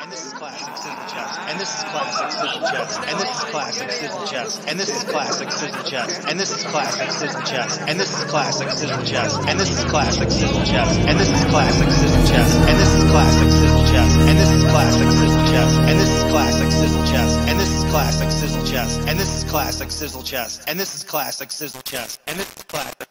And 0.00 0.12
this 0.12 0.26
is 0.26 0.32
classic 0.34 0.76
sizzle 0.76 1.08
chest. 1.08 1.40
And 1.48 1.58
this 1.60 1.78
is 1.78 1.84
classic 1.84 2.30
sizzle 2.30 2.68
chest. 2.68 3.00
And 3.08 3.18
this 3.18 3.30
is 3.30 3.44
classic 3.44 3.90
sizzle 3.90 4.26
chest. 4.26 4.68
And 4.68 4.78
this 4.78 4.90
is 4.90 5.04
classic 5.04 5.50
sizzle 5.50 5.82
chest. 5.84 6.28
And 6.28 6.38
this 6.38 6.50
is 6.56 6.64
classic 6.64 7.10
sizzle 7.10 7.42
chest. 7.42 7.80
And 7.88 8.00
this 8.00 8.10
is 8.18 8.24
classic 8.24 8.70
sizzle 8.70 9.04
chest. 9.04 9.40
And 9.48 9.58
this 9.60 9.70
is 9.70 9.84
classic 9.84 10.30
sizzle 10.30 10.64
chest. 10.64 11.00
And 11.08 11.18
this 11.18 11.30
is 11.30 11.44
classic 11.50 11.90
sizzle 11.90 12.24
chest. 12.26 12.60
And 12.68 12.78
this 12.78 12.92
is 12.92 13.04
classic 13.10 13.50
sizzle 13.50 13.84
chest. 13.86 14.18
And 14.28 14.38
this 14.38 14.50
is 14.50 14.64
classic 14.64 15.10
sizzle 15.10 15.44
chest. 15.46 15.78
And 15.88 15.98
this 15.98 16.10
is 16.10 16.24
classic 16.30 16.70
sizzle 16.70 17.06
chest. 17.06 17.38
And 17.48 17.58
this 17.58 17.70
is 17.70 17.84
classic 17.90 18.30
sizzle 18.30 18.64
chest. 18.66 19.00
And 19.08 19.18
this 19.18 19.34
is 19.34 19.44
classic 19.50 19.90
sizzle 19.90 20.22
chest. 20.22 20.64
And 20.68 20.78
this 20.78 20.94
is 20.94 21.04
classic 21.04 21.50
sizzle 21.50 21.82
chest. 21.82 22.20
And 22.26 22.38
this 22.38 22.54
is 22.56 22.62
classic 22.64 23.07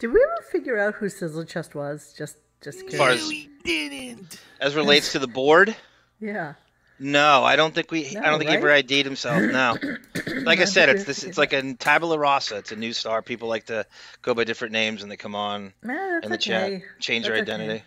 Did 0.00 0.12
we 0.12 0.20
ever 0.24 0.42
figure 0.50 0.78
out 0.78 0.94
who 0.94 1.08
Sizzle 1.08 1.44
Chest 1.44 1.74
was? 1.74 2.14
Just, 2.16 2.36
just 2.62 2.82
As 2.86 2.94
far 2.96 3.14
didn't. 3.64 4.40
as 4.60 4.74
relates 4.74 5.12
to 5.12 5.18
the 5.18 5.26
board, 5.28 5.76
Yeah. 6.18 6.54
no, 6.98 7.44
I 7.44 7.56
don't 7.56 7.74
think 7.74 7.90
we. 7.90 8.16
I 8.16 8.22
don't 8.30 8.38
think 8.38 8.50
he 8.50 8.56
ever 8.56 8.68
right? 8.68 8.82
ID'd 8.84 9.04
himself. 9.04 9.42
No, 9.42 9.76
like 10.42 10.60
I 10.60 10.64
said, 10.64 10.88
it's 10.88 11.04
this. 11.04 11.22
It's 11.22 11.36
like 11.36 11.52
a 11.52 11.74
tabula 11.78 12.18
rasa. 12.18 12.56
It's 12.56 12.72
a 12.72 12.76
new 12.76 12.94
star. 12.94 13.20
People 13.20 13.48
like 13.48 13.66
to 13.66 13.84
go 14.22 14.32
by 14.34 14.44
different 14.44 14.72
names, 14.72 15.02
and 15.02 15.12
they 15.12 15.18
come 15.18 15.34
on 15.34 15.74
Nah, 15.82 15.92
that's 15.94 16.24
in 16.26 16.30
the 16.32 16.36
okay. 16.38 16.80
chat, 16.80 16.82
change 16.98 17.26
their 17.26 17.36
That's 17.36 17.50
okay. 17.50 17.62
identity. 17.62 17.84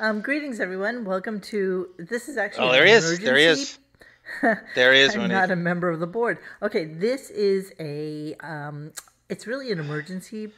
Um, 0.00 0.20
greetings, 0.22 0.58
everyone. 0.58 1.04
Welcome 1.04 1.40
to. 1.52 1.88
This 1.98 2.28
is 2.28 2.36
actually. 2.36 2.64
Oh, 2.64 2.70
an 2.70 2.72
there 2.72 2.86
he 2.86 2.92
is. 2.92 3.18
There 3.20 3.36
he 3.36 3.44
is. 3.44 3.78
There 4.74 4.92
he 4.92 5.00
is. 5.00 5.14
I'm 5.14 5.28
not 5.28 5.50
a 5.50 5.56
member 5.56 5.90
of 5.90 6.00
the 6.00 6.06
board. 6.06 6.38
Okay, 6.62 6.84
this 6.86 7.30
is 7.30 7.72
a. 7.78 8.34
Um, 8.40 8.92
it's 9.28 9.46
really 9.46 9.70
an 9.70 9.78
emergency 9.78 10.50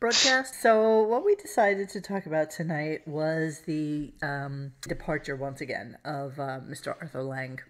broadcast. 0.00 0.60
So 0.60 1.02
what 1.02 1.24
we 1.24 1.36
decided 1.36 1.90
to 1.90 2.00
talk 2.00 2.26
about 2.26 2.50
tonight 2.50 3.06
was 3.06 3.60
the 3.66 4.12
um, 4.22 4.72
departure 4.82 5.36
once 5.36 5.60
again 5.60 5.98
of 6.04 6.40
uh, 6.40 6.60
Mr. 6.60 6.94
Arthur 7.00 7.22
Lange, 7.22 7.60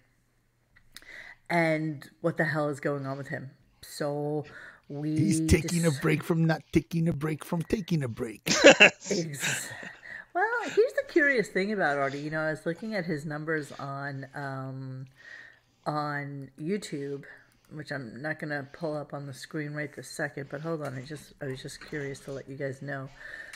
and 1.49 2.09
what 2.21 2.37
the 2.37 2.45
hell 2.45 2.69
is 2.69 2.79
going 2.79 3.05
on 3.05 3.17
with 3.17 3.27
him. 3.27 3.51
So 3.81 4.45
we. 4.87 5.17
He's 5.17 5.45
taking 5.47 5.85
a 5.85 5.91
break 5.91 6.23
from 6.23 6.45
not 6.45 6.61
taking 6.71 7.09
a 7.09 7.13
break 7.13 7.43
from 7.43 7.61
taking 7.63 8.03
a 8.03 8.07
break. 8.07 8.49
Well, 10.33 10.45
here's 10.63 10.93
the 10.93 11.03
curious 11.09 11.49
thing 11.49 11.73
about 11.73 11.97
Artie. 11.97 12.19
You 12.19 12.29
know, 12.29 12.39
I 12.39 12.51
was 12.51 12.65
looking 12.65 12.95
at 12.95 13.05
his 13.05 13.25
numbers 13.25 13.71
on 13.73 14.27
um, 14.33 15.07
on 15.85 16.49
YouTube, 16.59 17.23
which 17.71 17.91
I'm 17.91 18.21
not 18.21 18.39
gonna 18.39 18.67
pull 18.73 18.95
up 18.95 19.13
on 19.13 19.25
the 19.25 19.33
screen 19.33 19.73
right 19.73 19.93
this 19.95 20.09
second. 20.09 20.47
But 20.49 20.61
hold 20.61 20.81
on, 20.81 20.97
I 20.97 21.01
just 21.01 21.33
I 21.41 21.45
was 21.45 21.61
just 21.61 21.85
curious 21.85 22.19
to 22.21 22.31
let 22.31 22.49
you 22.49 22.55
guys 22.55 22.81
know. 22.81 23.09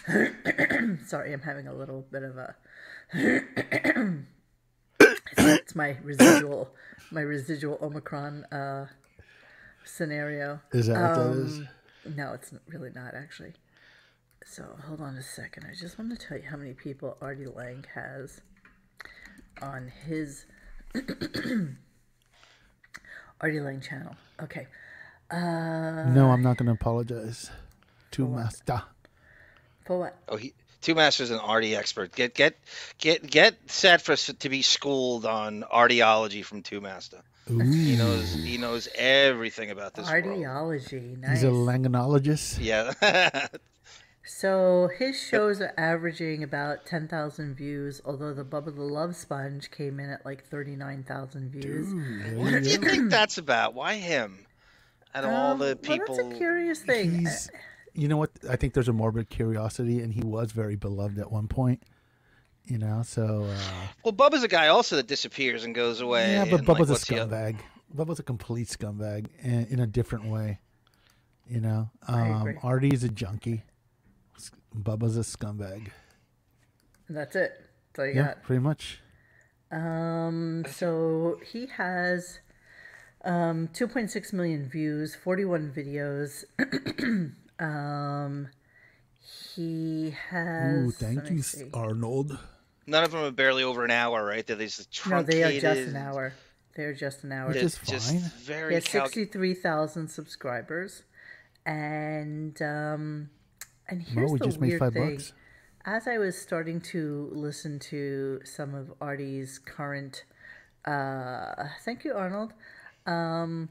Sorry, 1.05 1.33
I'm 1.33 1.41
having 1.41 1.67
a 1.67 1.73
little 1.73 2.05
bit 2.11 2.23
of 2.23 2.38
a. 2.38 2.55
it's 5.38 5.75
my 5.75 5.97
residual, 6.03 6.69
my 7.11 7.21
residual 7.21 7.77
Omicron 7.81 8.45
uh, 8.45 8.88
scenario. 9.86 10.59
Is 10.71 10.88
that 10.88 10.99
what 10.99 11.16
that 11.16 11.38
is? 11.38 11.58
Um, 11.59 12.16
No, 12.16 12.33
it's 12.33 12.53
really 12.67 12.91
not 12.93 13.13
actually. 13.13 13.53
So 14.45 14.63
hold 14.88 15.02
on 15.02 15.16
a 15.16 15.23
second. 15.23 15.66
I 15.69 15.73
just 15.73 15.97
want 15.97 16.17
to 16.17 16.27
tell 16.27 16.38
you 16.38 16.43
how 16.49 16.58
many 16.58 16.73
people 16.73 17.17
Artie 17.19 17.47
Lange 17.47 17.86
has 17.95 18.41
on 19.61 19.91
his 20.08 20.45
Artie 23.41 23.59
Lange 23.59 23.81
channel. 23.81 24.16
Okay. 24.41 24.67
Uh, 25.31 25.38
No, 26.14 26.30
I'm 26.31 26.41
not 26.41 26.58
going 26.58 26.67
to 26.67 26.73
apologize 26.73 27.50
to 28.11 28.27
Master. 28.27 28.81
for 29.86 29.99
what? 29.99 30.15
Oh, 30.30 30.37
he. 30.37 30.54
Two 30.82 30.93
Masters 30.93 31.32
an 31.32 31.39
Artie 31.39 31.76
expert. 31.76 32.14
Get 32.14 32.36
get 32.36 32.55
get 32.99 33.26
get 33.27 33.55
set 33.71 34.02
for 34.04 34.15
to 34.15 34.49
be 34.49 34.61
schooled 34.61 35.26
on 35.26 35.64
artiology 35.64 36.43
from 36.43 36.61
Two 36.61 36.80
Master. 36.80 37.21
He 37.48 37.95
knows 37.95 38.33
he 38.33 38.58
knows 38.59 38.87
everything 38.95 39.71
about 39.71 39.95
this 39.95 40.08
world. 40.09 40.26
Artiology. 40.26 41.17
Nice. 41.20 41.42
He's 41.42 41.43
a 41.43 41.48
langonologist. 41.48 42.59
Yeah. 42.61 42.93
So 44.25 44.89
his 44.97 45.19
shows 45.19 45.61
are 45.61 45.73
averaging 45.77 46.43
about 46.43 46.86
10,000 46.86 47.53
views, 47.55 48.02
although 48.03 48.33
the 48.33 48.43
Bubba 48.43 48.75
the 48.75 48.81
Love 48.81 49.15
Sponge 49.15 49.69
came 49.69 49.99
in 49.99 50.09
at 50.09 50.25
like 50.25 50.43
39,000 50.45 51.52
views. 51.52 51.93
what 52.35 52.64
do 52.64 52.69
you 52.69 52.77
think 52.77 53.11
that's 53.11 53.37
about? 53.37 53.75
Why 53.75 53.95
him? 53.95 54.47
Out 55.14 55.25
of 55.25 55.30
all 55.30 55.52
Um, 55.52 55.59
the 55.59 55.65
well, 55.65 55.75
people, 55.75 56.15
that's 56.15 56.35
a 56.35 56.37
curious 56.37 56.81
thing. 56.81 57.19
He's, 57.19 57.52
you 57.93 58.08
know 58.08 58.17
what? 58.17 58.31
I 58.49 58.55
think 58.55 58.73
there's 58.73 58.89
a 58.89 58.93
morbid 58.93 59.30
curiosity, 59.30 60.02
and 60.02 60.11
he 60.11 60.21
was 60.21 60.52
very 60.52 60.75
beloved 60.75 61.19
at 61.19 61.31
one 61.31 61.47
point. 61.47 61.83
You 62.65 62.80
know, 62.80 63.03
so 63.05 63.43
uh, 63.43 63.58
well, 64.03 64.14
Bubba's 64.14 64.43
a 64.43 64.47
guy 64.47 64.67
also 64.69 64.95
that 64.95 65.05
disappears 65.05 65.64
and 65.65 65.75
goes 65.75 66.02
away. 66.02 66.33
yeah, 66.33 66.45
but 66.45 66.67
like, 66.67 66.80
Bubba's 66.80 66.89
what's 66.89 67.08
a 67.08 67.14
scumbag. 67.14 67.58
Bubba's 67.95 68.19
a 68.19 68.23
complete 68.23 68.67
scumbag, 68.67 69.27
in, 69.43 69.67
in 69.67 69.80
a 69.80 69.87
different 69.87 70.25
way. 70.25 70.59
You 71.47 71.61
know, 71.61 71.91
um. 72.08 72.58
Artie's 72.64 73.03
a 73.03 73.09
junkie. 73.09 73.64
S- 74.35 74.51
Bubba's 74.77 75.17
a 75.17 75.21
scumbag. 75.21 75.89
And 77.07 77.17
that's 77.17 77.35
it. 77.35 77.53
That's 77.93 77.99
all 77.99 78.05
you 78.07 78.13
Yeah, 78.15 78.25
got. 78.27 78.43
pretty 78.43 78.61
much. 78.61 78.99
Um, 79.71 80.63
so 80.69 81.39
he 81.51 81.65
has 81.67 82.39
um 83.23 83.67
2.6 83.73 84.33
million 84.33 84.67
views, 84.69 85.15
41 85.15 85.71
videos. 85.75 86.43
um, 87.59 88.47
he 89.55 90.15
has. 90.29 90.87
Ooh, 90.87 90.91
thank 90.91 91.29
you, 91.29 91.41
see. 91.41 91.69
Arnold. 91.73 92.37
None 92.87 93.03
of 93.03 93.11
them 93.11 93.21
are 93.23 93.31
barely 93.31 93.63
over 93.63 93.83
an 93.83 93.91
hour, 93.91 94.23
right? 94.23 94.45
They're 94.45 94.55
these 94.55 94.87
No, 95.09 95.23
they 95.23 95.43
are 95.43 95.59
just 95.59 95.87
an 95.89 95.95
hour. 95.95 96.33
They're 96.75 96.93
just 96.93 97.23
an 97.23 97.31
hour. 97.31 97.47
Which 97.47 97.55
They're 97.55 97.65
is 97.65 97.79
just 97.83 98.11
fine. 98.11 98.19
He 98.21 98.27
very 98.43 98.73
has 98.75 98.83
calc- 98.83 99.07
63,000 99.07 100.07
subscribers, 100.09 101.03
and 101.65 102.61
um, 102.61 103.29
and 103.87 104.01
here's 104.01 104.31
we 104.31 104.39
the 104.39 104.45
just 104.45 104.59
weird 104.59 104.73
made 104.73 104.79
five 104.79 104.93
thing. 104.93 105.11
bucks. 105.15 105.33
As 105.85 106.07
I 106.07 106.17
was 106.17 106.35
starting 106.37 106.81
to 106.81 107.29
listen 107.31 107.77
to 107.91 108.41
some 108.43 108.73
of 108.73 108.91
Artie's 108.99 109.59
current, 109.59 110.23
uh, 110.83 111.65
thank 111.83 112.03
you, 112.03 112.13
Arnold. 112.13 112.53
Um, 113.05 113.69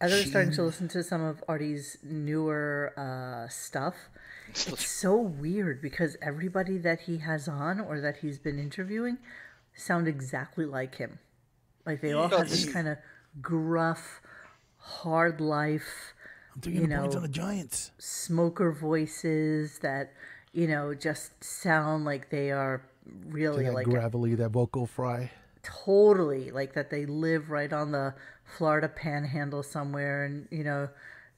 as 0.00 0.12
I 0.12 0.16
was 0.16 0.26
starting 0.26 0.52
to 0.52 0.62
listen 0.62 0.88
to 0.88 1.02
some 1.02 1.22
of 1.22 1.44
Artie's 1.46 1.98
newer 2.02 2.92
uh, 2.96 3.48
stuff, 3.48 3.94
it's 4.48 4.86
so 4.86 5.16
weird 5.16 5.82
because 5.82 6.16
everybody 6.22 6.78
that 6.78 7.00
he 7.00 7.18
has 7.18 7.46
on 7.46 7.80
or 7.80 8.00
that 8.00 8.18
he's 8.18 8.38
been 8.38 8.58
interviewing 8.58 9.18
sound 9.74 10.08
exactly 10.08 10.64
like 10.64 10.96
him. 10.96 11.18
Like 11.84 12.00
they 12.00 12.12
all 12.12 12.28
have 12.28 12.48
this 12.48 12.72
kind 12.72 12.88
of 12.88 12.96
gruff, 13.40 14.22
hard 14.78 15.40
life 15.40 16.14
you 16.64 16.86
the 16.86 16.96
points 16.96 17.14
know, 17.14 17.16
on 17.18 17.22
the 17.22 17.28
Giants. 17.28 17.90
smoker 17.98 18.72
voices 18.72 19.78
that 19.80 20.12
you 20.52 20.66
know 20.66 20.94
just 20.94 21.42
sound 21.44 22.04
like 22.04 22.30
they 22.30 22.50
are 22.50 22.82
really 23.28 23.64
that 23.64 23.74
like 23.74 23.86
gravelly, 23.86 24.34
that 24.34 24.48
vocal 24.50 24.86
fry. 24.86 25.30
totally 25.62 26.50
like 26.50 26.72
that 26.74 26.90
they 26.90 27.06
live 27.06 27.50
right 27.50 27.72
on 27.72 27.92
the 27.92 28.14
Florida 28.56 28.88
panhandle 28.88 29.62
somewhere 29.62 30.24
and 30.24 30.46
you 30.50 30.64
know 30.64 30.88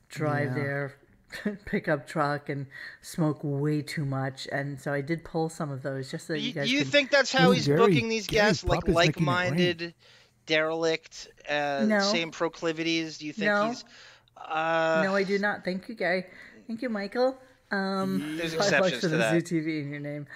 drive 0.08 0.54
their 0.54 0.94
pickup 1.66 2.06
truck 2.06 2.48
and 2.48 2.66
smoke 3.02 3.40
way 3.42 3.82
too 3.82 4.04
much 4.06 4.46
and 4.52 4.80
so 4.80 4.92
I 4.92 5.00
did 5.02 5.24
pull 5.24 5.48
some 5.50 5.70
of 5.70 5.82
those 5.82 6.10
just 6.10 6.26
so 6.26 6.32
you 6.34 6.48
You, 6.48 6.52
guys 6.54 6.72
you 6.72 6.78
can 6.82 6.88
think 6.90 7.10
that's 7.10 7.32
how 7.32 7.48
Ooh, 7.48 7.52
he's 7.52 7.66
Gary- 7.66 7.78
booking 7.78 8.08
these 8.08 8.26
Gary 8.26 8.48
guests, 8.48 8.64
like 8.64 8.80
Pop 8.80 8.88
is 8.88 8.94
making 8.94 9.10
it 9.10 9.16
rain. 9.18 9.26
like-minded, 9.26 9.94
derelict, 10.46 11.28
uh, 11.48 11.84
No. 11.86 12.00
same 12.00 12.30
proclivities? 12.30 13.18
Do 13.18 13.26
you 13.26 13.32
think 13.32 13.46
No. 13.50 13.68
he's? 13.68 13.84
Uh, 14.46 15.02
no 15.04 15.14
I 15.14 15.22
do 15.24 15.38
not 15.38 15.64
thank 15.64 15.88
you 15.88 15.94
Gary 15.94 16.24
thank 16.66 16.82
you 16.82 16.88
Michael 16.88 17.36
um 17.70 18.36
There's 18.36 18.54
Five 18.54 18.70
bucks 18.70 18.72
exceptions 18.72 18.94
for 18.94 19.00
to 19.00 19.08
the 19.08 19.16
that. 19.18 19.46
Zoo 19.46 19.60
TV 19.60 19.82
in 19.82 19.90
your 19.90 20.00
name. 20.00 20.26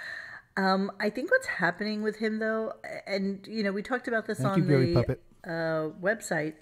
Um, 0.57 0.93
I 1.01 1.09
think 1.09 1.31
what's 1.31 1.47
happening 1.47 2.03
with 2.03 2.17
him, 2.17 2.39
though, 2.39 2.75
and 3.07 3.47
you 3.47 3.63
know, 3.63 3.73
we 3.73 3.83
talked 3.83 4.07
about 4.07 4.27
this 4.27 4.39
Thank 4.39 4.53
on 4.53 4.59
you, 4.59 4.65
Gary 4.69 4.87
the 4.93 5.01
Puppet. 5.01 5.23
uh, 5.45 5.89
website, 6.03 6.55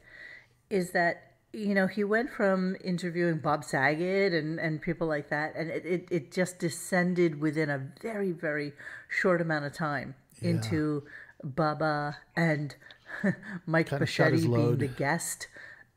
is 0.71 0.93
that 0.93 1.33
you 1.53 1.75
know 1.75 1.89
he 1.89 2.05
went 2.05 2.31
from 2.31 2.77
interviewing 2.85 3.39
Bob 3.39 3.65
Saget 3.65 4.33
and 4.33 4.61
and 4.61 4.81
people 4.81 5.09
like 5.09 5.29
that, 5.31 5.55
and 5.57 5.71
it 5.71 5.85
it, 5.85 6.09
it 6.09 6.31
just 6.31 6.61
descended 6.61 7.41
within 7.41 7.69
a 7.69 7.79
very 8.01 8.31
very 8.31 8.75
short 9.09 9.41
amount 9.41 9.65
of 9.65 9.73
time 9.73 10.15
into 10.41 11.03
Bubba 11.45 12.15
and 12.37 12.77
Mike 13.67 13.89
Kinda 13.89 14.07
shot 14.07 14.31
his 14.33 14.47
Bocchetti 14.47 14.55
being 14.55 14.79
the 14.79 14.87
guest 14.87 15.49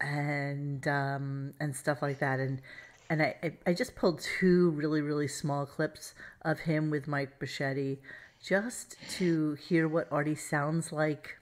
and 0.04 0.88
um, 0.88 1.54
and 1.60 1.76
stuff 1.76 2.02
like 2.02 2.20
that. 2.20 2.40
And 2.40 2.62
and 3.10 3.22
I, 3.22 3.54
I- 3.66 3.74
just 3.74 3.96
pulled 3.96 4.20
two 4.40 4.72
really 4.72 5.02
really 5.02 5.28
small 5.28 5.66
clips 5.66 6.14
of 6.44 6.60
him 6.62 6.90
with 6.90 7.08
Mike 7.08 7.40
Bocchetti 7.40 7.98
just 8.46 8.98
to 9.18 9.54
hear 9.56 9.88
what 9.88 10.12
Artie 10.12 10.36
sounds 10.36 10.92
like 10.92 11.38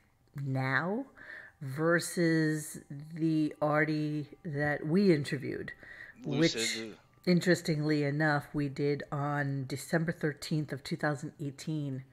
now 0.46 1.06
versus 1.62 2.80
the 3.16 3.54
Artie 3.62 4.28
that 4.44 4.86
we 4.86 5.14
interviewed, 5.14 5.72
which 6.24 6.54
interestingly 7.26 8.04
enough 8.04 8.46
we 8.54 8.68
did 8.70 9.04
on 9.12 9.66
December 9.68 10.12
13th 10.14 10.72
of 10.72 10.84
2018. 10.84 12.04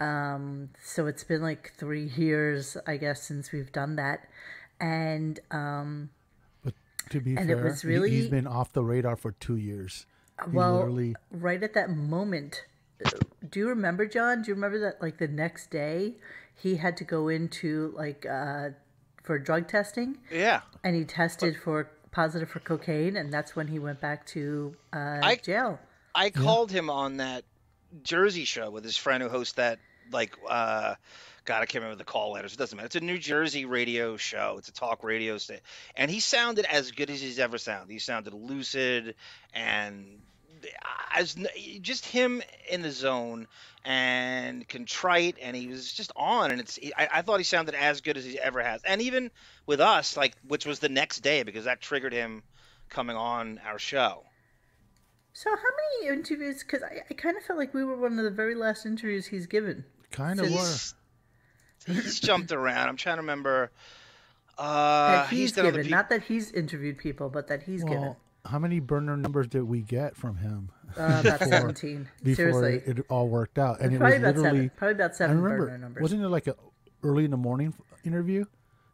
Um, 0.00 0.68
so 0.80 1.06
it's 1.06 1.24
been 1.24 1.42
like 1.42 1.72
three 1.76 2.04
years, 2.16 2.76
I 2.86 2.96
guess, 2.98 3.22
since 3.22 3.50
we've 3.50 3.72
done 3.72 3.96
that, 3.96 4.28
and 4.80 5.40
um, 5.50 6.10
But 6.62 6.74
to 7.10 7.20
be 7.20 7.36
And 7.36 7.50
it 7.50 7.54
fair, 7.54 7.64
was 7.64 7.82
he- 7.82 7.88
really- 7.88 8.10
he's 8.10 8.28
been 8.28 8.46
off 8.46 8.72
the 8.72 8.84
radar 8.84 9.16
for 9.16 9.32
two 9.32 9.56
years. 9.56 10.06
He 10.44 10.50
well, 10.56 10.76
literally, 10.76 11.16
right 11.30 11.62
at 11.62 11.74
that 11.74 11.90
moment, 11.90 12.64
uh, 13.04 13.10
do 13.50 13.58
you 13.60 13.68
remember, 13.68 14.06
John? 14.06 14.42
Do 14.42 14.50
you 14.50 14.54
remember 14.54 14.78
that 14.80 15.02
like 15.02 15.18
the 15.18 15.26
next 15.28 15.70
day 15.70 16.14
he 16.54 16.76
had 16.76 16.96
to 16.98 17.04
go 17.04 17.28
into 17.28 17.92
like 17.96 18.24
uh, 18.24 18.70
for 19.24 19.38
drug 19.38 19.66
testing, 19.68 20.18
Yeah. 20.30 20.60
and 20.84 20.94
he 20.94 21.04
tested 21.04 21.56
for 21.56 21.90
positive 22.12 22.48
for 22.48 22.60
cocaine, 22.60 23.16
and 23.16 23.32
that's 23.32 23.56
when 23.56 23.66
he 23.68 23.78
went 23.80 24.00
back 24.00 24.26
to 24.26 24.76
uh, 24.92 25.18
I- 25.22 25.36
jail. 25.36 25.80
I 26.14 26.30
called 26.30 26.70
him 26.72 26.88
on 26.88 27.18
that 27.18 27.44
Jersey 28.02 28.44
show 28.44 28.70
with 28.70 28.84
his 28.84 28.96
friend 28.96 29.22
who 29.22 29.28
hosts 29.28 29.54
that 29.54 29.78
like 30.12 30.34
uh 30.48 30.94
God, 31.48 31.62
I 31.62 31.64
can't 31.64 31.82
remember 31.82 31.96
the 31.96 32.04
call 32.04 32.32
letters. 32.32 32.52
It 32.52 32.58
doesn't 32.58 32.76
matter. 32.76 32.84
It's 32.84 32.96
a 32.96 33.00
New 33.00 33.16
Jersey 33.16 33.64
radio 33.64 34.18
show. 34.18 34.56
It's 34.58 34.68
a 34.68 34.72
talk 34.72 35.02
radio 35.02 35.38
station. 35.38 35.62
And 35.96 36.10
he 36.10 36.20
sounded 36.20 36.66
as 36.66 36.90
good 36.90 37.08
as 37.08 37.22
he's 37.22 37.38
ever 37.38 37.56
sounded. 37.56 37.90
He 37.90 38.00
sounded 38.00 38.34
lucid 38.34 39.14
and 39.54 40.20
uh, 40.62 40.66
as 41.14 41.38
just 41.80 42.04
him 42.04 42.42
in 42.70 42.82
the 42.82 42.90
zone 42.90 43.46
and 43.82 44.68
contrite 44.68 45.36
and 45.40 45.56
he 45.56 45.68
was 45.68 45.90
just 45.90 46.12
on 46.16 46.50
and 46.50 46.60
it's 46.60 46.78
I, 46.98 47.08
I 47.14 47.22
thought 47.22 47.38
he 47.38 47.44
sounded 47.44 47.74
as 47.74 48.02
good 48.02 48.18
as 48.18 48.24
he 48.26 48.38
ever 48.38 48.60
has 48.60 48.82
and 48.84 49.00
even 49.00 49.30
with 49.64 49.80
us 49.80 50.16
like 50.16 50.34
which 50.46 50.66
was 50.66 50.80
the 50.80 50.88
next 50.88 51.20
day 51.20 51.44
because 51.44 51.64
that 51.64 51.80
triggered 51.80 52.12
him 52.12 52.42
coming 52.90 53.16
on 53.16 53.60
our 53.64 53.78
show 53.78 54.24
So 55.32 55.48
how 55.50 55.56
many 56.02 56.18
interviews? 56.18 56.64
Because 56.64 56.82
I, 56.82 57.02
I 57.08 57.14
kind 57.14 57.36
of 57.36 57.44
felt 57.44 57.58
like 57.58 57.72
we 57.72 57.84
were 57.84 57.96
one 57.96 58.18
of 58.18 58.24
the 58.24 58.32
very 58.32 58.56
last 58.56 58.84
interviews 58.84 59.26
he's 59.26 59.46
given. 59.46 59.84
kind 60.10 60.40
of 60.40 60.50
were. 60.50 60.74
He's, 61.88 62.04
he's 62.04 62.20
jumped 62.20 62.52
around. 62.52 62.88
I'm 62.88 62.96
trying 62.96 63.16
to 63.16 63.22
remember. 63.22 63.70
That 64.56 64.64
Uh, 64.64 65.26
he's, 65.26 65.52
done 65.52 65.66
other 65.66 65.72
given, 65.72 65.84
peop- 65.86 65.90
not 65.92 66.08
that 66.10 66.22
he's 66.24 66.50
interviewed 66.52 66.98
people, 66.98 67.28
but 67.28 67.46
that 67.48 67.62
he's 67.62 67.84
given. 67.84 68.16
How 68.44 68.58
many 68.58 68.80
burner 68.80 69.16
numbers 69.16 69.46
did 69.46 69.62
we 69.64 69.82
get 69.82 70.16
from 70.16 70.36
him 70.38 70.70
Uh, 70.96 71.20
about 71.20 71.22
before- 71.38 71.46
seventeen. 71.48 72.08
before 72.22 72.34
Seriously, 72.52 72.82
it 72.90 73.06
all 73.08 73.28
worked 73.28 73.58
out? 73.58 73.80
And 73.80 73.94
it 73.94 73.98
probably 73.98 74.18
was 74.18 74.22
about 74.22 74.36
literally. 74.36 74.58
seven. 74.58 74.70
Probably 74.76 74.94
about 74.94 75.10
I 75.10 75.14
seven 75.14 75.40
remember, 75.42 75.66
burner 75.66 75.78
numbers. 75.78 76.02
wasn't 76.02 76.22
it 76.22 76.28
like 76.28 76.46
a 76.48 76.56
early 77.04 77.24
in 77.24 77.30
the 77.30 77.36
morning 77.36 77.74
interview? 78.04 78.44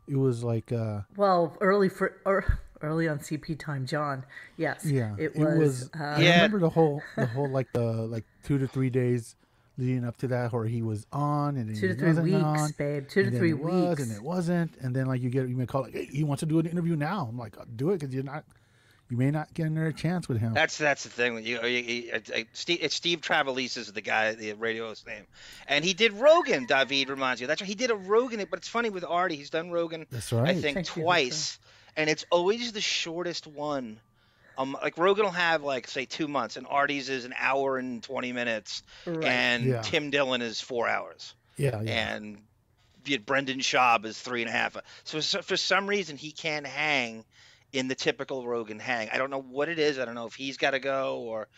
It 0.06 0.16
was 0.16 0.44
like, 0.44 0.70
uh, 0.72 1.00
Well, 1.16 1.56
early 1.62 1.88
for 1.88 2.20
or 2.26 2.58
early 2.82 3.08
on 3.08 3.20
CP 3.20 3.58
time, 3.58 3.86
John. 3.86 4.24
Yes. 4.58 4.84
yeah, 4.84 5.14
It 5.18 5.34
was. 5.36 5.88
uh, 5.98 6.02
I 6.02 6.20
Yeah. 6.20 6.34
remember 6.36 6.58
the 6.58 6.68
whole, 6.70 7.00
the 7.16 7.24
whole 7.26 7.48
like 7.48 7.72
the 7.72 7.80
like 7.82 8.24
two 8.42 8.58
to 8.58 8.66
three 8.68 8.90
days 8.90 9.34
leading 9.76 10.04
up 10.04 10.16
to 10.18 10.28
that, 10.28 10.52
where 10.52 10.66
he 10.66 10.82
was 10.82 11.06
on 11.12 11.56
and 11.56 11.68
then 11.68 11.76
two 11.80 11.88
he 11.88 11.94
to 11.94 11.98
three 11.98 12.08
wasn't 12.08 12.24
weeks, 12.26 12.44
on, 12.44 12.74
babe. 12.78 13.08
Two 13.08 13.28
to 13.28 13.36
three 13.36 13.50
it 13.50 13.58
was, 13.58 13.98
weeks. 13.98 14.02
and 14.02 14.12
it 14.16 14.22
wasn't, 14.22 14.76
and 14.80 14.94
then 14.94 15.06
like 15.06 15.20
you 15.20 15.30
get 15.30 15.48
you 15.48 15.56
may 15.56 15.66
call 15.66 15.82
like, 15.82 15.92
hey, 15.92 16.06
he 16.06 16.24
wants 16.24 16.40
to 16.40 16.46
do 16.46 16.58
an 16.58 16.66
interview 16.66 16.96
now. 16.96 17.26
I'm 17.28 17.38
like, 17.38 17.56
do 17.76 17.90
it 17.90 17.98
because 17.98 18.14
you're 18.14 18.22
not, 18.22 18.44
you 19.10 19.16
may 19.16 19.30
not 19.30 19.52
get 19.52 19.66
another 19.66 19.92
chance 19.92 20.28
with 20.28 20.38
him. 20.38 20.54
That's 20.54 20.78
that's 20.78 21.02
the 21.02 21.08
thing. 21.08 21.44
You, 21.44 21.60
you, 21.62 21.66
you, 21.66 22.12
uh, 22.12 22.16
uh, 22.16 22.42
Steve, 22.52 22.78
it's 22.82 22.94
Steve 22.94 23.20
Trevelise 23.20 23.76
is 23.76 23.92
the 23.92 24.00
guy, 24.00 24.34
the 24.34 24.52
radio 24.52 24.88
host 24.88 25.06
name, 25.06 25.24
and 25.66 25.84
he 25.84 25.92
did 25.92 26.12
Rogan. 26.12 26.66
David 26.66 27.10
reminds 27.10 27.40
you. 27.40 27.46
That's 27.46 27.60
right. 27.60 27.68
He 27.68 27.74
did 27.74 27.90
a 27.90 27.96
Rogan, 27.96 28.46
but 28.48 28.58
it's 28.58 28.68
funny 28.68 28.90
with 28.90 29.04
Artie. 29.04 29.36
He's 29.36 29.50
done 29.50 29.70
Rogan. 29.70 30.06
That's 30.10 30.32
I 30.32 30.54
think 30.54 30.74
Thank 30.74 30.96
you, 30.96 31.02
twice, 31.02 31.58
and 31.96 32.08
it's 32.08 32.24
always 32.30 32.72
the 32.72 32.80
shortest 32.80 33.46
one. 33.46 33.98
Um, 34.56 34.76
like 34.82 34.96
Rogan 34.98 35.24
will 35.24 35.32
have 35.32 35.62
like 35.62 35.88
say 35.88 36.04
two 36.04 36.28
months, 36.28 36.56
and 36.56 36.66
Artie's 36.68 37.08
is 37.08 37.24
an 37.24 37.34
hour 37.38 37.78
and 37.78 38.02
twenty 38.02 38.32
minutes, 38.32 38.82
Right. 39.06 39.24
and 39.24 39.64
Yeah. 39.64 39.82
Tim 39.82 40.10
Dillon 40.10 40.42
is 40.42 40.60
four 40.60 40.88
hours. 40.88 41.34
yeah, 41.56 41.80
yeah. 41.82 42.14
and 42.14 42.38
you 43.04 43.12
had 43.14 43.26
Brendan 43.26 43.58
Schaub 43.60 44.04
is 44.06 44.18
three 44.18 44.42
and 44.42 44.48
a 44.48 44.52
half. 44.52 44.76
So, 45.04 45.20
so 45.20 45.42
for 45.42 45.56
some 45.56 45.86
reason 45.86 46.16
he 46.16 46.32
can't 46.32 46.66
hang 46.66 47.24
in 47.72 47.88
the 47.88 47.94
typical 47.94 48.46
Rogan 48.46 48.78
hang. 48.78 49.08
I 49.12 49.18
don't 49.18 49.30
know 49.30 49.42
what 49.42 49.68
it 49.68 49.78
is. 49.78 49.98
I 49.98 50.04
don't 50.04 50.14
know 50.14 50.26
if 50.26 50.34
he's 50.34 50.56
got 50.56 50.70
to 50.70 50.78
go 50.78 51.18
or 51.18 51.48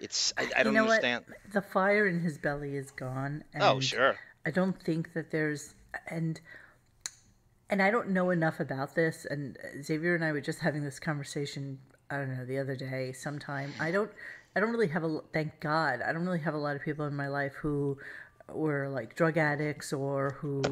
it's. 0.00 0.32
I, 0.36 0.48
I 0.56 0.62
don't 0.62 0.72
you 0.74 0.78
know 0.80 0.84
understand. 0.86 1.24
what? 1.28 1.52
The 1.52 1.62
fire 1.62 2.06
in 2.06 2.20
his 2.20 2.38
belly 2.38 2.76
is 2.76 2.90
gone. 2.90 3.44
And 3.54 3.62
Oh 3.62 3.80
sure. 3.80 4.16
I 4.44 4.50
don't 4.50 4.80
think 4.82 5.12
that 5.12 5.30
there's 5.30 5.74
and 6.08 6.40
and 7.68 7.82
I 7.82 7.90
don't 7.90 8.10
know 8.10 8.30
enough 8.30 8.60
about 8.60 8.94
this. 8.94 9.26
And 9.28 9.58
Xavier 9.82 10.14
and 10.14 10.24
I 10.24 10.32
were 10.32 10.40
just 10.40 10.60
having 10.60 10.82
this 10.84 10.98
conversation. 10.98 11.78
I 12.10 12.18
don't 12.18 12.36
know 12.36 12.44
the 12.44 12.58
other 12.58 12.76
day. 12.76 13.12
Sometime 13.12 13.72
I 13.80 13.90
don't. 13.90 14.10
I 14.54 14.60
don't 14.60 14.70
really 14.70 14.88
have 14.88 15.04
a. 15.04 15.20
Thank 15.32 15.60
God, 15.60 16.00
I 16.06 16.12
don't 16.12 16.24
really 16.24 16.40
have 16.40 16.54
a 16.54 16.58
lot 16.58 16.76
of 16.76 16.82
people 16.82 17.06
in 17.06 17.14
my 17.14 17.28
life 17.28 17.54
who 17.54 17.98
were 18.48 18.88
like 18.88 19.16
drug 19.16 19.36
addicts 19.36 19.92
or 19.92 20.36
who 20.40 20.62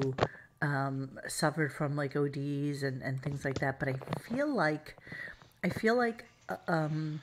um, 0.62 1.18
suffered 1.28 1.72
from 1.72 1.96
like 1.96 2.16
ODs 2.16 2.82
and 2.82 3.02
and 3.02 3.22
things 3.22 3.44
like 3.44 3.58
that. 3.58 3.78
But 3.78 3.88
I 3.88 3.94
feel 4.28 4.52
like 4.54 4.96
I 5.62 5.68
feel 5.68 5.96
like 5.96 6.24
uh, 6.48 6.56
um, 6.68 7.20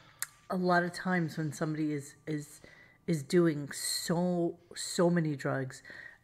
a 0.49 0.55
lot 0.55 0.83
of 0.83 0.93
times 0.93 1.37
when 1.37 1.51
somebody 1.51 1.93
is 1.93 2.15
is 2.27 2.61
is 3.07 3.23
doing 3.23 3.71
so 3.71 4.55
so 4.75 5.09
many 5.09 5.35
drugs 5.35 5.81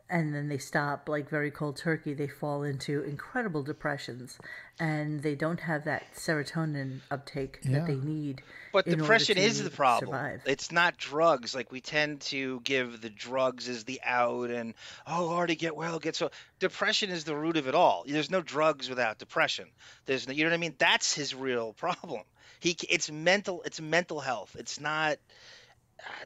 and 0.10 0.34
then 0.34 0.48
they 0.48 0.58
stop 0.58 1.10
like 1.10 1.30
very 1.30 1.52
cold 1.52 1.76
turkey 1.78 2.14
they 2.14 2.28
fall 2.28 2.64
into 2.64 3.04
incredible 3.04 3.62
depressions 3.64 4.38
and 4.80 5.22
they 5.24 5.36
don't 5.36 5.60
have 5.62 5.84
that 5.86 6.04
serotonin 6.16 7.00
uptake 7.12 7.60
Yeah. 7.64 7.80
that 7.80 7.88
they 7.88 7.96
need 7.96 8.42
But 8.72 8.86
depression 8.86 9.38
is 9.38 9.64
the 9.64 9.70
problem. 9.72 10.12
survive. 10.12 10.42
It's 10.46 10.72
not 10.72 10.98
drugs. 10.98 11.56
Like 11.56 11.72
we 11.72 11.82
tend 11.82 12.22
to 12.22 12.60
give 12.64 13.02
the 13.02 13.10
drugs 13.10 13.68
as 13.68 13.84
the 13.86 14.00
out 14.04 14.50
and 14.52 14.76
oh, 15.08 15.30
already 15.30 15.56
get 15.56 15.76
well, 15.76 15.98
get 16.00 16.16
so. 16.16 16.30
Depression 16.60 17.10
is 17.10 17.24
the 17.24 17.36
root 17.36 17.58
of 17.58 17.68
it 17.68 17.74
all. 17.76 18.04
There's 18.08 18.30
no 18.30 18.42
drugs 18.42 18.88
without 18.88 19.18
depression. 19.18 19.68
There's 20.06 20.28
no, 20.28 20.34
you 20.34 20.44
know 20.44 20.52
what 20.52 20.56
I 20.56 20.60
mean. 20.60 20.76
That's 20.78 21.14
his 21.16 21.34
real 21.34 21.74
problem. 21.78 22.22
He, 22.60 22.76
it's 22.90 23.10
mental. 23.12 23.64
It's 23.66 23.82
mental 23.82 24.20
health. 24.20 24.56
It's 24.60 24.80
not 24.80 25.18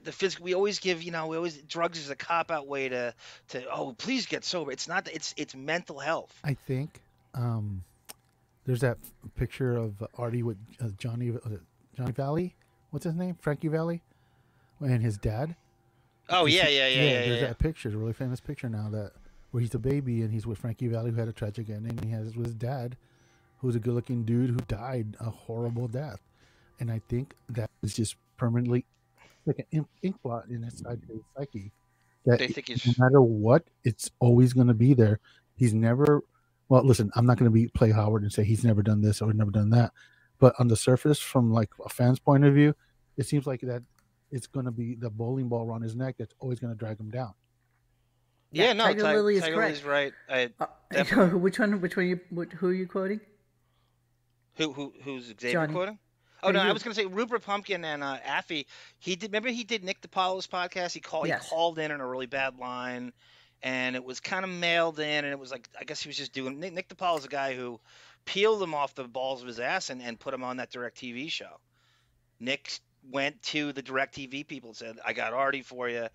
the 0.03 0.11
physical. 0.11 0.45
We 0.45 0.53
always 0.53 0.79
give, 0.79 1.03
you 1.03 1.11
know, 1.11 1.27
we 1.27 1.37
always 1.37 1.57
drugs 1.63 1.99
is 1.99 2.09
a 2.09 2.15
cop 2.15 2.51
out 2.51 2.67
way 2.67 2.89
to 2.89 3.13
to 3.49 3.65
oh, 3.71 3.93
please 3.97 4.25
get 4.25 4.43
sober. 4.43 4.71
It's 4.71 4.87
not. 4.87 5.07
It's 5.11 5.33
it's 5.37 5.55
mental 5.55 5.99
health. 5.99 6.33
I 6.43 6.53
think 6.53 7.01
um, 7.33 7.83
there's 8.65 8.81
that 8.81 8.97
picture 9.35 9.77
of 9.77 10.03
Artie 10.17 10.43
with 10.43 10.57
uh, 10.83 10.89
Johnny 10.97 11.31
uh, 11.31 11.49
Johnny 11.95 12.11
Valley. 12.11 12.55
What's 12.91 13.05
his 13.05 13.15
name? 13.15 13.37
Frankie 13.39 13.69
Valli, 13.69 14.01
and 14.81 15.01
his 15.01 15.17
dad. 15.17 15.55
Oh 16.29 16.45
yeah, 16.45 16.65
see- 16.65 16.77
yeah, 16.77 16.87
yeah, 16.87 17.01
yeah. 17.01 17.11
There's 17.27 17.41
yeah. 17.41 17.47
that 17.47 17.59
picture, 17.59 17.89
it's 17.89 17.95
a 17.95 17.97
really 17.97 18.13
famous 18.13 18.39
picture 18.39 18.69
now 18.69 18.89
that 18.91 19.11
where 19.51 19.61
he's 19.61 19.73
a 19.75 19.79
baby 19.79 20.21
and 20.21 20.31
he's 20.31 20.47
with 20.47 20.57
Frankie 20.57 20.87
Valli, 20.87 21.11
who 21.11 21.17
had 21.17 21.27
a 21.27 21.33
tragic 21.33 21.69
ending. 21.69 21.91
And 21.91 22.05
he 22.05 22.11
has 22.11 22.35
with 22.35 22.47
his 22.47 22.55
dad, 22.55 22.95
who's 23.59 23.75
a 23.75 23.79
good-looking 23.79 24.23
dude 24.23 24.49
who 24.49 24.57
died 24.67 25.17
a 25.19 25.29
horrible 25.29 25.87
death. 25.87 26.21
And 26.79 26.91
I 26.91 27.01
think 27.09 27.33
that 27.49 27.69
is 27.83 27.93
just 27.93 28.15
permanently 28.37 28.85
like 29.45 29.59
an 29.59 29.65
ink, 29.71 29.87
ink 30.03 30.15
blot 30.23 30.47
inside 30.49 31.01
his 31.07 31.19
psyche. 31.37 31.71
That 32.25 32.39
They 32.39 32.47
think 32.47 32.69
no 32.85 32.93
matter 33.03 33.21
what, 33.21 33.63
it's 33.83 34.11
always 34.19 34.53
going 34.53 34.67
to 34.67 34.73
be 34.73 34.93
there. 34.93 35.19
He's 35.55 35.73
never. 35.73 36.21
Well, 36.69 36.83
listen, 36.83 37.11
I'm 37.15 37.25
not 37.25 37.37
going 37.37 37.49
to 37.49 37.53
be 37.53 37.67
play 37.67 37.91
Howard 37.91 38.21
and 38.23 38.31
say 38.31 38.43
he's 38.43 38.63
never 38.63 38.81
done 38.83 39.01
this 39.01 39.21
or 39.21 39.33
never 39.33 39.51
done 39.51 39.71
that. 39.71 39.91
But 40.39 40.55
on 40.59 40.67
the 40.67 40.75
surface, 40.77 41.19
from 41.19 41.51
like 41.51 41.69
a 41.83 41.89
fan's 41.89 42.19
point 42.19 42.45
of 42.45 42.53
view, 42.53 42.75
it 43.17 43.25
seems 43.27 43.45
like 43.45 43.61
that 43.61 43.83
it's 44.31 44.47
going 44.47 44.65
to 44.65 44.71
be 44.71 44.95
the 44.95 45.09
bowling 45.09 45.49
ball 45.49 45.67
around 45.67 45.81
his 45.81 45.95
neck 45.95 46.15
that's 46.17 46.33
always 46.39 46.59
going 46.59 46.71
to 46.73 46.77
drag 46.77 46.99
him 46.99 47.09
down. 47.09 47.33
Yeah, 48.53 48.73
no, 48.73 48.83
Tiger 48.85 49.01
Ti- 49.01 49.07
Lily 49.13 49.35
is 49.35 49.41
Tiger 49.41 49.55
correct. 49.55 49.83
Lily's 49.83 49.83
right. 49.85 50.13
I, 50.29 50.49
Uh, 50.59 50.65
Definitely. 50.91 51.39
which 51.39 51.57
one 51.59 51.81
which 51.81 51.95
one 51.97 52.05
you 52.07 52.19
who 52.57 52.67
are 52.67 52.73
you 52.73 52.87
quoting 52.87 53.19
Who 54.57 54.73
who 54.73 54.93
who's 55.03 55.25
Xavier 55.27 55.51
Johnny. 55.53 55.73
quoting? 55.73 55.99
Oh 56.43 56.51
no, 56.51 56.59
I 56.59 56.71
was 56.71 56.83
gonna 56.83 56.95
say 56.95 57.05
Rupert 57.05 57.43
Pumpkin 57.43 57.85
and 57.85 58.03
uh, 58.03 58.17
Affy. 58.25 58.65
He 58.99 59.15
did. 59.15 59.29
Remember 59.29 59.49
he 59.49 59.63
did 59.63 59.83
Nick 59.83 60.01
DiPaolo's 60.01 60.47
podcast. 60.47 60.93
He 60.93 60.99
called. 60.99 61.27
Yes. 61.27 61.43
He 61.43 61.49
called 61.49 61.77
in 61.79 61.91
on 61.91 62.01
a 62.01 62.07
really 62.07 62.25
bad 62.25 62.57
line, 62.57 63.13
and 63.61 63.95
it 63.95 64.03
was 64.03 64.19
kind 64.19 64.43
of 64.43 64.49
mailed 64.49 64.99
in, 64.99 65.25
and 65.25 65.27
it 65.27 65.39
was 65.39 65.51
like 65.51 65.69
I 65.79 65.83
guess 65.83 66.01
he 66.01 66.09
was 66.09 66.17
just 66.17 66.33
doing. 66.33 66.59
Nick, 66.59 66.73
Nick 66.73 66.89
DiPaolo's 66.89 67.25
a 67.25 67.29
guy 67.29 67.55
who 67.55 67.79
peeled 68.25 68.61
him 68.61 68.73
off 68.73 68.95
the 68.95 69.03
balls 69.03 69.41
of 69.41 69.47
his 69.47 69.59
ass 69.59 69.89
and, 69.89 70.01
and 70.01 70.19
put 70.19 70.33
him 70.33 70.43
on 70.43 70.57
that 70.57 70.71
Direct 70.71 70.97
TV 70.97 71.29
show. 71.29 71.59
Nick 72.39 72.79
went 73.09 73.41
to 73.43 73.71
the 73.73 73.81
Direct 73.81 74.15
TV 74.15 74.45
people 74.45 74.71
and 74.71 74.77
said, 74.77 74.99
"I 75.05 75.13
got 75.13 75.33
Artie 75.33 75.61
for 75.61 75.89
you," 75.89 76.07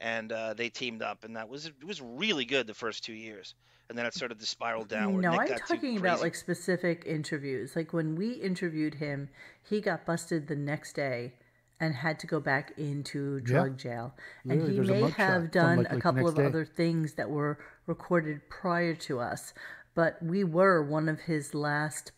and 0.00 0.32
uh, 0.32 0.54
they 0.54 0.70
teamed 0.70 1.02
up, 1.02 1.24
and 1.24 1.36
that 1.36 1.48
was 1.48 1.66
it 1.66 1.84
was 1.84 2.00
really 2.00 2.46
good 2.46 2.66
the 2.66 2.74
first 2.74 3.04
two 3.04 3.12
years, 3.12 3.54
and 3.88 3.98
then 3.98 4.06
it 4.06 4.14
started 4.14 4.38
to 4.40 4.46
spiral 4.46 4.84
downward. 4.84 5.22
no 5.22 5.30
Nick 5.32 5.40
i'm 5.40 5.48
got 5.48 5.66
talking 5.68 5.96
about 5.98 6.20
like 6.20 6.34
specific 6.34 7.04
interviews 7.06 7.76
like 7.76 7.92
when 7.92 8.14
we 8.16 8.32
interviewed 8.32 8.94
him 8.94 9.28
he 9.62 9.80
got 9.80 10.06
busted 10.06 10.46
the 10.48 10.56
next 10.56 10.94
day 10.94 11.34
and 11.80 11.94
had 11.94 12.18
to 12.20 12.26
go 12.26 12.38
back 12.40 12.72
into 12.78 13.36
Yeah. 13.38 13.42
drug 13.44 13.76
jail. 13.78 14.14
And 14.48 14.62
Literally, 14.62 14.96
he 14.96 15.02
may 15.02 15.10
have 15.10 15.50
done 15.50 15.78
like- 15.78 15.92
a 15.92 16.00
couple 16.00 16.20
next 16.22 16.30
of 16.30 16.36
day. 16.36 16.44
other 16.46 16.64
things 16.64 17.14
that 17.14 17.28
were 17.28 17.58
recorded 17.86 18.48
prior 18.48 18.94
to 18.94 19.18
us, 19.18 19.52
but 19.94 20.22
we 20.22 20.44
were 20.44 20.80
one 20.82 21.08
of 21.08 21.18
his 21.22 21.52
last 21.52 22.12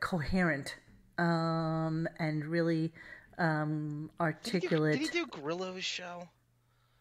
coherent 0.00 0.76
um, 1.18 2.08
and 2.18 2.44
really 2.46 2.92
um, 3.38 4.10
Did 4.18 4.52
he, 4.52 4.58
do, 4.60 4.66
articulate. 4.66 4.92
did 4.98 5.10
he 5.10 5.18
do 5.20 5.26
Grillo's 5.26 5.84
show? 5.84 6.28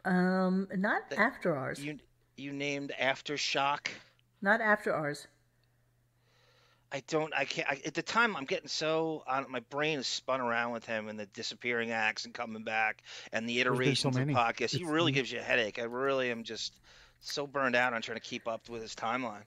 um, 0.04 0.68
not 0.76 1.04
after 1.18 1.56
ours. 1.56 1.84
You 1.84 2.00
you 2.38 2.52
named 2.54 2.92
Aftershock. 3.00 3.88
Not 4.42 4.62
after 4.62 4.94
ours. 4.94 5.28
I 6.94 7.02
don't. 7.08 7.34
I 7.34 7.46
can't. 7.46 7.70
I, 7.70 7.80
at 7.86 7.94
the 7.94 8.02
time, 8.02 8.36
I'm 8.36 8.44
getting 8.44 8.68
so 8.68 9.24
on. 9.26 9.46
My 9.50 9.62
brain 9.70 10.00
is 10.00 10.08
spun 10.08 10.42
around 10.42 10.72
with 10.74 10.86
him 10.86 11.08
and 11.08 11.18
the 11.18 11.26
disappearing 11.28 11.92
acts 11.92 12.26
and 12.26 12.34
coming 12.34 12.64
back 12.64 13.04
and 13.32 13.48
the 13.48 13.56
been 13.56 13.66
so 13.66 13.72
iterations 13.74 14.16
of 14.18 14.22
many. 14.28 14.34
podcasts. 14.34 14.76
He 14.76 14.84
really 14.84 15.14
gives 15.14 15.32
you 15.32 15.40
a 15.40 15.44
headache. 15.44 15.80
I 15.80 15.84
really 15.84 16.32
am 16.32 16.44
just 16.44 16.74
so 17.22 17.48
burned 17.48 17.76
out 17.78 17.94
on 17.94 18.02
trying 18.02 18.18
to 18.18 18.24
keep 18.24 18.46
up 18.48 18.68
with 18.68 18.82
his 18.82 18.94
timeline. 18.94 19.44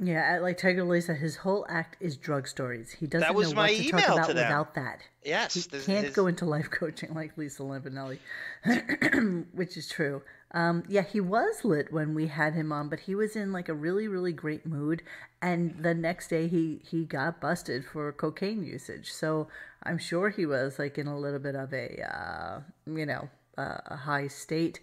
Yeah, 0.00 0.20
at- 0.36 0.42
like 0.42 0.58
Tiger 0.58 0.84
Lisa, 0.84 1.14
his 1.14 1.36
whole 1.36 1.66
act 1.68 1.96
is 2.00 2.16
drug 2.16 2.48
stories. 2.48 2.90
He 2.92 3.06
doesn't 3.06 3.32
was 3.34 3.50
know 3.50 3.56
my 3.56 3.70
what 3.70 3.76
to 3.76 3.90
talk 3.90 4.00
about 4.08 4.26
to 4.28 4.34
them. 4.34 4.46
without 4.48 4.74
that. 4.74 4.98
Yes, 5.24 5.54
He 5.54 5.60
this- 5.62 5.86
can't 5.86 6.06
his- 6.06 6.14
go 6.16 6.26
into 6.26 6.46
life 6.46 6.68
coaching 6.72 7.14
like 7.14 7.36
Lisa 7.36 7.62
Lampanelli, 7.62 8.18
which 9.52 9.76
is 9.76 9.88
true. 9.88 10.22
Um, 10.52 10.84
yeah, 10.88 11.02
he 11.02 11.20
was 11.20 11.64
lit 11.64 11.92
when 11.92 12.14
we 12.14 12.28
had 12.28 12.54
him 12.54 12.72
on, 12.72 12.88
but 12.88 13.00
he 13.00 13.14
was 13.14 13.36
in 13.36 13.52
like 13.52 13.68
a 13.68 13.74
really, 13.74 14.08
really 14.08 14.32
great 14.32 14.64
mood. 14.64 15.02
And 15.42 15.82
the 15.82 15.94
next 15.94 16.28
day, 16.28 16.48
he 16.48 16.80
he 16.88 17.04
got 17.04 17.40
busted 17.40 17.84
for 17.84 18.10
cocaine 18.12 18.64
usage. 18.64 19.12
So 19.12 19.48
I'm 19.82 19.98
sure 19.98 20.30
he 20.30 20.46
was 20.46 20.78
like 20.78 20.96
in 20.98 21.06
a 21.06 21.18
little 21.18 21.38
bit 21.38 21.54
of 21.54 21.72
a 21.72 22.02
uh, 22.02 22.60
you 22.86 23.06
know 23.06 23.28
uh, 23.58 23.78
a 23.86 23.96
high 23.96 24.28
state. 24.28 24.80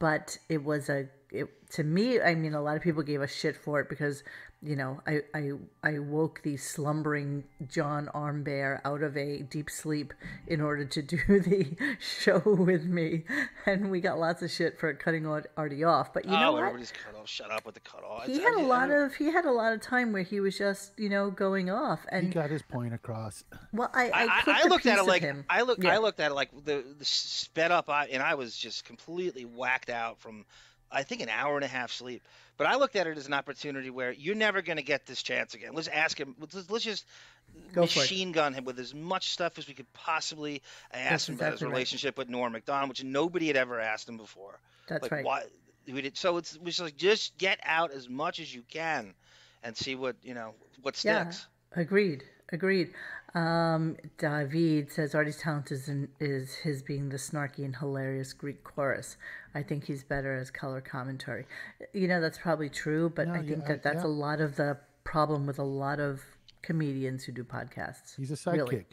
But 0.00 0.38
it 0.48 0.64
was 0.64 0.88
a 0.88 1.08
it, 1.30 1.70
to 1.72 1.84
me. 1.84 2.20
I 2.20 2.34
mean, 2.34 2.54
a 2.54 2.62
lot 2.62 2.76
of 2.76 2.82
people 2.82 3.02
gave 3.02 3.22
us 3.22 3.32
shit 3.32 3.56
for 3.56 3.80
it 3.80 3.88
because 3.88 4.24
you 4.64 4.76
know, 4.76 5.00
I, 5.06 5.20
I, 5.34 5.50
I 5.82 5.98
woke 5.98 6.40
the 6.42 6.56
slumbering 6.56 7.44
John 7.68 8.08
Armbear 8.14 8.80
out 8.84 9.02
of 9.02 9.16
a 9.16 9.42
deep 9.42 9.68
sleep 9.68 10.14
in 10.46 10.60
order 10.60 10.84
to 10.84 11.02
do 11.02 11.18
the 11.28 11.96
show 11.98 12.40
with 12.44 12.84
me, 12.84 13.24
and 13.66 13.90
we 13.90 14.00
got 14.00 14.18
lots 14.18 14.42
of 14.42 14.50
shit 14.50 14.78
for 14.78 14.92
cutting 14.94 15.26
Artie 15.26 15.84
off. 15.84 16.12
But 16.12 16.24
you 16.24 16.32
oh, 16.32 16.40
know 16.40 16.48
oh, 16.48 16.52
what? 16.52 16.58
everybody's 16.60 16.92
cut 16.92 17.20
off. 17.20 17.28
Shut 17.28 17.50
up 17.50 17.66
with 17.66 17.74
the 17.74 17.80
cut 17.80 18.02
off. 18.04 18.26
He 18.26 18.40
had 18.40 18.54
a 18.54 18.62
lot 18.62 18.90
of 18.90 19.14
he 19.14 19.26
had 19.26 19.44
a 19.44 19.52
lot 19.52 19.72
of 19.72 19.80
time 19.80 20.12
where 20.12 20.22
he 20.22 20.40
was 20.40 20.56
just 20.56 20.92
you 20.98 21.08
know 21.08 21.30
going 21.30 21.70
off, 21.70 22.06
and 22.08 22.28
He 22.28 22.32
got 22.32 22.50
his 22.50 22.62
point 22.62 22.94
across. 22.94 23.44
well, 23.72 23.90
I 23.92 24.08
I, 24.08 24.22
I, 24.24 24.40
clipped 24.42 24.58
I 24.58 24.62
a 24.62 24.68
looked 24.68 24.86
at 24.86 24.98
it 24.98 25.04
like 25.04 25.22
him. 25.22 25.44
I 25.48 25.62
looked. 25.62 25.84
Yeah. 25.84 25.94
I 25.94 25.98
looked 25.98 26.20
at 26.20 26.30
it 26.30 26.34
like 26.34 26.50
the, 26.64 26.84
the 26.98 27.04
sped 27.04 27.70
up, 27.70 27.88
I, 27.90 28.06
and 28.06 28.22
I 28.22 28.34
was 28.34 28.56
just 28.56 28.84
completely 28.84 29.44
whacked 29.44 29.90
out 29.90 30.18
from, 30.20 30.44
I 30.94 31.02
think, 31.02 31.20
an 31.20 31.28
hour 31.28 31.56
and 31.56 31.64
a 31.64 31.68
half 31.68 31.92
sleep. 31.92 32.22
But 32.56 32.68
I 32.68 32.76
looked 32.76 32.94
at 32.96 33.06
it 33.06 33.18
as 33.18 33.26
an 33.26 33.32
opportunity 33.32 33.90
where 33.90 34.12
you're 34.12 34.36
never 34.36 34.62
going 34.62 34.76
to 34.76 34.82
get 34.82 35.06
this 35.06 35.22
chance 35.22 35.54
again. 35.54 35.70
Let's 35.74 35.88
ask 35.88 36.18
him. 36.18 36.36
Let's, 36.38 36.70
let's 36.70 36.84
just 36.84 37.04
Go 37.72 37.82
machine 37.82 38.32
gun 38.32 38.54
him 38.54 38.64
with 38.64 38.78
as 38.78 38.94
much 38.94 39.30
stuff 39.30 39.58
as 39.58 39.66
we 39.68 39.74
could 39.74 39.92
possibly. 39.92 40.62
ask 40.92 41.10
That's 41.10 41.28
him 41.28 41.34
about 41.34 41.44
his 41.46 41.54
exactly 41.54 41.66
right. 41.66 41.72
relationship 41.72 42.18
with 42.18 42.28
Norm 42.28 42.52
Macdonald, 42.52 42.88
which 42.88 43.04
nobody 43.04 43.48
had 43.48 43.56
ever 43.56 43.80
asked 43.80 44.08
him 44.08 44.16
before. 44.16 44.58
That's 44.88 45.02
like, 45.02 45.12
right. 45.12 45.24
Why? 45.24 45.44
We 45.92 46.00
did, 46.00 46.16
so 46.16 46.38
it's 46.38 46.58
we 46.58 46.72
like 46.80 46.96
just 46.96 47.36
get 47.36 47.58
out 47.62 47.92
as 47.92 48.08
much 48.08 48.40
as 48.40 48.54
you 48.54 48.62
can, 48.70 49.14
and 49.62 49.76
see 49.76 49.94
what 49.94 50.16
you 50.22 50.32
know 50.32 50.54
what 50.80 50.96
sticks. 50.96 51.46
Yeah, 51.76 51.82
agreed, 51.82 52.24
agreed. 52.52 52.92
Um, 53.34 53.96
David 54.18 54.92
says 54.92 55.14
Artie's 55.14 55.38
talent 55.38 55.72
is 55.72 55.88
in, 55.88 56.08
is 56.20 56.54
his 56.54 56.82
being 56.82 57.08
the 57.08 57.16
snarky 57.16 57.64
and 57.64 57.74
hilarious 57.74 58.32
Greek 58.32 58.62
chorus. 58.62 59.16
I 59.56 59.62
think 59.64 59.84
he's 59.84 60.04
better 60.04 60.34
as 60.36 60.50
color 60.50 60.80
commentary. 60.80 61.46
You 61.92 62.06
know 62.06 62.20
that's 62.20 62.38
probably 62.38 62.68
true, 62.68 63.10
but 63.14 63.26
No, 63.26 63.34
I 63.34 63.40
yeah, 63.40 63.48
think 63.48 63.64
I- 63.64 63.68
that 63.68 63.82
that's 63.82 64.04
yeah. 64.04 64.08
a 64.08 64.12
lot 64.12 64.40
of 64.40 64.54
the 64.56 64.78
problem 65.02 65.46
with 65.46 65.58
a 65.58 65.64
lot 65.64 65.98
of 66.00 66.22
comedians 66.62 67.24
who 67.24 67.32
do 67.32 67.42
podcasts. 67.44 68.14
He's 68.16 68.30
a 68.30 68.34
sidekick. 68.34 68.70
Really. 68.70 68.86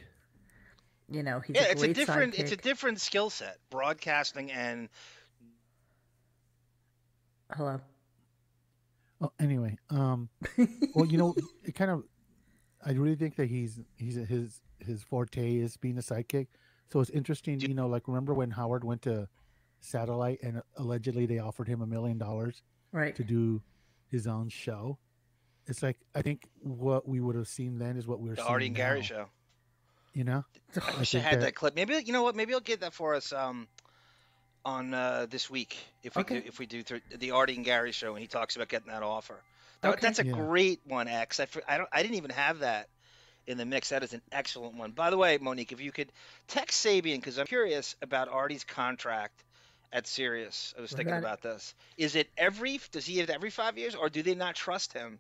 You 1.10 1.24
know, 1.24 1.40
he's 1.42 1.56
Yeah, 1.56 1.68
a 1.68 1.72
it's 1.72 1.84
a 1.84 1.94
different 1.94 2.34
sidekick. 2.34 2.40
it's 2.40 2.52
a 2.52 2.58
different 2.58 3.00
skill 3.00 3.30
set, 3.30 3.58
broadcasting 3.70 4.52
and 4.52 4.90
Hello. 7.54 7.80
Oh, 9.22 9.32
anyway, 9.40 9.78
um, 9.90 10.30
well, 10.96 11.06
you 11.06 11.18
know, 11.18 11.36
it 11.64 11.76
kind 11.76 11.92
of, 11.92 12.04
I 12.86 12.92
really 12.94 13.16
think 13.16 13.36
that 13.36 13.48
he's 13.50 13.80
he's 13.98 14.16
his 14.16 14.62
his 14.80 15.04
forte 15.04 15.56
is 15.58 15.78
being 15.78 15.98
a 15.98 16.02
sidekick. 16.02 16.48
So 16.92 17.00
it's 17.00 17.10
interesting, 17.12 17.60
you 17.62 17.74
know, 17.74 17.88
like 17.88 18.08
remember 18.08 18.34
when 18.34 18.52
Howard 18.52 18.84
went 18.84 19.04
to 19.04 19.28
satellite 19.80 20.40
and 20.44 20.62
allegedly 20.78 21.26
they 21.26 21.40
offered 21.40 21.68
him 21.68 21.82
a 21.82 21.88
million 21.88 22.18
dollars 22.18 22.62
Right. 22.92 23.16
to 23.16 23.24
do 23.24 23.62
his 24.08 24.28
own 24.28 24.50
show. 24.50 24.98
It's 25.68 25.82
like 25.82 25.98
I 26.16 26.22
think 26.22 26.50
what 26.62 27.08
we 27.08 27.20
would 27.22 27.36
have 27.36 27.48
seen 27.48 27.78
then 27.80 27.96
is 27.98 28.08
what 28.08 28.20
we're 28.20 28.36
the 28.36 28.44
Artie 28.44 28.68
and 28.68 28.76
Gary 28.76 29.04
show. 29.04 29.28
You 30.14 30.26
know, 30.26 30.44
I 30.76 30.98
wish 31.00 31.16
I 31.16 31.20
think 31.20 31.24
had 31.24 31.34
that- 31.36 31.46
that 31.46 31.56
clip. 31.56 31.76
Maybe 31.76 31.96
you 32.04 32.12
know 32.12 32.24
what? 32.24 32.36
Maybe 32.36 32.54
I'll 32.54 32.60
get 32.60 32.82
that 32.82 32.94
for 32.94 33.16
us 33.16 33.32
um, 33.32 33.68
on 34.66 34.94
uh, 34.94 35.28
this 35.30 35.50
week 35.50 35.78
if 36.04 36.16
we 36.16 36.22
Okay. 36.22 36.42
do, 36.42 36.48
if 36.48 36.60
we 36.60 36.66
do 36.66 36.84
th- 36.84 37.02
the 37.18 37.32
Artie 37.32 37.56
and 37.56 37.64
Gary 37.64 37.92
show 37.94 38.12
and 38.14 38.20
he 38.22 38.28
talks 38.28 38.56
about 38.56 38.68
getting 38.68 38.90
that 38.92 39.04
offer. 39.04 39.40
That, 39.82 39.94
Okay. 39.94 40.00
That's 40.02 40.20
a 40.20 40.26
Yeah. 40.26 40.34
great 40.34 40.82
one, 40.86 41.08
X. 41.08 41.40
I, 41.40 41.46
for- 41.46 41.64
I 41.68 41.78
don't 41.78 41.90
I 41.92 42.02
didn't 42.04 42.16
even 42.18 42.32
have 42.32 42.60
that 42.60 42.88
in 43.48 43.58
the 43.58 43.66
mix. 43.66 43.90
That 43.90 44.04
is 44.04 44.14
an 44.14 44.22
excellent 44.32 44.76
one. 44.76 44.92
By 44.92 45.10
the 45.10 45.18
way, 45.18 45.38
Monique, 45.40 45.72
if 45.72 45.82
you 45.82 45.92
could 45.92 46.12
text 46.48 46.86
Sabian 46.86 47.16
because 47.16 47.38
I'm 47.40 47.48
curious 47.48 47.96
about 48.02 48.30
Artie's 48.30 48.64
contract 48.64 49.44
at 49.92 50.08
Sirius. 50.08 50.74
I 50.78 50.82
was 50.82 50.92
thinking 50.92 51.10
about 51.10 51.24
about 51.24 51.42
this. 51.42 51.74
Is 51.98 52.16
it 52.16 52.30
every? 52.38 52.80
Does 52.92 53.06
he 53.06 53.18
have 53.18 53.30
every 53.30 53.50
five 53.50 53.78
years, 53.78 53.96
or 53.96 54.10
do 54.10 54.22
they 54.24 54.36
not 54.36 54.56
trust 54.56 54.94
him? 54.94 55.20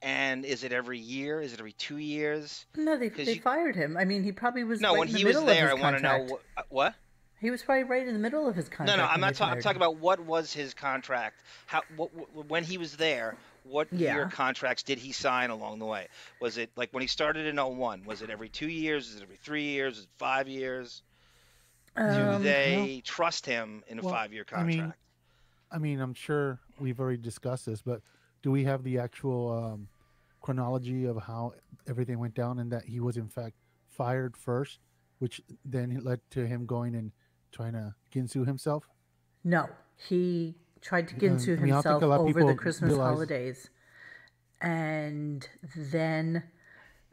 And 0.00 0.44
is 0.44 0.62
it 0.64 0.72
every 0.72 0.98
year? 0.98 1.40
Is 1.42 1.52
it 1.52 1.58
every 1.58 1.72
two 1.72 1.98
years? 1.98 2.64
No, 2.76 2.96
they 2.96 3.10
'Cause 3.10 3.26
they 3.26 3.34
you- 3.34 3.40
fired 3.40 3.74
him. 3.76 3.96
I 3.96 4.04
mean, 4.04 4.22
he 4.22 4.32
probably 4.32 4.62
was 4.64 4.80
No, 4.80 4.92
right 4.92 5.00
when 5.00 5.08
in 5.08 5.12
the 5.14 5.18
he 5.18 5.24
was 5.24 5.42
there, 5.44 5.70
I 5.70 5.74
want 5.74 5.96
to 5.96 6.02
know 6.02 6.18
contract. 6.18 6.70
what. 6.70 6.94
He 7.40 7.50
was 7.50 7.62
probably 7.62 7.84
right 7.84 8.04
in 8.06 8.12
the 8.14 8.18
middle 8.18 8.48
of 8.48 8.56
his 8.56 8.68
contract. 8.68 8.88
No, 8.88 9.04
no, 9.04 9.08
I'm 9.08 9.20
not. 9.20 9.34
they 9.34 9.38
Ta- 9.38 9.50
I'm 9.50 9.60
talking 9.60 9.76
about 9.76 9.96
what 9.96 10.18
was 10.20 10.52
his 10.52 10.72
contract. 10.74 11.42
How 11.66 11.82
what, 11.96 12.12
what, 12.14 12.46
when 12.46 12.64
he 12.64 12.78
was 12.78 12.96
there? 12.96 13.36
What 13.68 13.92
year 13.92 14.28
contracts 14.32 14.82
did 14.82 14.98
he 14.98 15.12
sign 15.12 15.50
along 15.50 15.78
the 15.78 15.84
way? 15.84 16.08
Was 16.40 16.56
it 16.58 16.70
like 16.76 16.92
when 16.92 17.02
he 17.02 17.06
started 17.06 17.46
in 17.46 17.56
01? 17.56 18.04
Was 18.04 18.22
it 18.22 18.30
every 18.30 18.48
two 18.48 18.68
years? 18.68 19.08
Is 19.08 19.16
it 19.16 19.22
every 19.22 19.36
three 19.36 19.64
years? 19.64 19.98
Is 19.98 20.04
it 20.04 20.10
five 20.18 20.48
years? 20.48 21.02
Do 21.96 22.02
Um, 22.02 22.42
they 22.42 23.02
trust 23.04 23.44
him 23.44 23.82
in 23.88 23.98
a 23.98 24.02
Well, 24.02 24.14
five-year 24.14 24.44
I 24.52 24.62
mean, 24.62 24.78
contract? 24.78 25.00
I 25.70 25.78
mean, 25.78 26.00
I'm 26.00 26.14
sure 26.14 26.60
we've 26.78 26.98
already 27.00 27.18
discussed 27.18 27.66
this, 27.66 27.82
but 27.82 28.02
do 28.42 28.50
we 28.52 28.64
have 28.64 28.84
the 28.84 28.98
actual 28.98 29.50
um, 29.50 29.88
chronology 30.40 31.04
of 31.06 31.20
how 31.22 31.54
everything 31.88 32.18
went 32.20 32.34
down 32.34 32.60
and 32.60 32.70
that 32.70 32.84
he 32.84 33.00
was 33.00 33.16
in 33.16 33.28
fact 33.28 33.56
fired 33.88 34.36
first, 34.36 34.78
which 35.18 35.40
then 35.64 35.98
led 36.04 36.20
to 36.30 36.46
him 36.46 36.66
going 36.66 36.94
and 36.94 37.10
trying 37.50 37.72
to 37.72 37.94
ginsu 38.14 38.46
himself? 38.46 38.88
No, 39.42 39.68
he 39.96 40.54
tried 40.80 41.08
to 41.08 41.14
Yeah, 41.14 41.30
ginsu 41.32 41.58
I 41.58 41.60
mean, 41.60 41.72
I 41.72 41.76
himself 41.76 42.02
a 42.02 42.06
lot 42.06 42.20
of 42.20 42.26
over 42.28 42.44
the 42.44 42.54
Christmas 42.54 42.90
realize- 42.90 43.12
holidays, 43.14 43.70
and 44.60 45.48
then 45.76 46.42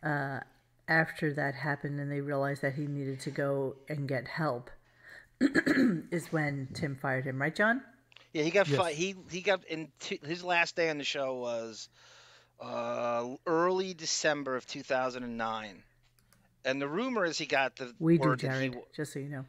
uh, 0.03 0.39
after 0.87 1.33
that 1.33 1.55
happened, 1.55 1.99
and 1.99 2.11
they 2.11 2.21
realized 2.21 2.61
that 2.61 2.73
he 2.75 2.85
needed 2.87 3.19
to 3.21 3.31
go 3.31 3.75
and 3.89 4.07
get 4.07 4.27
help, 4.27 4.69
is 5.39 6.31
when 6.31 6.67
Tim 6.73 6.95
fired 6.95 7.25
him. 7.25 7.41
Right, 7.41 7.55
John? 7.55 7.81
Yeah, 8.33 8.43
he 8.43 8.51
got 8.51 8.67
Yes. 8.67 8.77
fi- 8.77 8.93
he 8.93 9.15
he 9.29 9.41
got 9.41 9.63
in 9.65 9.89
t- 9.99 10.19
his 10.25 10.43
last 10.43 10.75
day 10.75 10.89
on 10.89 10.97
the 10.97 11.03
show 11.03 11.35
was 11.35 11.87
uh, 12.59 13.27
early 13.45 13.93
December 13.93 14.55
of 14.55 14.65
2009. 14.67 15.83
And 16.67 16.81
the 16.81 16.87
rumor 16.87 17.25
is 17.25 17.37
he 17.37 17.45
got 17.45 17.75
the 17.75 17.93
We 17.99 18.17
do, 18.17 18.29
word 18.29 18.39
that 18.39 18.59
he 18.61 18.69
w- 18.69 18.85
Just 18.95 19.13
so 19.13 19.19
you 19.19 19.29
know. 19.29 19.45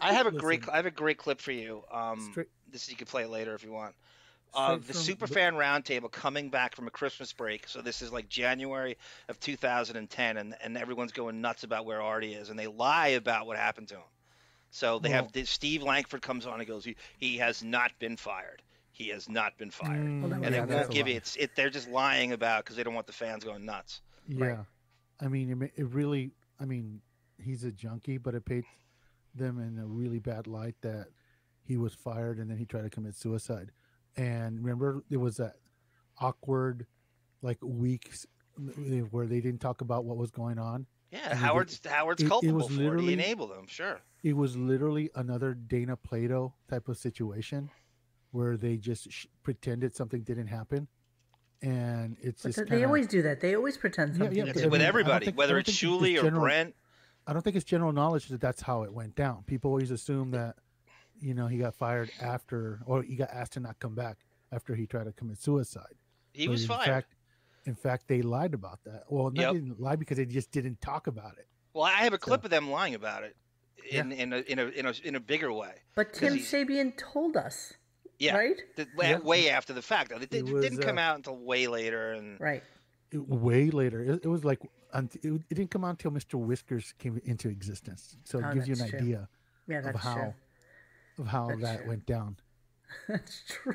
I 0.00 0.12
have 0.12 0.26
a 0.26 0.30
great 0.44 0.68
I 0.68 0.76
have 0.76 0.86
a 0.86 0.90
great 0.92 1.18
clip 1.18 1.40
for 1.40 1.50
you. 1.52 1.82
Um, 1.92 2.20
Straight- 2.30 2.48
this 2.70 2.88
you 2.90 2.96
can 2.96 3.06
play 3.06 3.22
it 3.22 3.30
later 3.30 3.54
if 3.54 3.64
you 3.64 3.72
want. 3.72 3.94
Of 4.54 4.84
Straight 4.84 5.18
the 5.18 5.26
from- 5.26 5.36
Superfan 5.36 5.52
Roundtable 5.54 6.10
coming 6.10 6.48
back 6.48 6.74
from 6.76 6.86
a 6.86 6.90
Christmas 6.90 7.32
break. 7.32 7.68
So 7.68 7.82
this 7.82 8.00
is 8.00 8.12
like 8.12 8.28
January 8.28 8.96
of 9.28 9.38
2010, 9.40 10.36
and 10.36 10.54
and 10.62 10.78
everyone's 10.78 11.12
going 11.12 11.40
nuts 11.40 11.64
about 11.64 11.84
where 11.84 12.00
Artie 12.00 12.34
is, 12.34 12.48
and 12.50 12.58
they 12.58 12.66
lie 12.66 13.08
about 13.08 13.46
what 13.46 13.56
happened 13.56 13.88
to 13.88 13.96
him. 13.96 14.02
So 14.70 14.98
they 14.98 15.10
have 15.10 15.24
Well- 15.26 15.30
this, 15.34 15.50
Steve 15.50 15.82
Langford 15.82 16.22
comes 16.22 16.46
on 16.46 16.58
and 16.60 16.66
goes, 16.68 16.84
he, 16.84 16.96
he 17.18 17.36
has 17.38 17.62
not 17.62 17.92
been 17.98 18.16
fired. 18.16 18.62
He 18.92 19.08
has 19.08 19.28
not 19.28 19.56
been 19.58 19.70
fired. 19.70 20.00
Mm, 20.04 20.22
Well, 20.22 20.32
and 20.32 20.40
was 20.42 20.50
they 20.50 20.60
won't 20.60 20.90
give 20.90 21.06
you, 21.08 21.16
it's, 21.16 21.36
it, 21.36 21.54
they're 21.54 21.70
just 21.70 21.88
lying 21.88 22.32
about 22.32 22.64
because 22.64 22.76
they 22.76 22.82
don't 22.82 22.94
want 22.94 23.06
the 23.06 23.12
fans 23.12 23.44
going 23.44 23.64
nuts. 23.64 24.00
Yeah, 24.26 24.64
I 25.20 25.28
mean, 25.28 25.62
it, 25.62 25.72
it 25.76 25.86
really. 25.86 26.30
I 26.58 26.64
mean, 26.64 27.00
he's 27.42 27.64
a 27.64 27.70
junkie, 27.70 28.16
but 28.18 28.34
it 28.34 28.44
paints 28.44 28.68
them 29.34 29.58
in 29.60 29.78
a 29.78 29.86
really 29.86 30.18
bad 30.18 30.46
light 30.46 30.74
that 30.80 31.08
he 31.66 31.76
was 31.76 31.94
fired 31.94 32.38
and 32.38 32.50
then 32.50 32.56
he 32.56 32.64
tried 32.64 32.82
to 32.82 32.90
commit 32.90 33.14
suicide. 33.16 33.70
And 34.16 34.58
remember, 34.60 35.02
there 35.10 35.18
was 35.18 35.36
that 35.38 35.56
awkward, 36.20 36.86
like 37.42 37.58
weeks 37.62 38.26
eh, 38.58 39.00
where 39.10 39.26
they 39.26 39.40
didn't 39.40 39.60
talk 39.60 39.80
about 39.80 40.04
what 40.04 40.16
was 40.16 40.30
going 40.30 40.58
on. 40.58 40.86
Yeah, 41.10 41.18
And 41.18 41.26
they 41.26 41.34
did- 41.34 41.38
Howard's 41.42 41.80
Howard's 41.86 42.22
it- 42.22 42.26
it 42.26 42.28
culpable 42.28 42.54
was 42.54 42.66
for 42.68 42.72
it. 42.72 42.76
He 42.76 42.82
literally- 42.84 43.12
enabled 43.12 43.50
them, 43.50 43.66
sure. 43.66 44.00
It 44.22 44.34
was 44.34 44.56
literally 44.56 45.10
another 45.14 45.54
Dana 45.54 45.96
Plato 45.96 46.54
type 46.68 46.88
of 46.88 46.96
situation 46.96 47.70
where 48.30 48.56
they 48.56 48.76
just 48.76 49.10
sh- 49.12 49.26
pretended 49.42 49.94
something 49.94 50.22
didn't 50.22 50.48
happen, 50.48 50.88
and 51.62 52.16
it's 52.20 52.42
But 52.42 52.48
just 52.48 52.58
th- 52.58 52.68
kinda, 52.68 52.78
they 52.80 52.84
always 52.84 53.06
do 53.06 53.22
that. 53.22 53.40
They 53.40 53.54
always 53.54 53.76
pretend 53.76 54.16
something. 54.16 54.36
yeah, 54.36 54.44
It's 54.46 54.54
but 54.54 54.62
I 54.64 54.66
with 54.68 54.80
mean, 54.80 54.88
everybody, 54.88 55.26
think- 55.26 55.38
whether 55.38 55.58
it's 55.58 55.68
think 55.78 55.92
it's 55.92 56.02
Shuli 56.16 56.18
or 56.18 56.22
general- 56.22 56.42
Brent. 56.42 56.74
I 57.26 57.32
don't 57.32 57.42
think 57.42 57.56
it's 57.56 57.64
general 57.64 57.92
knowledge 57.92 58.28
that 58.28 58.40
that's 58.40 58.62
how 58.62 58.82
it 58.82 58.92
went 58.92 59.14
down. 59.16 59.42
People 59.44 59.70
always 59.70 59.90
assume 59.90 60.30
that, 60.32 60.56
you 61.20 61.34
know, 61.34 61.46
he 61.46 61.58
got 61.58 61.74
fired 61.74 62.10
after, 62.20 62.80
or 62.86 63.02
he 63.02 63.16
got 63.16 63.30
asked 63.30 63.52
to 63.54 63.60
not 63.60 63.78
come 63.78 63.94
back 63.94 64.18
after 64.52 64.74
he 64.74 64.86
tried 64.86 65.04
to 65.04 65.12
commit 65.12 65.38
suicide. 65.38 65.94
He 66.32 66.46
But 66.46 66.52
was 66.52 66.62
in 66.62 66.68
fired. 66.68 66.84
Fact, 66.86 67.14
in 67.64 67.74
fact, 67.74 68.08
they 68.08 68.22
lied 68.22 68.54
about 68.54 68.80
that. 68.84 69.04
Well, 69.08 69.30
they 69.30 69.42
Yep. 69.42 69.52
didn't 69.54 69.80
lie 69.80 69.96
because 69.96 70.18
they 70.18 70.26
just 70.26 70.50
didn't 70.52 70.80
talk 70.80 71.06
about 71.06 71.38
it. 71.38 71.46
well, 71.74 71.84
I 71.84 71.90
have 72.04 72.14
a 72.14 72.18
clip 72.18 72.40
So- 72.40 72.44
of 72.46 72.50
them 72.50 72.70
lying 72.70 72.94
about 72.94 73.22
it 73.24 73.36
in 73.90 74.10
in 74.10 74.32
a, 74.32 74.36
in 74.38 74.58
a 74.58 74.64
in 74.68 74.86
a 74.86 74.94
in 75.04 75.14
a 75.14 75.20
bigger 75.20 75.52
way. 75.52 75.82
But 75.94 76.14
Tim 76.14 76.34
he's- 76.34 76.50
Sabian 76.50 76.96
told 76.96 77.36
us, 77.36 77.74
Yeah, 78.18 78.34
right? 78.36 78.56
the, 78.76 78.86
way, 78.96 79.10
Yeah. 79.10 79.18
way 79.18 79.50
after 79.50 79.74
the 79.74 79.82
fact. 79.82 80.10
It, 80.10 80.30
did, 80.30 80.48
It 80.48 80.52
was, 80.54 80.64
didn't 80.64 80.80
come 80.82 80.96
uh, 80.96 81.02
out 81.02 81.16
until 81.16 81.36
way 81.36 81.66
later, 81.66 82.12
and 82.12 82.40
Right. 82.40 82.62
It- 83.10 83.18
way 83.28 83.68
later, 83.70 84.02
it, 84.02 84.24
it 84.24 84.28
was 84.28 84.42
like 84.44 84.60
it, 84.94 85.14
it 85.22 85.48
didn't 85.50 85.70
come 85.70 85.84
out 85.84 85.90
until 85.90 86.12
Mr. 86.12 86.38
Whiskers 86.38 86.94
came 86.98 87.20
into 87.24 87.50
existence. 87.50 88.16
So 88.24 88.38
it 88.38 88.44
Oh, 88.46 88.54
gives 88.54 88.68
you 88.68 88.74
an 88.82 88.88
true. 88.88 88.98
idea 88.98 89.28
Yeah, 89.66 89.86
of 89.88 89.94
how 89.96 90.14
true. 90.14 90.34
Of 91.18 91.26
how 91.28 91.48
That's 91.48 91.60
that 91.62 91.78
true. 91.80 91.88
went 91.88 92.06
down. 92.06 92.36
That's 93.08 93.42
true. 93.48 93.74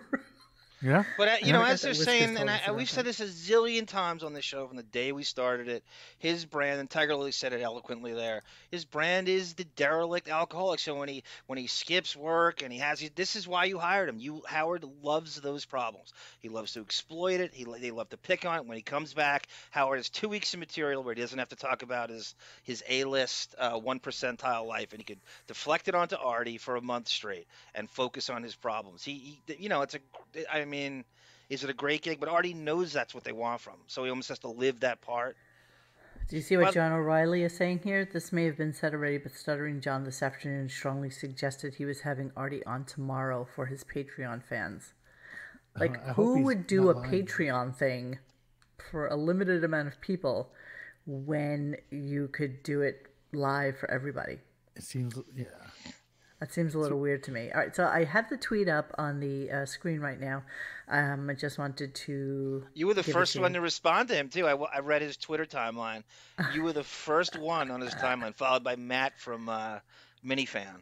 Yeah. 0.81 1.03
But 1.15 1.27
uh, 1.27 1.38
And 1.41 1.47
you 1.47 1.53
know, 1.53 1.63
as 1.63 1.83
they're 1.83 1.93
saying, 1.93 2.38
and 2.38 2.50
I, 2.50 2.71
we've 2.71 2.89
said 2.89 3.05
this 3.05 3.19
a 3.19 3.25
zillion 3.25 3.88
times 3.88 4.23
on 4.23 4.33
the 4.33 4.41
show 4.41 4.67
from 4.67 4.77
the 4.77 4.83
day 4.83 5.11
we 5.11 5.23
started 5.23 5.67
it. 5.67 5.83
His 6.17 6.43
brand, 6.45 6.79
and 6.79 6.89
Tiger 6.89 7.15
Lily 7.15 7.31
said 7.31 7.53
it 7.53 7.61
eloquently 7.61 8.13
there. 8.13 8.41
His 8.71 8.83
brand 8.83 9.29
is 9.29 9.53
the 9.53 9.63
derelict 9.63 10.27
alcoholic. 10.27 10.79
So 10.79 10.95
when 10.95 11.07
he 11.07 11.23
when 11.45 11.59
he 11.59 11.67
skips 11.67 12.15
work 12.15 12.63
and 12.63 12.73
he 12.73 12.79
has, 12.79 13.07
this 13.15 13.35
is 13.35 13.47
why 13.47 13.65
you 13.65 13.77
hired 13.77 14.09
him. 14.09 14.17
You 14.17 14.41
Howard 14.47 14.83
loves 15.03 15.35
those 15.39 15.65
problems. 15.65 16.13
He 16.39 16.50
loves 16.50 16.73
to 16.73 16.81
exploit 16.81 17.41
it. 17.41 17.53
He 17.53 17.65
they 17.79 17.91
love 17.91 18.09
to 18.09 18.17
pick 18.17 18.45
on 18.45 18.57
it. 18.57 18.65
When 18.65 18.77
he 18.77 18.83
comes 18.83 19.13
back, 19.13 19.47
Howard 19.69 20.00
has 20.00 20.09
two 20.09 20.29
weeks 20.29 20.53
of 20.55 20.59
material 20.59 21.03
where 21.03 21.13
he 21.13 21.21
doesn't 21.21 21.38
have 21.38 21.50
to 21.50 21.55
talk 21.55 21.83
about 21.83 22.09
his 22.09 22.33
his 22.63 22.83
A 22.89 23.03
list 23.03 23.53
uh, 23.59 23.77
one 23.77 24.00
percentile 24.00 24.65
life, 24.65 24.93
and 24.93 25.00
he 25.00 25.05
could 25.05 25.19
deflect 25.45 25.89
it 25.89 25.93
onto 25.93 26.15
Artie 26.15 26.57
for 26.57 26.75
a 26.75 26.81
month 26.81 27.07
straight 27.07 27.45
and 27.75 27.88
focus 27.88 28.31
on 28.31 28.41
his 28.41 28.55
problems. 28.55 29.03
He, 29.03 29.39
he 29.45 29.55
you 29.59 29.69
know, 29.69 29.83
it's 29.83 29.93
a, 29.95 30.00
I 30.51 30.65
mean. 30.65 30.70
Mean, 30.71 31.03
is 31.49 31.63
it 31.63 31.69
a 31.69 31.73
great 31.73 32.01
gig? 32.01 32.19
But 32.19 32.29
Artie 32.29 32.53
knows 32.53 32.93
that's 32.93 33.13
what 33.13 33.23
they 33.23 33.33
want 33.33 33.61
from 33.61 33.73
him, 33.73 33.81
so 33.87 34.03
he 34.03 34.09
almost 34.09 34.29
has 34.29 34.39
to 34.39 34.47
live 34.47 34.79
that 34.79 35.01
part. 35.01 35.35
Do 36.29 36.37
you 36.37 36.41
see 36.41 36.55
what 36.55 36.63
Well- 36.63 36.71
John 36.71 36.91
O'Reilly 36.93 37.43
is 37.43 37.55
saying 37.55 37.79
here? 37.83 38.05
This 38.05 38.31
may 38.31 38.45
have 38.45 38.55
been 38.57 38.73
said 38.73 38.93
already, 38.93 39.17
but 39.17 39.33
Stuttering 39.33 39.81
John 39.81 40.05
this 40.05 40.23
afternoon 40.23 40.69
strongly 40.69 41.09
suggested 41.09 41.75
he 41.75 41.83
was 41.83 42.01
having 42.01 42.31
Artie 42.37 42.65
on 42.65 42.85
tomorrow 42.85 43.43
for 43.43 43.65
his 43.65 43.83
Patreon 43.83 44.41
fans. 44.41 44.93
Uh, 45.75 45.79
like, 45.81 46.01
I 46.05 46.13
hope 46.13 46.15
who 46.15 46.43
would 46.43 46.67
do 46.67 46.89
a 46.89 46.93
lying. 46.93 47.11
Patreon 47.11 47.75
thing 47.75 48.19
for 48.89 49.07
a 49.07 49.15
limited 49.15 49.63
amount 49.63 49.89
of 49.89 49.99
people 49.99 50.53
when 51.05 51.75
you 51.89 52.29
could 52.29 52.63
do 52.63 52.81
it 52.81 53.07
live 53.33 53.77
for 53.77 53.89
everybody? 53.91 54.39
It 54.75 54.83
seems 54.83 55.17
yeah. 55.35 55.45
That 56.41 56.51
seems 56.51 56.74
a 56.74 56.79
little 56.79 57.00
weird 57.00 57.21
to 57.25 57.31
me. 57.31 57.51
All 57.51 57.60
right, 57.60 57.75
so 57.75 57.86
I 57.86 58.03
have 58.03 58.27
the 58.27 58.36
tweet 58.36 58.67
up 58.67 58.95
on 58.98 59.19
the 59.19 59.51
uh, 59.51 59.65
screen 59.67 60.00
right 60.00 60.19
now. 60.19 60.41
Um, 60.88 61.29
I 61.29 61.36
just 61.36 61.60
wanted 61.60 61.93
to. 61.93 62.65
You 62.74 62.88
were 62.88 62.95
the 62.95 63.03
first 63.03 63.39
one 63.39 63.53
to 63.53 63.62
respond 63.62 64.10
to 64.10 64.15
him 64.15 64.27
too. 64.27 64.48
I, 64.48 64.55
I 64.55 64.79
read 64.79 65.03
his 65.03 65.17
Twitter 65.17 65.45
timeline. 65.45 66.01
You 66.51 66.63
were 66.63 66.74
the 66.74 66.83
first 66.83 67.38
one 67.38 67.69
on 67.69 67.79
his 67.79 67.93
timeline, 67.93 68.33
followed 68.33 68.63
by 68.63 68.75
Matt 68.75 69.19
from 69.19 69.50
uh, 69.50 69.79
Minifan. 70.25 70.81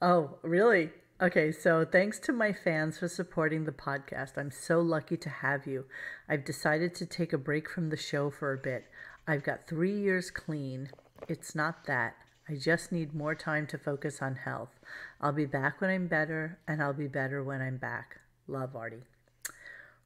Oh, 0.00 0.38
really? 0.40 0.88
Okay, 1.20 1.52
so 1.52 1.84
thanks 1.84 2.18
to 2.20 2.32
my 2.32 2.54
fans 2.54 2.98
for 2.98 3.06
supporting 3.06 3.64
the 3.64 3.72
podcast. 3.72 4.38
I'm 4.38 4.50
so 4.50 4.80
lucky 4.80 5.18
to 5.18 5.28
have 5.28 5.66
you. 5.66 5.84
I've 6.26 6.46
decided 6.46 6.94
to 6.94 7.04
take 7.04 7.34
a 7.34 7.38
break 7.38 7.68
from 7.68 7.90
the 7.90 7.98
show 7.98 8.30
for 8.30 8.54
a 8.54 8.56
bit. 8.56 8.86
I've 9.28 9.44
got 9.44 9.68
three 9.68 10.00
years 10.00 10.30
clean. 10.30 10.88
It's 11.28 11.54
not 11.54 11.84
that. 11.84 12.14
I 12.50 12.56
just 12.56 12.90
need 12.90 13.14
more 13.14 13.36
time 13.36 13.68
to 13.68 13.78
focus 13.78 14.20
on 14.20 14.34
health. 14.34 14.80
I'll 15.20 15.32
be 15.32 15.46
back 15.46 15.80
when 15.80 15.88
I'm 15.88 16.08
better, 16.08 16.58
and 16.66 16.82
I'll 16.82 16.92
be 16.92 17.06
better 17.06 17.44
when 17.44 17.62
I'm 17.62 17.76
back. 17.76 18.18
Love, 18.48 18.74
Artie. 18.74 19.04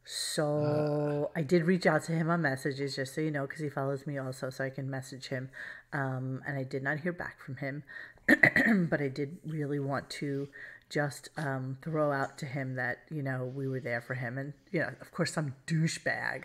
So 0.04 1.30
I 1.34 1.40
did 1.40 1.64
reach 1.64 1.86
out 1.86 2.04
to 2.04 2.12
him 2.12 2.28
on 2.28 2.42
messages, 2.42 2.96
just 2.96 3.14
so 3.14 3.22
you 3.22 3.30
know, 3.30 3.46
because 3.46 3.62
he 3.62 3.70
follows 3.70 4.06
me 4.06 4.18
also, 4.18 4.50
so 4.50 4.62
I 4.62 4.68
can 4.68 4.90
message 4.90 5.28
him. 5.28 5.48
Um, 5.94 6.42
and 6.46 6.58
I 6.58 6.64
did 6.64 6.82
not 6.82 7.00
hear 7.00 7.14
back 7.14 7.40
from 7.40 7.56
him, 7.56 7.82
but 8.90 9.00
I 9.00 9.08
did 9.08 9.38
really 9.46 9.78
want 9.78 10.10
to 10.10 10.48
just 10.90 11.30
um, 11.38 11.78
throw 11.82 12.12
out 12.12 12.36
to 12.38 12.46
him 12.46 12.74
that 12.74 12.98
you 13.10 13.22
know 13.22 13.50
we 13.54 13.66
were 13.66 13.80
there 13.80 14.02
for 14.02 14.14
him, 14.14 14.36
and 14.36 14.52
you 14.70 14.80
know, 14.80 14.90
of 15.00 15.10
course, 15.12 15.32
some 15.32 15.54
douchebag 15.66 16.44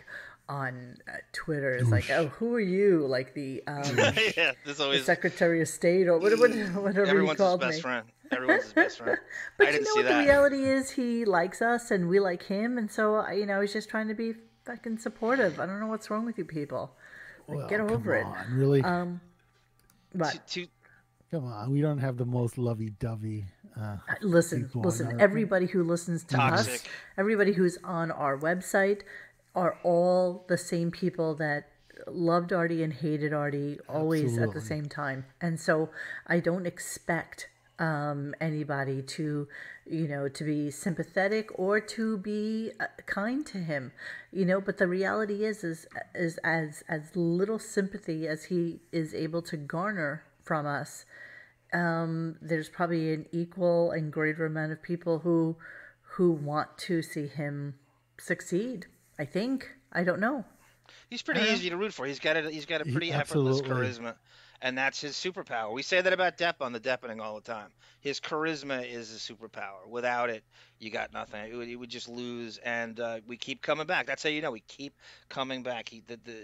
on 0.50 0.96
uh, 1.08 1.12
Twitter 1.32 1.74
is 1.76 1.88
like, 1.88 2.10
"Oh, 2.10 2.26
who 2.26 2.54
are 2.54 2.60
you?" 2.60 3.06
Like 3.06 3.32
the 3.34 3.62
um, 3.66 3.82
yeah, 4.36 4.52
there's 4.64 4.80
always 4.80 5.04
Secretary 5.04 5.62
of 5.62 5.68
State 5.68 6.08
or 6.08 6.18
what, 6.18 6.32
what, 6.38 6.50
whatever 6.74 7.04
he 7.04 7.10
everyone's 7.10 7.30
his 7.30 7.36
called 7.38 7.60
best 7.60 7.76
me. 7.76 7.80
friend. 7.82 8.06
Everyone's 8.32 8.64
his 8.64 8.72
best 8.72 8.98
friend. 8.98 9.18
But 9.56 9.68
I 9.68 9.70
you 9.70 9.72
didn't 9.78 9.84
know 9.86 9.92
see 9.94 10.02
what 10.02 10.08
the 10.12 10.18
reality 10.18 10.64
is? 10.64 10.90
He 10.90 11.24
likes 11.24 11.62
us 11.62 11.90
and 11.90 12.08
we 12.08 12.20
like 12.20 12.42
him, 12.42 12.76
and 12.78 12.90
so 12.90 13.26
you 13.30 13.46
know 13.46 13.60
he's 13.60 13.72
just 13.72 13.88
trying 13.88 14.08
to 14.08 14.14
be 14.14 14.34
fucking 14.66 14.98
supportive. 14.98 15.58
I 15.60 15.66
don't 15.66 15.80
know 15.80 15.86
what's 15.86 16.10
wrong 16.10 16.26
with 16.26 16.36
you 16.36 16.44
people. 16.44 16.92
Like, 17.48 17.56
Well, 17.58 17.68
get 17.68 17.78
come 17.78 17.90
over 17.90 18.14
it. 18.16 18.24
on, 18.26 18.52
Really? 18.52 18.82
But 18.82 20.32
To- 20.48 20.62
to- 20.64 20.68
come 21.30 21.44
on. 21.46 21.70
We 21.70 21.80
don't 21.80 21.98
have 21.98 22.16
the 22.16 22.24
most 22.24 22.58
lovey-dovey. 22.58 23.44
Uh, 23.80 23.96
listen, 24.20 24.68
listen. 24.74 25.20
Everybody 25.20 25.66
who 25.66 25.84
listens 25.84 26.24
to 26.24 26.40
us, 26.40 26.82
everybody 27.16 27.52
who's 27.52 27.78
on 27.84 28.10
our 28.10 28.36
website, 28.36 29.02
are 29.54 29.78
all 29.82 30.44
the 30.48 30.58
same 30.58 30.90
people 30.90 31.34
that 31.36 31.68
loved 32.06 32.52
Artie 32.52 32.82
and 32.82 32.92
hated 32.92 33.32
Artie 33.32 33.78
always 33.88 34.38
at 34.38 34.52
the 34.52 34.60
same 34.60 34.86
time. 34.86 35.26
And 35.40 35.58
so 35.58 35.90
I 36.26 36.40
don't 36.40 36.66
expect 36.66 37.48
um, 37.78 38.34
anybody 38.40 39.00
to, 39.02 39.48
you 39.86 40.06
know, 40.06 40.28
to 40.28 40.44
be 40.44 40.70
sympathetic 40.70 41.48
or 41.54 41.80
to 41.80 42.18
be 42.18 42.72
uh, 42.78 42.86
kind 43.06 43.44
to 43.46 43.58
him, 43.58 43.92
you 44.30 44.44
know. 44.44 44.60
But 44.60 44.76
the 44.76 44.86
reality 44.86 45.44
is, 45.44 45.64
is, 45.64 45.86
is 46.14 46.38
as 46.44 46.84
as 46.88 47.16
little 47.16 47.58
sympathy 47.58 48.28
as 48.28 48.44
he 48.44 48.80
is 48.92 49.14
able 49.14 49.40
to 49.42 49.56
garner 49.56 50.24
from 50.44 50.66
us, 50.66 51.06
um, 51.72 52.36
there's 52.42 52.68
probably 52.68 53.14
an 53.14 53.26
equal 53.32 53.90
and 53.92 54.12
greater 54.12 54.44
amount 54.44 54.72
of 54.72 54.82
people 54.82 55.20
who 55.20 55.56
who 56.16 56.32
want 56.32 56.76
to 56.76 57.00
see 57.00 57.26
him 57.26 57.76
succeed. 58.18 58.86
I 59.20 59.26
think. 59.26 59.68
I 59.92 60.02
don't 60.02 60.18
know. 60.20 60.44
He's 61.10 61.20
pretty 61.22 61.42
easy 61.42 61.68
to 61.70 61.76
root 61.76 61.92
for. 61.92 62.06
He's 62.06 62.18
got 62.18 62.36
a 62.38 62.50
he's 62.50 62.64
got 62.66 62.80
a 62.80 62.84
He- 62.84 62.92
pretty 62.92 63.12
effortless 63.12 63.60
absolutely. 63.60 63.88
charisma, 63.88 64.14
and 64.62 64.76
that's 64.76 65.00
his 65.00 65.14
superpower. 65.14 65.72
We 65.72 65.82
say 65.82 66.00
that 66.00 66.12
about 66.12 66.36
Depp 66.38 66.54
on 66.60 66.72
the 66.72 66.80
Deppening 66.80 67.20
all 67.20 67.34
the 67.34 67.40
time. 67.40 67.68
His 68.00 68.18
charisma 68.20 68.90
is 68.90 69.14
a 69.14 69.32
superpower. 69.32 69.86
Without 69.88 70.30
it, 70.30 70.42
you 70.78 70.90
got 70.90 71.12
nothing. 71.12 71.50
It 71.50 71.54
would, 71.54 71.68
it 71.68 71.76
would 71.76 71.90
just 71.90 72.08
lose, 72.08 72.56
and 72.58 72.98
uh, 72.98 73.20
we 73.26 73.36
keep 73.36 73.60
coming 73.60 73.86
back. 73.86 74.06
That's 74.06 74.22
how 74.22 74.30
you 74.30 74.40
know 74.40 74.50
we 74.50 74.60
keep 74.60 74.94
coming 75.28 75.62
back. 75.62 75.90
He, 75.90 76.02
the, 76.06 76.18
the, 76.24 76.34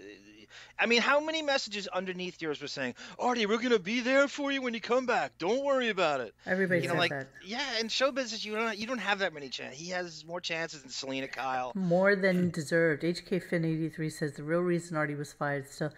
I 0.79 0.85
mean, 0.85 1.01
how 1.01 1.19
many 1.19 1.41
messages 1.41 1.89
underneath 1.89 2.43
yours 2.43 2.61
were 2.61 2.69
saying, 2.69 2.95
"Artie, 3.19 3.47
we're 3.47 3.57
gonna 3.59 3.79
be 3.79 4.01
there 4.01 4.29
for 4.29 4.53
you 4.53 4.61
when 4.61 4.75
you 4.75 4.81
come 4.83 5.07
back. 5.07 5.33
Don't 5.39 5.65
worry 5.65 5.89
about 5.89 6.21
it." 6.21 6.35
Everybody 6.47 6.83
You 6.83 6.89
know, 6.89 6.95
like 6.95 7.11
that. 7.11 7.29
yeah, 7.45 7.79
in 7.81 7.89
show 7.89 8.13
business, 8.13 8.45
you 8.45 8.55
don't 8.55 8.77
you 8.77 8.87
don't 8.87 8.99
have 8.99 9.21
that 9.21 9.33
many 9.33 9.49
chances. 9.49 9.81
He 9.81 9.89
has 9.91 10.27
more 10.27 10.41
chances 10.43 10.83
than 10.83 10.91
Selina 10.91 11.29
Kyle. 11.29 11.73
More 11.75 12.15
than 12.15 12.51
deserved. 12.51 13.03
HK 13.03 13.43
Fin 13.43 13.65
eighty 13.65 13.89
three 13.89 14.11
says 14.11 14.35
the 14.35 14.43
real 14.43 14.61
reason 14.61 14.97
Artie 14.99 15.15
was 15.15 15.33
fired 15.33 15.67
still 15.71 15.93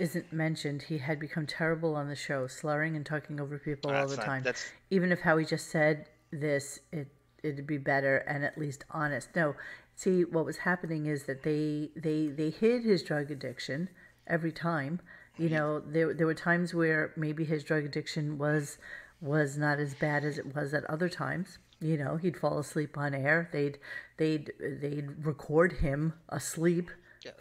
isn't 0.00 0.32
mentioned. 0.32 0.82
He 0.82 0.98
had 0.98 1.18
become 1.20 1.46
terrible 1.46 1.94
on 1.94 2.08
the 2.08 2.16
show, 2.16 2.46
slurring 2.46 2.96
and 2.96 3.04
talking 3.04 3.40
over 3.40 3.58
people 3.58 3.90
all 3.90 4.06
the 4.06 4.16
not- 4.16 4.24
time. 4.24 4.42
that's- 4.42 4.70
Even 4.90 5.12
if 5.12 5.20
Howie 5.20 5.44
just 5.44 5.68
said 5.68 6.06
this, 6.30 6.80
it 6.92 7.08
it'd 7.42 7.66
be 7.66 7.78
better 7.78 8.18
and 8.18 8.44
at 8.44 8.58
least 8.58 8.84
honest. 8.90 9.34
No, 9.34 9.54
see 9.94 10.24
what 10.24 10.44
was 10.44 10.58
happening 10.58 11.06
is 11.06 11.24
that 11.24 11.42
they 11.42 11.90
they 11.96 12.28
they 12.28 12.50
hid 12.50 12.84
his 12.84 13.02
drug 13.02 13.30
addiction 13.30 13.88
every 14.26 14.52
time. 14.52 15.00
You 15.38 15.48
know, 15.48 15.80
there 15.80 16.12
there 16.12 16.26
were 16.26 16.34
times 16.34 16.74
where 16.74 17.12
maybe 17.16 17.44
his 17.44 17.64
drug 17.64 17.84
addiction 17.84 18.36
was 18.36 18.76
was 19.22 19.56
not 19.56 19.78
as 19.78 19.94
bad 19.94 20.24
as 20.24 20.38
it 20.38 20.54
was 20.54 20.74
at 20.74 20.84
other 20.84 21.08
times. 21.08 21.58
You 21.80 21.96
know, 21.96 22.16
he'd 22.16 22.36
fall 22.36 22.58
asleep 22.58 22.98
on 22.98 23.14
air. 23.14 23.48
They'd 23.52 23.78
they'd 24.18 24.52
they'd 24.60 25.24
record 25.24 25.72
him 25.74 26.12
asleep 26.28 26.90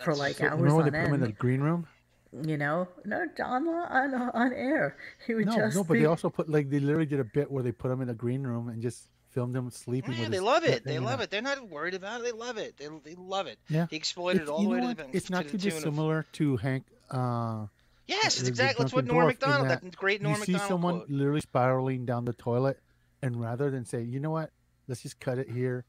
for 0.04 0.15
like 0.15 0.39
hours 0.41 0.62
Remember 0.62 0.76
when 0.76 0.86
on 0.86 0.91
they 0.93 1.00
put 1.00 1.08
him 1.08 1.13
in 1.15 1.22
the 1.22 1.32
green 1.34 1.62
room? 1.62 1.88
You 2.32 2.58
know, 2.58 2.88
no, 3.06 3.26
on 3.44 3.68
on 3.68 4.13
on 4.13 4.54
air. 4.54 4.96
He 5.26 5.34
would 5.34 5.48
No, 5.48 5.56
just 5.56 5.76
no, 5.76 5.84
but 5.84 5.94
be, 5.94 6.02
they 6.02 6.06
also 6.06 6.30
put 6.30 6.48
like 6.50 6.70
they 6.70 6.80
literally 6.80 7.08
did 7.08 7.20
a 7.20 7.24
bit 7.24 7.50
where 7.52 7.63
they 7.63 7.72
put 7.72 7.89
him 7.89 8.02
in 8.02 8.10
a 8.10 8.13
green 8.13 8.44
room 8.44 8.70
and 8.70 8.82
just 8.84 9.10
filmed 9.30 9.56
him 9.56 9.70
sleeping. 9.72 10.13
Yeah, 10.13 10.22
with 10.22 10.30
they 10.32 10.38
his 10.38 10.44
love 10.44 10.63
it. 10.63 10.84
They 10.84 11.00
love 11.00 11.20
out. 11.20 11.24
it. 11.24 11.30
They're 11.32 11.42
not 11.42 11.68
worried 11.70 11.96
about 11.96 12.22
it. 12.22 12.26
They 12.26 12.32
love 12.32 12.58
it. 12.58 12.78
They, 12.78 12.88
they 13.04 13.15
love 13.15 13.48
it. 13.48 13.58
Yeah. 13.68 13.88
He 13.89 13.96
exploited 13.96 14.44
It's- 14.44 14.50
it 14.50 14.52
all 14.52 14.62
you 14.62 14.68
the 14.68 14.72
way 14.74 14.78
know 14.82 14.94
to 14.94 15.04
what? 15.04 15.12
the 15.12 15.18
It's 15.18 15.30
not 15.32 15.46
to 15.46 15.52
too 15.52 15.58
the 15.58 15.63
tune 15.63 15.72
of- 15.72 15.76
dissimilar 15.78 16.26
to 16.34 16.58
Hank 16.58 16.86
uh, 17.10 17.65
Yes, 18.06 18.39
it's 18.39 18.48
exactly 18.50 18.84
that's 18.84 18.94
what 18.94 19.06
Norm 19.06 19.22
Dorf 19.22 19.24
in 19.24 19.28
Macdonald. 19.39 19.70
that 19.70 19.82
That 19.84 19.96
great 19.96 20.22
you 20.22 20.28
Norm 20.28 20.36
see 20.42 20.52
Macdonald 20.54 20.70
someone 20.70 20.98
quote. 21.00 21.10
literally 21.10 21.42
spiraling 21.42 22.06
down 22.06 22.26
the 22.26 22.34
toilet, 22.34 22.80
and 23.24 23.39
rather 23.42 23.70
than 23.72 23.86
say, 23.86 24.02
you 24.04 24.20
know 24.20 24.32
what, 24.32 24.52
let's 24.88 25.02
just 25.02 25.20
cut 25.20 25.38
it 25.39 25.50
here, 25.50 25.86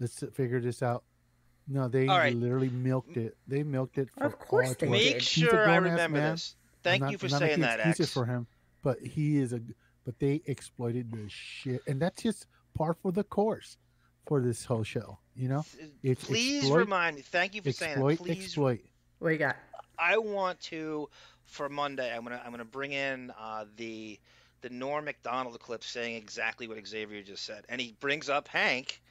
let's 0.00 0.22
figure 0.34 0.60
this 0.60 0.82
out. 0.82 1.04
No, 1.68 1.88
they 1.88 2.06
All 2.08 2.18
right. 2.18 2.34
literally 2.34 2.70
milked 2.70 3.16
it. 3.16 3.36
They 3.46 3.62
milked 3.62 3.98
it. 3.98 4.10
For 4.10 4.24
Of 4.24 4.38
course 4.38 4.66
all 4.66 4.72
it's 4.72 4.80
they 4.80 4.88
worth. 4.88 4.98
did. 4.98 5.04
Make 5.14 5.14
He's 5.22 5.28
sure 5.48 5.68
I 5.68 5.76
remember 5.76 6.18
man. 6.20 6.32
this. 6.32 6.56
Thank 6.82 7.02
I'm 7.02 7.08
you 7.10 7.12
not- 7.14 7.20
for 7.20 7.26
I'm 7.26 7.30
not 7.32 7.38
saying 7.38 7.48
making 7.50 7.62
that, 7.62 7.78
excuses 7.80 8.06
X. 8.06 8.12
for 8.12 8.26
him, 8.26 8.46
but 8.82 9.00
he 9.00 9.36
is 9.38 9.52
a. 9.52 9.60
But 10.04 10.18
they 10.18 10.42
exploited 10.46 11.12
the 11.12 11.28
shit, 11.28 11.80
and 11.86 12.02
that's 12.02 12.22
just 12.24 12.46
par 12.74 12.94
for 12.94 13.12
the 13.12 13.22
course 13.22 13.76
for 14.26 14.40
this 14.40 14.64
whole 14.64 14.82
show. 14.82 15.18
You 15.36 15.48
know, 15.48 15.64
It's 16.02 16.24
Please 16.24 16.62
exploit, 16.64 16.78
remind 16.78 17.16
me. 17.16 17.22
Thank 17.22 17.54
you 17.54 17.62
for 17.62 17.70
saying 17.70 17.92
exploit, 17.92 18.18
that. 18.18 18.24
Please 18.24 18.44
exploit. 18.44 18.80
What 19.20 19.28
you 19.30 19.38
got? 19.38 19.56
I 19.98 20.18
want 20.18 20.60
to 20.62 21.08
for 21.44 21.68
Monday. 21.68 22.12
I'm 22.12 22.24
gonna 22.24 22.42
I'm 22.44 22.50
gonna 22.50 22.64
bring 22.64 22.92
in 22.92 23.30
uh, 23.38 23.66
the 23.76 24.18
the 24.62 24.70
Norm 24.70 25.04
Macdonald 25.04 25.58
clip 25.60 25.84
saying 25.84 26.16
exactly 26.16 26.66
what 26.66 26.84
Xavier 26.84 27.22
just 27.22 27.44
said, 27.44 27.64
and 27.68 27.80
he 27.80 27.94
brings 28.00 28.28
up 28.28 28.48
Hank 28.48 29.01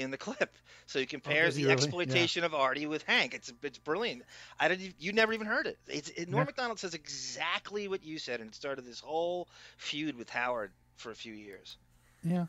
in 0.00 0.10
the 0.10 0.18
clip. 0.18 0.56
So 0.86 0.98
oh, 0.98 1.00
he 1.00 1.06
compares 1.06 1.54
he 1.54 1.62
the 1.62 1.68
really? 1.68 1.82
exploitation 1.82 2.44
of 2.44 2.54
Artie 2.54 2.86
with 2.86 3.02
Hank. 3.04 3.34
It's 3.34 3.52
it's 3.62 3.78
brilliant. 3.78 4.22
I 4.58 4.68
didn't. 4.68 4.94
You 4.98 5.12
never 5.12 5.32
even 5.32 5.46
heard 5.46 5.66
it. 5.66 5.78
It's 5.86 6.08
it, 6.10 6.28
Norm 6.28 6.42
Yeah. 6.42 6.46
Macdonald 6.46 6.78
says 6.78 6.94
exactly 6.94 7.88
what 7.88 8.02
you 8.04 8.18
said, 8.18 8.40
and 8.40 8.50
it 8.50 8.54
started 8.54 8.84
this 8.84 9.00
whole 9.00 9.48
feud 9.76 10.16
with 10.16 10.30
Howard 10.30 10.72
for 10.96 11.10
a 11.10 11.14
few 11.14 11.32
years. 11.32 11.76
Yeah, 12.24 12.46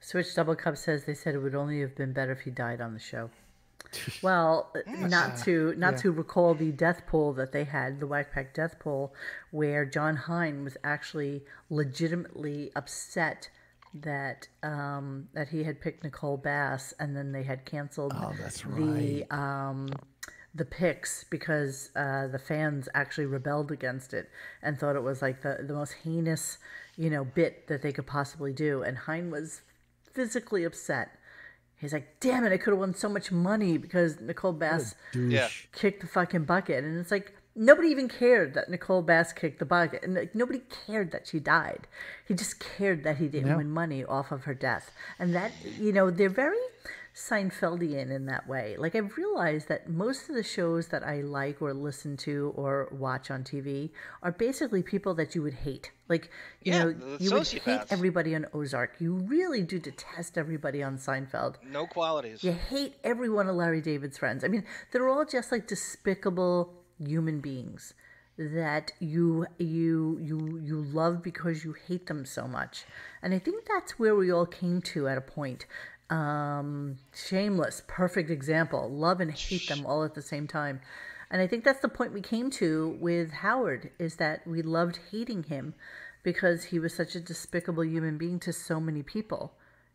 Switch 0.00 0.34
Double 0.34 0.54
Cup 0.54 0.76
says 0.76 1.04
they 1.04 1.14
said 1.14 1.34
it 1.34 1.38
would 1.38 1.54
only 1.54 1.80
have 1.80 1.96
been 1.96 2.12
better 2.12 2.32
if 2.32 2.40
he 2.40 2.50
died 2.50 2.80
on 2.80 2.92
the 2.94 3.00
show. 3.00 3.30
Well, 4.22 4.72
hmm. 4.86 5.08
not 5.08 5.38
to 5.44 5.74
not 5.76 5.94
Yeah. 5.94 5.98
to 6.00 6.12
recall 6.12 6.54
the 6.54 6.72
death 6.72 7.02
poll 7.06 7.32
that 7.34 7.52
they 7.52 7.64
had, 7.64 8.00
the 8.00 8.06
Whack 8.06 8.32
Pack 8.32 8.54
death 8.54 8.78
poll, 8.78 9.12
where 9.50 9.84
Jon 9.84 10.16
Hein 10.16 10.64
was 10.64 10.76
actually 10.84 11.44
legitimately 11.68 12.70
upset 12.76 13.50
that 13.94 14.48
um, 14.62 15.28
that 15.34 15.48
he 15.48 15.64
had 15.64 15.80
picked 15.80 16.04
Nicole 16.04 16.36
Bass, 16.36 16.94
and 16.98 17.16
then 17.16 17.32
they 17.32 17.42
had 17.42 17.64
canceled 17.64 18.12
Oh, 18.16 18.32
that's 18.40 18.62
the 18.62 19.24
um, 19.30 19.90
the 20.54 20.64
picks 20.64 21.24
because 21.24 21.90
uh, 21.96 22.26
the 22.28 22.38
fans 22.38 22.88
actually 22.94 23.26
rebelled 23.26 23.70
against 23.70 24.12
it 24.14 24.28
and 24.62 24.78
thought 24.78 24.96
it 24.96 25.02
was 25.02 25.22
like 25.22 25.42
the 25.42 25.58
the 25.66 25.74
most 25.74 25.94
heinous, 26.04 26.58
you 26.96 27.10
know, 27.10 27.24
bit 27.24 27.66
that 27.68 27.82
they 27.82 27.92
could 27.92 28.06
possibly 28.06 28.52
do, 28.52 28.82
and 28.82 28.96
Hein 28.98 29.30
was 29.30 29.60
physically 30.12 30.64
upset. 30.64 31.10
He's 31.76 31.92
like, 31.92 32.20
"Damn 32.20 32.44
it! 32.44 32.52
I 32.52 32.58
could 32.58 32.70
have 32.70 32.78
won 32.78 32.94
so 32.94 33.08
much 33.08 33.32
money 33.32 33.76
because 33.76 34.20
Nicole 34.20 34.52
Bass 34.52 34.94
kicked 35.72 36.00
the 36.00 36.06
fucking 36.06 36.44
bucket." 36.44 36.84
And 36.84 36.98
it's 36.98 37.10
like 37.10 37.34
nobody 37.54 37.88
even 37.88 38.08
cared 38.08 38.54
that 38.54 38.68
Nicole 38.70 39.02
Bass 39.02 39.32
kicked 39.32 39.58
the 39.58 39.64
bucket, 39.64 40.02
and 40.02 40.14
like, 40.14 40.34
nobody 40.34 40.60
cared 40.86 41.12
that 41.12 41.26
she 41.26 41.38
died. 41.40 41.86
He 42.26 42.34
just 42.34 42.58
cared 42.58 43.04
that 43.04 43.18
he 43.18 43.28
didn't 43.28 43.48
Yeah. 43.48 43.56
win 43.56 43.70
money 43.70 44.04
off 44.04 44.32
of 44.32 44.44
her 44.44 44.54
death, 44.54 44.90
and 45.18 45.34
that 45.34 45.52
you 45.64 45.92
know 45.92 46.10
they're 46.10 46.28
very 46.28 46.58
Seinfeldian 47.14 48.10
in 48.10 48.26
that 48.26 48.48
way. 48.48 48.76
Like 48.78 48.94
I've 48.94 49.16
realized 49.16 49.68
that 49.68 49.88
most 49.88 50.28
of 50.28 50.34
the 50.34 50.42
shows 50.42 50.88
that 50.88 51.02
I 51.04 51.20
like 51.20 51.60
or 51.60 51.74
listen 51.74 52.16
to 52.18 52.52
or 52.56 52.88
watch 52.90 53.30
on 53.30 53.44
TV 53.44 53.90
are 54.22 54.32
basically 54.32 54.82
people 54.82 55.12
that 55.14 55.34
you 55.34 55.42
would 55.42 55.54
hate. 55.54 55.90
Like 56.08 56.30
you 56.62 56.72
Yeah, 56.72 56.84
know, 56.84 57.16
you 57.18 57.32
would 57.32 57.46
hate 57.46 57.82
everybody 57.90 58.34
on 58.34 58.46
Ozark. 58.54 58.94
You 58.98 59.12
really 59.14 59.62
do 59.62 59.78
detest 59.78 60.38
everybody 60.38 60.82
on 60.82 60.96
Seinfeld. 60.96 61.56
No 61.62 61.86
qualities. 61.86 62.42
You 62.42 62.52
hate 62.52 62.94
every 63.04 63.28
one 63.28 63.46
of 63.48 63.56
Larry 63.56 63.80
David's 63.82 64.16
friends. 64.18 64.42
I 64.42 64.48
mean, 64.48 64.64
they're 64.90 65.08
all 65.08 65.24
just 65.26 65.52
like 65.52 65.66
despicable 65.66 66.72
human 67.06 67.40
beings 67.40 67.94
that 68.38 68.92
you 68.98 69.46
you 69.58 70.18
you 70.20 70.60
you 70.62 70.82
love 70.82 71.22
because 71.22 71.64
you 71.64 71.74
hate 71.86 72.06
them 72.06 72.24
so 72.24 72.48
much. 72.48 72.84
And 73.22 73.34
I 73.34 73.38
think 73.38 73.66
that's 73.66 73.98
where 73.98 74.16
we 74.16 74.32
all 74.32 74.46
came 74.46 74.80
to 74.82 75.08
at 75.08 75.18
a 75.18 75.22
point. 75.22 75.66
Um, 76.10 76.98
shameless, 77.14 77.82
perfect 77.86 78.30
example. 78.30 78.90
Love 78.90 79.20
and 79.20 79.30
hate 79.30 79.68
them 79.68 79.86
all 79.86 80.04
at 80.04 80.14
the 80.14 80.22
same 80.22 80.46
time. 80.46 80.80
And 81.30 81.40
I 81.40 81.46
think 81.46 81.64
that's 81.64 81.80
the 81.80 81.88
point 81.88 82.12
we 82.12 82.20
came 82.20 82.50
to 82.52 82.98
with 83.00 83.32
Howard 83.32 83.90
is 83.98 84.16
that 84.16 84.46
we 84.46 84.60
loved 84.60 84.98
hating 85.10 85.44
him 85.44 85.74
because 86.22 86.64
he 86.64 86.78
was 86.78 86.92
such 86.94 87.14
a 87.14 87.20
despicable 87.20 87.84
human 87.84 88.18
being 88.18 88.38
to 88.40 88.52
so 88.52 88.78
many 88.78 89.02
people 89.02 89.54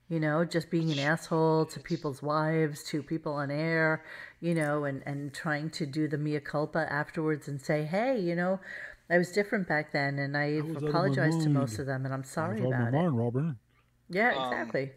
you 0.10 0.20
know, 0.20 0.46
just 0.46 0.70
being 0.70 0.92
an 0.92 1.00
asshole 1.00 1.66
to 1.66 1.80
people's 1.80 2.22
wives, 2.22 2.84
to 2.86 3.04
people 3.04 3.34
on 3.34 3.52
air, 3.52 4.04
you 4.40 4.54
know, 4.56 4.86
and, 4.86 5.04
and 5.06 5.34
trying 5.34 5.70
to 5.72 5.86
do 5.86 6.08
the 6.08 6.18
mea 6.18 6.40
culpa 6.40 6.88
afterwards 6.92 7.48
and 7.48 7.62
say, 7.62 7.84
hey, 7.84 8.20
you 8.20 8.36
know, 8.36 8.60
I 9.10 9.18
was 9.18 9.32
different 9.32 9.68
back 9.68 9.92
then 9.92 10.18
and 10.20 10.36
I 10.38 10.62
was 10.62 10.78
out 10.78 10.90
apologized 10.90 11.42
to 11.42 11.50
most 11.50 11.80
of 11.80 11.86
them 11.86 12.06
and 12.06 12.14
I'm 12.14 12.24
sorry 12.24 12.58
It's 12.58 12.66
on 12.66 12.72
my 12.72 12.78
about 12.78 12.94
it. 12.94 12.98
mind, 12.98 13.18
Robin. 13.18 13.58
Yeah, 14.10 14.34
Um, 14.36 14.54
exactly. 14.54 14.92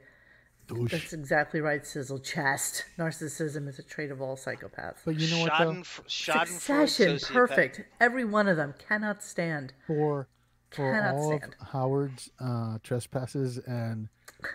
Douche. 0.69 0.93
That's 0.93 1.13
exactly 1.13 1.61
right, 1.61 1.85
Sizzle 1.85 2.21
Chest. 2.21 2.85
Narcissism 2.97 3.67
is 3.67 3.81
a 3.81 3.83
trait 3.83 4.13
of 4.13 4.23
all 4.23 4.37
psychopaths. 4.37 4.99
But 5.05 5.19
you 5.19 5.29
know 5.35 5.41
what 5.43 5.53
though? 5.59 5.73
Schadenf- 6.07 6.49
Succession, 6.49 7.19
perfect. 7.35 7.81
Every 8.01 8.25
one 8.25 8.47
of 8.47 8.57
them 8.57 8.75
cannot 8.79 9.25
stand. 9.25 9.73
For 9.89 10.29
for 10.71 10.93
Cannot 10.93 11.15
all 11.15 11.37
stand. 11.39 11.55
of 11.61 11.69
Howard's 11.69 12.31
uh, 12.41 12.79
trespasses 12.83 13.59
and 13.59 14.09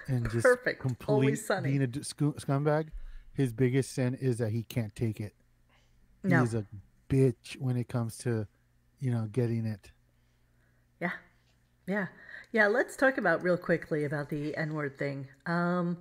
and 0.08 0.30
just 0.32 0.44
Perfect. 0.44 0.82
complete 0.82 1.40
being 1.64 1.84
a 1.84 1.88
scu- 1.88 2.40
scumbag, 2.44 2.88
his 3.34 3.54
biggest 3.54 3.94
sin 3.94 4.18
is 4.20 4.38
that 4.40 4.52
he 4.52 4.64
can't 4.64 4.96
take 4.96 5.20
it. 5.20 5.34
No. 6.24 6.42
He's 6.42 6.56
a 6.56 6.66
bitch 7.10 7.60
when 7.60 7.78
it 7.78 7.88
comes 7.88 8.18
to, 8.20 8.48
you 9.00 9.12
know, 9.12 9.28
getting 9.32 9.66
it. 9.66 9.92
Yeah. 11.00 11.12
Yeah. 11.88 12.08
Yeah, 12.52 12.68
let's 12.68 12.96
talk 12.96 13.18
about 13.18 13.44
real 13.44 13.58
quickly 13.58 14.06
about 14.06 14.30
the 14.30 14.56
N 14.56 14.74
word 14.74 14.98
thing. 14.98 15.28
Um 15.46 15.98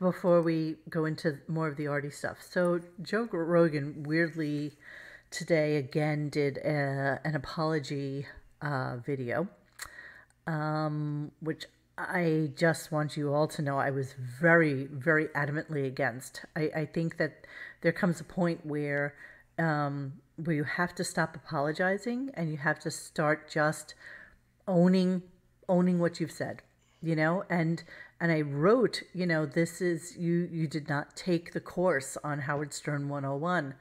before 0.00 0.42
we 0.42 0.76
go 0.88 1.06
into 1.06 1.38
more 1.48 1.68
of 1.68 1.76
the 1.76 1.86
Artie 1.86 2.10
stuff. 2.10 2.38
So 2.48 2.80
Joe 3.00 3.28
Rogan 3.32 4.04
weirdly 4.04 4.76
today 5.30 5.76
again 5.76 6.28
did 6.28 6.58
a, 6.58 7.18
an 7.24 7.34
apology 7.34 8.26
uh, 8.62 8.96
video, 9.04 9.48
um, 10.46 11.32
which 11.40 11.66
I 11.98 12.50
just 12.56 12.90
want 12.90 13.16
you 13.16 13.34
all 13.34 13.46
to 13.48 13.62
know 13.62 13.78
I 13.78 13.90
was 13.90 14.14
very, 14.14 14.86
very 14.86 15.26
adamantly 15.28 15.86
against. 15.86 16.44
I, 16.56 16.70
I 16.74 16.86
think 16.86 17.18
that 17.18 17.46
there 17.82 17.92
comes 17.92 18.20
a 18.20 18.24
point 18.24 18.64
where 18.64 19.14
um, 19.58 20.14
where 20.36 20.56
you 20.56 20.64
have 20.64 20.94
to 20.94 21.04
stop 21.04 21.36
apologizing 21.36 22.30
and 22.34 22.50
you 22.50 22.56
have 22.56 22.78
to 22.80 22.90
start 22.90 23.50
just 23.50 23.94
owning 24.66 25.22
owning 25.68 25.98
what 25.98 26.20
you've 26.20 26.32
said 26.32 26.62
you 27.02 27.14
know 27.14 27.44
and 27.50 27.82
and 28.20 28.32
i 28.32 28.40
wrote 28.40 29.02
you 29.12 29.26
know 29.26 29.44
this 29.44 29.80
is 29.80 30.16
you 30.16 30.48
you 30.50 30.66
did 30.66 30.88
not 30.88 31.16
take 31.16 31.52
the 31.52 31.60
course 31.60 32.16
on 32.24 32.40
howard 32.40 32.72
stern 32.72 33.08
101 33.08 33.74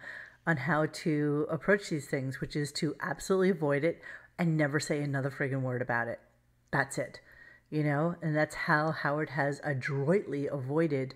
on 0.47 0.57
how 0.57 0.85
to 0.87 1.45
approach 1.49 1.89
these 1.89 2.07
things 2.07 2.41
which 2.41 2.55
is 2.55 2.71
to 2.71 2.95
absolutely 3.01 3.49
avoid 3.49 3.83
it 3.83 4.01
and 4.41 4.57
never 4.57 4.79
say 4.79 5.01
another 5.01 5.29
friggin 5.29 5.61
word 5.61 5.81
about 5.81 6.07
it. 6.07 6.19
That's 6.71 6.97
it 6.97 7.19
you 7.71 7.83
know? 7.83 8.15
And 8.21 8.35
that's 8.35 8.53
how 8.53 8.91
howard 8.91 9.29
has 9.29 9.61
adroitly 9.63 10.45
avoided 10.47 11.15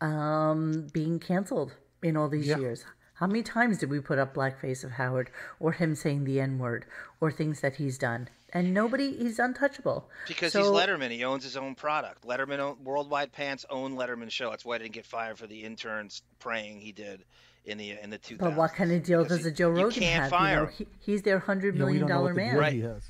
um, 0.00 0.88
being 0.92 1.20
canceled 1.20 1.74
in 2.02 2.16
all 2.16 2.28
these 2.28 2.48
Yeah. 2.48 2.58
years. 2.58 2.84
How 3.14 3.28
many 3.28 3.44
times 3.44 3.78
did 3.78 3.88
we 3.88 4.00
put 4.00 4.18
up 4.18 4.34
blackface 4.34 4.82
of 4.82 4.90
howard 4.90 5.30
or 5.60 5.70
him 5.70 5.94
saying 5.94 6.24
the 6.24 6.40
n-word 6.40 6.86
or 7.20 7.30
things 7.30 7.60
that 7.60 7.76
he's 7.76 7.98
done? 7.98 8.28
And 8.52 8.74
nobody 8.74 9.16
he's 9.16 9.38
untouchable. 9.38 10.10
Because 10.26 10.52
So- 10.52 10.62
he's 10.62 10.70
Letterman, 10.70 11.12
he 11.12 11.22
owns 11.24 11.44
his 11.44 11.56
own 11.56 11.76
product. 11.76 12.26
Letterman, 12.26 12.58
own, 12.58 12.82
Worldwide 12.82 13.30
Pants, 13.30 13.64
own 13.70 13.94
Letterman 13.94 14.30
show. 14.32 14.50
That's 14.50 14.64
why 14.64 14.78
he 14.78 14.82
didn't 14.82 14.94
get 14.94 15.06
fired 15.06 15.38
for 15.38 15.46
the 15.46 15.62
interns 15.62 16.22
praying 16.40 16.80
he 16.80 16.90
did 16.90 17.24
in 17.64 17.78
the 17.78 17.92
in 18.02 18.10
the 18.10 18.18
2000s. 18.18 18.38
but 18.38 18.56
what 18.56 18.72
kind 18.74 18.90
of 18.92 19.02
deal 19.04 19.24
does 19.24 19.42
he- 19.44 19.48
a 19.48 19.52
joe 19.52 19.68
you 19.70 19.84
rogan 19.84 20.00
can't 20.00 20.22
have 20.22 20.30
fire 20.30 20.54
you 20.54 20.56
know 20.62 20.66
him. 20.66 20.86
he, 21.00 21.12
he's 21.12 21.22
their 21.22 21.38
hundred 21.38 21.76
Yeah, 21.76 21.84
we 21.84 21.92
million 21.92 22.00
don't 22.00 22.08
know 22.08 22.14
dollar 22.16 22.26
what 22.30 22.36
man 22.36 22.50
deal 22.52 22.60
Right. 22.60 22.72
he 22.72 22.80
has. 22.80 23.02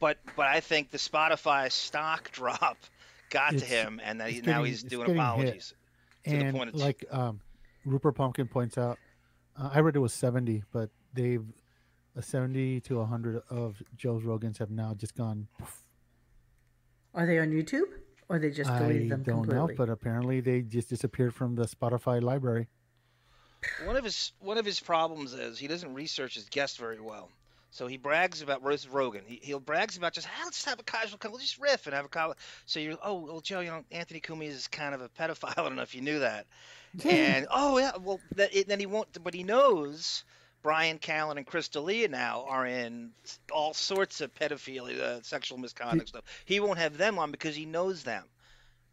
But 0.00 0.18
but 0.36 0.46
I 0.48 0.58
think 0.60 0.90
the 0.90 0.98
Spotify 0.98 1.70
stock 1.70 2.30
drop 2.32 2.76
got 3.30 3.56
to 3.56 3.64
him, 3.64 4.00
and 4.02 4.20
that 4.20 4.30
he, 4.30 4.38
it's 4.38 4.46
now 4.46 4.64
he's 4.64 4.82
it's 4.82 4.90
doing 4.90 5.06
getting 5.06 5.22
hit. 5.22 5.28
apologies. 5.28 5.74
to 6.24 6.30
the 6.30 6.36
and 6.36 6.56
point 6.56 6.74
like 6.74 7.04
um, 7.12 7.40
Rupert 7.84 8.16
Pumpkin 8.16 8.48
points 8.48 8.76
out, 8.76 8.98
uh, 9.56 9.70
I 9.72 9.78
read 9.78 9.94
it 9.94 10.00
was 10.00 10.12
seventy, 10.12 10.64
but 10.72 10.90
they've 11.14 11.44
a 12.16 12.22
seventy 12.22 12.80
to 12.80 13.04
hundred 13.04 13.42
of 13.48 13.80
Joe 13.96 14.18
Rogan's 14.18 14.58
have 14.58 14.70
now 14.72 14.92
just 14.94 15.14
gone. 15.14 15.46
poof. 15.56 15.82
are 17.14 17.24
they 17.26 17.38
on 17.38 17.50
youtube 17.50 17.82
or 18.28 18.38
they 18.40 18.50
just 18.50 18.70
deleted 18.70 19.06
I 19.06 19.08
them 19.16 19.22
don't 19.22 19.48
know, 19.48 19.68
but 19.76 19.88
apparently 19.88 20.40
they 20.40 20.62
just 20.62 20.88
disappeared 20.88 21.32
from 21.34 21.54
the 21.54 21.66
Spotify 21.66 22.20
library. 22.20 22.68
One 23.84 23.96
of 23.96 24.04
his 24.04 24.32
one 24.40 24.58
of 24.58 24.64
his 24.64 24.80
problems 24.80 25.32
is 25.34 25.58
he 25.58 25.68
doesn't 25.68 25.94
research 25.94 26.34
his 26.34 26.48
guests 26.48 26.76
very 26.76 27.00
well. 27.00 27.30
So 27.70 27.86
he 27.86 27.96
brags 27.96 28.42
about 28.42 28.62
Rose 28.62 28.86
Rogan. 28.86 29.22
He 29.26 29.40
he'll 29.42 29.60
brags 29.60 29.96
about 29.96 30.12
just 30.12 30.28
ah, 30.28 30.42
let's 30.44 30.64
have 30.64 30.78
a 30.78 30.82
casual, 30.82 31.18
we'll 31.24 31.38
just 31.38 31.58
riff 31.58 31.86
and 31.86 31.94
have 31.94 32.04
a 32.04 32.08
casual. 32.08 32.36
So 32.66 32.80
you're 32.80 32.98
oh 33.02 33.14
well 33.14 33.40
Joe, 33.40 33.60
you 33.60 33.70
know 33.70 33.84
Anthony 33.90 34.20
Cumia 34.20 34.48
is 34.48 34.68
kind 34.68 34.94
of 34.94 35.00
a 35.00 35.08
pedophile. 35.08 35.54
I 35.56 35.62
don't 35.62 35.76
know 35.76 35.82
if 35.82 35.94
you 35.94 36.02
knew 36.02 36.18
that. 36.18 36.46
and 37.04 37.46
oh 37.50 37.78
yeah, 37.78 37.92
well 38.00 38.20
that, 38.36 38.54
it, 38.54 38.68
then 38.68 38.78
he 38.78 38.86
won't. 38.86 39.22
But 39.24 39.32
he 39.32 39.42
knows 39.42 40.24
Brian 40.62 40.98
Callen 40.98 41.38
and 41.38 41.46
Chris 41.46 41.68
D'Elia 41.68 42.08
now 42.08 42.44
are 42.46 42.66
in 42.66 43.10
all 43.50 43.74
sorts 43.74 44.20
of 44.20 44.34
pedophilia, 44.34 45.00
uh, 45.00 45.22
sexual 45.22 45.58
misconduct 45.58 46.08
stuff. 46.08 46.24
He 46.44 46.60
won't 46.60 46.78
have 46.78 46.98
them 46.98 47.18
on 47.18 47.30
because 47.30 47.56
he 47.56 47.64
knows 47.64 48.04
them. 48.04 48.24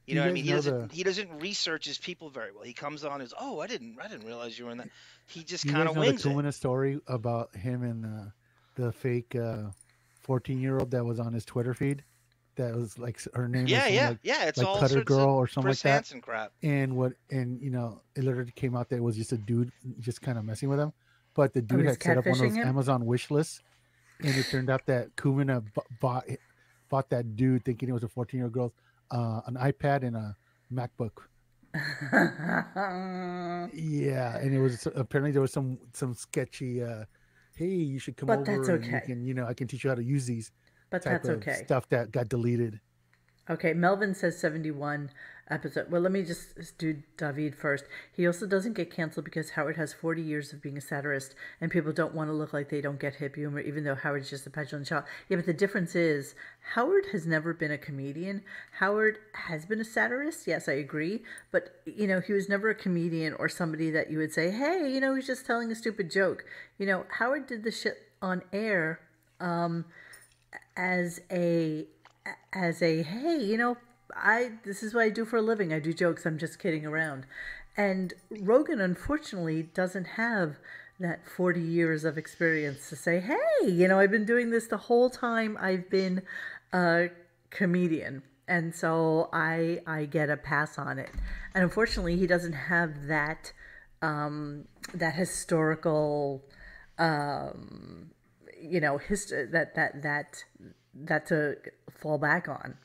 You 0.10 0.16
know 0.16 0.22
you 0.22 0.26
what 0.26 0.30
I 0.32 0.34
mean? 0.34 0.44
He 0.44 0.52
doesn't. 0.52 0.90
the- 0.90 0.96
He 0.96 1.04
doesn't 1.04 1.40
research 1.40 1.86
his 1.86 1.98
people 1.98 2.30
very 2.30 2.52
well. 2.52 2.64
He 2.64 2.74
comes 2.74 3.04
on 3.06 3.22
as, 3.22 3.34
oh, 3.40 3.60
I 3.60 3.68
didn't, 3.68 3.98
I 4.04 4.08
didn't 4.08 4.26
realize 4.26 4.58
you 4.60 4.66
were 4.66 4.72
in 4.72 4.78
that. 4.80 4.90
He 5.28 5.44
just 5.44 5.64
You 5.66 5.72
kind 5.72 5.84
guys 5.84 5.92
of 5.92 5.96
know 5.96 6.02
the 6.04 6.08
wings. 6.10 6.24
Cumia 6.24 6.54
story 6.54 7.00
about 7.08 7.56
him 7.56 7.84
and 7.84 8.06
uh, 8.06 8.30
the 8.76 8.92
fake 8.92 9.36
fourteen-year-old 10.22 10.92
that 10.92 11.06
was 11.06 11.20
on 11.20 11.34
his 11.34 11.46
Twitter 11.46 11.74
feed? 11.74 12.04
That 12.56 12.76
was 12.76 12.98
like 13.00 13.22
her 13.34 13.48
name. 13.48 13.64
was 13.64 13.72
Yeah, 13.72 13.86
some, 13.86 13.94
yeah, 13.94 14.10
like, 14.10 14.18
yeah. 14.24 14.44
It's 14.46 14.58
like 14.58 14.68
all 14.68 14.80
Cutter 14.80 14.94
sorts 14.96 15.08
Girl 15.08 15.24
of 15.24 15.30
or 15.30 15.48
something 15.48 15.68
Chris 15.70 15.78
like 15.80 15.84
that. 15.92 15.96
Hansen 15.96 16.22
crap. 16.22 16.52
and 16.62 16.96
what 16.98 17.14
and 17.32 17.62
you 17.62 17.70
know 17.70 18.02
it 18.16 18.24
literally 18.26 18.52
came 18.52 18.76
out 18.76 18.90
that 18.90 18.98
it 18.98 19.04
was 19.04 19.16
just 19.16 19.32
a 19.32 19.38
dude 19.38 19.72
just 20.02 20.22
kind 20.22 20.38
of 20.38 20.44
messing 20.44 20.68
with 20.68 20.78
him 20.80 20.92
but 21.36 21.54
the 21.54 21.62
dude 21.62 21.82
he's 21.82 21.92
had 21.92 22.04
set 22.04 22.18
up 22.18 22.26
one 22.26 22.34
of 22.34 22.40
those 22.40 22.56
him? 22.56 22.68
amazon 22.68 23.06
wish 23.06 23.32
lists 23.32 23.62
and 24.20 24.36
it 24.36 24.46
turned 24.52 24.70
out 24.70 24.86
that 24.88 25.16
Cumia 25.16 25.64
bu- 25.74 25.82
bought 26.02 26.26
bought 26.90 27.10
that 27.12 27.38
dude 27.38 27.64
thinking 27.64 27.88
it 27.88 27.94
was 27.94 28.04
a 28.04 28.10
14 28.10 28.38
year 28.40 28.46
old 28.48 28.54
girl 28.54 28.74
uh, 29.12 29.42
an 29.48 29.56
ipad 29.56 30.04
and 30.04 30.16
a 30.16 30.36
macbook 30.72 31.28
yeah 33.74 34.38
and 34.38 34.54
it 34.54 34.60
was 34.60 34.88
apparently 34.96 35.32
there 35.32 35.42
was 35.42 35.52
some 35.54 35.78
some 35.94 36.14
sketchy 36.14 36.82
uh 36.84 37.06
hey 37.56 37.68
you 37.68 38.00
should 38.00 38.18
come 38.18 38.28
But 38.28 38.40
over 38.40 38.46
that's 38.46 38.70
and 38.70 38.86
you 38.86 38.98
okay. 38.98 39.06
can 39.06 39.24
you 39.26 39.34
know 39.34 39.46
i 39.46 39.54
can 39.54 39.68
teach 39.68 39.84
you 39.84 39.90
how 39.90 39.96
to 39.96 40.04
use 40.04 40.26
these 40.26 40.52
but 40.90 41.04
that's 41.04 41.30
okay. 41.30 41.54
stuff 41.54 41.88
that 41.90 42.12
got 42.12 42.30
deleted 42.30 42.80
Okay, 43.50 43.74
Melvin 43.74 44.14
says 44.14 44.38
71 44.38 45.10
episode. 45.50 45.92
Well, 45.92 46.02
let 46.02 46.12
me 46.12 46.24
just 46.24 46.78
do 46.78 47.02
David 47.18 47.56
first. 47.56 47.86
He 48.16 48.28
also 48.28 48.46
doesn't 48.46 48.74
get 48.74 48.92
canceled 48.92 49.26
because 49.26 49.52
Howard 49.52 49.78
has 49.78 49.94
40 49.94 50.22
years 50.22 50.54
of 50.54 50.62
being 50.62 50.78
a 50.78 50.82
satirist 50.82 51.36
and 51.60 51.72
people 51.72 51.92
don't 51.92 52.14
want 52.14 52.30
to 52.30 52.34
look 52.34 52.54
like 52.54 52.70
they 52.70 52.82
don't 52.82 53.00
get 53.00 53.16
hip 53.16 53.36
humor, 53.36 53.60
even 53.60 53.84
though 53.84 53.96
Howard's 53.96 54.30
just 54.30 54.48
a 54.48 54.50
petulant 54.50 54.88
child. 54.88 55.06
Yeah, 55.28 55.38
but 55.38 55.46
the 55.46 55.54
difference 55.54 55.96
is 55.96 56.36
Howard 56.74 57.08
has 57.12 57.26
never 57.26 57.54
been 57.54 57.72
a 57.72 57.78
comedian. 57.78 58.42
Howard 58.80 59.20
has 59.34 59.66
been 59.66 59.82
a 59.82 59.86
satirist. 59.86 60.48
Yes, 60.48 60.70
I 60.70 60.74
agree. 60.74 61.24
But, 61.52 61.82
you 61.86 62.08
know, 62.08 62.20
he 62.20 62.34
was 62.34 62.50
never 62.50 62.70
a 62.70 62.76
comedian 62.76 63.34
or 63.34 63.50
somebody 63.50 63.90
that 63.92 64.12
you 64.12 64.18
would 64.18 64.34
say, 64.34 64.52
hey, 64.52 64.92
you 64.92 65.00
know, 65.00 65.16
he's 65.16 65.28
just 65.28 65.46
telling 65.46 65.72
a 65.72 65.76
stupid 65.76 66.12
joke. 66.12 66.46
You 66.78 66.86
know, 66.86 67.06
Howard 67.18 67.48
did 67.48 67.64
the 67.64 67.72
shit 67.72 67.98
on 68.22 68.42
air 68.52 69.00
um, 69.40 69.86
as 70.76 71.22
a 71.32 71.86
as 72.54 72.82
a 72.82 73.02
hey 73.04 73.38
you 73.38 73.58
know 73.58 73.78
i 74.16 74.52
this 74.66 74.84
is 74.84 74.94
what 74.94 75.04
i 75.04 75.10
do 75.10 75.26
for 75.26 75.38
a 75.38 75.42
living. 75.42 75.74
I 75.74 75.80
do 75.80 75.94
jokes. 75.94 76.26
I'm 76.26 76.38
just 76.38 76.60
kidding 76.60 76.86
around. 76.86 77.26
And 77.78 78.14
rogan 78.42 78.82
unfortunately 78.82 79.64
doesn't 79.64 80.06
have 80.06 80.58
that 81.00 81.26
40 81.28 81.62
years 81.62 82.04
of 82.04 82.18
experience 82.18 82.90
to 82.90 82.96
say 82.96 83.22
hey 83.22 83.70
you 83.70 83.88
know 83.88 84.00
i've 84.00 84.12
been 84.12 84.26
doing 84.26 84.50
this 84.50 84.68
the 84.68 84.78
whole 84.78 85.10
time 85.10 85.58
i've 85.60 85.90
been 85.90 86.24
a 86.74 87.10
comedian. 87.50 88.24
And 88.48 88.74
so 88.76 89.30
i 89.34 89.80
i 89.88 90.06
get 90.06 90.30
a 90.30 90.38
pass 90.38 90.78
on 90.78 91.00
it. 91.00 91.12
And 91.54 91.64
unfortunately 91.64 92.18
he 92.18 92.28
doesn't 92.28 92.54
have 92.54 93.08
that 93.08 93.54
um 94.02 94.66
that 94.94 95.16
historical 95.16 96.44
um 96.98 98.12
you 98.62 98.80
know 98.80 98.98
hist- 98.98 99.34
that 99.52 99.76
that 99.76 100.02
that 100.04 100.44
that 100.94 101.26
to 101.28 101.56
fall 101.92 102.18
back 102.18 102.48
on 102.48 102.78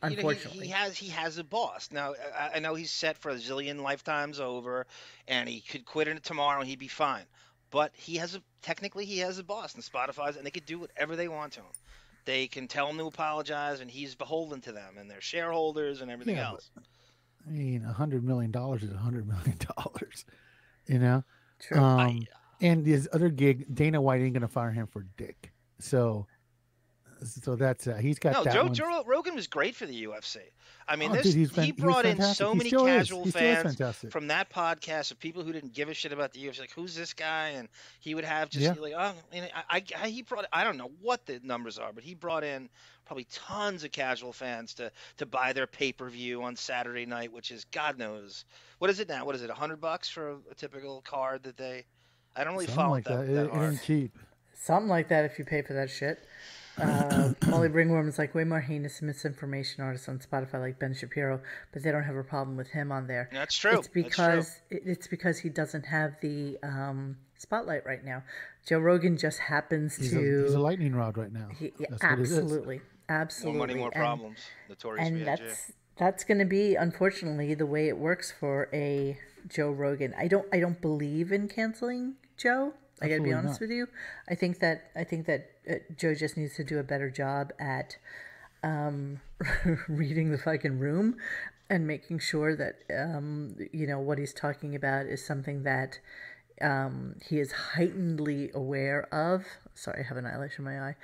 But 0.00 0.10
you 0.10 0.22
know, 0.22 0.28
he, 0.30 0.60
he 0.60 0.68
has 0.68 0.96
he 0.96 1.08
has 1.08 1.38
a 1.38 1.44
boss 1.44 1.90
now. 1.92 2.14
I, 2.38 2.52
I 2.54 2.58
know 2.60 2.74
he's 2.74 2.90
set 2.90 3.18
for 3.18 3.30
a 3.30 3.34
zillion 3.34 3.82
lifetimes 3.82 4.40
over, 4.40 4.86
and 5.28 5.48
he 5.48 5.60
could 5.60 5.84
quit 5.84 6.08
it 6.08 6.22
tomorrow 6.22 6.60
and 6.60 6.68
he'd 6.68 6.78
be 6.78 6.88
fine. 6.88 7.24
But 7.70 7.92
he 7.94 8.16
has 8.16 8.34
a 8.34 8.42
technically 8.62 9.04
he 9.04 9.18
has 9.18 9.38
a 9.38 9.44
boss, 9.44 9.74
and 9.74 9.84
Spotify's, 9.84 10.36
and 10.36 10.46
they 10.46 10.50
could 10.50 10.66
do 10.66 10.78
whatever 10.78 11.16
they 11.16 11.28
want 11.28 11.52
to 11.54 11.60
him. 11.60 11.66
They 12.24 12.46
can 12.46 12.68
tell 12.68 12.88
him 12.88 12.98
to 12.98 13.06
apologize, 13.06 13.80
and 13.80 13.90
he's 13.90 14.14
beholden 14.14 14.60
to 14.62 14.72
them 14.72 14.96
and 14.98 15.10
their 15.10 15.20
shareholders 15.20 16.00
and 16.00 16.10
everything 16.10 16.36
Yeah, 16.36 16.50
else. 16.50 16.70
I 17.46 17.50
mean, 17.50 17.84
a 17.84 17.92
hundred 17.92 18.24
million 18.24 18.50
dollars 18.50 18.82
is 18.82 18.92
a 18.92 18.98
hundred 18.98 19.26
million 19.26 19.58
dollars, 19.76 20.24
you 20.86 20.98
know. 20.98 21.24
True. 21.58 21.78
Um, 21.78 22.26
and 22.60 22.86
his 22.86 23.08
other 23.12 23.28
gig, 23.28 23.74
Dana 23.74 24.00
White 24.00 24.22
ain't 24.22 24.34
gonna 24.34 24.48
fire 24.48 24.70
him 24.70 24.86
for 24.86 25.06
dick. 25.16 25.52
So, 25.80 26.26
so 27.24 27.56
that's 27.56 27.86
uh, 27.86 27.94
he's 27.96 28.18
got 28.18 28.32
No, 28.32 28.44
that 28.44 28.54
Joe, 28.54 28.64
one. 28.64 28.74
Joe 28.74 29.02
Rogan 29.06 29.34
was 29.34 29.46
great 29.46 29.74
for 29.76 29.86
the 29.86 30.04
UFC. 30.04 30.38
I 30.88 30.96
mean, 30.96 31.10
Oh, 31.10 31.14
this 31.14 31.24
dude, 31.24 31.34
he's 31.36 31.50
fan- 31.50 31.64
he 31.64 31.70
he 31.70 31.72
brought 31.80 32.04
in 32.06 32.20
so 32.20 32.54
many 32.54 32.70
casual 32.70 33.24
He 33.24 33.30
still 33.30 33.42
is 33.42 33.76
fans 33.76 34.04
from 34.12 34.26
that 34.28 34.50
podcast 34.50 35.10
of 35.12 35.18
people 35.20 35.42
who 35.44 35.52
didn't 35.52 35.72
give 35.74 35.88
a 35.88 35.94
shit 35.94 36.12
about 36.12 36.32
the 36.32 36.40
UFC. 36.44 36.60
Like, 36.60 36.72
who's 36.72 36.94
this 36.96 37.12
guy? 37.14 37.48
And 37.50 37.68
he 38.00 38.14
would 38.14 38.24
have 38.24 38.50
just 38.50 38.64
Yeah. 38.64 38.74
like, 38.80 38.92
oh, 38.96 39.12
and 39.32 39.48
I, 39.54 39.76
I, 39.76 39.84
I, 40.04 40.08
he 40.08 40.22
brought. 40.22 40.46
I 40.52 40.64
don't 40.64 40.76
know 40.76 40.90
what 41.00 41.24
the 41.26 41.40
numbers 41.44 41.78
are, 41.78 41.92
but 41.92 42.02
he 42.04 42.14
brought 42.14 42.42
in 42.44 42.68
probably 43.04 43.26
tons 43.32 43.84
of 43.84 43.92
casual 43.92 44.32
fans 44.32 44.74
to 44.74 44.90
to 45.18 45.26
buy 45.26 45.52
their 45.52 45.66
pay 45.66 45.92
per 45.92 46.08
view 46.08 46.42
on 46.42 46.56
Saturday 46.56 47.06
night, 47.06 47.32
which 47.32 47.50
is 47.50 47.64
God 47.66 47.98
knows 47.98 48.44
what 48.78 48.90
is 48.90 48.98
it 49.00 49.08
now? 49.08 49.24
What 49.24 49.34
is 49.36 49.42
it? 49.42 49.50
A 49.50 49.54
hundred 49.54 49.80
bucks 49.80 50.08
for 50.08 50.30
a, 50.30 50.36
a 50.50 50.54
typical 50.56 51.00
card 51.02 51.44
that 51.44 51.56
they? 51.56 51.84
I 52.34 52.44
don't 52.44 52.54
really 52.54 52.66
Something 52.66 52.76
follow 52.82 52.94
like 52.94 53.04
that, 53.04 53.26
that. 53.26 53.32
that, 53.32 53.46
It, 53.56 53.62
it 53.62 53.70
ain't 53.70 53.82
cheap. 53.82 54.18
Something 54.54 54.88
like 54.88 55.08
that 55.08 55.24
if 55.24 55.38
you 55.38 55.44
pay 55.44 55.60
for 55.62 55.74
that 55.74 55.90
shit. 55.90 56.24
Uh, 56.78 57.32
Molly 57.48 57.68
Ringworm 57.68 58.08
is 58.08 58.18
like 58.18 58.34
way 58.34 58.44
more 58.44 58.60
heinous 58.60 59.02
misinformation 59.02 59.82
artists 59.84 60.08
on 60.08 60.18
Spotify 60.18 60.60
like 60.60 60.78
Ben 60.78 60.94
Shapiro, 60.94 61.40
but 61.72 61.82
they 61.82 61.90
don't 61.90 62.04
have 62.04 62.16
a 62.16 62.24
problem 62.24 62.56
with 62.56 62.68
him 62.70 62.90
on 62.90 63.06
there. 63.06 63.28
That's 63.32 63.54
true. 63.56 63.72
It's 63.78 63.88
That's 63.88 63.92
true. 63.92 64.02
because 64.02 64.60
it's 64.70 65.06
because 65.06 65.38
he 65.40 65.48
doesn't 65.50 65.84
have 65.86 66.12
the 66.22 66.58
um, 66.62 67.18
spotlight 67.36 67.84
right 67.84 68.02
now. 68.04 68.22
Joe 68.66 68.78
Rogan 68.78 69.18
just 69.18 69.38
happens 69.38 69.96
He's, 69.96 70.12
to. 70.12 70.18
a, 70.18 70.42
he's 70.44 70.54
a 70.54 70.60
lightning 70.60 70.94
rod 70.94 71.18
right 71.18 71.32
now. 71.32 71.48
he- 71.58 71.72
yeah, 71.78 71.86
That's 71.90 72.02
what 72.02 72.12
it 72.12 72.20
is. 72.22 72.32
absolutely, 72.38 72.76
More 72.76 72.84
absolutely. 73.20 73.58
money, 73.58 73.74
more 73.74 73.90
And- 73.92 74.00
problems. 74.00 74.38
Notorious 74.68 75.06
and 75.08 75.16
B.I.G. 75.16 75.42
that's 75.42 75.72
that's 75.98 76.24
going 76.24 76.38
to 76.38 76.46
be 76.46 76.74
unfortunately 76.74 77.52
the 77.54 77.66
way 77.66 77.88
it 77.88 77.98
works 77.98 78.32
for 78.32 78.68
a 78.72 79.18
Joe 79.46 79.70
Rogan. 79.70 80.14
I 80.16 80.26
don't 80.26 80.46
I 80.52 80.58
don't 80.58 80.80
believe 80.80 81.32
in 81.32 81.48
canceling 81.48 82.14
Joe. 82.38 82.72
I 83.02 83.08
got 83.08 83.16
to 83.16 83.22
be 83.22 83.32
honest 83.32 83.54
not. 83.54 83.68
with 83.68 83.70
you. 83.72 83.88
I 84.28 84.34
think 84.36 84.60
that 84.60 84.90
I 84.96 85.04
think 85.04 85.26
that 85.26 85.50
Joe 85.96 86.14
just 86.14 86.36
needs 86.36 86.56
to 86.56 86.64
do 86.64 86.78
a 86.78 86.82
better 86.82 87.10
job 87.10 87.52
at 87.58 87.96
um, 88.62 89.20
reading 89.88 90.30
the 90.30 90.38
fucking 90.38 90.78
room 90.78 91.16
and 91.70 91.86
making 91.86 92.18
sure 92.18 92.54
that 92.56 92.82
um, 92.94 93.56
you 93.72 93.86
know 93.86 93.98
what 93.98 94.18
he's 94.18 94.32
talking 94.34 94.74
about 94.74 95.06
is 95.06 95.24
something 95.24 95.62
that 95.62 95.98
um, 96.60 97.16
he 97.24 97.40
is 97.40 97.52
heightenedly 97.52 98.50
aware 98.54 99.12
of. 99.12 99.44
Sorry, 99.74 100.04
I 100.04 100.08
have 100.08 100.16
an 100.16 100.26
eyelash 100.26 100.58
in 100.58 100.64
my 100.64 100.80
eye, 100.80 100.96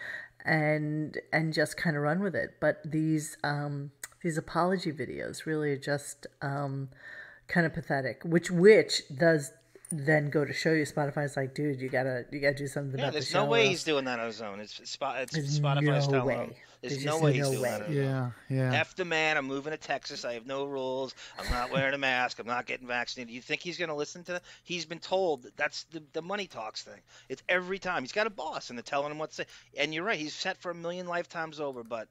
and 0.44 1.18
and 1.32 1.52
just 1.52 1.76
kind 1.76 1.96
of 1.96 2.02
run 2.02 2.20
with 2.20 2.34
it. 2.34 2.54
But 2.60 2.78
these 2.84 3.36
um, 3.42 3.92
these 4.22 4.38
apology 4.38 4.92
videos 4.92 5.46
really 5.46 5.72
are 5.72 5.78
just 5.78 6.26
um, 6.42 6.90
kind 7.46 7.66
of 7.66 7.72
pathetic. 7.72 8.22
Which 8.24 8.50
which 8.50 9.02
does 9.16 9.52
then 9.90 10.28
go 10.30 10.44
to 10.44 10.52
show 10.52 10.72
you 10.72 10.84
Spotify's 10.84 11.36
like, 11.36 11.54
dude, 11.54 11.80
you 11.80 11.88
gotta 11.88 12.24
you 12.30 12.40
gotta 12.40 12.54
do 12.54 12.66
something 12.66 12.98
Yeah, 12.98 13.06
about 13.06 13.12
the 13.14 13.18
there's 13.20 13.28
show. 13.30 13.44
no 13.44 13.50
way 13.50 13.60
else- 13.62 13.68
he's 13.70 13.84
doing 13.84 14.04
that 14.04 14.20
on 14.20 14.26
his 14.26 14.42
own. 14.42 14.60
It's, 14.60 14.78
it's, 14.80 14.90
Spot, 14.90 15.18
it's 15.20 15.32
There's 15.34 15.60
Spotify's 15.60 16.06
no 16.08 16.12
telling 16.18 16.26
way. 16.26 16.34
him. 16.44 16.54
There's, 16.80 16.92
There's 16.92 17.04
no 17.06 17.12
just 17.12 17.24
way 17.24 17.32
he's 17.32 17.42
no 17.42 17.50
doing 17.50 17.62
way. 17.62 17.68
that 17.70 17.82
on 17.82 17.88
his 17.90 17.98
own. 17.98 18.04
Yeah, 18.04 18.30
yeah. 18.72 18.80
F 18.80 18.94
the 18.94 19.04
man. 19.04 19.36
I'm 19.36 19.46
moving 19.46 19.72
to 19.72 19.76
Texas. 19.78 20.24
I 20.24 20.34
have 20.34 20.46
no 20.46 20.64
rules. 20.64 21.12
I'm 21.38 21.50
not 21.50 21.72
wearing 21.72 21.92
a 21.94 21.98
mask. 21.98 22.38
I'm 22.38 22.46
not 22.46 22.66
getting 22.66 22.86
vaccinated. 22.86 23.34
You 23.34 23.40
think 23.42 23.62
he's 23.62 23.78
going 23.78 23.88
to 23.88 23.96
listen 23.96 24.22
to 24.24 24.32
that? 24.34 24.42
He's 24.62 24.84
been 24.84 25.00
told 25.00 25.42
that 25.42 25.56
that's 25.56 25.84
the, 25.90 26.02
the 26.12 26.22
money 26.22 26.46
talks 26.46 26.82
thing. 26.82 27.00
It's 27.28 27.42
every 27.48 27.80
time. 27.80 28.04
He's 28.04 28.12
got 28.12 28.28
a 28.28 28.30
boss 28.30 28.68
and 28.70 28.78
they're 28.78 28.84
telling 28.84 29.10
him 29.10 29.18
what 29.18 29.30
to 29.30 29.36
say. 29.36 29.44
And 29.76 29.92
you're 29.92 30.04
right. 30.04 30.18
He's 30.18 30.34
set 30.34 30.56
for 30.62 30.70
a 30.70 30.74
million 30.74 31.08
lifetimes 31.08 31.58
over, 31.58 31.82
but 31.82 32.06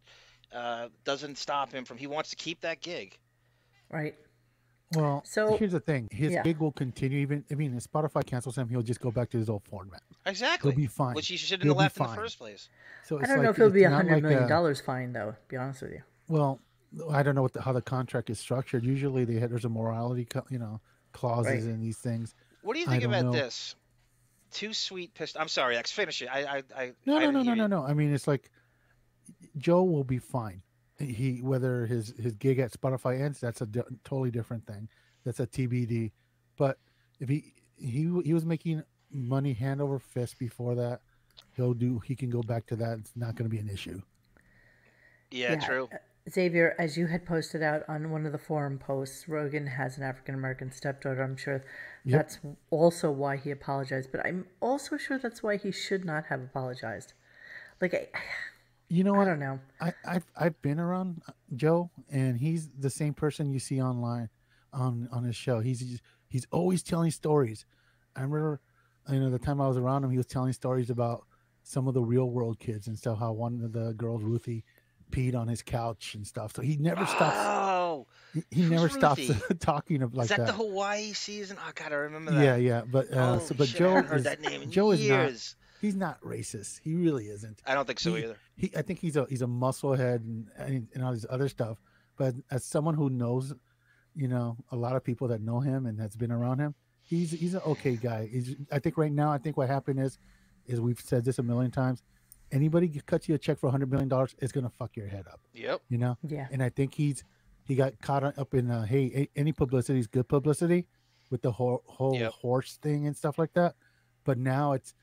uh, 0.54 0.90
doesn't 1.06 1.38
stop 1.38 1.72
him 1.72 1.86
from. 1.86 1.98
He 1.98 2.08
wants 2.08 2.32
to 2.32 2.36
keep 2.36 2.60
that 2.62 2.82
gig. 2.82 3.18
right. 3.90 4.16
Well, 4.96 5.22
So- 5.26 5.58
here's 5.58 5.74
the 5.74 5.80
thing: 5.82 6.08
his 6.12 6.32
yeah. 6.32 6.44
gig 6.44 6.58
will 6.60 6.72
continue. 6.72 7.20
Even 7.20 7.44
I 7.52 7.56
mean, 7.56 7.76
if 7.76 7.84
Spotify 7.92 8.26
cancels 8.26 8.58
him, 8.58 8.70
he'll 8.70 8.82
just 8.82 9.02
go 9.02 9.12
back 9.12 9.30
to 9.32 9.38
his 9.38 9.50
old 9.50 9.64
format. 9.66 10.02
Exactly. 10.26 10.72
he'll 10.72 10.78
be 10.78 10.88
fine. 10.88 11.14
Which 11.14 11.28
he 11.28 11.36
shouldn't 11.38 11.64
He'll 11.64 11.74
have 11.78 11.94
be 11.94 12.00
left 12.02 12.12
in 12.12 12.16
the 12.16 12.22
first 12.22 12.38
place. 12.38 12.70
So 13.04 13.20
I 13.22 13.26
don't 13.26 13.44
know 13.44 13.50
if 13.50 13.60
it'll 13.60 13.70
be 13.70 13.82
it's 13.82 13.88
a 13.88 13.90
not 13.90 14.08
hundred 14.08 14.24
like 14.24 14.34
a- 14.34 14.44
uh, 14.44 14.48
dollars 14.48 14.80
fine 14.80 15.12
though. 15.12 15.32
to 15.32 15.38
Be 15.50 15.58
honest 15.58 15.82
with 15.82 15.92
you. 15.92 16.04
Well, 16.30 16.60
I 17.12 17.22
don't 17.22 17.36
know 17.36 17.42
what 17.42 17.54
the, 17.54 17.62
how 17.62 17.74
the 17.74 17.82
contract 17.82 18.30
is 18.30 18.40
structured. 18.40 18.86
Usually, 18.86 19.26
they 19.26 19.46
there's 19.46 19.66
a 19.66 19.70
morality, 19.70 20.24
co- 20.26 20.46
you 20.50 20.60
know, 20.60 20.80
clauses 21.12 21.66
Right. 21.66 21.74
in 21.74 21.82
these 21.82 21.98
things. 21.98 22.34
What 22.62 22.74
do 22.76 22.80
you 22.80 22.86
think 22.88 23.04
about 23.04 23.26
know. 23.26 23.32
this? 23.32 23.76
Too 24.52 24.74
sweet 24.74 25.14
pissed. 25.14 25.38
I'm 25.38 25.50
sorry, 25.50 25.76
X. 25.76 25.92
Finish 25.92 26.22
it. 26.22 26.28
I, 26.28 26.40
I, 26.60 26.64
I 26.76 26.92
No, 27.06 27.18
I 27.18 27.26
no, 27.26 27.32
no, 27.32 27.42
no, 27.44 27.54
no, 27.54 27.68
no. 27.68 27.84
I 27.84 27.94
mean, 27.94 28.14
it's 28.14 28.28
like 28.28 28.50
Joe 29.58 29.84
will 29.84 30.06
be 30.06 30.20
fine. 30.20 30.62
He 31.00 31.42
whether 31.42 31.86
his 31.86 32.14
his 32.18 32.34
gig 32.36 32.60
at 32.60 32.72
Spotify 32.72 33.22
ends, 33.22 33.40
that's 33.40 33.62
a 33.62 33.66
di- 33.66 33.82
totally 34.04 34.32
different 34.32 34.66
thing. 34.66 34.90
That's 35.24 35.40
a 35.40 35.48
TBD. 35.48 36.12
But 36.58 36.80
if 37.20 37.30
he 37.30 37.54
he 37.76 38.10
he 38.26 38.34
was 38.34 38.46
making 38.46 38.84
money 39.12 39.54
hand 39.54 39.82
over 39.82 40.00
fist 40.00 40.40
before 40.40 40.76
that, 40.76 41.02
he'll 41.56 41.74
do. 41.74 42.00
He 42.00 42.16
can 42.16 42.30
go 42.30 42.42
back 42.42 42.66
to 42.68 42.76
that. 42.78 43.00
It's 43.00 43.14
not 43.16 43.36
going 43.36 43.50
to 43.50 43.56
be 43.56 43.60
an 43.60 43.70
issue. 43.70 44.02
Yeah, 45.30 45.56
true. 45.58 45.90
Uh, 45.94 45.98
Xavier, 46.30 46.76
as 46.78 46.98
you 46.98 47.08
had 47.08 47.26
posted 47.26 47.64
out 47.64 47.84
on 47.88 48.12
one 48.12 48.26
of 48.26 48.32
the 48.32 48.38
forum 48.38 48.80
posts, 48.80 49.30
Rogan 49.30 49.68
has 49.68 49.98
an 49.98 50.04
African 50.04 50.36
American 50.36 50.72
stepdaughter. 50.72 51.24
I'm 51.24 51.38
sure 51.38 51.64
that's 52.06 52.40
also 52.70 53.12
why 53.12 53.38
he 53.38 53.52
apologized, 53.52 54.12
but 54.12 54.26
I'm 54.26 54.46
also 54.60 54.98
sure 54.98 55.18
that's 55.18 55.42
why 55.42 55.58
he 55.58 55.72
should 55.72 56.04
not 56.04 56.26
have 56.26 56.42
apologized. 56.42 57.14
Like, 57.80 57.94
I, 57.94 58.08
You 58.90 59.04
know 59.04 59.16
I 59.16 59.26
don't 59.26 59.40
know. 59.40 59.60
I, 59.82 59.94
I've 60.08 60.26
I've 60.36 60.62
been 60.62 60.80
around 60.80 61.22
uh, 61.28 61.32
Joe, 61.56 61.90
and 62.10 62.38
he's 62.38 62.70
the 62.80 62.90
same 62.90 63.14
person 63.14 63.52
you 63.52 63.60
see 63.60 63.82
online 63.82 64.30
on 64.74 65.10
on 65.12 65.24
his 65.24 65.36
show. 65.36 65.60
He's 65.60 65.80
he's, 65.82 66.02
he's 66.30 66.48
always 66.52 66.84
telling 66.84 67.12
stories. 67.12 67.66
I 68.16 68.22
remember, 68.22 68.62
you 69.12 69.20
know, 69.20 69.30
the 69.30 69.40
time 69.40 69.60
I 69.60 69.68
was 69.68 69.78
around 69.78 70.04
him, 70.06 70.12
he 70.12 70.18
was 70.18 70.26
telling 70.26 70.54
stories 70.54 70.90
about 70.90 71.26
some 71.64 71.88
of 71.88 71.94
the 71.94 72.02
real 72.02 72.30
world 72.30 72.60
kids 72.60 72.88
and 72.88 72.98
stuff. 72.98 73.20
How 73.20 73.34
one 73.34 73.62
of 73.62 73.74
the 73.74 73.94
girls, 73.94 74.24
Ruthie, 74.24 74.64
peed 75.12 75.36
on 75.36 75.50
his 75.50 75.62
couch 75.62 76.16
and 76.16 76.26
stuff. 76.26 76.54
So 76.56 76.62
he 76.62 76.78
never 76.78 77.06
stops. 77.06 77.36
Oh, 77.38 78.08
He, 78.34 78.44
he 78.52 78.62
Who's 78.62 78.72
never 78.72 78.88
stops 78.90 79.30
talking 79.60 80.02
of 80.02 80.14
like 80.16 80.26
is 80.26 80.30
that, 80.30 80.38
that. 80.40 80.48
the 80.48 80.54
Hawaii 80.54 81.12
season? 81.12 81.58
Oh 81.60 81.72
God, 81.76 81.92
I 81.92 81.96
remember 81.96 82.32
that. 82.32 82.42
yeah, 82.44 82.56
yeah. 82.56 82.82
But 82.90 83.12
uh, 83.14 83.36
Oh, 83.36 83.40
so, 83.40 83.54
but 83.54 83.68
shit, 83.68 83.76
I 83.76 83.80
Joe 83.80 83.90
haven't 83.96 84.10
heard 84.10 84.18
is 84.20 84.24
that 84.24 84.40
name 84.42 84.62
in 84.62 84.72
Joe 84.72 84.92
is 84.92 85.00
not. 85.02 85.06
years. 85.24 85.56
He's 85.82 85.96
not 85.96 86.20
racist. 86.22 86.80
He 86.84 86.96
really 86.96 87.26
isn't. 87.28 87.62
I 87.66 87.74
don't 87.76 87.86
think 87.86 88.00
so 88.00 88.16
he- 88.16 88.24
either. 88.24 88.38
he 88.56 88.72
I 88.76 88.82
think 88.82 89.00
he's 89.00 89.16
a 89.16 89.26
he's 89.30 89.42
a 89.42 89.46
musclehead 89.48 90.16
and, 90.18 90.48
and 90.58 90.88
and 90.94 91.04
all 91.04 91.14
this 91.14 91.26
other 91.30 91.50
stuff. 91.50 91.78
But 92.18 92.34
as 92.50 92.64
someone 92.66 92.96
who 92.96 93.10
knows, 93.10 93.54
you 94.16 94.28
know, 94.28 94.58
a 94.72 94.76
lot 94.76 94.96
of 94.96 95.04
people 95.04 95.28
that 95.28 95.42
know 95.42 95.60
him 95.60 95.86
and 95.86 96.00
that's 96.00 96.16
been 96.16 96.32
around 96.32 96.60
him, 96.60 96.74
he's 97.02 97.32
he's 97.32 97.54
an 97.54 97.62
okay 97.66 97.96
guy. 97.96 98.28
He's, 98.32 98.56
I 98.72 98.80
think 98.80 98.98
right 98.98 99.12
now, 99.12 99.32
I 99.32 99.38
think 99.38 99.56
what 99.58 99.70
happened 99.70 100.00
is, 100.00 100.18
is 100.66 100.82
we've 100.82 101.00
said 101.00 101.24
this 101.26 101.38
a 101.40 101.44
million 101.44 101.70
times. 101.72 102.02
Anybody 102.52 102.88
cuts 103.06 103.28
you 103.28 103.36
a 103.36 103.38
check 103.38 103.60
for 103.60 103.68
a 103.68 103.72
hundred 103.72 103.92
million 103.92 104.08
dollars, 104.10 104.34
it's 104.40 104.52
gonna 104.54 104.70
fuck 104.70 104.96
your 104.96 105.08
head 105.08 105.26
up. 105.32 105.42
Yep. 105.54 105.82
You 105.90 105.98
know. 105.98 106.18
Yeah. 106.28 106.48
And 106.52 106.64
I 106.64 106.70
think 106.70 106.94
he's 106.96 107.24
he 107.66 107.76
got 107.76 108.00
caught 108.02 108.24
up 108.24 108.54
in 108.54 108.72
uh, 108.72 108.86
hey, 108.86 109.28
any 109.36 109.52
publicity 109.52 110.00
is 110.00 110.08
good 110.08 110.28
publicity, 110.30 110.88
with 111.30 111.42
the 111.42 111.52
whole 111.52 111.84
whole 111.86 112.16
Yep. 112.16 112.32
horse 112.32 112.78
thing 112.82 113.06
and 113.06 113.16
stuff 113.16 113.38
like 113.38 113.54
that. 113.54 113.76
But 114.24 114.38
now 114.40 114.72
it's 114.74 114.94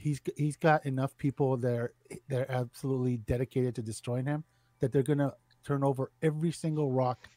he's 0.00 0.20
he's 0.36 0.56
got 0.56 0.84
enough 0.86 1.16
people 1.16 1.56
that 1.58 1.74
are 1.74 1.92
they're 2.28 2.50
absolutely 2.50 3.18
dedicated 3.18 3.74
to 3.76 3.82
destroying 3.82 4.26
him 4.26 4.44
that 4.80 4.92
they're 4.92 5.02
gonna 5.02 5.32
turn 5.64 5.84
over 5.84 6.10
every 6.22 6.50
single 6.52 6.90
rock 6.90 7.28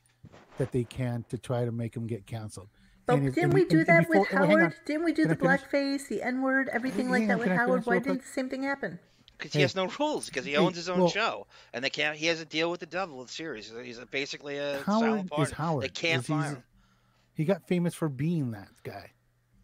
that 0.58 0.72
they 0.72 0.84
can 0.86 1.26
to 1.30 1.38
try 1.38 1.66
to 1.66 1.72
make 1.72 1.96
him 1.96 2.08
get 2.08 2.26
canceled. 2.26 2.70
But 3.06 3.16
And 3.16 3.26
didn't 3.36 3.44
and- 3.44 3.54
we 3.54 3.66
do 3.66 3.80
and 3.80 3.88
that 3.88 4.08
before- 4.08 4.22
with 4.22 4.30
oh. 4.34 4.38
Howard? 4.48 4.76
Didn't 4.86 5.04
we 5.04 5.12
do 5.12 5.24
Can 5.24 5.30
the 5.32 5.36
blackface, 5.36 6.08
the 6.08 6.22
N 6.24 6.42
word, 6.42 6.70
everything 6.70 7.10
like 7.12 7.20
hang 7.22 7.28
that 7.28 7.40
with 7.40 7.50
Howard? 7.50 7.86
Why 7.86 8.00
didn't 8.00 8.22
the 8.22 8.28
same 8.28 8.50
thing 8.50 8.64
happen? 8.64 8.98
Because 9.38 9.52
he 9.52 9.60
Hey. 9.60 9.64
has 9.64 9.76
no 9.76 9.88
rules. 10.00 10.28
Because 10.28 10.46
he 10.46 10.56
owns 10.56 10.78
his 10.78 10.88
own 10.88 11.00
well- 11.00 11.10
show, 11.10 11.48
and 11.74 11.84
they 11.84 11.90
can't. 11.90 12.16
He 12.16 12.28
has 12.28 12.40
a 12.40 12.46
deal 12.46 12.72
with 12.72 12.80
the 12.80 12.86
devil 12.86 13.18
with 13.18 13.30
Sirius. 13.30 13.74
He's 13.84 13.98
a, 13.98 14.06
basically 14.06 14.58
a 14.58 14.82
Howard 14.84 14.86
silent 15.02 15.24
is 15.26 15.30
partner. 15.32 15.56
Howard. 15.56 15.84
They 15.84 15.90
can't 15.90 16.26
he's- 16.26 16.28
fire 16.42 16.56
him. 16.56 16.64
He 17.34 17.44
got 17.46 17.68
famous 17.68 17.94
for 17.94 18.08
being 18.08 18.52
that 18.52 18.70
guy. 18.84 19.12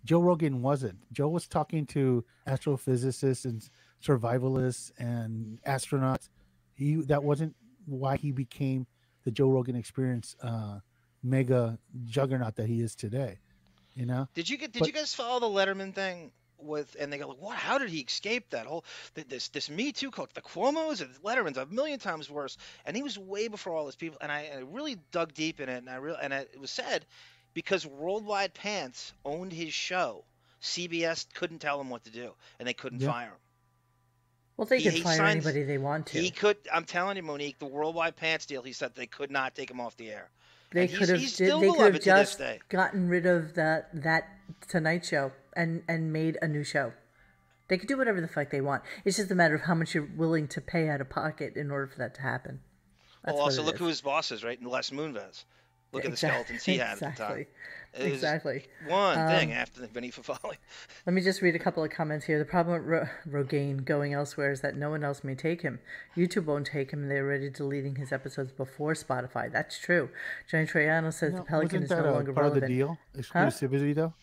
Joe 0.06 0.20
Rogan 0.22 0.62
wasn't. 0.62 0.98
Joe 1.12 1.28
was 1.30 1.48
talking 1.48 1.86
to 1.88 2.24
astrophysicists 2.48 3.46
and 3.46 3.68
survivalists 4.04 4.92
and 4.98 5.60
astronauts. 5.68 6.30
He 6.74 6.96
that 6.96 7.24
wasn't 7.24 7.56
why 7.86 8.18
he 8.18 8.32
became 8.32 8.88
the 9.24 9.32
Joe 9.32 9.50
Rogan 9.50 9.76
Experience 9.76 10.36
uh, 10.42 10.80
mega 11.24 11.78
juggernaut 12.06 12.56
that 12.56 12.68
he 12.68 12.82
is 12.82 12.96
today. 12.96 13.40
You 13.96 14.06
know, 14.06 14.28
Did 14.34 14.50
you 14.50 14.58
get? 14.58 14.72
Did 14.72 14.80
But- 14.80 14.88
you 14.88 14.94
guys 14.94 15.14
follow 15.14 15.40
the 15.40 15.48
Letterman 15.48 15.94
thing? 15.94 16.32
With 16.62 16.98
and 17.00 17.12
they 17.12 17.18
go 17.18 17.30
like, 17.30 17.38
what? 17.42 17.56
How 17.56 17.78
did 17.78 17.90
he 17.90 18.00
escape 18.00 18.50
that 18.50 18.66
whole 18.66 18.84
this 19.14 19.48
this 19.48 19.70
Me 19.70 19.94
Too 19.94 20.12
cult? 20.12 20.34
The 20.34 20.42
Cuomo's 20.42 21.00
and 21.00 21.10
Letterman's 21.24 21.56
a 21.58 21.66
million 21.68 22.00
times 22.00 22.30
worse, 22.30 22.58
and 22.86 22.98
he 22.98 23.02
was 23.02 23.18
way 23.18 23.48
before 23.48 23.72
all 23.76 23.86
these 23.86 23.96
people. 23.96 24.18
And 24.20 24.30
I, 24.30 24.50
I 24.54 24.58
really 24.70 24.98
dug 25.14 25.34
deep 25.34 25.62
in 25.62 25.70
it, 25.70 25.78
and 25.78 25.90
I 25.90 25.96
real 25.96 26.18
and 26.22 26.34
I, 26.34 26.40
it 26.40 26.60
was 26.60 26.70
said 26.70 27.06
because 27.54 27.86
Worldwide 27.86 28.54
Pants 28.54 29.14
owned 29.26 29.52
his 29.52 29.74
show, 29.74 30.24
CBS 30.62 31.26
couldn't 31.34 31.60
tell 31.60 31.80
him 31.80 31.90
what 31.90 32.04
to 32.06 32.12
do, 32.12 32.34
and 32.60 32.68
they 32.68 32.74
couldn't 32.74 33.02
Yeah. 33.02 33.12
fire 33.12 33.28
him. 33.30 33.36
Well, 34.58 34.66
they 34.66 34.80
He- 34.80 34.84
could 34.84 34.94
he 34.94 35.02
fire 35.02 35.18
signs- 35.18 35.46
anybody 35.46 35.64
they 35.64 35.78
want 35.78 36.08
to. 36.08 36.20
He 36.20 36.32
could. 36.32 36.58
I'm 36.72 36.84
telling 36.86 37.16
you, 37.16 37.24
Monique, 37.24 37.60
the 37.60 37.66
Worldwide 37.66 38.18
Pants 38.18 38.46
deal. 38.46 38.62
He 38.62 38.74
said 38.74 38.94
they 38.96 39.08
could 39.08 39.32
not 39.32 39.56
take 39.56 39.72
him 39.72 39.80
off 39.80 39.96
the 39.98 40.12
air. 40.12 40.30
they 40.72 40.82
and 40.82 40.90
he's- 40.92 41.00
could 41.00 41.10
have. 41.10 41.20
he's 41.20 41.36
did- 41.36 41.46
still 41.48 41.60
they 41.62 41.70
could 41.72 41.96
have 41.96 42.04
just 42.04 42.40
gotten 42.70 43.08
rid 43.10 43.26
of 43.26 43.56
that 43.56 43.90
that 44.04 44.28
Tonight 44.68 45.04
Show 45.06 45.32
and 45.54 45.84
and 45.88 46.14
made 46.14 46.38
a 46.44 46.48
new 46.48 46.64
show. 46.64 46.94
They 47.70 47.78
could 47.80 47.88
do 47.88 47.98
whatever 47.98 48.22
the 48.22 48.28
fuck 48.28 48.50
they 48.52 48.62
want. 48.62 48.84
It's 49.06 49.18
just 49.18 49.32
a 49.32 49.36
matter 49.36 49.56
of 49.56 49.62
how 49.62 49.74
much 49.76 49.96
you're 49.96 50.06
willing 50.06 50.48
to 50.50 50.62
pay 50.62 50.88
out 50.90 51.02
of 51.02 51.10
pocket 51.10 51.56
in 51.56 51.72
order 51.72 51.88
for 51.88 51.98
that 52.00 52.14
to 52.16 52.22
happen. 52.22 52.62
That's 53.24 53.36
well, 53.36 53.46
also 53.46 53.64
look 53.64 53.76
is. 53.76 53.80
who 53.80 53.88
his 53.88 54.02
boss 54.02 54.32
is, 54.32 54.44
right? 54.44 54.62
Les 54.62 54.90
Moonves. 54.92 55.44
Look 55.92 56.06
at 56.06 56.10
the 56.12 56.14
Exact- 56.14 56.34
skeletons 56.34 56.64
he 56.66 56.78
had 56.78 56.92
at 56.92 57.00
the 57.00 57.06
time. 57.06 57.12
exactly. 57.14 57.48
It 57.96 58.04
was 58.04 58.14
Exactly. 58.14 58.66
One 58.88 59.16
thing 59.28 59.52
Um, 59.52 59.58
after 59.58 59.82
the 59.82 59.88
Vinny 59.88 60.12
Favale. 60.12 60.54
Let 61.08 61.14
me 61.14 61.22
just 61.22 61.42
read 61.42 61.56
a 61.56 61.60
couple 61.60 61.84
of 61.84 61.90
comments 61.90 62.26
here. 62.28 62.38
The 62.38 62.46
problem 62.46 62.78
with 62.78 62.88
Ro- 62.88 63.42
Rogaine 63.44 63.84
going 63.84 64.14
elsewhere 64.14 64.52
is 64.52 64.62
that 64.62 64.76
no 64.76 64.92
one 64.92 65.04
else 65.04 65.24
may 65.24 65.34
take 65.34 65.62
him. 65.64 65.80
YouTube 66.16 66.46
won't 66.46 66.68
take 66.68 66.92
him, 66.92 67.02
and 67.02 67.10
they're 67.12 67.26
already 67.26 67.50
deleting 67.50 67.96
his 67.96 68.12
episodes 68.12 68.52
before 68.52 68.94
Spotify. 68.94 69.52
That's 69.52 69.80
true. 69.80 70.10
Johnny 70.48 70.66
Troiano 70.68 71.12
says 71.12 71.34
the 71.34 71.42
Pelican 71.42 71.82
is 71.82 71.90
no 71.90 72.04
longer 72.04 72.34
part 72.34 72.46
of 72.48 72.54
the 72.62 72.68
deal? 72.68 73.00
Exclusivity 73.18 73.96
though. 73.96 74.14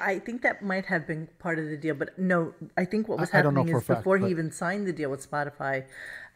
I 0.00 0.18
think 0.18 0.42
that 0.42 0.62
might 0.62 0.84
have 0.86 1.06
been 1.06 1.28
part 1.38 1.58
of 1.60 1.66
the 1.68 1.76
deal, 1.76 1.94
but 1.94 2.18
no, 2.18 2.52
I 2.76 2.84
think 2.84 3.08
what 3.08 3.18
was 3.20 3.32
I- 3.32 3.38
I 3.38 3.42
don't 3.42 3.54
know 3.54 3.60
happening 3.60 3.74
for 3.76 3.78
is 3.78 3.84
a 3.84 3.86
fact, 3.86 4.00
before 4.00 4.18
he 4.18 4.26
even 4.28 4.50
signed 4.50 4.86
the 4.88 4.92
deal 4.92 5.08
with 5.10 5.30
Spotify, 5.30 5.84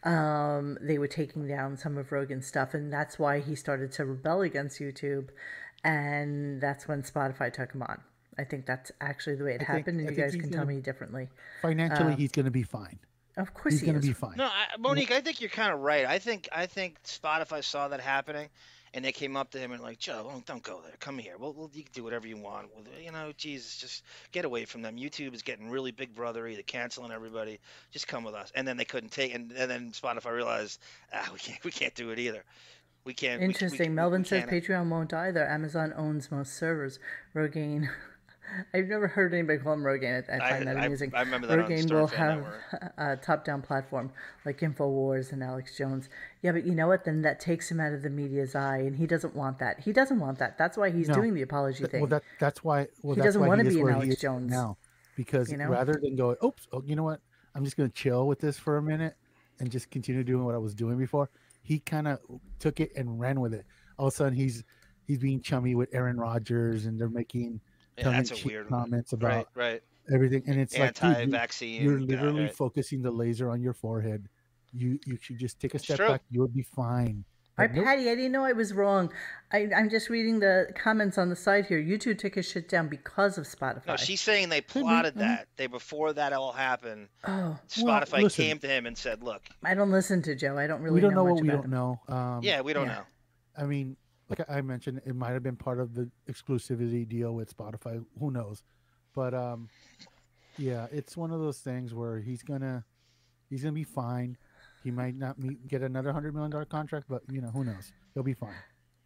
um, 0.04 0.78
they 0.80 0.98
were 0.98 1.06
taking 1.08 1.46
down 1.46 1.76
some 1.76 1.96
of 1.98 2.10
Rogan's 2.12 2.46
stuff, 2.46 2.74
and 2.74 2.92
that's 2.92 3.18
why 3.18 3.40
he 3.40 3.54
started 3.54 3.92
to 3.92 4.04
rebel 4.04 4.42
against 4.42 4.80
YouTube, 4.80 5.28
and 5.84 6.60
that's 6.60 6.88
when 6.88 7.02
Spotify 7.02 7.52
took 7.52 7.72
him 7.72 7.82
on. 7.82 8.00
I 8.38 8.44
think 8.44 8.66
that's 8.66 8.90
actually 9.00 9.36
the 9.36 9.44
way 9.44 9.52
it 9.54 9.58
think- 9.58 9.68
happened, 9.68 10.00
and 10.00 10.08
I 10.08 10.12
you 10.12 10.16
guys 10.16 10.32
can 10.32 10.50
tell 10.50 10.64
gonna- 10.64 10.66
me 10.76 10.80
differently. 10.80 11.28
Financially, 11.60 12.14
he's 12.14 12.32
going 12.32 12.46
to 12.46 12.50
be 12.50 12.62
fine. 12.62 12.98
Of 13.36 13.54
course, 13.54 13.74
He's 13.74 13.80
he 13.80 13.86
going 13.86 14.00
to 14.00 14.06
be 14.06 14.12
fine. 14.12 14.34
No, 14.36 14.44
I, 14.44 14.76
Monique, 14.78 15.10
I 15.10 15.20
think 15.22 15.40
you're 15.40 15.48
kind 15.48 15.72
of 15.72 15.80
right. 15.80 16.04
I 16.04 16.18
think 16.18 16.48
I 16.52 16.66
think 16.66 17.02
Spotify 17.04 17.64
saw 17.64 17.88
that 17.88 18.00
happening, 18.00 18.48
and 18.94 19.04
they 19.04 19.12
came 19.12 19.36
up 19.36 19.50
to 19.52 19.58
him 19.58 19.72
and 19.72 19.82
like, 19.82 19.98
Joe, 19.98 20.26
don't, 20.30 20.44
don't 20.44 20.62
go 20.62 20.80
there. 20.82 20.94
Come 21.00 21.18
here. 21.18 21.34
Well, 21.38 21.52
well, 21.52 21.70
you 21.72 21.82
can 21.82 21.92
do 21.94 22.04
whatever 22.04 22.26
you 22.26 22.36
want. 22.36 22.68
Well, 22.74 22.84
you 23.02 23.10
know, 23.10 23.32
Jesus, 23.36 23.76
just 23.76 24.02
get 24.32 24.44
away 24.44 24.64
from 24.64 24.82
them. 24.82 24.96
YouTube 24.96 25.34
is 25.34 25.42
getting 25.42 25.70
really 25.70 25.92
big 25.92 26.14
brothery. 26.14 26.54
They're 26.54 26.62
canceling 26.62 27.10
everybody. 27.12 27.58
Just 27.90 28.06
come 28.06 28.24
with 28.24 28.34
us. 28.34 28.52
And 28.54 28.66
then 28.68 28.76
they 28.76 28.84
couldn't 28.84 29.10
take, 29.12 29.34
and, 29.34 29.50
and 29.52 29.70
then 29.70 29.90
Spotify 29.92 30.32
realized, 30.32 30.80
ah, 31.14 31.28
we 31.32 31.38
can't, 31.38 31.64
we 31.64 31.70
can't 31.70 31.94
do 31.94 32.10
it 32.10 32.18
either. 32.18 32.44
We 33.04 33.14
can't. 33.14 33.40
we- 33.40 33.46
we- 33.48 33.52
Interesting. 33.54 33.90
we- 33.90 33.94
Melvin 33.96 34.22
we 34.22 34.28
says 34.28 34.44
Patreon 34.44 34.88
won't 34.88 35.12
either. 35.14 35.46
Amazon 35.48 35.92
owns 35.96 36.30
most 36.30 36.54
servers. 36.54 36.98
Rogaine. 37.34 37.88
I've 38.74 38.86
never 38.86 39.08
heard 39.08 39.32
anybody 39.32 39.58
call 39.58 39.72
him 39.74 39.82
Rogaine. 39.82 40.24
I, 40.30 40.34
I 40.34 40.36
I- 40.46 40.50
find 40.50 40.66
that 40.68 40.76
I- 40.76 40.84
amusing. 40.86 41.12
I 41.14 41.20
remember 41.20 41.46
that 41.46 41.58
Rogaine 41.58 41.82
Stern 41.82 42.00
will 42.00 42.06
Fan 42.08 42.18
have 42.18 42.38
Network. 42.38 42.92
a 42.98 43.16
top-down 43.16 43.62
platform 43.62 44.12
like 44.44 44.60
Infowars 44.60 45.32
and 45.32 45.42
Alex 45.42 45.76
Jones. 45.76 46.08
Yeah, 46.42 46.52
but 46.52 46.64
you 46.66 46.74
know 46.74 46.88
what? 46.88 47.04
Then 47.04 47.22
that 47.22 47.40
takes 47.40 47.70
him 47.70 47.80
out 47.80 47.92
of 47.92 48.02
the 48.02 48.10
media's 48.10 48.54
eye, 48.54 48.78
and 48.78 48.96
he 48.96 49.06
doesn't 49.06 49.34
want 49.34 49.58
that. 49.60 49.80
He 49.80 49.92
doesn't 49.92 50.18
want 50.20 50.38
that. 50.38 50.58
That's 50.58 50.76
why 50.76 50.90
he's 50.90 51.08
No. 51.08 51.14
doing 51.14 51.34
the 51.34 51.42
apology 51.42 51.78
Th- 51.78 51.90
thing. 51.90 52.00
Well, 52.00 52.10
that 52.10 52.22
that's 52.38 52.62
why. 52.62 52.88
Well, 53.02 53.14
He 53.14 53.20
that's 53.20 53.34
doesn't 53.34 53.46
wanna 53.46 53.64
be 53.64 53.80
an 53.80 53.88
Alex 53.88 54.16
Jones, 54.20 54.50
now, 54.50 54.76
because 55.16 55.50
you 55.50 55.58
know? 55.58 55.68
rather 55.68 55.94
than 56.02 56.16
go, 56.16 56.36
oops, 56.44 56.66
oh, 56.72 56.82
you 56.84 56.96
know 56.96 57.04
what, 57.04 57.20
I'm 57.54 57.64
just 57.64 57.76
going 57.76 57.88
to 57.90 57.94
chill 57.94 58.26
with 58.26 58.38
this 58.40 58.58
for 58.58 58.76
a 58.78 58.82
minute 58.82 59.14
and 59.60 59.70
just 59.70 59.90
continue 59.90 60.24
doing 60.24 60.44
what 60.44 60.54
I 60.54 60.58
was 60.58 60.74
doing 60.74 60.96
before. 60.98 61.28
He 61.62 61.78
kind 61.78 62.08
of 62.08 62.18
took 62.58 62.80
it 62.80 62.92
and 62.96 63.20
ran 63.20 63.40
with 63.40 63.52
it. 63.54 63.64
All 63.98 64.08
of 64.08 64.12
a 64.14 64.16
sudden, 64.16 64.34
he's 64.34 64.64
he's 65.06 65.18
being 65.18 65.40
chummy 65.40 65.74
with 65.74 65.88
Aaron 65.94 66.16
Rodgers, 66.16 66.86
and 66.86 66.98
they're 67.00 67.08
making 67.08 67.60
Yeah, 67.98 68.04
that's 68.10 68.30
a 68.30 68.34
tongue-in-cheek 68.34 68.44
weird 68.46 68.70
one. 68.70 68.80
comments 68.80 69.12
Right, 69.12 69.18
about 69.22 69.48
right. 69.54 69.72
right. 69.72 69.82
everything, 70.14 70.42
and 70.46 70.60
it's 70.60 70.76
like 70.78 70.94
dude, 70.94 71.02
you- 71.02 71.08
Anti-vaccine. 71.16 71.82
you're 71.82 71.98
guy, 71.98 72.04
literally 72.04 72.42
right. 72.44 72.54
focusing 72.54 73.02
the 73.02 73.10
laser 73.10 73.50
on 73.50 73.60
your 73.62 73.74
forehead. 73.74 74.28
You 74.74 74.98
you 75.04 75.18
should 75.20 75.38
just 75.38 75.60
take 75.60 75.74
a 75.74 75.78
step 75.78 75.98
true. 75.98 76.08
back. 76.08 76.22
You'll 76.30 76.48
be 76.48 76.62
fine. 76.62 77.24
Hi, 77.58 77.66
But 77.66 77.76
nope. 77.76 77.84
Patty. 77.84 78.08
I 78.08 78.14
didn't 78.14 78.32
know 78.32 78.44
I 78.44 78.52
was 78.54 78.72
wrong. 78.72 79.12
I, 79.52 79.68
I'm 79.76 79.90
just 79.90 80.08
reading 80.08 80.40
the 80.40 80.72
comments 80.74 81.18
on 81.18 81.28
the 81.28 81.36
side 81.36 81.66
here. 81.66 81.78
YouTube 81.78 82.16
took 82.18 82.34
his 82.36 82.48
shit 82.48 82.70
down 82.70 82.88
because 82.88 83.36
of 83.36 83.44
Spotify. 83.44 83.88
No, 83.88 83.96
she's 83.96 84.22
saying 84.22 84.48
they 84.48 84.62
plotted 84.62 85.16
that. 85.16 85.48
They 85.58 85.66
before 85.66 86.14
that 86.14 86.32
all 86.32 86.52
happened, 86.52 87.08
oh, 87.28 87.58
Spotify 87.68 88.22
listen. 88.22 88.44
came 88.46 88.58
to 88.60 88.66
him 88.68 88.86
and 88.86 88.96
said, 88.96 89.22
"Look, 89.22 89.42
I 89.62 89.74
don't 89.74 89.90
listen 89.90 90.22
to 90.22 90.34
Joe. 90.34 90.56
I 90.56 90.66
don't 90.66 90.80
really 90.80 90.94
we 90.94 91.00
don't 91.02 91.10
know, 91.12 91.26
know 91.26 91.34
what 91.34 91.42
we 91.42 91.48
don't 91.48 91.64
him. 91.66 91.70
know. 91.70 92.00
Um, 92.08 92.40
yeah, 92.42 92.62
we 92.62 92.72
don't 92.72 92.86
yeah. 92.86 92.94
know." 92.94 93.02
I 93.58 93.64
mean, 93.66 93.98
like 94.38 94.48
I 94.48 94.60
mentioned, 94.60 95.00
it 95.04 95.14
might 95.14 95.32
have 95.32 95.42
been 95.42 95.56
part 95.56 95.78
of 95.78 95.94
the 95.94 96.08
exclusivity 96.30 97.08
deal 97.08 97.34
with 97.34 97.56
Spotify. 97.56 98.04
Who 98.18 98.30
knows? 98.30 98.62
But 99.14 99.34
um, 99.34 99.68
yeah, 100.58 100.86
it's 100.90 101.16
one 101.16 101.30
of 101.30 101.40
those 101.40 101.58
things 101.58 101.94
where 101.94 102.18
he's 102.18 102.42
gonna 102.42 102.84
he's 103.50 103.62
gonna 103.62 103.72
be 103.72 103.84
fine. 103.84 104.36
He 104.82 104.90
might 104.90 105.16
not 105.16 105.38
meet, 105.38 105.68
get 105.68 105.82
another 105.82 106.12
hundred 106.12 106.34
million 106.34 106.50
dollar 106.50 106.64
contract, 106.64 107.06
but 107.08 107.22
you 107.30 107.40
know 107.40 107.50
who 107.50 107.64
knows? 107.64 107.92
He'll 108.14 108.22
be 108.22 108.34
fine. 108.34 108.54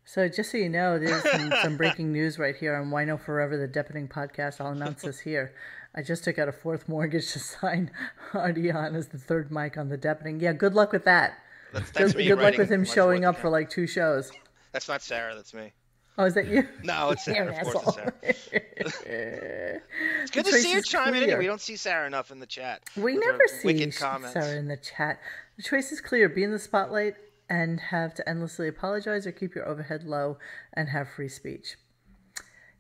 So 0.05 0.29
just 0.29 0.53
so 0.53 0.59
you 0.59 0.69
know, 0.69 1.01
there's 1.01 1.23
some, 1.29 1.53
some 1.63 1.77
breaking 1.77 2.13
news 2.13 2.39
right 2.39 2.55
here 2.55 2.77
on 2.77 2.91
Wino 2.91 3.21
Forever, 3.21 3.57
the 3.57 3.67
Depening 3.67 4.09
podcast. 4.09 4.61
I'll 4.61 4.71
announce 4.71 5.03
this 5.03 5.19
here. 5.19 5.53
I 5.97 6.03
just 6.03 6.23
took 6.23 6.39
out 6.39 6.47
a 6.47 6.53
fourth 6.53 6.89
mortgage 6.89 7.33
to 7.33 7.39
sign 7.41 7.91
Artie 8.33 8.71
on 8.71 8.95
as 8.95 9.09
the 9.09 9.19
third 9.19 9.51
mic 9.51 9.77
on 9.77 9.89
the 9.89 9.99
Depening. 9.99 10.41
Yeah, 10.41 10.53
good 10.53 10.75
luck 10.75 10.93
with 10.93 11.05
that. 11.07 11.39
That's, 11.73 11.91
that's 11.91 12.13
Good, 12.13 12.25
good 12.29 12.39
luck 12.39 12.57
with 12.57 12.71
him 12.71 12.85
showing 12.85 13.25
up 13.25 13.37
for 13.37 13.49
like 13.51 13.69
two 13.69 13.89
shows. 13.89 14.31
That's 14.77 14.89
not 14.89 15.01
Sarah. 15.01 15.35
That's 15.35 15.55
me. 15.55 15.73
Oh, 16.19 16.27
is 16.27 16.35
that 16.35 16.49
you? 16.49 16.69
No, 16.83 17.09
it's 17.09 17.25
Sarah. 17.25 17.51
Of 17.59 17.73
course, 17.73 17.97
it's 18.23 18.39
Sarah. 18.45 19.81
It's 20.21 20.31
good 20.31 20.45
The 20.45 20.51
to 20.51 20.59
see 20.61 20.73
her 20.75 20.81
is 20.81 20.87
chime 20.87 21.15
in. 21.15 21.39
We 21.39 21.47
don't 21.47 21.63
see 21.63 21.77
Sarah 21.77 22.07
enough 22.07 22.31
in 22.31 22.41
the 22.41 22.47
chat. 22.47 22.83
We 22.95 23.17
never 23.17 23.41
see 23.49 23.69
wicked 23.69 23.95
sh- 23.95 23.99
comments. 23.99 24.35
Sarah 24.35 24.59
in 24.59 24.69
the 24.69 24.77
chat. 24.77 25.19
The 25.57 25.63
choice 25.63 25.93
is 25.93 26.03
clear: 26.03 26.29
be 26.29 26.43
in 26.45 26.53
the 26.53 26.59
spotlight 26.59 27.15
and 27.49 27.81
have 27.81 28.13
to 28.17 28.29
endlessly 28.29 28.69
apologize, 28.69 29.27
or 29.27 29.33
keep 29.33 29.55
your 29.55 29.67
overhead 29.67 30.05
low 30.05 30.37
and 30.75 30.91
have 30.91 31.09
free 31.09 31.31
speech. 31.31 31.77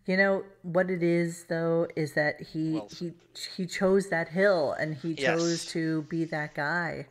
You 0.04 0.18
know 0.18 0.44
what 0.60 0.90
it 0.90 1.02
is, 1.02 1.44
though, 1.48 1.88
is 1.96 2.12
that 2.12 2.42
he 2.42 2.72
Well 2.74 2.90
he 2.94 3.14
he 3.56 3.64
chose 3.64 4.10
that 4.10 4.28
hill 4.28 4.72
and 4.78 4.94
he 4.96 5.14
chose 5.14 5.64
Yes. 5.64 5.72
to 5.72 6.02
be 6.02 6.26
that 6.26 6.54
guy. 6.54 7.06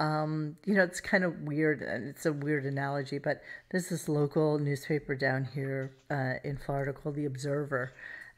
Um, 0.00 0.56
you 0.66 0.74
know, 0.74 0.82
it's 0.82 1.00
kind 1.00 1.24
of 1.24 1.42
weird, 1.42 1.80
and 1.82 2.08
it's 2.08 2.26
a 2.26 2.32
weird 2.32 2.66
analogy, 2.66 3.18
but 3.18 3.42
there's 3.70 3.88
this 3.88 4.08
local 4.08 4.58
newspaper 4.58 5.14
down 5.14 5.44
here 5.54 5.92
uh, 6.10 6.34
in 6.42 6.56
Florida 6.58 6.92
called 6.92 7.14
The 7.14 7.26
Observer, 7.26 7.92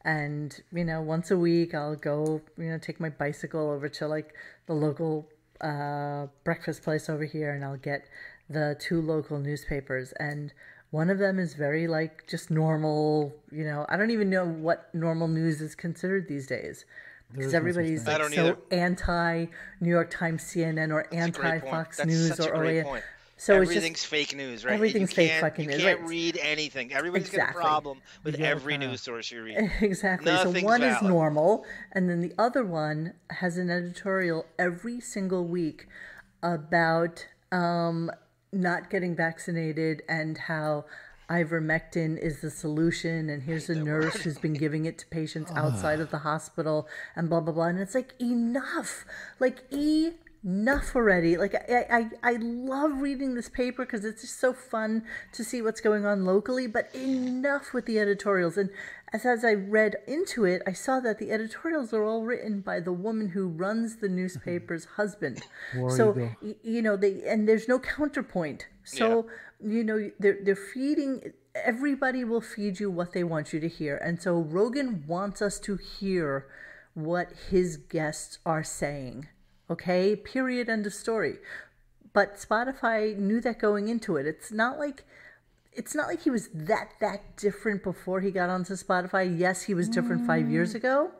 and 0.05 0.61
you 0.71 0.85
know, 0.85 1.01
once 1.01 1.31
a 1.31 1.37
week 1.37 1.73
I'll 1.73 1.95
go, 1.95 2.41
you 2.57 2.69
know, 2.69 2.77
take 2.77 2.99
my 2.99 3.09
bicycle 3.09 3.71
over 3.71 3.89
to 3.89 4.07
like 4.07 4.33
the 4.67 4.73
local 4.73 5.27
uh, 5.61 6.27
breakfast 6.43 6.83
place 6.83 7.09
over 7.09 7.25
here, 7.25 7.53
and 7.53 7.65
I'll 7.65 7.77
get 7.77 8.05
the 8.49 8.77
two 8.79 9.01
local 9.01 9.39
newspapers, 9.39 10.13
and 10.19 10.53
one 10.91 11.09
of 11.09 11.17
them 11.17 11.39
is 11.39 11.53
very 11.53 11.87
like 11.87 12.27
just 12.27 12.49
normal, 12.51 13.35
you 13.51 13.65
know, 13.65 13.85
I 13.89 13.97
don't 13.97 14.11
even 14.11 14.29
know 14.29 14.45
what 14.45 14.93
normal 14.93 15.27
news 15.27 15.59
is 15.61 15.75
considered 15.75 16.27
these 16.27 16.47
days. 16.47 16.85
Because 17.31 17.47
is 17.47 17.53
no 17.53 17.57
everybody's 17.59 18.07
like 18.07 18.21
so 18.33 18.41
either. 18.41 18.57
anti 18.71 19.45
New 19.81 19.89
York 19.89 20.09
Times, 20.09 20.43
CNN, 20.43 20.91
or 20.93 21.07
anti 21.13 21.59
Fox 21.59 21.97
That's 21.97 22.07
News 22.07 22.35
such 22.37 22.47
or 22.49 22.63
a 22.65 22.83
OAN. 22.83 23.01
So 23.39 23.61
it's 23.61 23.69
everything's 23.69 23.97
just 23.99 24.07
fake 24.07 24.35
news, 24.35 24.65
right? 24.65 24.73
everything's 24.73 25.13
fake 25.13 25.29
can't- 25.29 25.41
fucking 25.41 25.69
you 25.71 25.77
can't 25.77 25.99
right. 25.99 26.09
read 26.09 26.39
anything. 26.41 26.91
Everybody's 26.91 27.29
got 27.29 27.51
a 27.51 27.53
problem 27.53 28.01
with 28.23 28.33
You 28.35 28.39
gotta 28.45 28.49
every 28.51 28.73
kinda- 28.73 28.87
news 28.87 29.01
source 29.01 29.29
you 29.29 29.43
read. 29.43 29.71
exactly. 29.81 30.31
Nothing's 30.31 30.61
so 30.61 30.65
one 30.65 30.81
is 30.81 31.01
normal, 31.03 31.63
and 31.91 32.09
then 32.09 32.21
the 32.21 32.33
other 32.39 32.63
one 32.65 33.13
has 33.29 33.57
an 33.57 33.69
editorial 33.69 34.47
every 34.57 34.99
single 34.99 35.45
week 35.45 35.87
about 36.41 37.27
um, 37.51 38.09
not 38.51 38.89
getting 38.89 39.15
vaccinated 39.15 40.01
and 40.09 40.37
how 40.37 40.85
ivermectin 41.29 42.17
is 42.17 42.41
the 42.41 42.49
solution 42.49 43.29
and 43.29 43.43
here's 43.43 43.69
a 43.69 43.75
nurse 43.75 44.15
who's 44.21 44.37
been 44.37 44.53
giving 44.53 44.85
it 44.85 44.97
to 44.99 45.05
patients 45.07 45.51
outside 45.55 45.99
of 45.99 46.09
the 46.11 46.19
hospital 46.19 46.87
and 47.15 47.29
blah 47.29 47.39
blah 47.41 47.53
blah. 47.53 47.65
And 47.65 47.79
it's 47.79 47.95
like 47.95 48.13
enough 48.21 49.05
like 49.39 49.63
enough 49.73 50.95
already. 50.95 51.35
Like 51.37 51.53
i 51.69 51.85
i, 52.23 52.31
I 52.31 52.37
love 52.39 53.01
reading 53.01 53.35
this 53.35 53.49
paper 53.49 53.85
because 53.85 54.05
it's 54.05 54.21
just 54.21 54.39
so 54.39 54.53
fun 54.53 55.03
to 55.33 55.43
see 55.43 55.61
what's 55.61 55.81
going 55.81 56.05
on 56.05 56.25
locally 56.25 56.67
but 56.67 56.93
enough 56.95 57.73
with 57.73 57.85
the 57.85 57.99
editorials. 57.99 58.57
And 58.57 58.69
as, 59.13 59.25
as 59.25 59.45
i 59.45 59.53
read 59.53 59.95
into 60.05 60.43
it 60.43 60.61
i 60.67 60.73
saw 60.73 60.99
that 60.99 61.17
the 61.17 61.31
editorials 61.31 61.93
are 61.93 62.03
all 62.03 62.23
written 62.23 62.59
by 62.59 62.81
the 62.81 62.91
woman 62.91 63.29
who 63.29 63.47
runs 63.47 63.97
the 63.97 64.09
newspaper's 64.09 64.83
husband. 64.97 65.41
War 65.75 65.95
so 65.95 66.11
Eagle. 66.11 66.31
y- 66.41 66.55
you 66.61 66.81
know 66.81 66.95
they 66.97 67.21
and 67.25 67.47
there's 67.47 67.67
no 67.67 67.79
counterpoint 67.79 68.67
so 68.87 69.27
you 69.63 69.83
know 69.83 70.11
they're 70.19 70.39
they're 70.43 70.55
feeding 70.55 71.33
everybody 71.55 72.23
will 72.23 72.41
feed 72.41 72.79
you 72.79 72.91
what 72.91 73.13
they 73.13 73.23
want 73.23 73.53
you 73.53 73.59
to 73.59 73.67
hear. 73.67 73.97
And 73.97 74.21
so 74.21 74.39
rogan 74.39 75.03
wants 75.07 75.41
us 75.41 75.59
to 75.61 75.77
hear 75.77 76.47
what 76.93 77.31
his 77.49 77.77
guests 77.77 78.39
are 78.45 78.63
saying 78.63 79.27
okay? 79.69 80.15
Period. 80.15 80.69
End 80.69 80.85
of 80.85 80.93
story. 80.93 81.37
But 82.13 82.35
spotify 82.35 83.15
knew 83.17 83.41
that 83.41 83.59
going 83.59 83.89
into 83.89 84.17
it. 84.17 84.25
It's 84.25 84.51
not 84.51 84.79
like 84.79 85.05
it's 85.73 85.93
not 85.93 86.07
like 86.07 86.23
he 86.23 86.31
was 86.31 86.49
that 86.53 86.89
that 86.99 87.37
different 87.37 87.83
before 87.83 88.21
he 88.21 88.31
got 88.31 88.49
onto 88.49 88.73
spotify. 88.73 89.37
Yes 89.37 89.63
he 89.63 89.73
was 89.73 89.87
different 89.89 90.25
five 90.25 90.49
years 90.49 90.73
mm. 90.73 90.77
ago. 90.77 91.11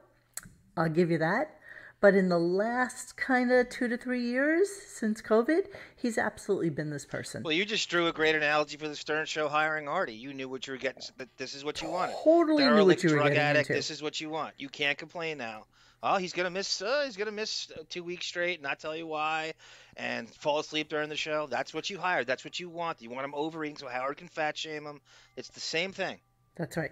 I'll 0.76 0.90
give 0.90 1.12
you 1.12 1.18
that. 1.20 1.57
But 2.00 2.14
in 2.14 2.30
the 2.30 2.38
last 2.38 3.18
kind 3.18 3.52
of 3.52 3.70
two 3.70 3.88
to 3.88 3.98
three 3.98 4.22
years 4.22 4.70
since 4.70 5.20
COVID, 5.20 5.66
he's 5.96 6.20
absolutely 6.20 6.70
been 6.70 6.92
this 6.92 7.06
person. 7.06 7.42
Well, 7.42 7.54
you 7.54 7.66
just 7.66 7.90
drew 7.90 8.06
a 8.08 8.14
great 8.14 8.36
analogy 8.36 8.78
for 8.78 8.88
the 8.88 8.96
Stern 8.96 9.26
Show 9.26 9.48
hiring 9.48 9.88
Artie. 9.88 10.14
You 10.14 10.32
knew 10.34 10.48
what 10.48 10.68
you 10.68 10.74
were 10.74 10.78
getting. 10.78 11.02
that 11.18 11.36
This 11.38 11.56
is 11.56 11.66
what 11.66 11.82
you 11.82 11.90
wanted. 11.90 12.16
Totally 12.24 12.64
knew 12.64 12.70
what 12.70 12.76
Derelict 12.76 13.04
you 13.04 13.10
were 13.10 13.16
drug 13.16 13.28
getting 13.30 13.40
addict. 13.42 13.70
into. 13.70 13.80
This 13.80 13.90
is 13.90 14.04
what 14.04 14.22
you 14.22 14.30
want. 14.30 14.54
You 14.60 14.70
can't 14.70 14.98
complain 14.98 15.40
now. 15.40 15.66
Oh, 16.04 16.18
he's 16.18 16.34
gonna 16.34 16.52
miss. 16.52 16.84
Uh, 16.84 17.02
he's 17.06 17.18
gonna 17.18 17.32
miss 17.32 17.72
uh, 17.76 17.82
two 17.90 18.04
weeks 18.04 18.28
straight, 18.28 18.62
not 18.62 18.80
tell 18.80 18.96
you 18.96 19.08
why, 19.08 19.54
and 19.96 20.30
fall 20.30 20.60
asleep 20.60 20.90
during 20.90 21.10
the 21.10 21.16
show. 21.16 21.48
That's 21.50 21.74
what 21.74 21.90
you 21.90 21.98
hired. 21.98 22.28
That's 22.28 22.46
what 22.46 22.60
you 22.60 22.70
want. 22.70 23.02
You 23.02 23.10
want 23.10 23.26
him 23.26 23.34
overeating 23.34 23.78
so 23.78 23.88
Howard 23.88 24.18
can 24.18 24.28
fat 24.28 24.56
shame 24.56 24.86
him. 24.86 25.02
It's 25.36 25.50
the 25.50 25.60
same 25.60 25.92
thing. 25.94 26.20
That's 26.56 26.78
right. 26.78 26.92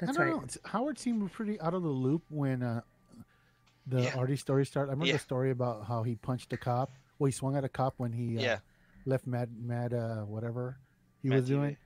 I 0.00 0.06
That's 0.06 0.16
don't 0.16 0.26
right. 0.26 0.34
know. 0.40 0.46
Howard 0.64 0.98
seemed 0.98 1.30
pretty 1.32 1.60
out 1.60 1.74
of 1.74 1.82
the 1.82 1.90
loop 1.90 2.22
when 2.30 2.62
uh, 2.62 2.80
the 3.86 4.02
Yeah. 4.02 4.14
Artie 4.16 4.36
story 4.36 4.64
started. 4.66 4.90
I 4.90 4.92
remember 4.92 5.06
Yeah. 5.06 5.12
the 5.14 5.18
story 5.20 5.50
about 5.50 5.86
how 5.86 6.02
he 6.02 6.16
punched 6.16 6.52
a 6.52 6.56
cop. 6.56 6.90
Well, 7.18 7.26
he 7.26 7.32
swung 7.32 7.56
at 7.56 7.64
a 7.64 7.68
cop 7.68 7.94
when 7.98 8.12
he 8.12 8.38
uh, 8.38 8.42
Yeah. 8.42 8.58
left 9.06 9.26
Mad 9.26 9.50
Mad 9.60 9.92
uh, 9.94 10.22
whatever 10.24 10.78
he 11.22 11.28
Mad 11.28 11.36
was 11.40 11.44
TV. 11.44 11.48
doing, 11.48 11.76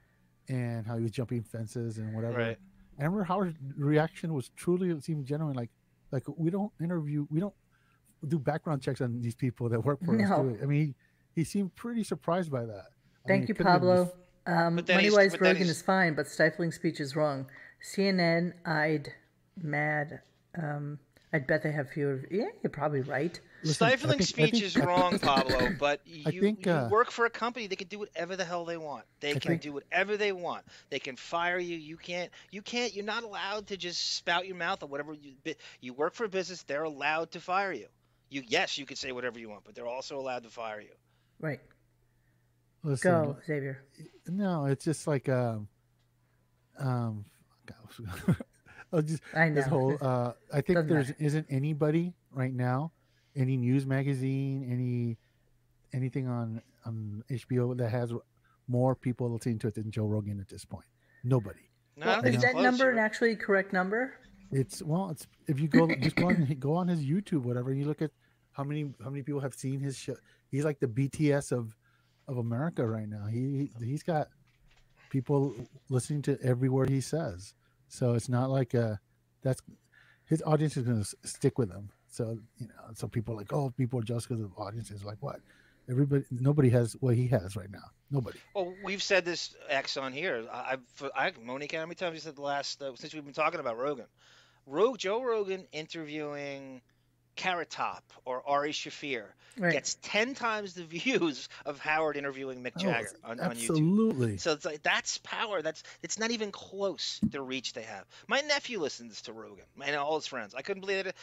and 0.49 0.85
how 0.85 0.97
he 0.97 1.03
was 1.03 1.11
jumping 1.11 1.43
fences 1.43 1.97
and 1.97 2.13
whatever. 2.13 2.37
Right. 2.37 2.57
I 2.99 3.03
remember 3.03 3.23
Howard's 3.23 3.55
reaction 3.75 4.33
was 4.33 4.49
truly 4.49 4.89
it 4.89 5.03
seemed 5.03 5.25
genuine. 5.25 5.55
Like 5.55 5.69
like 6.11 6.23
we 6.37 6.49
don't 6.49 6.71
interview, 6.81 7.27
we 7.29 7.39
don't 7.39 7.53
do 8.27 8.39
background 8.39 8.81
checks 8.81 9.01
on 9.01 9.21
these 9.21 9.35
people 9.35 9.69
that 9.69 9.79
work 9.81 9.99
for 10.03 10.15
us. 10.15 10.29
No. 10.29 10.43
Do 10.43 10.49
we? 10.49 10.61
I 10.61 10.65
mean, 10.65 10.95
he, 11.35 11.41
he 11.41 11.43
seemed 11.43 11.75
pretty 11.75 12.03
surprised 12.03 12.51
by 12.51 12.65
that. 12.65 12.85
I 13.25 13.27
Thank 13.27 13.41
mean, 13.41 13.47
you, 13.49 13.53
it 13.53 13.57
could've 13.57 13.57
been 13.57 13.65
Pablo. 13.65 14.05
just- 14.05 14.15
Um, 14.47 14.75
But 14.77 14.85
then 14.87 14.99
he's- 15.01 15.13
Moneywise 15.13 15.31
but 15.31 15.39
then 15.41 15.53
Rogan 15.55 15.67
is 15.67 15.81
fine, 15.81 16.13
but 16.15 16.27
stifling 16.27 16.71
speech 16.71 16.99
is 17.01 17.15
wrong. 17.17 17.47
CNN, 17.83 18.53
I'd 18.65 19.13
mad. 19.61 20.21
Um, 20.57 20.99
I'd 21.33 21.45
bet 21.45 21.61
they 21.61 21.71
have 21.71 21.89
fewer. 21.89 22.23
Yeah, 22.31 22.45
you're 22.63 22.69
probably 22.69 23.01
right. 23.01 23.37
Listen, 23.61 23.73
Stifling 23.87 24.19
think- 24.19 24.29
speech 24.29 24.51
think- 24.51 24.63
is 24.63 24.77
wrong, 24.77 25.19
Pablo, 25.19 25.71
but 25.79 25.99
you, 26.05 26.39
think, 26.41 26.65
you 26.65 26.71
uh, 26.71 26.87
work 26.89 27.11
for 27.11 27.25
a 27.25 27.29
company. 27.29 27.67
They 27.67 27.75
can 27.75 27.87
do 27.89 27.99
whatever 27.99 28.35
the 28.37 28.45
hell 28.45 28.63
they 28.63 28.77
want. 28.77 29.03
They 29.19 29.31
I 29.31 29.33
can 29.33 29.41
think- 29.41 29.61
do 29.61 29.73
whatever 29.73 30.15
they 30.15 30.31
want. 30.31 30.63
They 30.89 30.99
can 30.99 31.17
fire 31.17 31.59
you. 31.59 31.75
You 31.75 31.97
can't. 31.97 32.31
You 32.51 32.61
can't. 32.61 32.93
You're 32.95 33.03
not 33.03 33.23
allowed 33.23 33.67
to 33.67 33.77
just 33.77 34.15
spout 34.15 34.47
your 34.47 34.55
mouth 34.55 34.83
or 34.83 34.87
whatever. 34.87 35.13
You 35.13 35.33
you 35.81 35.93
work 35.93 36.13
for 36.13 36.23
a 36.23 36.29
business. 36.29 36.63
They're 36.63 36.83
allowed 36.83 37.31
to 37.31 37.41
fire 37.41 37.73
you. 37.73 37.87
You 38.29 38.43
yes, 38.47 38.77
you 38.77 38.85
can 38.85 38.95
say 38.95 39.11
whatever 39.11 39.37
you 39.37 39.49
want, 39.49 39.63
but 39.65 39.75
they're 39.75 39.87
also 39.87 40.17
allowed 40.19 40.43
to 40.43 40.49
fire 40.49 40.79
you. 40.79 40.95
Right. 41.39 41.59
Listen, 42.83 43.11
Go, 43.11 43.37
Xavier. 43.45 43.83
No, 44.27 44.65
it's 44.65 44.85
just 44.85 45.07
like 45.07 45.27
um, 45.27 45.67
um, 46.79 47.25
I'll 47.69 48.35
just 49.03 49.21
I 49.33 49.49
this 49.49 49.65
know. 49.67 49.69
whole. 49.71 49.97
Uh, 50.01 50.33
I 50.53 50.61
think 50.61 50.75
Doesn't 50.77 50.87
there's 50.89 51.07
matter. 51.09 51.23
isn't 51.23 51.45
anybody 51.49 52.13
right 52.31 52.53
now, 52.53 52.91
any 53.35 53.57
news 53.57 53.85
magazine, 53.85 54.67
any 54.71 55.17
anything 55.93 56.27
on 56.27 56.61
on 56.85 57.23
HBO 57.29 57.75
that 57.77 57.89
has 57.89 58.13
more 58.67 58.95
people 58.95 59.29
listening 59.31 59.59
to 59.59 59.67
it 59.67 59.75
than 59.75 59.91
Joe 59.91 60.05
Rogan 60.05 60.39
at 60.39 60.47
this 60.49 60.65
point. 60.65 60.85
Nobody. 61.23 61.59
No, 61.95 62.05
Well, 62.07 62.25
is 62.25 62.41
that 62.41 62.51
close, 62.51 62.63
number 62.63 62.83
you're 62.85 62.93
an 62.93 62.99
actually 62.99 63.35
correct 63.35 63.73
number? 63.73 64.13
It's 64.51 64.81
well, 64.81 65.09
it's 65.09 65.27
if 65.47 65.59
you 65.59 65.67
go 65.67 65.87
just 65.95 66.15
go 66.15 66.27
on 66.29 66.45
go 66.59 66.73
on 66.75 66.87
his 66.87 67.01
YouTube, 67.01 67.41
whatever, 67.43 67.71
and 67.71 67.79
you 67.79 67.85
look 67.87 68.01
at 68.01 68.11
how 68.53 68.63
many 68.63 68.93
how 69.03 69.09
many 69.09 69.23
people 69.23 69.41
have 69.41 69.53
seen 69.53 69.79
his 69.79 69.97
show. 69.97 70.15
He's 70.49 70.63
like 70.63 70.79
the 70.79 70.87
BTS 70.87 71.51
of 71.51 71.75
of 72.27 72.37
America 72.37 72.85
right 72.87 73.07
now. 73.09 73.25
He 73.25 73.69
he- 73.79 73.85
he's 73.85 74.03
got 74.03 74.27
people 75.09 75.53
listening 75.89 76.21
to 76.23 76.37
every 76.41 76.69
word 76.69 76.89
he 76.89 77.01
says. 77.01 77.53
So 77.87 78.13
it's 78.13 78.29
not 78.29 78.49
like 78.49 78.75
uh 78.75 78.95
that's 79.41 79.61
his 80.25 80.43
audience 80.45 80.75
is 80.77 80.83
going 80.83 81.03
to 81.03 81.27
stick 81.27 81.57
with 81.57 81.71
him. 81.71 81.89
So 82.09 82.37
you 82.57 82.67
know, 82.67 82.73
so 82.93 83.07
people 83.07 83.33
are 83.33 83.37
like, 83.37 83.53
oh, 83.53 83.73
people 83.77 83.99
are 83.99 84.03
just 84.03 84.27
because 84.27 84.43
of 84.43 84.51
audiences. 84.57 85.03
Like 85.03 85.17
what? 85.21 85.39
Everybody, 85.89 86.25
nobody 86.31 86.69
has 86.69 86.97
what 86.99 87.15
he 87.15 87.27
has 87.27 87.55
right 87.55 87.71
now. 87.71 87.91
Nobody. 88.11 88.39
Well, 88.53 88.73
we've 88.83 89.01
said 89.01 89.23
this 89.23 89.55
X 89.69 89.95
on 89.95 90.11
here. 90.11 90.45
I've, 90.51 90.81
I, 91.15 91.31
Monique, 91.41 91.73
how 91.73 91.85
many 91.85 91.95
times 91.95 92.15
you 92.15 92.19
said 92.19 92.35
the 92.35 92.41
last 92.41 92.81
uh, 92.81 92.93
since 92.95 93.13
we've 93.13 93.23
been 93.23 93.33
talking 93.33 93.61
about 93.61 93.77
Rogan? 93.77 94.07
Rogue, 94.65 94.97
Joe 94.97 95.23
Rogan 95.23 95.65
interviewing 95.71 96.81
Carrot 97.37 97.69
Top 97.71 98.03
or 98.25 98.43
Ari 98.47 98.73
Shaffir 98.73 99.25
Right. 99.59 99.73
gets 99.73 99.95
ten 100.03 100.35
times 100.35 100.75
the 100.75 100.83
views 100.97 101.49
of 101.65 101.79
Howard 101.79 102.17
interviewing 102.17 102.63
Mick 102.63 102.77
Oh, 102.77 102.79
Jagger 102.81 103.11
on, 103.23 103.39
on 103.39 103.57
YouTube. 103.57 103.89
absolutely. 103.91 104.37
So 104.37 104.53
it's 104.53 104.65
like 104.65 104.83
that's 104.83 105.17
power. 105.19 105.61
That's 105.61 105.83
it's 106.03 106.19
not 106.19 106.31
even 106.31 106.51
close 106.51 107.21
the 107.31 107.41
reach 107.41 107.73
they 107.73 107.83
have. 107.83 108.05
My 108.27 108.41
nephew 108.41 108.79
listens 108.79 109.21
to 109.23 109.33
Rogan 109.33 109.65
and 109.83 109.95
all 109.95 110.15
his 110.15 110.27
friends. 110.27 110.55
I 110.55 110.61
couldn't 110.61 110.81
believe 110.81 111.07
it. 111.07 111.15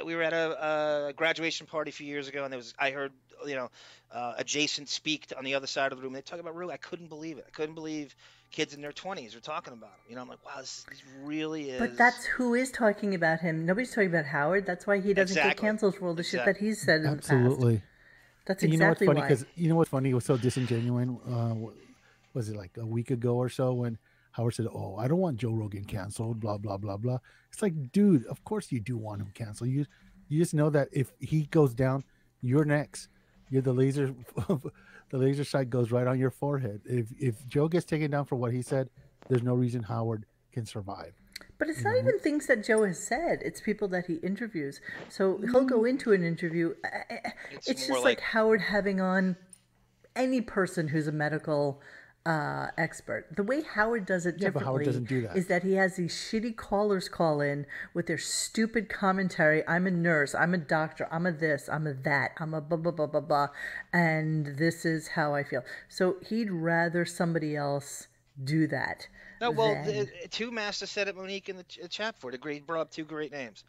Uh, 0.00 0.04
We 0.04 0.14
were 0.16 0.22
at 0.22 0.34
a, 0.34 1.08
a 1.08 1.12
graduation 1.14 1.66
party 1.66 1.90
a 1.90 1.92
few 1.92 2.06
years 2.06 2.28
ago, 2.28 2.44
and 2.44 2.52
there 2.52 2.58
was 2.58 2.74
I 2.78 2.90
heard 2.90 3.12
you 3.46 3.56
know 3.56 3.70
uh, 4.12 4.34
adjacent 4.38 4.88
speak 4.88 5.26
on 5.36 5.44
the 5.44 5.54
other 5.54 5.66
side 5.66 5.92
of 5.92 5.98
the 5.98 6.04
room. 6.04 6.12
They 6.12 6.22
talk 6.22 6.40
about 6.40 6.54
Rogan. 6.56 6.74
I 6.74 6.78
couldn't 6.78 7.08
believe 7.08 7.38
it. 7.38 7.44
I 7.46 7.50
couldn't 7.50 7.74
believe 7.74 8.14
kids 8.50 8.74
in 8.74 8.80
their 8.80 8.92
20s 8.92 9.36
are 9.36 9.40
talking 9.40 9.72
about 9.72 9.90
him. 9.90 10.00
You 10.08 10.16
know, 10.16 10.22
I'm 10.22 10.28
like, 10.28 10.44
wow, 10.44 10.60
this, 10.60 10.84
this 10.88 11.02
really 11.22 11.70
is. 11.70 11.78
But 11.78 11.96
that's 11.96 12.24
who 12.24 12.54
is 12.54 12.70
talking 12.70 13.14
about 13.14 13.40
him. 13.40 13.66
Nobody's 13.66 13.90
talking 13.90 14.08
about 14.08 14.26
Howard. 14.26 14.66
That's 14.66 14.86
why 14.86 15.00
he 15.00 15.12
doesn't 15.14 15.34
get 15.34 15.56
canceled 15.56 15.96
for 15.96 16.08
all 16.08 16.14
the 16.14 16.22
shit 16.22 16.44
that 16.44 16.56
he's 16.56 16.80
said 16.80 17.02
in 17.02 17.10
the 17.10 17.16
past. 17.16 17.30
Absolutely. 17.30 17.82
That's 18.46 18.62
And 18.62 18.72
you 18.72 18.78
know 18.78 18.88
what's 18.88 19.04
funny? 19.04 19.20
why. 19.20 19.28
Because 19.28 19.44
you 19.56 19.68
know 19.68 19.76
what's 19.76 19.90
funny? 19.90 20.10
It 20.10 20.14
was 20.14 20.24
so 20.24 20.38
disingenuous. 20.38 21.08
Uh, 21.30 21.54
was 22.32 22.48
it 22.48 22.56
like 22.56 22.76
a 22.78 22.86
week 22.86 23.10
ago 23.10 23.36
or 23.36 23.50
so 23.50 23.74
when 23.74 23.98
Howard 24.32 24.54
said, 24.54 24.66
"Oh, 24.72 24.96
I 24.96 25.06
don't 25.06 25.18
want 25.18 25.36
Joe 25.36 25.52
Rogan 25.52 25.84
canceled." 25.84 26.40
Blah 26.40 26.56
blah 26.56 26.78
blah 26.78 26.96
blah. 26.96 27.18
It's 27.52 27.60
like, 27.60 27.92
dude, 27.92 28.24
of 28.26 28.42
course 28.44 28.72
you 28.72 28.80
do 28.80 28.96
want 28.96 29.20
him 29.20 29.30
canceled. 29.34 29.68
You 29.68 29.84
you 30.28 30.38
just 30.38 30.54
know 30.54 30.70
that 30.70 30.88
if 30.92 31.12
he 31.18 31.42
goes 31.42 31.74
down, 31.74 32.04
you're 32.40 32.64
next. 32.64 33.08
You're 33.50 33.62
the 33.62 33.72
laser. 33.74 34.14
the 35.10 35.18
laser 35.18 35.44
sight 35.44 35.70
goes 35.70 35.90
right 35.90 36.06
on 36.06 36.18
your 36.18 36.30
forehead. 36.30 36.80
If 36.84 37.06
if 37.18 37.46
Joe 37.46 37.68
gets 37.68 37.84
taken 37.84 38.10
down 38.10 38.24
for 38.26 38.36
what 38.36 38.52
he 38.52 38.62
said, 38.62 38.90
there's 39.28 39.42
no 39.42 39.54
reason 39.54 39.82
Howard 39.84 40.26
can 40.52 40.66
survive. 40.66 41.12
But 41.58 41.68
it's 41.68 41.82
not 41.82 41.96
even 41.96 42.18
things 42.18 42.46
that 42.46 42.64
Joe 42.64 42.84
has 42.84 42.98
said. 42.98 43.40
It's 43.44 43.60
people 43.60 43.88
that 43.88 44.06
he 44.06 44.14
interviews. 44.16 44.80
So 45.08 45.38
he'll 45.38 45.64
go 45.64 45.84
into 45.84 46.12
an 46.12 46.22
interview. 46.24 46.74
uh, 46.84 46.88
uh, 47.14 47.30
It's, 47.52 47.68
It's 47.68 47.80
just 47.86 47.90
like, 47.90 48.04
like- 48.04 48.20
Howard 48.20 48.60
having 48.60 49.00
on 49.00 49.36
any 50.16 50.40
person 50.40 50.88
who's 50.88 51.06
a 51.06 51.12
medical 51.12 51.80
uh, 52.26 52.66
expert. 52.76 53.26
The 53.34 53.42
way 53.42 53.62
Howard 53.62 54.04
does 54.06 54.26
it 54.26 54.34
Yeah, 54.38 54.48
but 54.50 54.60
differently 54.60 54.64
Howard 54.64 54.84
doesn't 54.84 55.08
do 55.08 55.22
that. 55.22 55.36
is 55.36 55.46
that 55.46 55.62
he 55.62 55.74
has 55.74 55.96
these 55.96 56.12
shitty 56.14 56.56
callers 56.56 57.08
call 57.08 57.40
in 57.40 57.64
with 57.94 58.06
their 58.06 58.18
stupid 58.18 58.88
commentary. 58.88 59.66
I'm 59.66 59.86
a 59.86 59.90
nurse. 59.90 60.34
I'm 60.34 60.52
a 60.52 60.58
doctor. 60.58 61.08
I'm 61.10 61.24
a 61.26 61.32
this. 61.32 61.68
I'm 61.70 61.86
a 61.86 61.94
that. 61.94 62.32
I'm 62.38 62.52
a 62.54 62.60
blah 62.60 62.76
blah 62.78 62.92
blah 62.92 63.06
blah 63.06 63.20
blah. 63.20 63.48
And 63.92 64.58
this 64.58 64.84
is 64.84 65.08
how 65.08 65.34
I 65.34 65.42
feel. 65.42 65.62
So 65.88 66.16
he'd 66.28 66.50
rather 66.50 67.04
somebody 67.06 67.56
else 67.56 68.08
do 68.44 68.66
that. 68.66 69.08
No, 69.40 69.50
well, 69.52 69.74
than- 69.84 70.08
the, 70.22 70.28
two 70.28 70.50
masters 70.50 70.90
said 70.90 71.08
it, 71.08 71.16
Monique, 71.16 71.48
in 71.48 71.56
the 71.56 71.62
ch- 71.64 71.78
chat 71.88 72.16
for 72.18 72.28
it. 72.28 72.34
Agreed, 72.34 72.66
brought 72.66 72.80
up 72.82 72.90
two 72.90 73.04
great 73.04 73.32
names. 73.32 73.64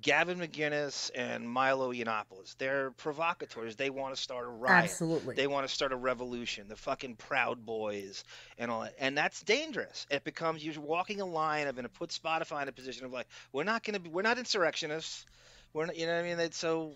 Gavin 0.00 0.38
McInnes 0.38 1.10
and 1.14 1.48
Milo 1.48 1.92
Yiannopoulos. 1.92 2.56
They're 2.58 2.90
provocateurs. 2.92 3.76
They 3.76 3.90
want 3.90 4.14
to 4.14 4.20
start 4.20 4.44
a 4.46 4.48
riot. 4.48 4.84
Absolutely. 4.84 5.34
They 5.34 5.46
want 5.46 5.66
to 5.66 5.74
start 5.74 5.92
a 5.92 5.96
revolution. 5.96 6.68
The 6.68 6.76
fucking 6.76 7.16
Proud 7.16 7.64
Boys 7.64 8.22
and 8.58 8.70
all 8.70 8.82
that. 8.82 8.94
And 8.98 9.16
that's 9.16 9.42
dangerous. 9.42 10.06
It 10.10 10.24
becomes 10.24 10.64
you're 10.64 10.80
walking 10.80 11.20
a 11.20 11.26
line 11.26 11.66
of 11.66 11.78
and 11.78 11.86
it 11.86 11.94
puts 11.94 12.18
Spotify 12.18 12.62
in 12.62 12.68
a 12.68 12.72
position 12.72 13.06
of 13.06 13.12
like, 13.12 13.26
we're 13.52 13.64
not 13.64 13.82
going 13.82 13.94
to 13.94 14.00
be, 14.00 14.10
we're 14.10 14.22
not 14.22 14.38
insurrectionists. 14.38 15.24
We're 15.72 15.86
not, 15.86 15.96
you 15.96 16.06
know 16.06 16.14
what 16.14 16.24
I 16.24 16.28
mean? 16.28 16.38
It's 16.38 16.58
so 16.58 16.92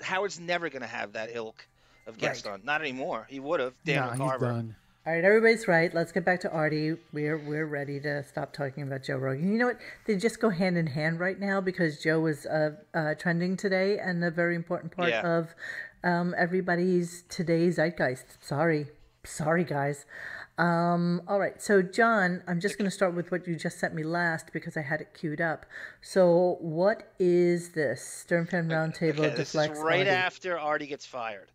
Howard's 0.00 0.38
never 0.40 0.68
going 0.70 0.82
to 0.82 0.88
have 0.88 1.12
that 1.12 1.30
ilk 1.34 1.66
of 2.06 2.18
guest 2.18 2.46
Right. 2.46 2.52
on. 2.52 2.60
Not 2.64 2.80
anymore. 2.80 3.26
He 3.28 3.40
would 3.40 3.60
have. 3.60 3.74
Dan 3.84 4.18
nah, 4.18 4.30
he's 4.30 4.40
done. 4.40 4.76
All 5.06 5.12
right, 5.12 5.22
everybody's 5.22 5.68
right. 5.68 5.92
Let's 5.94 6.12
get 6.12 6.24
back 6.24 6.40
to 6.40 6.50
Artie. 6.50 6.96
We're 7.12 7.36
we're 7.36 7.66
ready 7.66 8.00
to 8.00 8.24
stop 8.24 8.54
talking 8.54 8.84
about 8.84 9.02
Joe 9.02 9.16
Rogan. 9.16 9.52
You 9.52 9.58
know 9.58 9.66
what? 9.66 9.78
They 10.06 10.16
just 10.16 10.40
go 10.40 10.48
hand 10.48 10.78
in 10.78 10.86
hand 10.86 11.20
right 11.20 11.38
now 11.38 11.60
because 11.60 12.02
Joe 12.02 12.20
was 12.20 12.46
uh, 12.46 12.70
uh, 12.94 13.14
trending 13.14 13.58
today 13.58 13.98
and 13.98 14.24
a 14.24 14.30
very 14.30 14.54
important 14.56 14.96
part 14.96 15.10
Yeah. 15.10 15.20
of 15.38 15.54
um, 16.02 16.34
everybody's 16.38 17.22
today's 17.28 17.76
zeitgeist. 17.76 18.42
Sorry, 18.42 18.86
sorry 19.24 19.64
guys. 19.64 20.06
Um, 20.56 21.20
all 21.28 21.38
right, 21.40 21.60
so 21.60 21.82
John, 21.82 22.42
I'm 22.46 22.60
just 22.60 22.78
going 22.78 22.88
to 22.88 22.94
start 22.94 23.12
with 23.14 23.30
what 23.32 23.46
you 23.46 23.56
just 23.56 23.78
sent 23.80 23.92
me 23.92 24.04
last 24.04 24.52
because 24.52 24.76
I 24.76 24.82
had 24.82 25.00
it 25.00 25.08
queued 25.12 25.40
up. 25.40 25.66
So, 26.00 26.58
what 26.60 27.12
is 27.18 27.72
this 27.72 28.00
Stern 28.02 28.46
Fan 28.46 28.68
Roundtable 28.68 29.18
Okay, 29.18 29.30
this 29.34 29.50
deflects 29.50 29.78
is 29.78 29.84
right 29.84 29.98
Artie? 29.98 30.10
after 30.10 30.56
Artie 30.58 30.86
gets 30.86 31.04
fired. 31.04 31.48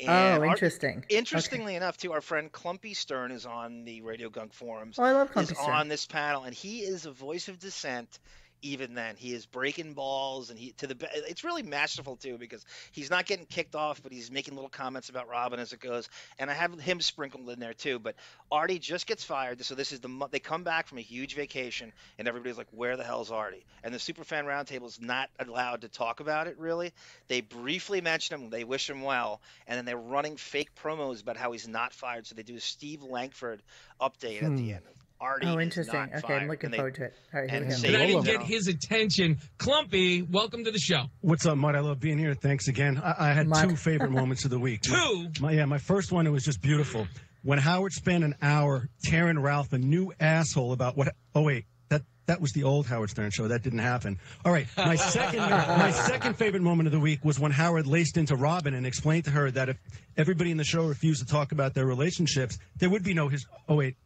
Oh, 0.00 0.04
And 0.06 0.38
Artie- 0.42 0.50
interesting. 0.50 0.98
Okay. 0.98 1.16
Interestingly 1.16 1.74
enough, 1.74 1.96
too, 1.96 2.12
our 2.12 2.20
friend 2.20 2.50
Clumpy 2.52 2.94
Stern 2.94 3.32
is 3.32 3.46
on 3.46 3.84
the 3.84 4.02
Radio 4.02 4.28
Gunk 4.30 4.52
forums. 4.52 4.98
Oh, 4.98 5.02
I 5.02 5.12
love 5.12 5.28
is 5.28 5.32
Clumpy 5.32 5.54
Stern. 5.54 5.70
on 5.70 5.88
this 5.88 6.06
panel, 6.06 6.44
and 6.44 6.54
he 6.54 6.80
is 6.80 7.06
a 7.06 7.10
voice 7.12 7.48
of 7.48 7.58
dissent. 7.58 8.18
Even 8.62 8.94
then, 8.94 9.14
he 9.16 9.32
is 9.32 9.46
breaking 9.46 9.94
balls, 9.94 10.50
and 10.50 10.58
he 10.58 10.72
to 10.78 10.86
the. 10.86 10.96
It's 11.28 11.44
really 11.44 11.62
masterful 11.62 12.16
too 12.16 12.38
because 12.38 12.64
he's 12.92 13.10
not 13.10 13.26
getting 13.26 13.46
kicked 13.46 13.74
off, 13.74 14.02
but 14.02 14.12
he's 14.12 14.30
making 14.30 14.54
little 14.54 14.70
comments 14.70 15.08
about 15.08 15.28
Robin 15.28 15.60
as 15.60 15.72
it 15.72 15.80
goes. 15.80 16.08
And 16.38 16.50
I 16.50 16.54
have 16.54 16.78
him 16.78 17.00
sprinkled 17.00 17.48
in 17.50 17.60
there 17.60 17.74
too. 17.74 17.98
But 17.98 18.16
Artie 18.50 18.78
just 18.78 19.06
gets 19.06 19.24
fired, 19.24 19.64
so 19.64 19.74
this 19.74 19.92
is 19.92 20.00
the 20.00 20.28
they 20.30 20.40
come 20.40 20.64
back 20.64 20.86
from 20.86 20.98
a 20.98 21.02
huge 21.02 21.34
vacation, 21.34 21.92
and 22.18 22.28
everybody's 22.28 22.58
like, 22.58 22.68
"Where 22.70 22.96
the 22.96 23.04
hell's 23.04 23.30
Artie?" 23.30 23.64
And 23.82 23.94
the 23.94 23.98
Superfan 23.98 24.44
Roundtable 24.44 24.86
is 24.86 25.00
not 25.00 25.30
allowed 25.38 25.82
to 25.82 25.88
talk 25.88 26.20
about 26.20 26.46
it 26.46 26.58
really. 26.58 26.92
They 27.28 27.40
briefly 27.40 28.00
mention 28.00 28.40
him, 28.40 28.50
they 28.50 28.64
wish 28.64 28.88
him 28.88 29.02
well, 29.02 29.40
and 29.66 29.76
then 29.76 29.84
they're 29.84 29.96
running 29.96 30.36
fake 30.36 30.74
promos 30.74 31.22
about 31.22 31.36
how 31.36 31.52
he's 31.52 31.68
not 31.68 31.92
fired. 31.92 32.26
So 32.26 32.34
they 32.34 32.42
do 32.42 32.56
a 32.56 32.60
Steve 32.60 33.02
Langford 33.02 33.62
update 34.00 34.42
at 34.42 34.56
the 34.56 34.62
hmm. 34.62 34.74
end. 34.74 34.84
Artie 35.20 35.46
Oh, 35.48 35.58
is 35.58 35.62
interesting. 35.64 35.94
not 35.98 36.08
Okay, 36.10 36.20
fired. 36.20 36.42
I'm 36.42 36.48
looking 36.48 36.66
And 36.66 36.74
they- 36.74 36.78
forward 36.78 36.94
to 36.96 37.04
it. 37.04 37.14
All 37.34 37.40
right, 37.40 37.50
here 37.50 37.58
and 37.58 37.66
we 37.68 37.72
go. 37.72 37.78
say- 37.78 37.90
But 37.92 38.00
I 38.00 38.06
didn't 38.06 38.24
get 38.24 38.42
his 38.42 38.68
attention. 38.68 39.38
Clumpy, 39.58 40.22
welcome 40.22 40.64
to 40.64 40.70
the 40.70 40.78
show. 40.78 41.10
What's 41.22 41.44
up, 41.44 41.58
Mud? 41.58 41.74
I 41.74 41.80
love 41.80 41.98
being 41.98 42.18
here. 42.18 42.34
Thanks 42.34 42.68
again. 42.68 42.98
I, 43.02 43.30
I 43.30 43.32
had 43.32 43.48
Mud. 43.48 43.68
two 43.70 43.76
favorite 43.76 44.10
moments 44.12 44.44
of 44.44 44.50
the 44.50 44.58
week. 44.60 44.82
Two. 44.82 45.28
My, 45.40 45.52
yeah, 45.52 45.64
my 45.64 45.78
first 45.78 46.12
one, 46.12 46.26
it 46.26 46.30
was 46.30 46.44
just 46.44 46.60
beautiful. 46.60 47.08
When 47.42 47.58
Howard 47.58 47.92
spent 47.92 48.22
an 48.24 48.34
hour 48.42 48.88
tearing 49.02 49.38
Ralph 49.40 49.72
a 49.72 49.78
new 49.78 50.12
asshole 50.20 50.72
about 50.72 50.96
what. 50.96 51.14
Oh, 51.34 51.42
wait. 51.42 51.64
That, 51.88 52.02
that 52.26 52.40
was 52.40 52.52
the 52.52 52.62
old 52.64 52.86
Howard 52.86 53.10
Stern 53.10 53.30
show. 53.30 53.48
That 53.48 53.62
didn't 53.62 53.78
happen. 53.80 54.18
All 54.44 54.52
right. 54.52 54.66
My 54.76 54.94
second, 54.96 55.40
my 55.40 55.90
second 55.90 56.36
favorite 56.36 56.62
moment 56.62 56.86
of 56.86 56.92
the 56.92 57.00
week 57.00 57.24
was 57.24 57.40
when 57.40 57.50
Howard 57.50 57.86
laced 57.88 58.16
into 58.18 58.36
Robin 58.36 58.74
and 58.74 58.86
explained 58.86 59.24
to 59.24 59.30
her 59.30 59.50
that 59.52 59.68
if 59.68 59.78
everybody 60.16 60.50
in 60.52 60.58
the 60.58 60.64
show 60.64 60.86
refused 60.86 61.20
to 61.20 61.26
talk 61.26 61.50
about 61.52 61.74
their 61.74 61.86
relationships, 61.86 62.58
there 62.76 62.90
would 62.90 63.02
be 63.02 63.14
no 63.14 63.28
his. 63.28 63.46
Oh, 63.68 63.74
wait. 63.76 63.96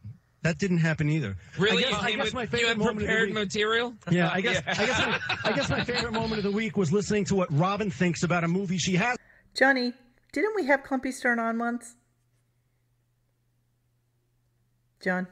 That 0.43 0.59
didn't 0.59 0.79
happen 0.79 1.09
either. 1.09 1.37
Really? 1.57 1.85
I 1.85 1.91
guess, 1.91 2.03
I 2.03 2.11
guess 2.13 2.25
had- 2.27 2.35
my 2.35 2.43
you 2.43 2.47
favorite 2.49 2.69
had 2.69 2.79
moment 2.79 2.97
of 2.97 3.01
the 3.01 3.07
prepared 3.07 3.29
week- 3.29 3.35
material? 3.35 3.95
yeah, 4.11 4.31
I 4.33 4.41
guess 4.41 4.63
I 4.67 4.87
guess 4.87 4.99
my, 4.99 5.21
I 5.45 5.53
guess 5.53 5.71
my 5.71 5.85
favorite 5.85 6.13
moment 6.13 6.39
of 6.39 6.43
the 6.45 6.51
week 6.51 6.77
was 6.77 6.93
listening 6.93 7.25
to 7.27 7.35
what 7.37 7.49
Robin 7.57 7.91
thinks 7.91 8.23
about 8.25 8.43
a 8.43 8.49
movie 8.49 8.77
she 8.79 8.95
has 8.97 9.17
Johnny, 9.55 9.93
didn't 10.33 10.55
we 10.57 10.67
have 10.67 10.83
Clumpy 10.83 11.13
Stern 11.13 11.39
on 11.39 11.59
once? 11.59 11.95
John? 15.03 15.27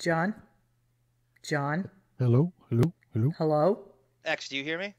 John? 0.00 0.34
John? 1.42 1.88
Hello, 2.18 2.52
hello, 2.68 2.92
hello. 3.12 3.30
Hello? 3.38 3.78
X, 4.24 4.48
do 4.48 4.56
you 4.56 4.64
hear 4.64 4.78
me? 4.78 4.94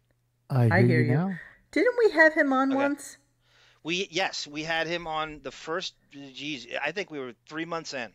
I 0.49 0.63
hear, 0.65 0.73
I 0.73 0.81
hear 0.83 1.01
you, 1.01 1.07
you. 1.11 1.13
now. 1.13 1.31
Didn't 1.71 1.95
we 2.03 2.11
have 2.11 2.33
him 2.33 2.51
on 2.53 2.69
Okay. 2.71 2.75
once? 2.77 3.17
We 3.85 4.07
yes, 4.09 4.47
we 4.47 4.63
had 4.63 4.87
him 4.87 5.05
on 5.05 5.41
the 5.43 5.51
first. 5.51 5.93
Geez, 6.11 6.65
I 6.83 6.91
think 6.91 7.11
we 7.11 7.19
were 7.19 7.33
three 7.47 7.65
months 7.65 7.93
in, 7.93 8.09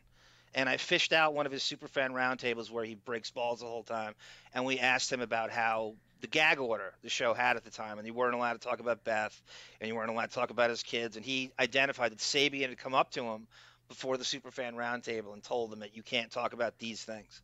and 0.53 0.69
I 0.69 0.79
fished 0.79 1.13
out 1.13 1.33
one 1.33 1.47
of 1.47 1.53
his 1.53 1.63
superfan 1.63 2.11
roundtables 2.11 2.73
where 2.73 2.85
he 2.85 2.97
breaks 2.97 3.31
balls 3.31 3.61
the 3.61 3.67
whole 3.67 3.85
time, 3.85 4.17
and 4.53 4.65
we 4.65 4.81
asked 4.81 5.13
him 5.13 5.21
about 5.21 5.53
how 5.53 5.95
the 6.23 6.27
gag 6.27 6.59
order 6.59 6.93
the 7.05 7.09
show 7.09 7.35
had 7.35 7.57
at 7.57 7.63
the 7.63 7.71
time, 7.71 7.99
and 7.99 8.07
you 8.09 8.13
weren't 8.13 8.35
allowed 8.35 8.55
to 8.55 8.59
talk 8.59 8.81
about 8.81 9.05
Beth, 9.05 9.41
and 9.81 9.87
you 9.87 9.95
weren't 9.95 10.11
allowed 10.11 10.31
to 10.31 10.35
talk 10.35 10.51
about 10.51 10.71
his 10.71 10.83
kids, 10.83 11.15
and 11.15 11.25
he 11.25 11.53
identified 11.57 12.11
that 12.11 12.19
Sabean 12.19 12.71
had 12.71 12.79
come 12.79 12.95
up 12.95 13.13
to 13.13 13.23
him 13.23 13.47
before 13.87 14.17
the 14.17 14.25
superfan 14.25 14.75
roundtable 14.75 15.35
and 15.35 15.43
told 15.45 15.73
him 15.73 15.79
that 15.81 15.95
you 15.97 16.03
can't 16.03 16.33
talk 16.33 16.53
about 16.53 16.81
these 16.81 17.01
things. 17.01 17.43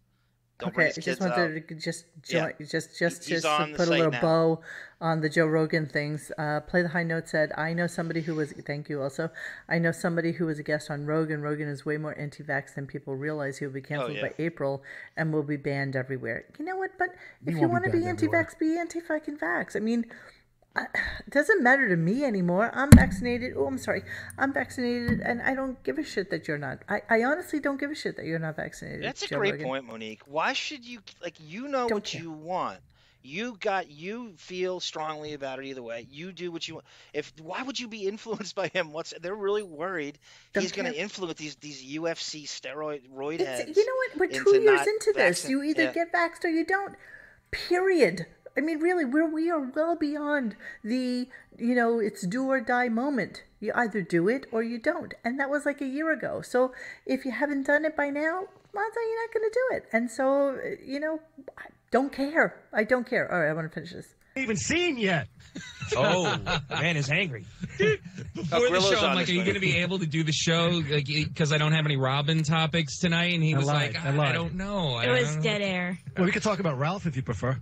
Don't 0.59 0.71
Okay, 0.71 0.85
I 0.85 0.87
his 0.87 0.95
just 0.95 1.05
kids 1.05 1.21
up. 1.21 1.37
wanted 1.37 1.69
to 1.69 1.75
just 1.75 2.07
Yeah. 2.29 2.51
just 2.61 2.99
just 2.99 3.25
He's 3.29 3.43
just 3.43 3.45
to 3.45 3.75
put 3.77 3.89
a 3.89 3.91
little 3.91 4.11
now. 4.11 4.21
bow 4.23 4.61
on 5.03 5.21
the 5.21 5.29
Joe 5.29 5.47
Rogan 5.47 5.87
things. 5.87 6.33
Uh, 6.39 6.61
Play 6.61 6.81
the 6.81 6.89
high 6.89 7.03
note 7.03 7.29
said, 7.29 7.53
"I 7.59 7.75
know 7.75 7.87
somebody 7.87 8.23
who 8.23 8.35
was. 8.35 8.53
Thank 8.53 8.89
you. 8.89 9.03
Also, 9.03 9.31
I 9.69 9.79
know 9.79 9.93
somebody 9.93 10.33
who 10.33 10.47
was 10.47 10.59
a 10.59 10.63
guest 10.63 10.91
on 10.91 11.05
Rogan. 11.05 11.43
Rogan 11.43 11.69
is 11.69 11.85
way 11.85 11.99
more 11.99 12.19
anti-vax 12.19 12.75
than 12.75 12.87
people 12.87 13.17
realize. 13.17 13.59
He'll 13.59 13.69
be 13.69 13.83
canceled 13.83 14.17
yeah. 14.17 14.23
by 14.29 14.35
April 14.39 14.83
and 15.17 15.31
will 15.33 15.43
be 15.43 15.57
banned 15.59 15.95
everywhere. 15.95 16.47
You 16.59 16.65
know 16.65 16.77
what? 16.77 16.93
But 16.99 17.11
if 17.45 17.55
He 17.55 17.61
you 17.61 17.69
want 17.69 17.85
to 17.85 17.91
be 17.91 17.99
banned 17.99 18.23
anti-vax, 18.23 18.59
be 18.59 18.79
anti-fucking 18.79 19.37
vax. 19.39 19.77
I 19.77 19.81
mean." 19.81 20.07
It 20.77 21.31
doesn't 21.31 21.63
matter 21.63 21.89
to 21.89 21.97
me 21.97 22.25
anymore. 22.25 22.71
I'm 22.75 22.91
vaccinated. 22.91 23.55
Oh, 23.57 23.67
I'm 23.67 23.79
sorry. 23.79 24.03
I'm 24.39 24.53
vaccinated, 24.53 25.21
and 25.21 25.43
I 25.43 25.55
don't 25.55 25.83
give 25.83 25.99
a 25.99 26.05
shit 26.05 26.31
that 26.31 26.49
you're 26.49 26.59
not. 26.59 26.81
I, 26.89 27.03
I 27.09 27.25
honestly 27.25 27.61
don't 27.61 27.79
give 27.79 27.91
a 27.91 27.95
shit 27.95 28.17
that 28.17 28.27
you're 28.27 28.39
not 28.39 28.57
vaccinated. 28.57 29.05
That's 29.05 29.23
a 29.23 29.29
Joe 29.29 29.39
great 29.39 29.53
Rogan. 29.53 29.67
point, 29.67 29.85
Monique. 29.87 30.23
Why 30.27 30.53
should 30.53 30.85
you 30.85 31.01
like 31.23 31.35
you 31.41 31.69
know 31.69 31.89
Don't 31.89 31.95
what 31.95 32.05
care. 32.05 32.23
you 32.23 32.31
want? 32.31 32.79
You 33.23 33.57
got 33.59 33.91
you 33.91 34.35
feel 34.37 34.79
strongly 34.79 35.33
about 35.33 35.59
it 35.59 35.65
either 35.65 35.83
way. 35.83 36.07
You 36.11 36.31
do 36.31 36.53
what 36.53 36.69
you 36.69 36.75
want. 36.75 36.87
If 37.13 37.33
why 37.43 37.63
would 37.63 37.79
you 37.79 37.89
be 37.89 38.07
influenced 38.09 38.55
by 38.55 38.69
him? 38.69 38.93
What's 38.93 39.13
they're 39.21 39.35
really 39.35 39.65
worried 39.65 40.19
Don't 40.53 40.63
he's 40.63 40.71
going 40.71 40.91
to 40.93 40.97
influence 40.97 41.39
these 41.39 41.57
these 41.57 41.85
UFC 41.85 42.45
steroid 42.45 43.01
roid 43.13 43.41
heads. 43.41 43.77
you 43.77 43.85
know 43.85 43.93
what? 43.97 44.31
We're 44.33 44.45
two 44.45 44.61
years 44.61 44.87
into 44.87 45.13
this. 45.17 45.49
You 45.49 45.65
either 45.65 45.85
yeah. 45.85 45.93
get 45.93 46.13
vaxxed 46.13 46.45
or 46.45 46.49
you 46.49 46.65
don't. 46.65 46.95
Period. 47.51 48.27
I 48.57 48.61
mean, 48.61 48.79
really, 48.81 49.05
we're 49.05 49.29
we 49.29 49.51
are 49.51 49.61
well 49.75 49.97
beyond 49.97 50.57
the 50.83 51.29
you 51.59 51.75
know 51.75 51.99
it's 51.99 52.27
do 52.27 52.47
or 52.47 52.61
die 52.61 52.89
moment. 52.89 53.43
You 53.61 53.73
either 53.75 54.03
do 54.03 54.29
it 54.29 54.47
or 54.53 54.63
you 54.63 54.79
don't, 54.79 55.15
and 55.25 55.39
that 55.41 55.49
was 55.51 55.65
like 55.67 55.81
a 55.81 55.87
year 55.87 56.13
ago. 56.13 56.43
So 56.43 56.73
if 57.07 57.25
you 57.25 57.31
haven't 57.31 57.67
done 57.67 57.85
it 57.85 57.97
by 57.97 58.11
now, 58.11 58.41
odds 58.41 58.97
are 58.97 59.03
you're 59.09 59.27
not 59.27 59.35
going 59.35 59.51
to 59.51 59.55
do 59.55 59.77
it. 59.77 59.85
And 59.93 60.11
so 60.11 60.51
uh, 60.51 60.77
you 60.85 61.01
know, 61.01 61.21
I 61.59 61.67
don't 61.91 62.13
care. 62.13 62.63
I 62.73 62.85
don't 62.85 63.09
care. 63.09 63.31
All 63.33 63.41
right, 63.41 63.51
I 63.51 63.53
want 63.55 63.69
to 63.71 63.75
finish 63.75 63.93
this. 63.93 64.15
even 64.37 64.57
seen 64.57 64.99
yet. 64.99 65.29
Oh, 65.97 66.37
man 66.69 66.97
is 66.97 67.09
angry. 67.11 67.45
Before 67.79 68.69
the 68.71 68.81
show, 68.81 69.07
I'm 69.07 69.15
like, 69.15 69.29
are 69.29 69.33
you 69.33 69.43
going 69.45 69.55
to 69.55 69.61
be 69.61 69.77
able 69.77 70.01
to 70.01 70.07
do 70.07 70.25
the 70.25 70.33
show? 70.33 70.83
Like, 70.91 71.07
because 71.07 71.53
I 71.53 71.59
don't 71.59 71.71
have 71.73 71.87
any 71.87 71.97
Robin 71.97 72.43
topics 72.43 72.99
tonight. 72.99 73.35
And 73.35 73.43
he 73.43 73.55
I 73.55 73.59
was 73.59 73.67
lied, 73.69 73.95
like, 73.95 74.05
I 74.05 74.09
I, 74.17 74.31
I 74.31 74.33
don't 74.33 74.55
know. 74.57 74.99
It 74.99 75.07
don't 75.07 75.15
was 75.21 75.37
know. 75.37 75.43
dead 75.43 75.63
air. 75.63 75.99
Well, 76.17 76.27
we 76.27 76.33
could 76.33 76.43
talk 76.43 76.59
about 76.59 76.77
Ralph 76.77 77.07
if 77.07 77.15
you 77.15 77.23
prefer. 77.23 77.57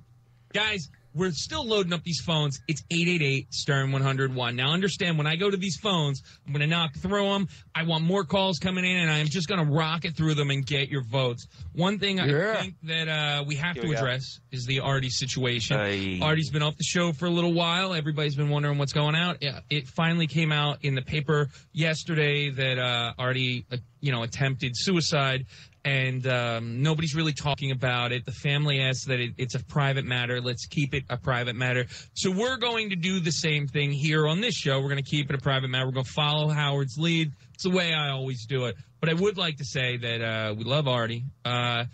Guys, 0.55 0.89
we're 1.17 1.33
still 1.33 1.67
loading 1.67 1.93
up 1.93 2.05
these 2.05 2.21
phones. 2.21 2.61
It's 2.69 2.85
888 2.89 3.53
Stern 3.53 3.91
101. 3.91 4.55
Now, 4.55 4.73
understand 4.73 5.19
when 5.19 5.27
I 5.27 5.35
go 5.35 5.51
to 5.51 5.57
these 5.57 5.77
phones, 5.77 6.23
I'm 6.47 6.53
going 6.53 6.61
to 6.61 6.69
knock 6.69 6.95
through 6.95 7.29
them. 7.29 7.49
I 7.75 7.83
want 7.83 8.05
more 8.05 8.23
calls 8.25 8.61
coming 8.61 8.85
in, 8.85 8.99
and 8.99 9.11
I'm 9.11 9.27
just 9.27 9.49
going 9.49 9.65
to 9.65 9.73
rocket 9.73 10.17
through 10.17 10.35
them 10.35 10.51
and 10.51 10.65
get 10.65 10.91
your 10.91 11.03
votes. 11.03 11.49
One 11.73 11.99
thing 11.99 12.21
I 12.21 12.55
think 12.61 12.75
that 12.85 13.09
uh, 13.09 13.45
we 13.45 13.57
have 13.57 13.75
Here 13.75 13.83
to 13.83 13.89
we 13.89 13.95
go. 13.97 14.01
address 14.01 14.39
is 14.53 14.65
the 14.65 14.79
Artie 14.79 15.11
situation. 15.11 15.77
Aye. 15.77 16.21
Artie's 16.23 16.51
been 16.51 16.63
off 16.63 16.77
the 16.77 16.85
show 16.85 17.13
for 17.13 17.27
a 17.27 17.31
little 17.31 17.53
while. 17.53 17.93
Everybody's 17.93 18.37
been 18.37 18.51
wondering 18.51 18.79
what's 18.79 18.93
going 18.93 19.17
out. 19.17 19.39
Yeah, 19.41 19.59
it 19.71 19.89
finally 19.89 20.29
came 20.29 20.53
out 20.53 20.85
in 20.85 20.95
the 20.95 21.03
paper 21.03 21.49
yesterday 21.73 22.51
that 22.51 22.79
uh, 22.79 23.13
Artie, 23.19 23.67
uh, 23.73 23.79
you 24.01 24.13
know, 24.13 24.23
attempted 24.23 24.77
suicide, 24.77 25.47
and 25.85 26.27
um, 26.27 26.83
nobody's 26.83 27.15
really 27.15 27.33
talking 27.33 27.71
about 27.71 28.13
it. 28.13 28.25
The 28.25 28.33
family 28.33 28.81
asks 28.81 29.05
that 29.07 29.21
it, 29.21 29.35
it's 29.37 29.55
a 29.55 29.63
private 29.63 30.05
matter. 30.05 30.41
Let's 30.41 30.67
keep 30.67 30.95
it 30.95 31.05
a 31.11 31.17
private 31.17 31.57
matter. 31.57 31.87
So 32.15 32.31
we're 32.31 32.57
going 32.57 32.91
to 32.91 32.97
do 32.97 33.21
the 33.21 33.33
same 33.33 33.67
thing 33.67 33.93
here 33.93 34.27
on 34.27 34.41
this 34.41 34.55
show. 34.55 34.81
We're 34.81 34.89
going 34.89 35.03
to 35.03 35.11
keep 35.11 35.31
it 35.31 35.37
a 35.37 35.43
private 35.43 35.69
matter. 35.69 35.87
We're 35.87 35.93
going 35.93 36.07
to 36.07 36.13
follow 36.13 36.49
Howard's 36.49 36.97
lead. 36.97 37.33
It's 37.53 37.65
the 37.65 37.71
way 37.71 37.93
I 37.93 38.11
always 38.11 38.47
do 38.47 38.65
it. 38.65 38.77
But 39.01 39.11
I 39.11 39.15
would 39.15 39.37
like 39.37 39.59
to 39.59 39.65
say 39.67 39.99
that 39.99 40.23
uh, 40.23 40.55
we 40.55 40.65
love 40.65 40.89
Artie. 40.89 41.25
Uh, 41.45 41.85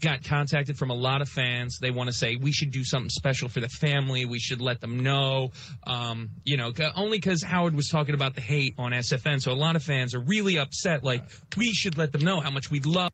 got 0.00 0.22
contacted 0.22 0.78
from 0.78 0.90
a 0.90 0.94
lot 0.94 1.20
of 1.20 1.28
fans. 1.28 1.78
They 1.80 1.90
want 1.90 2.08
to 2.08 2.12
say 2.14 2.36
we 2.36 2.52
should 2.52 2.70
do 2.70 2.84
something 2.84 3.10
special 3.10 3.48
for 3.48 3.60
the 3.60 3.68
family. 3.68 4.24
We 4.24 4.38
should 4.38 4.60
let 4.60 4.80
them 4.80 5.00
know. 5.00 5.50
Um, 5.86 6.30
you 6.44 6.56
know, 6.56 6.72
only 6.94 7.18
because 7.18 7.42
Howard 7.42 7.74
was 7.74 7.88
talking 7.88 8.14
about 8.14 8.36
the 8.36 8.40
hate 8.40 8.74
on 8.78 8.92
SFN. 8.92 9.42
So 9.42 9.52
a 9.52 9.54
lot 9.54 9.74
of 9.76 9.82
fans 9.82 10.14
are 10.14 10.20
really 10.20 10.58
upset. 10.58 11.02
Like 11.02 11.24
we 11.56 11.72
should 11.72 11.98
let 11.98 12.12
them 12.12 12.22
know 12.22 12.40
how 12.40 12.50
much 12.50 12.70
we 12.70 12.80
love 12.80 13.10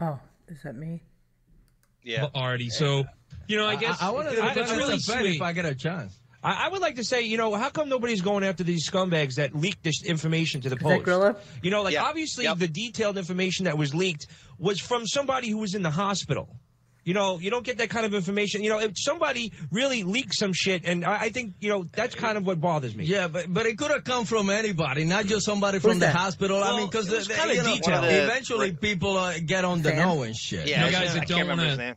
Oh, 0.00 0.18
is 0.48 0.58
that 0.64 0.76
me? 0.76 1.02
Yeah. 2.02 2.28
Artie. 2.34 2.70
So 2.70 3.04
you 3.48 3.56
know, 3.56 3.66
I 3.66 3.76
guess 3.76 4.00
I, 4.02 4.10
want 4.10 4.30
to. 4.30 4.36
that's 4.36 4.54
That's 4.54 4.72
really 4.72 4.98
sweet. 4.98 5.36
if 5.36 5.42
I 5.42 5.52
get 5.52 5.64
a 5.66 5.74
chance. 5.74 6.18
I, 6.44 6.66
I 6.66 6.68
would 6.68 6.80
like 6.80 6.96
to 6.96 7.04
say, 7.04 7.22
you 7.22 7.36
know, 7.36 7.54
how 7.54 7.70
come 7.70 7.88
nobody's 7.88 8.20
going 8.20 8.42
after 8.42 8.64
these 8.64 8.88
scumbags 8.88 9.36
that 9.36 9.54
leaked 9.54 9.84
this 9.84 10.02
information 10.04 10.60
to 10.62 10.68
the 10.70 10.76
Is 10.76 10.82
that 10.82 11.04
Post? 11.04 11.38
You 11.62 11.70
know, 11.70 11.82
like 11.82 11.94
Yeah. 11.94 12.02
obviously 12.04 12.44
Yep. 12.44 12.58
the 12.58 12.68
detailed 12.68 13.16
information 13.16 13.66
that 13.66 13.78
was 13.78 13.94
leaked 13.94 14.26
was 14.58 14.80
from 14.80 15.06
somebody 15.06 15.48
who 15.50 15.58
was 15.58 15.74
in 15.74 15.82
the 15.82 15.90
hospital. 15.90 16.48
You 17.04 17.14
know, 17.14 17.38
you 17.40 17.50
don't 17.50 17.64
get 17.64 17.78
that 17.78 17.90
kind 17.90 18.06
of 18.06 18.14
information. 18.14 18.62
You 18.62 18.70
know, 18.70 18.78
if 18.78 18.92
somebody 18.94 19.52
really 19.72 20.04
leaked 20.04 20.34
some 20.34 20.52
shit, 20.52 20.84
and 20.84 21.04
I, 21.04 21.22
I 21.22 21.28
think 21.30 21.54
you 21.60 21.68
know 21.68 21.84
that's 21.92 22.14
kind 22.14 22.38
of 22.38 22.46
what 22.46 22.60
bothers 22.60 22.94
me. 22.94 23.04
Yeah, 23.06 23.26
but 23.26 23.52
but 23.52 23.66
it 23.66 23.76
could 23.76 23.90
have 23.90 24.04
come 24.04 24.24
from 24.24 24.50
anybody, 24.50 25.04
not 25.04 25.26
just 25.26 25.44
somebody 25.44 25.80
from 25.80 25.92
Who's 25.92 26.00
the 26.00 26.06
that? 26.06 26.14
hospital. 26.14 26.62
I 26.62 26.76
mean, 26.76 26.86
because 26.86 27.12
it 27.12 27.16
was 27.16 27.26
kinda 27.28 27.54
detailed. 27.54 27.82
One 27.82 27.94
of 27.94 28.02
the- 28.10 28.22
eventually 28.24 28.72
people 28.72 29.16
uh, 29.16 29.34
get 29.44 29.64
on 29.64 29.82
the 29.82 29.90
Fan? 29.90 29.98
know 29.98 30.22
and 30.22 30.36
shit. 30.36 30.68
Yeah, 30.68 30.86
You 30.86 30.92
guys 30.92 31.10
I 31.10 31.14
that 31.14 31.18
can't 31.20 31.28
don't 31.28 31.40
remember 31.40 31.64
his 31.64 31.72
wanna- 31.78 31.84
name. 31.88 31.94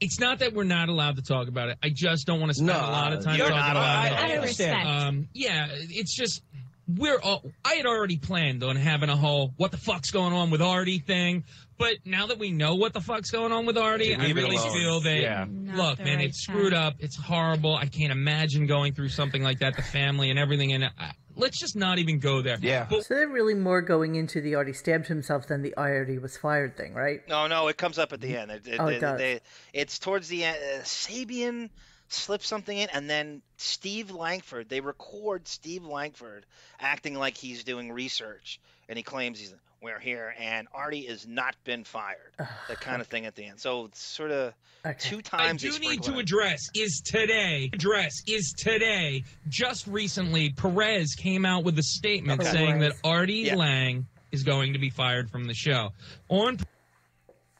It's 0.00 0.18
not 0.18 0.40
that 0.40 0.52
we're 0.54 0.64
not 0.64 0.88
allowed 0.88 1.16
to 1.16 1.22
talk 1.22 1.48
about 1.48 1.68
it. 1.68 1.78
I 1.82 1.88
just 1.88 2.26
don't 2.26 2.40
want 2.40 2.50
to 2.50 2.54
spend 2.54 2.66
No, 2.68 2.74
a 2.74 2.90
lot 2.90 3.12
of 3.12 3.22
time 3.24 3.36
you're 3.38 3.48
talking 3.48 3.60
not 3.62 3.70
about 3.72 4.06
allowed 4.06 4.06
it. 4.06 4.12
I, 4.24 4.32
I 4.32 4.36
understand. 4.36 4.88
Um, 4.88 5.28
yeah, 5.32 5.68
it's 5.70 6.14
just 6.16 6.42
we're 6.88 7.18
all. 7.20 7.42
I 7.64 7.74
had 7.74 7.86
already 7.86 8.18
planned 8.18 8.62
on 8.64 8.76
having 8.76 9.08
a 9.08 9.16
whole 9.16 9.54
"what 9.56 9.70
the 9.70 9.78
fuck's 9.78 10.10
going 10.10 10.34
on 10.34 10.50
with 10.50 10.60
Artie" 10.60 10.98
thing, 10.98 11.44
but 11.78 11.96
now 12.04 12.26
that 12.26 12.38
we 12.38 12.50
know 12.52 12.74
what 12.76 12.92
the 12.92 13.00
fuck's 13.00 13.30
going 13.30 13.52
on 13.52 13.66
with 13.66 13.76
Artie, 13.78 14.14
I 14.14 14.30
really 14.30 14.56
feel 14.58 15.00
that 15.00 15.20
Yeah. 15.20 15.46
Look, 15.48 15.98
man, 15.98 16.18
right 16.18 16.26
it's 16.26 16.40
screwed 16.42 16.72
time. 16.72 16.86
up. 16.88 16.94
It's 17.00 17.16
horrible. 17.16 17.74
I 17.76 17.86
can't 17.86 18.12
imagine 18.12 18.66
going 18.66 18.94
through 18.94 19.08
something 19.10 19.42
like 19.42 19.58
that. 19.60 19.76
The 19.76 19.82
family 19.82 20.30
and 20.30 20.38
everything, 20.38 20.72
and 20.72 20.84
I, 20.84 21.12
let's 21.36 21.58
just 21.58 21.74
not 21.76 21.98
even 21.98 22.18
go 22.20 22.42
there. 22.42 22.58
Yeah. 22.60 22.86
But 22.88 23.04
So 23.04 23.14
they're 23.14 23.28
really 23.28 23.54
more 23.54 23.82
going 23.82 24.14
into 24.14 24.40
the 24.40 24.54
Artie 24.54 24.72
stabbed 24.72 25.06
himself 25.08 25.48
than 25.48 25.62
the 25.62 25.74
Artie 25.76 26.18
was 26.18 26.36
fired 26.36 26.76
thing, 26.76 26.94
right? 26.94 27.20
No, 27.28 27.46
no, 27.48 27.66
it 27.68 27.76
comes 27.76 27.98
up 27.98 28.12
at 28.12 28.20
the 28.20 28.36
end. 28.36 28.50
It, 28.50 28.66
it, 28.68 28.76
Oh, 28.80 28.86
it 28.86 28.92
they- 28.94 28.98
does. 29.00 29.18
they- 29.18 29.40
it's 29.72 29.98
towards 29.98 30.28
the 30.28 30.44
end. 30.44 30.56
Uh, 30.58 30.78
Sabean 30.82 31.70
slips 32.08 32.46
something 32.46 32.76
in, 32.78 32.88
and 32.92 33.10
then 33.10 33.42
Steve 33.56 34.10
Langford. 34.12 34.68
They 34.68 34.80
record 34.80 35.48
Steve 35.48 35.84
Langford 35.84 36.46
acting 36.78 37.14
like 37.14 37.36
he's 37.36 37.64
doing 37.64 37.90
research, 37.90 38.60
and 38.88 38.96
he 38.96 39.02
claims 39.02 39.40
he's 39.40 39.54
we're 39.84 40.00
here, 40.00 40.34
and 40.40 40.66
Artie 40.74 41.04
has 41.06 41.26
not 41.28 41.54
been 41.64 41.84
fired. 41.84 42.32
that 42.38 42.80
kind 42.80 43.00
of 43.00 43.06
thing 43.06 43.26
at 43.26 43.36
the 43.36 43.44
end. 43.44 43.60
So 43.60 43.84
it's 43.84 44.02
sort 44.02 44.30
of 44.32 44.54
Okay. 44.84 44.96
two 44.98 45.22
times. 45.22 45.62
they 45.62 45.68
do 45.70 45.78
need 45.78 46.02
to 46.02 46.18
address 46.18 46.68
is 46.74 47.00
today. 47.04 47.70
Address 47.72 48.22
is 48.26 48.52
today. 48.56 49.22
Just 49.48 49.86
recently, 49.86 50.50
Perez 50.50 51.14
came 51.14 51.44
out 51.46 51.64
with 51.64 51.78
a 51.78 51.82
statement 51.82 52.40
Okay. 52.40 52.50
saying 52.50 52.78
that 52.80 52.94
Artie 53.04 53.34
Yeah. 53.44 53.54
Lange 53.56 54.06
is 54.32 54.42
going 54.42 54.72
to 54.72 54.78
be 54.78 54.90
fired 54.90 55.30
from 55.30 55.44
the 55.44 55.54
show. 55.54 55.92
On 56.28 56.58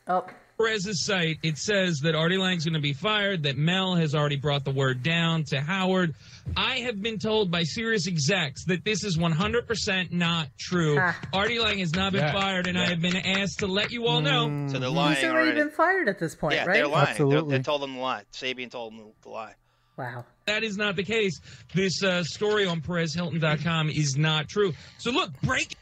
Oh, 0.06 0.26
Perez's 0.56 1.04
site, 1.04 1.38
it 1.42 1.58
says 1.58 1.98
that 2.04 2.14
Artie 2.14 2.38
Lange's 2.38 2.64
going 2.64 2.74
to 2.74 2.80
be 2.80 2.92
fired, 2.92 3.42
that 3.42 3.56
Mel 3.56 3.96
has 3.96 4.14
already 4.14 4.36
brought 4.36 4.64
the 4.64 4.70
word 4.70 5.02
down 5.02 5.44
to 5.44 5.60
Howard. 5.60 6.14
I 6.56 6.76
have 6.80 7.02
been 7.02 7.18
told 7.18 7.50
by 7.50 7.64
serious 7.64 8.06
execs 8.06 8.64
that 8.66 8.84
this 8.84 9.02
is 9.02 9.16
100% 9.18 10.12
not 10.12 10.48
true. 10.58 10.98
Ah. 11.00 11.18
Artie 11.32 11.58
Lange 11.58 11.78
has 11.80 11.92
not 11.94 12.12
been 12.12 12.22
Yeah. 12.22 12.32
fired, 12.32 12.66
and 12.66 12.78
I 12.78 12.86
have 12.86 13.00
been 13.00 13.16
asked 13.16 13.60
to 13.60 13.66
let 13.66 13.90
you 13.90 14.06
all 14.06 14.20
know. 14.20 14.68
So 14.70 14.78
they're 14.78 14.88
lying 14.88 15.16
he's 15.16 15.24
already 15.24 15.52
been 15.52 15.70
fired 15.70 16.08
at 16.08 16.18
this 16.18 16.34
point, 16.34 16.54
yeah, 16.54 16.64
right? 16.64 16.74
they're 16.74 16.86
lying. 16.86 17.28
They're, 17.28 17.42
they 17.42 17.58
told 17.60 17.82
them 17.82 17.94
to 17.94 18.00
lie. 18.00 18.22
Sabean 18.32 18.70
told 18.70 18.92
them 18.92 19.12
to 19.22 19.28
lie. 19.28 19.54
Wow. 19.96 20.24
That 20.46 20.64
is 20.64 20.76
not 20.76 20.96
the 20.96 21.04
case. 21.04 21.40
This 21.72 22.02
uh, 22.02 22.24
story 22.24 22.66
on 22.66 22.80
PerezHilton.com 22.80 23.90
is 23.90 24.16
not 24.16 24.48
true. 24.48 24.72
So 24.98 25.10
look, 25.10 25.30
break 25.42 25.76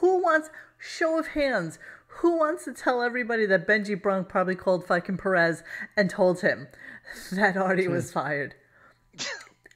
Who 0.00 0.22
wants 0.22 0.48
show 0.78 1.18
of 1.18 1.26
hands? 1.26 1.78
Who 2.22 2.38
wants 2.38 2.64
to 2.66 2.72
tell 2.72 3.02
everybody 3.02 3.46
that 3.46 3.66
Benjy 3.66 4.00
Bronk 4.00 4.28
probably 4.28 4.54
called 4.54 4.86
fucking 4.86 5.16
Perez 5.18 5.62
and 5.96 6.08
told 6.08 6.40
him 6.40 6.68
that 7.32 7.56
Artie 7.56 7.88
was 7.88 8.12
fired? 8.12 8.54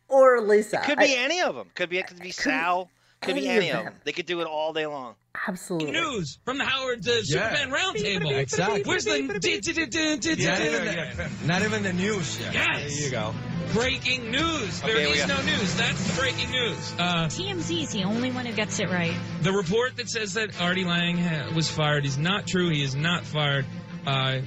or 0.09 0.41
Lisa. 0.41 0.79
Could 0.85 0.99
I- 1.01 1.07
be 1.07 1.17
any 1.17 1.41
of 1.41 1.55
them. 1.57 1.69
Could 1.75 1.91
be. 1.91 2.01
Could 2.03 2.21
be 2.21 2.31
Sal. 2.31 2.89
Could 3.23 3.35
be 3.35 3.49
any 3.49 3.57
any 3.57 3.71
of 3.71 3.79
of 3.79 3.85
them. 3.87 3.93
them. 3.95 4.03
They 4.05 4.13
could 4.13 4.27
do 4.27 4.41
it 4.41 4.47
all 4.47 4.73
day 4.73 4.87
long. 4.87 5.15
absolutely. 5.49 5.91
news 5.91 6.39
from 6.45 6.59
the 6.59 6.65
Howard 6.65 7.01
uh, 7.01 7.11
Superfan 7.23 7.73
Roundtable. 7.73 8.31
Exactly. 8.39 8.83
Where's 8.85 9.05
the 9.07 9.23
Not 9.23 9.23
even, 9.23 9.41
the, 9.41 11.31
not 11.47 11.63
even 11.63 11.83
the 11.83 11.93
news 11.95 12.39
yet. 12.39 12.55
Yes. 12.55 12.95
There 12.95 13.05
you 13.07 13.11
go. 13.11 13.35
Breaking 13.73 14.31
news. 14.31 14.81
There 14.81 14.91
Okay, 14.95 15.07
we 15.07 15.13
is 15.19 15.27
got- 15.27 15.29
no 15.39 15.43
news. 15.45 15.75
That's 15.77 16.07
the 16.07 16.21
breaking 16.21 16.51
news. 16.51 16.93
Uh, 16.99 17.27
TMZ 17.29 17.83
is 17.83 17.91
the 17.93 18.05
only 18.05 18.31
one 18.31 18.47
who 18.47 18.53
gets 18.53 18.79
it 18.81 18.89
right. 18.91 19.15
the 19.43 19.53
report 19.53 19.97
that 19.97 20.09
says 20.09 20.35
that 20.35 20.61
Artie 20.61 20.85
Lange 20.85 21.19
ha- 21.19 21.51
was 21.55 21.69
fired 21.71 22.05
is 22.07 22.17
not 22.17 22.47
true. 22.47 22.71
He 22.71 22.83
is 22.83 22.95
not 22.95 23.25
fired. 23.25 23.67
Uh, 24.07 24.39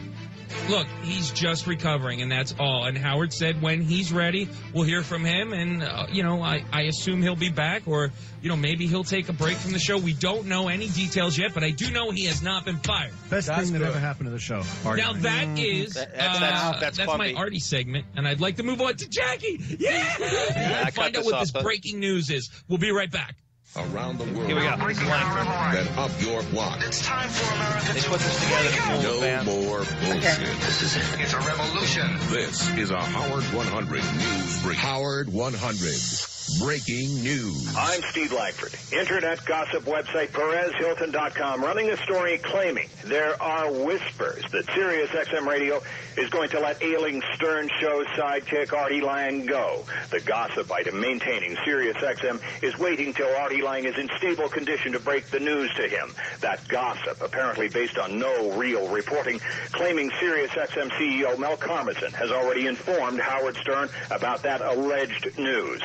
look, 0.70 0.88
he's 1.04 1.32
just 1.32 1.68
recovering, 1.68 2.22
and 2.22 2.32
that's 2.32 2.56
all. 2.60 2.86
And 2.86 2.98
Howard 2.98 3.34
said 3.34 3.62
when 3.62 3.82
he's 3.82 4.12
ready, 4.12 4.50
we'll 4.74 4.84
hear 4.84 5.04
from 5.04 5.24
him. 5.26 5.54
And, 5.54 5.84
uh, 5.84 6.08
you 6.12 6.24
know, 6.24 6.42
I, 6.42 6.64
I 6.72 6.84
assume 6.84 7.22
he'll 7.22 7.36
be 7.36 7.50
back, 7.50 7.84
or, 7.88 8.12
you 8.42 8.50
know, 8.50 8.56
maybe 8.56 8.88
he'll 8.88 9.04
take 9.04 9.30
a 9.30 9.34
break 9.34 9.58
from 9.58 9.72
the 9.72 9.80
show. 9.80 9.98
We 9.98 10.14
don't 10.14 10.48
know 10.48 10.68
any 10.68 10.88
details 10.90 11.38
yet, 11.38 11.54
but 11.54 11.64
I 11.64 11.72
do 11.72 11.92
know 11.92 12.12
he 12.12 12.26
has 12.26 12.42
not 12.42 12.66
been 12.66 12.78
fired. 12.78 13.12
Best 13.30 13.48
That's 13.48 13.64
thing 13.64 13.74
that 13.74 13.80
good. 13.80 13.88
ever 13.90 14.00
happened 14.00 14.26
to 14.28 14.32
the 14.32 14.40
show. 14.40 14.64
Artie 14.86 15.02
Now 15.02 15.12
Lange. 15.14 15.22
that 15.24 15.60
is 15.60 15.94
That- 15.94 16.16
that's- 16.16 16.40
that's- 16.40 16.62
uh, 16.64 16.80
that's 16.80 17.18
my. 17.18 17.34
Artie 17.34 17.60
segment, 17.60 18.06
and 18.16 18.28
I'd 18.28 18.42
like 18.42 18.58
to 18.58 18.64
move 18.64 18.82
on 18.82 18.96
to 18.96 19.08
Jackie. 19.10 19.60
Yeah, 19.80 20.84
I 20.86 20.92
find 20.92 21.16
out 21.16 21.26
what 21.26 21.36
off, 21.36 21.42
this 21.42 21.52
but- 21.52 21.64
breaking 21.64 22.00
news 22.00 22.30
is. 22.30 22.50
We'll 22.68 22.78
be 22.80 22.92
right 22.92 23.10
back. 23.12 23.36
Around 23.76 24.18
the 24.18 24.24
world. 24.34 24.48
Here 24.48 24.56
we 24.56 24.64
go. 24.64 24.76
This 24.88 24.98
is 24.98 25.04
Langford. 25.08 25.86
Then 25.86 26.00
up 26.00 26.10
your 26.20 26.42
block. 26.44 26.80
It's 26.84 27.06
time 27.06 27.30
for 27.30 27.54
America 27.54 27.94
They 27.94 28.00
to 28.00 28.10
put 28.10 28.20
this 28.20 28.44
together 28.44 28.70
to 28.70 28.82
fool 28.82 29.02
No 29.04 29.20
fans. 29.22 29.46
more 29.46 29.78
bullshit. 29.78 30.60
This 30.62 30.82
is 30.82 30.96
it. 30.98 31.04
It's 31.22 31.34
a 31.34 31.38
revolution. 31.38 32.18
This 32.32 32.68
is 32.78 32.90
a 32.90 33.00
Howard 33.00 33.44
100 33.44 34.04
News 34.16 34.64
Break. 34.64 34.78
Howard 34.78 35.32
100. 35.32 36.39
Breaking 36.60 37.24
news. 37.24 37.74
I'm 37.78 38.02
Steve 38.10 38.32
Langford. 38.32 38.74
Internet 38.92 39.46
gossip 39.46 39.84
website 39.84 40.30
PerezHilton.com 40.30 41.62
running 41.62 41.90
a 41.90 41.98
story 41.98 42.38
claiming 42.40 42.90
there 43.06 43.42
are 43.42 43.72
whispers 43.72 44.44
that 44.52 44.66
Sirius 44.74 45.10
XM 45.12 45.46
Radio 45.46 45.82
is 46.18 46.30
going 46.30 46.50
to 46.50 46.60
let 46.60 46.82
ailing 46.82 47.22
Stern 47.36 47.70
Show 47.80 48.04
sidekick 48.18 48.74
Artie 48.74 49.02
Lange 49.02 49.46
go. 49.46 49.86
The 50.10 50.20
gossip 50.22 50.72
item 50.72 51.00
maintaining 51.00 51.56
Sirius 51.64 51.98
XM 51.98 52.42
is 52.62 52.78
waiting 52.78 53.14
till 53.14 53.34
Artie 53.38 53.62
Lange 53.62 53.86
is 53.86 53.98
in 53.98 54.10
stable 54.18 54.50
condition 54.50 54.92
to 54.94 55.00
break 55.00 55.28
the 55.28 55.40
news 55.40 55.72
to 55.76 55.88
him. 55.88 56.14
That 56.42 56.68
gossip, 56.68 57.22
apparently 57.22 57.70
based 57.70 57.98
on 57.98 58.20
no 58.20 58.52
real 58.54 58.90
reporting, 58.90 59.40
claiming 59.72 60.12
Sirius 60.20 60.52
XM 60.52 60.90
CEO 60.92 61.38
Mel 61.38 61.58
Karmazin 61.58 62.12
has 62.14 62.32
already 62.32 62.68
informed 62.68 63.20
Howard 63.20 63.56
Stern 63.58 63.90
about 64.12 64.44
that 64.44 64.62
alleged 64.62 65.38
news. 65.38 65.82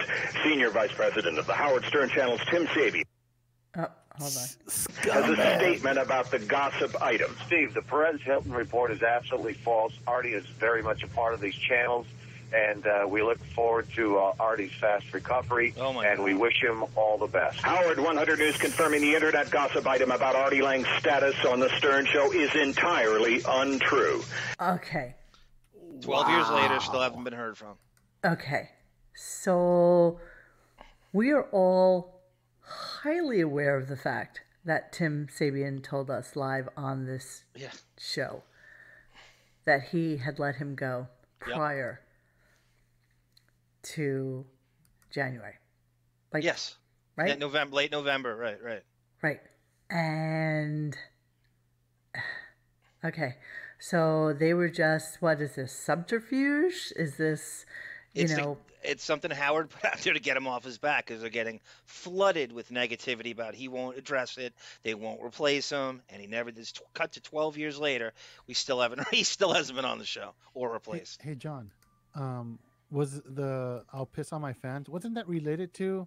Senior 0.55 0.71
Vice 0.71 0.93
President 0.93 1.37
of 1.37 1.49
the 1.49 1.53
Howard 1.53 1.85
Stern 1.87 2.09
Channel's 2.11 2.41
Tim 2.49 2.69
Sabi 2.77 3.03
Oh, 3.77 3.87
hold 4.17 4.33
on. 4.37 5.11
has 5.11 5.29
a 5.29 5.35
statement 5.59 5.99
about 5.99 6.31
the 6.31 6.39
gossip 6.39 6.95
item. 7.03 7.37
Steve, 7.45 7.75
the 7.75 7.83
Perez 7.83 8.21
Hilton 8.23 8.53
report 8.53 8.93
is 8.93 9.03
absolutely 9.03 9.55
false. 9.55 9.93
Artie 10.07 10.33
is 10.33 10.47
very 10.61 10.81
much 10.81 11.03
a 11.03 11.09
part 11.09 11.35
of 11.35 11.41
these 11.41 11.57
channels, 11.57 12.07
and 12.55 12.87
uh, 12.87 13.05
we 13.09 13.21
look 13.21 13.45
forward 13.47 13.89
to 13.97 14.17
uh, 14.17 14.33
Artie's 14.39 14.71
fast 14.81 15.13
recovery, 15.13 15.75
Oh, 15.77 15.93
my 15.93 16.07
and 16.07 16.19
God. 16.19 16.25
we 16.25 16.35
wish 16.35 16.63
him 16.63 16.85
all 16.95 17.19
the 17.19 17.27
best. 17.27 17.59
Howard 17.59 17.99
100 17.99 18.39
News 18.39 18.57
confirming 18.57 19.01
the 19.01 19.13
internet 19.13 19.51
gossip 19.51 19.85
item 19.89 20.13
about 20.13 20.37
Artie 20.37 20.63
Lange's 20.63 20.87
status 21.01 21.35
on 21.51 21.59
the 21.59 21.69
Stern 21.79 22.07
Show 22.07 22.31
is 22.31 22.55
entirely 22.55 23.43
untrue. 23.49 24.23
Okay. 24.63 25.17
12 26.03 26.29
years 26.29 26.49
later, 26.51 26.79
still 26.79 27.01
haven't 27.01 27.25
been 27.25 27.33
heard 27.33 27.59
from. 27.59 27.75
Okay. 28.25 28.69
So 29.17 30.21
we 31.15 31.31
are 31.31 31.45
all 31.45 32.21
highly 32.61 33.41
aware 33.41 33.77
of 33.79 33.89
the 33.89 33.97
fact 33.97 34.43
that 34.65 34.93
Tim 34.93 35.29
Sabean 35.35 35.83
told 35.83 36.11
us 36.11 36.37
live 36.37 36.69
on 36.77 37.07
this 37.07 37.45
Yeah. 37.55 37.71
show 37.99 38.43
that 39.65 39.85
he 39.93 40.19
had 40.19 40.39
let 40.39 40.57
him 40.57 40.75
go 40.75 41.09
Yep. 41.47 41.57
prior 41.57 42.01
to 43.83 44.45
January. 45.11 45.55
Like 46.33 46.43
yes. 46.45 46.77
right? 47.17 47.29
Yeah, 47.29 47.35
November, 47.37 47.77
late 47.77 47.93
November. 47.93 48.35
Right, 48.37 48.63
right. 48.63 48.83
Right. 49.23 49.41
And 49.91 50.97
okay. 53.05 53.37
So 53.79 54.33
they 54.33 54.55
were 54.55 54.71
just 54.71 55.21
what 55.21 55.41
is 55.41 55.55
this 55.57 55.73
subterfuge? 55.73 56.93
Is 56.97 57.17
this 57.19 57.67
you 58.15 58.25
It's, 58.25 58.35
the- 58.35 58.41
know 58.41 58.59
it's 58.85 59.03
something 59.05 59.31
Howard 59.31 59.71
put 59.71 59.85
out 59.85 59.99
there 59.99 60.15
to 60.15 60.21
get 60.21 60.37
him 60.37 60.47
off 60.47 60.65
his 60.65 60.79
back 60.79 61.07
because 61.07 61.21
they're 61.21 61.31
getting 61.31 61.61
flooded 61.85 62.53
with 62.53 62.71
negativity 62.71 63.33
about 63.33 63.55
he 63.55 63.69
won't 63.69 63.97
address 63.99 64.39
it, 64.39 64.55
they 64.83 64.95
won't 64.95 65.23
replace 65.23 65.71
him, 65.71 66.03
and 66.09 66.21
he 66.21 66.27
never. 66.27 66.51
This 66.51 66.73
cut 66.93 67.13
to 67.13 67.21
12 67.21 67.57
years 67.59 67.79
later, 67.79 68.13
we 68.47 68.55
still 68.55 68.81
haven't. 68.81 69.07
He 69.11 69.23
still 69.25 69.53
hasn't 69.53 69.77
been 69.77 69.85
on 69.85 69.99
the 69.99 70.05
show 70.07 70.35
or 70.55 70.73
replaced. 70.73 71.23
hey, 71.23 71.35
John, 71.35 71.71
um, 72.15 72.59
was 72.91 73.21
the 73.23 73.85
"I'll 73.93 74.07
piss 74.07 74.33
on 74.33 74.41
my 74.41 74.53
fans"? 74.53 74.89
Wasn't 74.89 75.15
that 75.15 75.29
related 75.29 75.75
to 75.75 76.07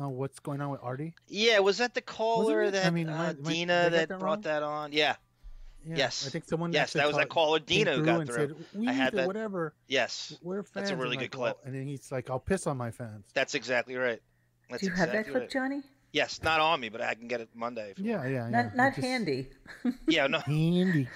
uh, 0.00 0.08
what's 0.08 0.38
going 0.38 0.60
on 0.60 0.70
with 0.70 0.80
Artie? 0.82 1.14
Yeah, 1.28 1.58
was 1.60 1.78
that 1.78 1.94
the 1.94 2.00
caller 2.00 2.62
it? 2.62 2.68
I 2.68 2.70
that 2.70 2.94
mean, 2.94 3.08
uh, 3.08 3.12
am 3.12 3.20
I- 3.20 3.32
did 3.32 3.46
I 3.46 3.50
Dina 3.50 3.90
that 3.90 4.08
that 4.08 4.18
brought 4.18 4.22
wrong? 4.22 4.40
that 4.42 4.62
on? 4.62 4.92
Yeah. 4.92 5.16
Yeah, 5.86 5.96
Yes. 5.96 6.26
I 6.26 6.30
think 6.30 6.44
someone. 6.44 6.72
Yes, 6.72 6.92
that 6.92 7.06
was 7.06 7.16
that 7.16 7.28
called- 7.28 7.46
caller 7.46 7.58
came 7.58 7.84
Dina 7.84 7.96
who 7.96 8.04
got 8.04 8.20
and 8.20 8.30
through. 8.30 8.48
Said, 8.48 8.56
we 8.74 8.88
I 8.88 8.92
had 8.92 9.12
that. 9.14 9.26
whatever. 9.26 9.74
Yes, 9.88 10.36
We're 10.42 10.62
fans. 10.62 10.72
That's 10.74 10.90
a 10.90 10.92
I'm 10.94 11.00
really 11.00 11.16
like, 11.16 11.30
good 11.32 11.38
well, 11.40 11.54
clip. 11.54 11.66
and 11.66 11.74
then 11.74 11.86
he's 11.86 12.12
like, 12.12 12.30
"I'll 12.30 12.38
piss 12.38 12.66
on 12.66 12.76
my 12.76 12.90
fans." 12.90 13.24
That's 13.34 13.54
exactly 13.54 13.96
right. 13.96 14.20
That's 14.70 14.80
do 14.82 14.86
you 14.88 14.92
have 14.94 15.10
that 15.12 15.24
clip, 15.26 15.34
right. 15.42 15.50
Johnny? 15.50 15.82
Yes, 16.12 16.40
not 16.42 16.60
on 16.60 16.78
me, 16.78 16.88
but 16.90 17.00
I 17.00 17.14
can 17.14 17.26
get 17.26 17.40
it 17.40 17.48
Monday. 17.54 17.90
If 17.92 17.98
you 17.98 18.10
Yeah, 18.12 18.24
yeah, 18.24 18.30
yeah. 18.30 18.48
Not 18.48 18.76
not 18.76 18.94
just- 18.94 19.06
handy. 19.06 19.48
Yeah, 20.06 20.26
no. 20.28 20.38
Handy. 20.46 21.08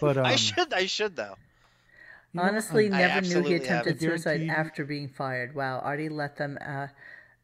But 0.00 0.16
um, 0.16 0.26
I 0.26 0.36
should. 0.36 0.72
I 0.72 0.86
should 0.86 1.14
though. 1.16 1.36
Honestly, 2.36 2.86
um, 2.86 2.92
never 2.92 3.20
knew 3.20 3.42
he 3.42 3.54
attempted 3.56 3.68
have 3.68 3.96
it. 3.96 4.00
suicide 4.00 4.48
after 4.48 4.84
being 4.86 5.08
fired. 5.10 5.54
Wow, 5.54 5.80
Artie 5.80 6.08
let 6.08 6.36
them. 6.36 6.58
Uh, 6.66 6.86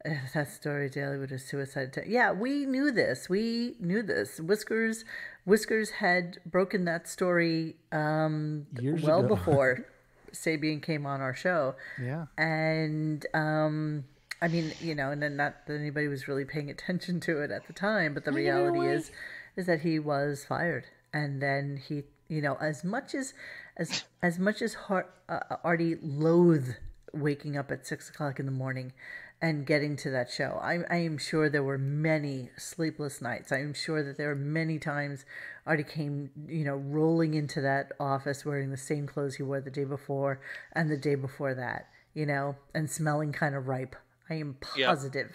that 0.34 0.50
story 0.50 0.88
daily 0.88 1.18
with 1.18 1.32
a 1.32 1.38
suicide. 1.38 1.92
T- 1.92 2.00
yeah, 2.06 2.32
we 2.32 2.64
knew 2.66 2.90
this. 2.90 3.28
We 3.28 3.74
knew 3.80 4.02
this. 4.02 4.40
Whiskers, 4.40 5.04
Whiskers 5.44 5.90
had 5.90 6.38
broken 6.46 6.84
that 6.84 7.08
story 7.08 7.76
um, 7.92 8.66
Years 8.80 9.02
well 9.02 9.20
ago. 9.20 9.28
before 9.28 9.86
Sabean 10.32 10.82
came 10.82 11.06
on 11.06 11.20
our 11.20 11.34
show. 11.34 11.74
Yeah. 12.00 12.26
and 12.36 13.26
um, 13.34 14.04
I 14.40 14.48
mean, 14.48 14.72
you 14.80 14.94
know, 14.94 15.10
and 15.10 15.20
then 15.22 15.36
not 15.36 15.66
that 15.66 15.74
anybody 15.74 16.06
was 16.06 16.28
really 16.28 16.44
paying 16.44 16.70
attention 16.70 17.18
to 17.20 17.40
it 17.42 17.50
at 17.50 17.66
the 17.66 17.72
time, 17.72 18.14
but 18.14 18.24
the 18.24 18.32
reality 18.32 18.86
is, 18.86 19.10
is 19.56 19.66
that 19.66 19.80
he 19.80 19.98
was 19.98 20.44
fired, 20.44 20.84
and 21.12 21.42
then 21.42 21.76
he, 21.88 22.04
you 22.28 22.40
know, 22.40 22.56
as 22.60 22.84
much 22.84 23.14
as, 23.16 23.34
as 23.76 24.04
as 24.22 24.38
much 24.38 24.62
as 24.62 24.74
Har- 24.74 25.08
uh, 25.28 25.56
Artie 25.64 25.96
loathed 26.00 26.76
waking 27.12 27.56
up 27.56 27.72
at 27.72 27.84
six 27.86 28.08
o'clock 28.10 28.38
in 28.38 28.46
the 28.46 28.52
morning 28.52 28.92
and 29.40 29.64
getting 29.66 29.96
to 29.96 30.10
that 30.10 30.30
show. 30.30 30.58
I, 30.62 30.80
I 30.90 30.96
am 30.98 31.16
sure 31.18 31.48
there 31.48 31.62
were 31.62 31.78
many 31.78 32.50
sleepless 32.56 33.20
nights. 33.22 33.52
I 33.52 33.58
am 33.60 33.72
sure 33.72 34.02
that 34.02 34.16
there 34.16 34.28
were 34.28 34.34
many 34.34 34.78
times 34.78 35.24
Artie 35.66 35.84
came, 35.84 36.30
you 36.48 36.64
know, 36.64 36.74
rolling 36.74 37.34
into 37.34 37.60
that 37.60 37.92
office 38.00 38.44
wearing 38.44 38.70
the 38.70 38.76
same 38.76 39.06
clothes 39.06 39.36
he 39.36 39.42
wore 39.42 39.60
the 39.60 39.70
day 39.70 39.84
before 39.84 40.40
and 40.72 40.90
the 40.90 40.96
day 40.96 41.14
before 41.14 41.54
that, 41.54 41.88
you 42.14 42.26
know, 42.26 42.56
and 42.74 42.90
smelling 42.90 43.32
kind 43.32 43.54
of 43.54 43.68
ripe. 43.68 43.94
I 44.30 44.34
am 44.34 44.56
Yeah. 44.76 44.88
positive 44.88 45.30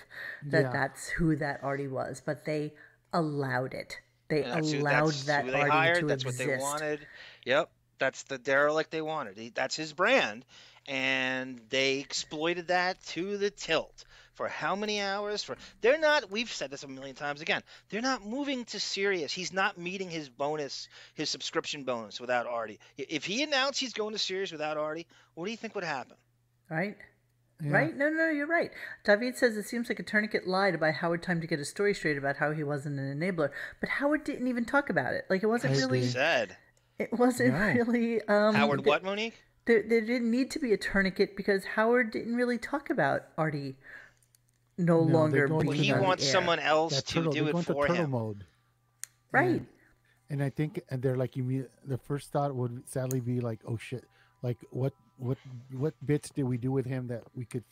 that 0.48 0.64
Yeah. 0.64 0.72
that's 0.72 1.08
who 1.10 1.36
that 1.38 1.64
Artie 1.64 1.88
was, 1.88 2.22
but 2.24 2.46
they 2.46 2.74
allowed 3.14 3.74
it. 3.74 4.00
They 4.28 4.44
And 4.44 4.52
that's 4.54 4.72
who, 4.72 4.80
allowed 4.80 5.08
that's 5.14 5.24
that 5.26 5.46
who 5.46 5.52
they 5.52 5.60
Artie 5.62 5.72
hired. 5.72 6.00
to 6.02 6.08
that's 6.08 6.24
exist. 6.24 6.40
what 6.40 6.48
they 6.48 6.58
wanted. 6.62 7.08
Yep, 7.46 7.70
that's 8.00 8.24
the 8.24 8.38
derelict 8.38 8.92
they 8.92 9.02
wanted. 9.02 9.38
He, 9.38 9.50
that's 9.50 9.76
his 9.76 9.94
brand, 9.94 10.46
and 10.88 11.60
they 11.70 12.00
exploited 12.00 12.68
that 12.68 13.02
to 13.08 13.38
the 13.38 13.50
tilt. 13.50 14.06
For 14.34 14.48
how 14.48 14.76
many 14.76 15.00
hours? 15.00 15.44
For 15.44 15.56
they're 15.82 16.00
not. 16.00 16.32
We've 16.32 16.52
said 16.52 16.72
this 16.72 16.82
a 16.84 16.88
million 16.88 17.16
times 17.16 17.42
again. 17.42 17.62
They're 17.90 18.02
not 18.02 18.26
moving 18.26 18.66
to 18.66 18.80
Sirius. 18.80 19.32
He's 19.32 19.54
not 19.54 19.78
meeting 19.78 20.10
his 20.10 20.28
bonus, 20.28 20.88
his 21.14 21.30
subscription 21.30 21.84
bonus 21.84 22.20
without 22.20 22.48
Artie. 22.48 22.80
If 22.98 23.26
he 23.26 23.44
announced 23.44 23.80
he's 23.80 23.94
going 23.94 24.14
to 24.14 24.18
Sirius 24.18 24.52
without 24.52 24.76
Artie, 24.76 25.06
what 25.36 25.46
do 25.46 25.52
you 25.52 25.58
think 25.58 25.76
would 25.76 25.84
happen? 25.84 26.18
Right? 26.68 26.98
Yeah. 27.64 27.72
Right? 27.74 27.96
No, 27.96 28.10
no, 28.10 28.30
you're 28.32 28.48
right. 28.48 28.72
David 29.06 29.38
says 29.38 29.56
it 29.56 29.68
seems 29.68 29.88
like 29.88 30.00
a 30.00 30.04
tourniquet 30.04 30.48
lied 30.48 30.74
about 30.74 30.96
Howard 30.96 31.22
time 31.22 31.40
to 31.42 31.46
get 31.48 31.60
his 31.60 31.70
story 31.70 31.94
straight 31.94 32.18
about 32.18 32.36
how 32.38 32.52
he 32.54 32.64
wasn't 32.64 33.00
an 33.00 33.20
enabler. 33.20 33.52
But 33.80 33.90
Howard 33.90 34.24
didn't 34.24 34.48
even 34.48 34.66
talk 34.66 34.90
about 34.90 35.14
it. 35.14 35.26
Like 35.30 35.44
it 35.44 35.48
wasn't 35.48 35.76
I 35.76 35.78
really. 35.78 36.00
agree. 36.00 36.10
Said 36.10 36.58
It 36.98 37.14
wasn't 37.14 37.54
No. 37.54 37.60
really. 37.60 38.20
Um, 38.24 38.56
Howard, 38.56 38.84
what 38.84 39.04
Monique? 39.04 39.40
There, 39.66 39.84
there 39.88 40.02
didn't 40.02 40.30
need 40.32 40.52
to 40.52 40.60
be 40.60 40.74
a 40.74 40.78
tourniquet 40.78 41.38
because 41.38 41.64
Howard 41.64 42.12
didn't 42.12 42.36
really 42.36 42.58
talk 42.58 42.90
about 42.90 43.24
Artie 43.38 43.76
no, 44.78 45.04
No, 45.04 45.14
longer 45.14 45.48
being 45.48 45.72
to 45.72 45.84
He 45.84 45.88
the 45.90 45.94
on 45.94 46.00
the 46.00 46.04
wants 46.08 46.26
air. 46.26 46.32
someone 46.32 46.60
else 46.60 46.96
That 46.96 47.06
to 47.08 47.14
turtle, 47.16 47.32
do 47.32 47.40
they're 47.42 47.50
it 47.50 47.52
going 47.54 47.66
to 47.66 47.74
for 47.74 47.88
turtle 47.88 48.06
him. 48.06 48.12
mode. 48.12 48.46
Right. 49.32 49.48
And, 49.50 49.68
and 50.30 50.44
I 50.44 50.50
think, 50.50 50.82
and 50.90 51.02
they're 51.02 51.16
like, 51.18 51.38
you 51.38 51.44
mean 51.44 51.68
the 51.86 51.98
first 51.98 52.32
thought 52.32 52.54
would 52.56 52.88
sadly 52.90 53.20
be 53.20 53.40
like, 53.40 53.60
oh 53.68 53.78
shit, 53.78 54.04
like 54.42 54.58
what, 54.72 54.94
what, 55.18 55.38
what 55.72 55.94
bits 56.06 56.30
did 56.30 56.44
we 56.44 56.58
do 56.58 56.72
with 56.72 56.86
him 56.86 57.08
that 57.08 57.24
we 57.36 57.46
could 57.46 57.64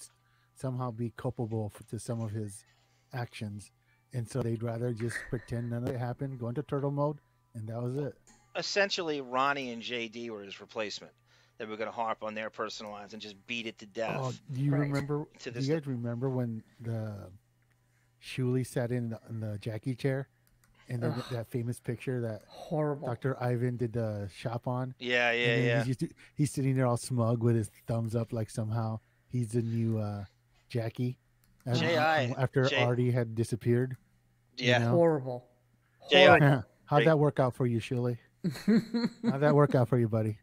somehow 0.56 0.92
be 0.92 1.12
culpable 1.18 1.70
for, 1.70 1.84
to 1.84 2.00
some 2.00 2.22
of 2.22 2.32
his 2.32 2.64
actions? 3.14 3.72
And 4.14 4.30
so 4.30 4.42
they'd 4.42 4.64
rather 4.64 4.94
just 4.94 5.18
pretend 5.30 5.70
none 5.72 5.84
of 5.84 5.90
it 5.90 6.00
happened, 6.00 6.40
go 6.40 6.50
into 6.50 6.64
turtle 6.64 6.92
mode, 6.92 7.18
and 7.56 7.68
that 7.68 7.82
was 7.82 7.98
it. 7.98 8.16
Essentially, 8.56 9.22
Ronnie 9.22 9.72
and 9.72 9.82
JD 9.82 10.30
were 10.30 10.44
his 10.44 10.60
replacement. 10.62 11.14
They 11.62 11.68
were 11.68 11.78
going 11.78 11.90
to 11.92 11.96
harp 11.96 12.24
on 12.24 12.34
their 12.34 12.50
personal 12.50 12.92
lives 12.92 13.14
and 13.14 13.22
just 13.22 13.36
beat 13.46 13.68
it 13.68 13.78
to 13.78 13.86
death. 13.86 14.18
Oh, 14.20 14.34
do 14.52 14.60
you 14.62 14.72
Right. 14.72 14.80
remember? 14.82 15.26
To 15.42 15.52
Do 15.52 15.60
you 15.60 15.72
guys 15.76 15.86
remember 15.86 16.28
when 16.28 16.64
the 16.80 17.30
Shuli 18.20 18.66
sat 18.66 18.92
in 18.92 19.12
the, 19.12 19.20
in 19.30 19.42
the 19.42 19.60
Jackie 19.60 19.94
chair, 19.94 20.28
and 20.90 21.04
then 21.04 21.12
Ugh. 21.12 21.24
that 21.32 21.46
famous 21.52 21.80
picture 21.80 22.20
that 22.22 22.42
Horrible. 22.48 23.08
Dr. 23.08 23.38
Ivan 23.44 23.78
did 23.78 23.94
the 23.94 24.28
shop 24.36 24.68
on? 24.68 24.96
Yeah, 24.98 25.32
yeah, 25.34 25.56
yeah. 25.58 25.84
He's, 25.84 25.98
just, 25.98 26.14
he's 26.34 26.52
sitting 26.52 26.76
there 26.76 26.88
all 26.88 26.98
smug 26.98 27.44
with 27.44 27.56
his 27.56 27.70
thumbs 27.86 28.16
up, 28.16 28.34
like 28.34 28.50
somehow 28.50 29.00
he's 29.28 29.50
the 29.50 29.62
new 29.62 30.00
uh, 30.00 30.26
Jackie. 30.68 31.20
And- 31.68 31.78
J.I. 31.78 32.34
After 32.40 32.64
J- 32.66 32.84
Artie 32.84 33.12
had 33.12 33.36
disappeared. 33.36 33.98
you 34.58 34.70
Yeah. 34.70 34.80
know? 34.80 34.90
Horrible. 34.96 35.46
J.I. 36.10 36.40
Horrible. 36.40 36.64
How'd 36.86 37.06
that 37.06 37.20
work 37.20 37.40
out 37.40 37.54
for 37.54 37.68
you, 37.68 37.80
Shuli? 37.80 38.18
How'd 39.30 39.42
that 39.42 39.54
work 39.54 39.76
out 39.76 39.88
for 39.90 40.00
you, 40.00 40.10
buddy? 40.10 40.40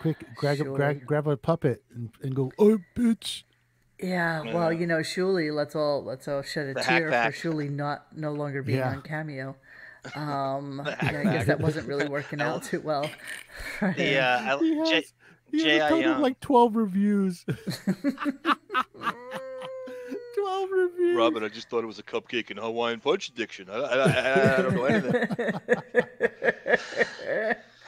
Quick, 0.00 0.24
grab, 0.34 0.60
a, 0.60 0.64
grab, 0.64 1.04
grab 1.04 1.26
a 1.28 1.36
puppet 1.36 1.82
and, 1.94 2.08
and 2.22 2.34
go, 2.34 2.50
oh, 2.58 2.78
bitch. 2.96 3.42
Yeah, 4.02 4.54
well, 4.54 4.72
you 4.72 4.86
know, 4.86 4.98
Shuli, 5.00 5.54
let's 5.54 5.76
all 5.76 6.02
let's 6.02 6.26
all 6.26 6.40
shed 6.42 6.68
a 6.68 6.74
The 6.74 6.80
tear 6.80 7.10
hackback. 7.10 7.34
for 7.34 7.50
Shuli 7.52 7.70
not 7.70 8.06
no 8.16 8.32
longer 8.32 8.62
being 8.62 8.78
Yeah. 8.78 8.92
on 8.92 9.02
Cameo. 9.02 9.56
Um, 10.14 10.80
yeah, 10.86 10.96
I 11.02 11.22
guess 11.24 11.46
that 11.46 11.60
wasn't 11.60 11.86
really 11.86 12.08
working 12.08 12.40
out 12.40 12.62
too 12.64 12.80
well. 12.80 13.08
The 13.80 14.18
uh, 14.18 14.56
I- 14.56 14.58
He 14.58 14.74
has, 14.78 14.88
J- 14.88 15.04
he 15.50 15.58
has 15.58 15.64
J.I. 15.80 15.88
total 15.90 16.12
of 16.12 16.18
like 16.20 16.40
12 16.40 16.76
reviews. 16.76 17.44
12 17.44 17.58
reviews. 20.70 21.16
Robin, 21.16 21.44
I 21.44 21.48
just 21.48 21.68
thought 21.68 21.84
it 21.84 21.86
was 21.86 21.98
a 21.98 22.02
cupcake 22.02 22.48
and 22.50 22.58
Hawaiian 22.58 23.00
punch 23.00 23.28
addiction. 23.28 23.68
I, 23.68 23.74
I, 23.74 23.96
I, 23.96 24.58
I 24.58 24.62
don't 24.62 24.74
know 24.74 24.84
anything. 24.84 25.28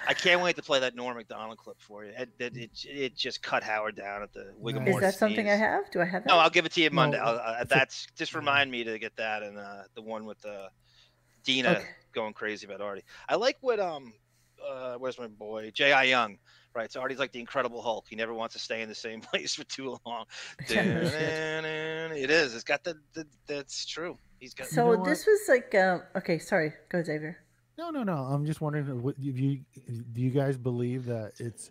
I 0.06 0.14
can't 0.14 0.42
wait 0.42 0.56
to 0.56 0.62
play 0.62 0.80
that 0.80 0.94
Norm 0.94 1.16
Macdonald 1.16 1.58
clip 1.58 1.80
for 1.80 2.04
you. 2.04 2.12
It, 2.16 2.30
it, 2.38 2.56
it, 2.56 2.70
it 2.84 3.16
just 3.16 3.42
cut 3.42 3.62
Howard 3.62 3.96
down 3.96 4.22
at 4.22 4.32
the 4.32 4.52
Wiggum 4.60 4.88
Is 4.88 5.00
that 5.00 5.14
something 5.14 5.48
I 5.48 5.54
have? 5.54 5.90
Do 5.90 6.00
I 6.00 6.04
have 6.04 6.24
that? 6.24 6.30
No, 6.30 6.38
I'll 6.38 6.50
give 6.50 6.66
it 6.66 6.72
to 6.72 6.82
you 6.82 6.90
No, 6.90 6.96
Monday. 6.96 7.18
I'll, 7.18 7.36
uh, 7.36 7.64
that's 7.68 8.06
just 8.16 8.34
remind 8.34 8.70
me 8.70 8.84
to 8.84 8.98
get 8.98 9.14
that 9.16 9.42
and 9.42 9.58
uh, 9.58 9.82
the 9.94 10.02
one 10.02 10.24
with 10.24 10.44
uh, 10.44 10.68
Dina 11.44 11.70
Okay. 11.70 11.86
going 12.14 12.32
crazy 12.32 12.66
about 12.66 12.80
Artie. 12.80 13.04
I 13.28 13.36
like 13.36 13.56
what 13.60 13.80
um, 13.80 14.12
uh, 14.66 14.94
where's 14.94 15.18
my 15.18 15.28
boy 15.28 15.70
J.I. 15.74 16.04
Young. 16.04 16.38
Right, 16.74 16.90
so 16.90 17.02
Artie's 17.02 17.18
like 17.18 17.32
the 17.32 17.40
Incredible 17.40 17.82
Hulk. 17.82 18.06
He 18.08 18.16
never 18.16 18.32
wants 18.32 18.54
to 18.54 18.58
stay 18.58 18.80
in 18.80 18.88
the 18.88 18.94
same 18.94 19.20
place 19.32 19.54
for 19.54 19.64
too 19.64 19.98
long. 20.06 20.24
it 20.70 22.30
is. 22.30 22.54
It's 22.54 22.64
got 22.64 22.82
the, 22.82 22.94
the. 23.14 23.26
That's 23.46 23.84
true. 23.84 24.18
He's 24.38 24.54
got. 24.54 24.68
so 24.68 24.94
know 24.94 25.04
this 25.04 25.26
was 25.26 25.40
like, 25.48 25.74
um, 25.74 26.02
okay, 26.16 26.38
sorry, 26.38 26.72
go 26.88 27.02
Xavier. 27.02 27.36
No, 27.78 27.90
no, 27.90 28.02
no. 28.02 28.14
I'm 28.14 28.44
just 28.44 28.60
wondering, 28.60 28.88
uh, 28.90 28.94
what, 28.94 29.16
if 29.18 29.38
you, 29.38 29.60
do 30.12 30.20
you 30.20 30.30
guys 30.30 30.56
believe 30.56 31.06
that 31.06 31.32
it's 31.38 31.70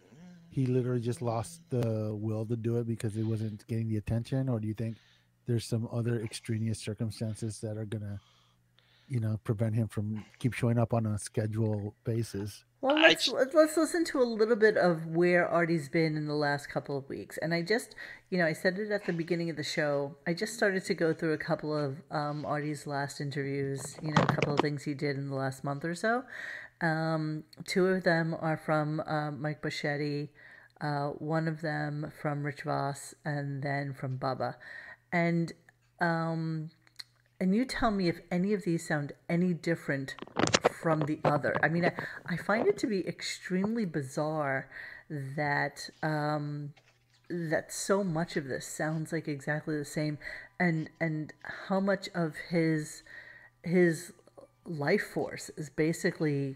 he 0.49 0.65
literally 0.65 0.99
just 0.99 1.21
lost 1.21 1.61
the 1.69 2.13
will 2.13 2.45
to 2.45 2.57
do 2.57 2.77
it 2.77 2.87
because 2.87 3.15
it 3.15 3.23
wasn't 3.23 3.65
getting 3.67 3.87
the 3.87 3.97
attention, 3.97 4.49
or 4.49 4.59
do 4.59 4.67
you 4.67 4.73
think 4.73 4.97
there's 5.47 5.65
some 5.65 5.87
other 5.91 6.21
extraneous 6.21 6.79
circumstances 6.79 7.59
that 7.61 7.77
are 7.77 7.85
gonna, 7.85 8.19
you 9.07 9.19
know, 9.21 9.39
prevent 9.45 9.75
him 9.75 9.87
from 9.87 10.25
keep 10.39 10.53
showing 10.53 10.77
up 10.77 10.93
on 10.93 11.05
a 11.05 11.17
schedule 11.17 11.95
basis? 12.03 12.65
Well, 12.81 12.95
let's 12.99 13.27
let- 13.27 13.53
let's 13.53 13.77
listen 13.77 14.03
to 14.05 14.21
a 14.21 14.23
little 14.23 14.55
bit 14.55 14.75
of 14.75 15.05
where 15.05 15.47
Artie's 15.47 15.87
been 15.87 16.17
in 16.17 16.25
the 16.25 16.33
last 16.33 16.67
couple 16.67 16.97
of 16.97 17.07
weeks. 17.07 17.37
And 17.37 17.53
I 17.53 17.61
just, 17.61 17.93
you 18.31 18.39
know, 18.39 18.47
I 18.47 18.53
said 18.53 18.79
it 18.79 18.89
at 18.89 19.05
the 19.05 19.13
beginning 19.13 19.51
of 19.51 19.55
the 19.55 19.63
show. 19.63 20.17
I 20.25 20.33
just 20.33 20.55
started 20.55 20.83
to 20.85 20.95
go 20.95 21.13
through 21.13 21.33
a 21.33 21.37
couple 21.37 21.77
of 21.77 22.01
um, 22.09 22.43
Artie's 22.43 22.87
last 22.87 23.21
interviews. 23.21 23.97
You 24.01 24.13
know, 24.13 24.23
a 24.23 24.33
couple 24.33 24.53
of 24.53 24.59
things 24.61 24.83
he 24.83 24.95
did 24.95 25.15
in 25.15 25.29
the 25.29 25.35
last 25.35 25.63
month 25.63 25.85
or 25.85 25.93
so. 25.93 26.23
Um, 26.81 27.43
two 27.65 27.85
of 27.85 28.03
them 28.03 28.35
are 28.39 28.57
from 28.57 28.99
uh, 29.01 29.29
Mike 29.29 29.61
Bocchetti. 29.61 30.29
Uh, 30.81 31.09
one 31.09 31.47
of 31.47 31.61
them 31.61 32.11
from 32.19 32.43
Rich 32.43 32.63
Voss, 32.63 33.13
and 33.23 33.61
then 33.61 33.93
from 33.93 34.17
Bubba. 34.17 34.55
And 35.11 35.53
um, 35.99 36.71
and 37.39 37.53
you 37.53 37.65
tell 37.65 37.91
me 37.91 38.07
if 38.09 38.21
any 38.31 38.53
of 38.53 38.63
these 38.63 38.87
sound 38.87 39.13
any 39.29 39.53
different 39.53 40.15
from 40.81 41.01
the 41.01 41.19
other. 41.23 41.55
I 41.61 41.69
mean, 41.69 41.85
I, 41.85 41.93
I 42.25 42.37
find 42.37 42.67
it 42.67 42.77
to 42.79 42.87
be 42.87 43.07
extremely 43.07 43.85
bizarre 43.85 44.69
that 45.09 45.89
um, 46.01 46.73
that 47.29 47.71
so 47.71 48.03
much 48.03 48.35
of 48.35 48.45
this 48.45 48.65
sounds 48.65 49.11
like 49.11 49.27
exactly 49.27 49.77
the 49.77 49.85
same, 49.85 50.17
and 50.59 50.89
and 50.99 51.33
how 51.67 51.79
much 51.79 52.09
of 52.15 52.35
his 52.49 53.03
his 53.63 54.13
life 54.65 55.03
force 55.13 55.49
is 55.57 55.69
basically 55.69 56.55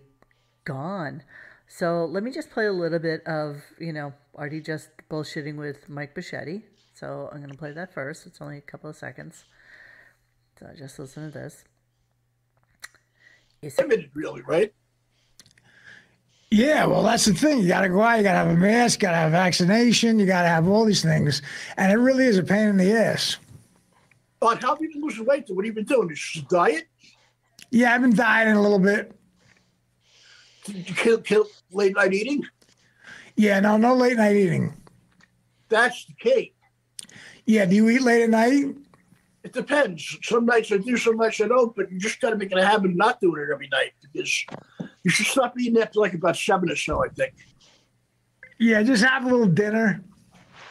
gone. 0.64 1.24
So 1.68 2.06
let 2.06 2.24
me 2.24 2.32
just 2.32 2.52
play 2.52 2.66
a 2.66 2.74
little 2.74 3.00
bit 3.00 3.26
of 3.26 3.64
you 3.80 3.94
know 3.94 4.14
Artie 4.36 4.62
just 4.62 4.90
bullshitting 5.10 5.56
with 5.56 5.90
Mike 5.90 6.16
Bocchetti. 6.16 6.64
So 6.94 7.30
I'm 7.32 7.42
gonna 7.42 7.56
play 7.56 7.74
that 7.74 7.94
first. 7.94 8.26
It's 8.26 8.42
only 8.42 8.58
a 8.58 8.62
couple 8.62 8.90
of 8.90 8.96
seconds. 8.96 9.46
So 10.60 10.68
just 10.78 10.98
listen 10.98 11.32
to 11.32 11.38
this. 11.38 11.66
It's 13.66 13.80
limited, 13.80 14.12
really, 14.14 14.44
right? 14.44 14.72
Yeah, 16.52 16.86
well, 16.86 17.02
that's 17.02 17.26
the 17.26 17.34
thing. 17.34 17.60
You 17.60 17.68
got 17.68 17.82
to 17.82 17.90
go 17.90 18.02
out. 18.02 18.18
You 18.18 18.24
got 18.24 18.34
to 18.34 18.38
have 18.38 18.50
a 18.50 18.54
mask. 18.54 19.00
Got 19.00 19.12
to 19.12 19.18
have 19.18 19.32
vaccination. 19.32 20.20
You 20.20 20.28
got 20.28 20.44
to 20.44 20.48
have 20.48 20.68
all 20.68 20.86
these 20.86 21.02
things, 21.02 21.42
and 21.76 21.92
it 21.92 21.96
really 21.96 22.26
is 22.26 22.38
a 22.38 22.44
pain 22.44 22.68
in 22.68 22.78
the 22.78 22.94
ass. 22.94 23.38
But 24.40 24.62
how 24.62 24.76
have 24.76 24.82
you 24.82 24.94
been 24.94 25.02
losing 25.02 25.26
weight? 25.26 25.46
What 25.50 25.66
have 25.66 25.76
you 25.76 25.84
been 25.84 25.86
doing? 25.86 26.10
Just 26.10 26.48
diet? 26.48 26.88
Yeah, 27.72 27.96
I've 27.96 28.02
been 28.02 28.16
dieting 28.16 28.54
a 28.54 28.62
little 28.62 28.78
bit. 28.78 29.12
Did 30.66 30.88
you 30.88 30.96
kill, 30.96 31.18
kill 31.18 31.48
late 31.72 31.96
night 31.96 32.14
eating? 32.14 32.46
Yeah, 33.36 33.60
no, 33.60 33.78
no 33.78 33.96
late 33.96 34.18
night 34.18 34.36
eating. 34.36 34.74
That's 35.70 36.06
the 36.06 36.14
key. 36.14 36.54
Yeah, 37.48 37.66
do 37.66 37.76
you 37.76 37.90
eat 37.90 38.04
late 38.04 38.24
at 38.24 38.30
night? 38.30 38.76
It 39.46 39.54
depends. 39.54 40.18
Some 40.24 40.46
nights 40.48 40.72
I 40.72 40.78
do, 40.78 40.98
some 40.98 41.18
nights 41.18 41.40
I 41.40 41.48
don't. 41.48 41.76
But 41.76 41.92
you 41.92 42.00
just 42.00 42.20
got 42.20 42.32
to 42.32 42.36
make 42.36 42.52
it 42.52 42.58
a 42.58 42.66
habit 42.66 42.90
of 42.90 42.98
not 42.98 43.22
doing 43.22 43.44
it 43.48 43.54
every 43.54 43.68
night 43.68 43.92
because 44.02 44.44
you 45.04 45.12
should 45.12 45.28
stop 45.28 45.54
eating 45.60 45.80
after 45.80 46.00
like 46.00 46.16
about 46.16 46.36
seven 46.36 46.72
or 46.72 46.76
so. 46.76 47.06
I 47.06 47.10
think. 47.10 47.34
Yeah, 48.58 48.82
just 48.82 49.04
have 49.04 49.24
a 49.24 49.30
little 49.30 49.46
dinner, 49.46 50.04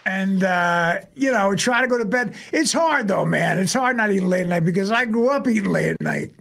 and 0.06 0.42
uh, 0.42 1.00
you 1.14 1.30
know, 1.30 1.54
try 1.54 1.82
to 1.82 1.86
go 1.86 1.98
to 1.98 2.04
bed. 2.04 2.34
It's 2.52 2.72
hard 2.72 3.06
though, 3.06 3.24
man. 3.24 3.58
It's 3.60 3.74
hard 3.74 3.96
not 3.96 4.10
eating 4.10 4.28
late 4.28 4.42
at 4.42 4.48
night 4.48 4.64
because 4.64 4.90
I 4.90 5.04
grew 5.04 5.30
up 5.30 5.46
eating 5.46 5.70
late 5.70 5.90
at 5.90 6.00
night. 6.00 6.32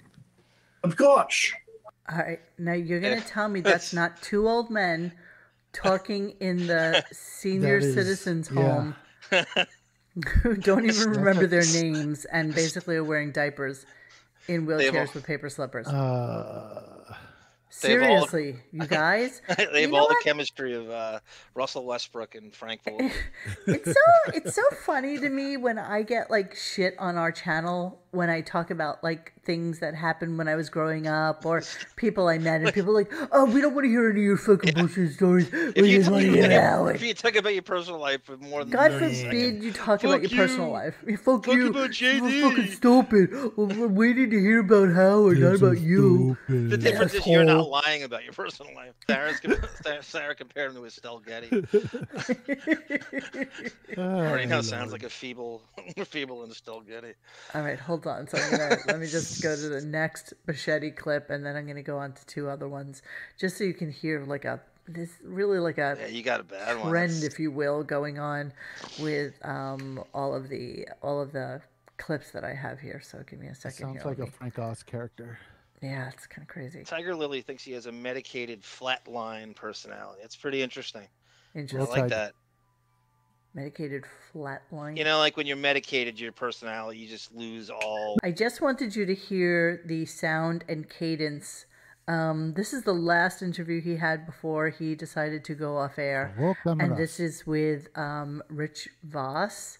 Of 0.83 0.97
course. 0.97 1.51
All 2.09 2.17
right, 2.17 2.39
now 2.57 2.73
you're 2.73 2.99
gonna 2.99 3.21
tell 3.21 3.47
me 3.47 3.61
that's 3.61 3.93
not 3.93 4.21
two 4.23 4.47
old 4.49 4.71
men 4.71 5.13
talking 5.71 6.31
in 6.39 6.65
the 6.65 7.05
senior 7.11 7.79
That 7.79 7.85
is- 7.85 7.93
citizens 7.93 8.49
yeah. 8.51 8.61
home 8.61 8.95
who 10.41 10.55
don't 10.57 10.85
even 10.85 11.09
remember 11.11 11.47
their 11.47 11.65
names 11.73 12.25
and 12.25 12.53
basically 12.53 12.95
are 12.95 13.03
wearing 13.03 13.31
diapers 13.31 13.85
in 14.47 14.61
have 14.61 14.69
all- 14.69 14.77
wheelchairs 14.79 15.13
with 15.13 15.25
paper 15.25 15.49
slippers. 15.49 15.87
Uh, 15.87 15.93
have 17.09 18.01
all- 18.03 18.27
Seriously, 18.27 18.59
you 18.71 18.85
guys. 18.85 19.41
they 19.57 19.63
You 19.65 19.81
have 19.81 19.89
know 19.91 19.97
all 19.97 20.07
the 20.07 20.13
what? 20.13 20.23
chemistry 20.23 20.75
of 20.75 20.89
uh, 20.89 21.19
Russell 21.55 21.85
Westbrook 21.85 22.35
and 22.35 22.53
Frank 22.53 22.81
it's 23.67 23.85
so 23.91 24.31
it's 24.33 24.55
so 24.55 24.61
funny 24.85 25.17
to 25.17 25.29
me 25.29 25.57
when 25.57 25.79
I 25.79 26.03
get 26.03 26.29
like 26.29 26.55
shit 26.55 26.95
on 26.99 27.17
our 27.17 27.31
channel 27.31 28.02
when 28.13 28.29
I 28.29 28.41
talk 28.41 28.69
about 28.69 29.03
like 29.03 29.33
things 29.43 29.79
that 29.79 29.95
happened 29.95 30.37
when 30.37 30.47
I 30.47 30.55
was 30.55 30.69
growing 30.69 31.07
up 31.07 31.45
or 31.45 31.63
people 31.95 32.27
I 32.29 32.37
met 32.37 32.61
and 32.61 32.71
people 32.73 32.91
are 32.91 33.01
like, 33.01 33.11
oh, 33.31 33.45
we 33.45 33.59
don't 33.59 33.73
want 33.73 33.85
to 33.85 33.89
hear 33.89 34.09
any 34.09 34.19
of 34.21 34.25
your 34.25 34.37
fucking 34.37 34.73
bullshit 34.75 35.13
stories. 35.13 35.49
if 35.51 35.75
We 35.75 35.89
you, 35.91 35.97
just 35.97 36.11
want 36.11 36.23
to 36.25 36.31
hear 36.31 36.61
Howard. 36.61 36.95
if 36.95 37.01
you 37.03 37.13
talk 37.15 37.35
about 37.35 37.53
your 37.53 37.63
personal 37.63 37.99
life 37.99 38.23
for 38.23 38.37
more 38.37 38.63
than 38.63 38.71
God 38.71 38.91
forbid 38.93 39.63
you 39.63 39.73
talk 39.73 40.03
about 40.03 40.21
Fuck 40.21 40.31
your 40.31 40.41
personal 40.45 40.71
life. 40.71 40.95
Fuck, 41.23 41.43
Talk 41.43 41.55
you. 41.55 41.67
about 41.67 41.99
You're 41.99 42.51
fucking 42.51 42.71
stupid. 42.71 43.57
We're 43.57 43.87
waiting 43.87 44.29
to 44.29 44.39
hear 44.39 44.59
about 44.59 44.93
Howard, 44.93 45.39
not 45.39 45.55
about 45.55 45.81
you. 45.81 46.37
The 46.47 46.77
difference 46.77 47.15
is 47.15 47.25
you're 47.25 47.43
not 47.43 47.67
lying 47.67 48.03
about 48.03 48.23
your 48.23 48.33
personal 48.33 48.73
life. 48.75 48.93
Sarah's, 49.09 49.41
Sarah, 49.83 50.03
Sarah 50.03 50.35
compared 50.35 50.69
him 50.71 50.77
to 50.77 50.85
Estelle 50.85 51.19
Getty. 51.19 51.49
Already 53.97 54.45
now 54.45 54.61
sounds 54.61 54.91
like 54.91 55.03
a 55.03 55.09
feeble, 55.09 55.61
feeble 56.05 56.43
and 56.43 56.51
Estelle 56.51 56.81
Getty. 56.81 57.13
All 57.53 57.61
right, 57.61 57.79
hold 57.79 58.02
on. 58.07 58.27
So 58.27 58.37
gonna 58.51 58.77
let 58.87 58.99
me 58.99 59.07
just 59.07 59.41
go 59.41 59.55
to 59.55 59.69
the 59.69 59.81
next 59.81 60.33
Bocchetti 60.47 60.95
clip, 60.95 61.29
and 61.29 61.45
then 61.45 61.55
I'm 61.55 61.67
gonna 61.67 61.81
go 61.83 61.97
on 61.97 62.13
to 62.13 62.25
two 62.25 62.49
other 62.49 62.67
ones, 62.67 63.01
just 63.39 63.57
so 63.57 63.63
you 63.63 63.73
can 63.73 63.91
hear 63.91 64.23
like 64.25 64.45
a 64.45 64.61
this 64.87 65.11
really 65.23 65.59
like 65.59 65.77
a 65.77 65.95
Yeah, 65.99 66.07
you 66.07 66.23
got 66.23 66.39
a 66.41 66.43
bad 66.43 66.77
one. 66.79 66.89
trend, 66.89 67.23
if 67.23 67.39
you 67.39 67.51
will, 67.51 67.83
going 67.83 68.19
on 68.19 68.51
with 68.99 69.33
um 69.45 70.03
all 70.13 70.33
of 70.35 70.49
the 70.49 70.87
all 71.01 71.21
of 71.21 71.31
the 71.31 71.61
clips 71.97 72.31
that 72.31 72.43
I 72.43 72.53
have 72.53 72.79
here. 72.79 73.01
So 73.03 73.23
give 73.29 73.39
me 73.39 73.47
a 73.47 73.55
second 73.55 73.77
sounds 73.77 74.01
here. 74.01 74.09
like 74.11 74.17
let 74.19 74.27
a 74.27 74.31
me- 74.31 74.35
Frank 74.37 74.59
Oz 74.59 74.83
character. 74.83 75.37
yeah, 75.81 76.09
it's 76.09 76.27
kind 76.27 76.43
of 76.43 76.49
crazy. 76.49 76.83
Tiger 76.83 77.15
Lily 77.15 77.41
thinks 77.41 77.63
he 77.63 77.71
has 77.73 77.85
a 77.85 77.91
medicated 77.91 78.61
flatline 78.61 79.55
personality. 79.55 80.21
It's 80.23 80.35
pretty 80.35 80.61
interesting. 80.61 81.07
I 81.55 81.59
Interesting. 81.59 82.01
like 82.01 82.09
that. 82.09 82.33
Medicated 83.55 84.03
flatline. 84.33 84.97
You 84.97 85.03
know, 85.03 85.19
like 85.19 85.37
when 85.37 85.45
you're 85.45 85.55
medicated, 85.57 86.19
your 86.19 86.31
personality, 86.31 86.99
you 86.99 87.07
just 87.07 87.33
lose 87.35 87.69
all. 87.69 88.17
I 88.23 88.31
just 88.31 88.61
wanted 88.61 88.95
you 88.95 89.05
to 89.05 89.13
hear 89.13 89.83
the 89.85 90.05
sound 90.07 90.63
and 90.67 90.89
cadence. 90.89 91.67
Um, 92.07 92.53
this 92.55 92.73
is 92.73 92.81
the 92.83 92.93
last 92.93 93.43
interview 93.43 93.79
he 93.79 93.95
had 93.97 94.25
before 94.25 94.69
he 94.69 94.95
decided 94.95 95.45
to 95.45 95.53
go 95.53 95.77
off 95.77 95.99
air. 95.99 96.33
Welcome 96.39 96.79
and 96.79 96.81
enough. 96.87 96.97
this 96.97 97.19
is 97.19 97.45
with 97.45 97.87
um, 97.95 98.41
Rich 98.49 98.89
Voss, 99.03 99.77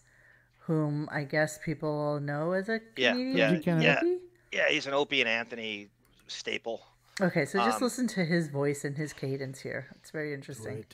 whom 0.59 1.09
I 1.11 1.23
guess 1.23 1.57
people 1.65 2.19
know 2.19 2.51
as 2.51 2.69
a 2.69 2.79
Yeah, 2.95 3.13
comedian. 3.13 3.37
yeah, 3.37 3.59
Kennedy? 3.59 4.19
yeah, 4.51 4.65
yeah. 4.67 4.69
He's 4.69 4.85
an 4.85 4.93
Opie 4.93 5.21
and 5.21 5.29
Anthony 5.29 5.89
staple. 6.27 6.81
Okay, 7.19 7.45
so 7.45 7.57
just 7.59 7.77
Um, 7.77 7.83
listen 7.85 8.07
to 8.09 8.23
his 8.23 8.49
voice 8.49 8.85
and 8.85 8.97
his 8.97 9.13
cadence 9.13 9.61
here. 9.61 9.87
It's 9.95 10.11
very 10.11 10.31
interesting. 10.33 10.85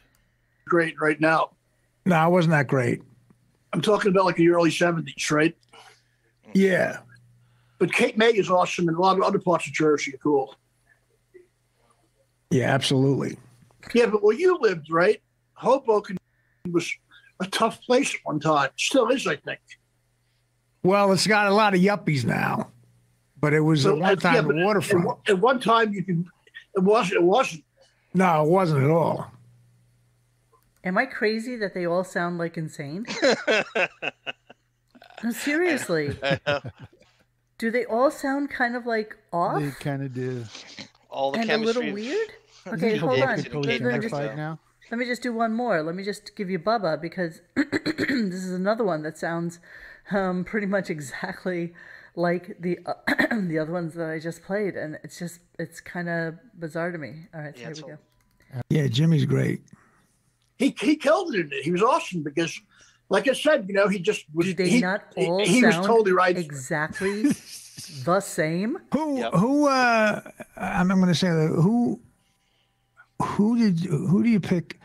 Great 0.66 0.96
right 1.00 1.20
now. 1.20 1.52
No, 2.10 2.26
it 2.28 2.32
wasn't 2.32 2.52
that 2.52 2.68
great. 2.68 3.02
I'm 3.72 3.82
talking 3.82 4.10
about 4.12 4.26
like 4.26 4.36
the 4.36 4.50
early 4.50 4.72
'70s, 4.72 5.30
right? 5.32 5.56
Yeah. 6.54 6.98
But 7.78 7.94
Cape 7.94 8.18
May 8.18 8.30
is 8.32 8.50
awesome, 8.50 8.88
and 8.88 8.98
a 8.98 9.00
lot 9.00 9.16
of 9.18 9.24
other 9.24 9.40
parts 9.40 9.68
of 9.68 9.74
Jersey 9.74 10.14
are 10.16 10.18
cool. 10.18 10.56
Yeah, 12.50 12.74
absolutely. 12.74 13.38
Yeah, 13.94 14.08
but 14.08 14.24
where 14.24 14.36
you 14.36 14.58
lived, 14.60 14.92
right? 14.92 15.22
Hoboken 15.54 16.18
was 16.72 16.92
a 17.40 17.46
tough 17.46 17.80
place 17.84 18.14
at 18.14 18.20
one 18.24 18.40
time. 18.40 18.70
Still 18.78 19.08
is, 19.10 19.28
I 19.28 19.36
think. 19.36 19.60
Well, 20.84 21.12
it's 21.12 21.28
got 21.28 21.48
a 21.48 21.54
lot 21.54 21.74
of 21.76 21.80
yuppies 21.82 22.26
now, 22.26 22.72
but 23.40 23.54
it 23.54 23.60
was 23.60 23.84
So, 23.84 23.96
at 23.96 24.00
one 24.02 24.18
time 24.18 24.36
yeah, 24.36 24.42
the 24.42 24.66
waterfront. 24.66 25.04
At, 25.04 25.08
one- 25.08 25.18
at 25.28 25.40
one 25.40 25.60
time, 25.60 25.94
you 25.94 26.04
could. 26.04 26.26
It 26.76 26.80
wasn't. 26.84 27.22
It 27.22 27.24
wasn't. 27.24 27.64
No, 28.16 28.44
it 28.46 28.50
wasn't 28.50 28.84
at 28.84 28.90
all. 28.90 29.32
Am 30.84 30.98
I 30.98 31.06
crazy 31.06 31.56
that 31.58 31.74
they 31.74 31.86
all 31.86 32.04
sound 32.04 32.38
like 32.38 32.58
insane? 32.58 33.06
No, 35.24 35.32
seriously. 35.32 36.18
Do 37.58 37.72
they 37.72 37.84
all 37.86 38.10
sound 38.10 38.50
kind 38.50 38.76
of 38.78 38.86
like 38.86 39.18
off 39.34 39.62
They 39.62 39.72
kind 39.72 40.02
of 40.02 40.14
do. 40.14 40.46
All 41.10 41.32
the 41.32 41.40
and 41.40 41.52
a 41.52 41.58
little 41.58 41.92
weird? 41.92 42.30
Okay, 42.68 42.96
Isn't 42.96 43.00
hold 43.08 43.20
on. 43.22 43.40
Hoboken 43.40 43.44
totally 43.52 43.80
Let- 43.80 43.82
let 43.92 44.02
me 44.04 44.10
just- 44.10 44.36
now? 44.38 44.60
Let 44.92 44.98
me 44.98 45.06
just 45.06 45.22
do 45.22 45.34
one 45.34 45.54
more. 45.54 45.82
Let 45.84 45.96
me 45.96 46.04
just 46.04 46.36
give 46.36 46.50
you 46.50 46.58
Bubba 46.60 47.02
because 47.02 47.42
this 47.56 48.44
is 48.44 48.52
another 48.52 48.84
one 48.84 49.04
that 49.04 49.18
sounds 49.18 49.60
um, 50.12 50.44
pretty 50.44 50.66
much 50.68 50.90
exactly 50.90 51.74
like 52.16 52.58
the 52.60 52.80
uh, 52.86 52.94
the 53.48 53.60
other 53.60 53.72
ones 53.72 53.94
that 53.96 54.10
I 54.10 54.20
just 54.20 54.42
played, 54.44 54.76
and 54.76 54.98
it's 55.04 55.20
just 55.20 55.42
it's 55.60 55.80
kind 55.80 56.10
of 56.10 56.36
bizarre 56.60 56.92
to 56.92 56.98
me. 56.98 57.28
All 57.34 57.42
right, 57.42 57.56
so 57.56 57.64
here 57.66 57.74
we 57.76 57.82
go. 57.82 57.98
Yeah, 58.70 58.88
Jimmy's 58.88 59.26
great. 59.26 59.62
He 60.60 60.76
he 60.78 60.98
killed 60.98 61.34
it 61.34 61.40
in 61.40 61.54
it. 61.54 61.64
He 61.64 61.72
was 61.72 61.82
awesome 61.82 62.22
because, 62.22 62.60
like 63.08 63.30
I 63.30 63.34
said, 63.34 63.66
you 63.70 63.74
know, 63.74 63.88
he 63.88 63.98
just 63.98 64.26
was. 64.34 64.46
Do 64.46 64.54
they 64.54 64.70
he, 64.70 64.82
not 64.82 65.06
all 65.16 65.44
he, 65.44 65.64
was 65.64 65.74
sound 65.74 65.88
totally 65.88 66.12
right. 66.12 66.38
exactly 66.38 67.24
the 68.04 68.20
same? 68.20 68.78
Who 68.94 69.24
who 69.32 69.68
uh 69.70 70.22
I'm, 70.58 70.92
I'm 70.92 71.00
going 71.00 71.08
to 71.08 71.16
say 71.16 71.30
that 71.30 71.48
who 71.48 72.02
who 73.22 73.58
did 73.58 73.80
who 73.86 74.22
do 74.22 74.30
you 74.30 74.42
pick 74.42 74.80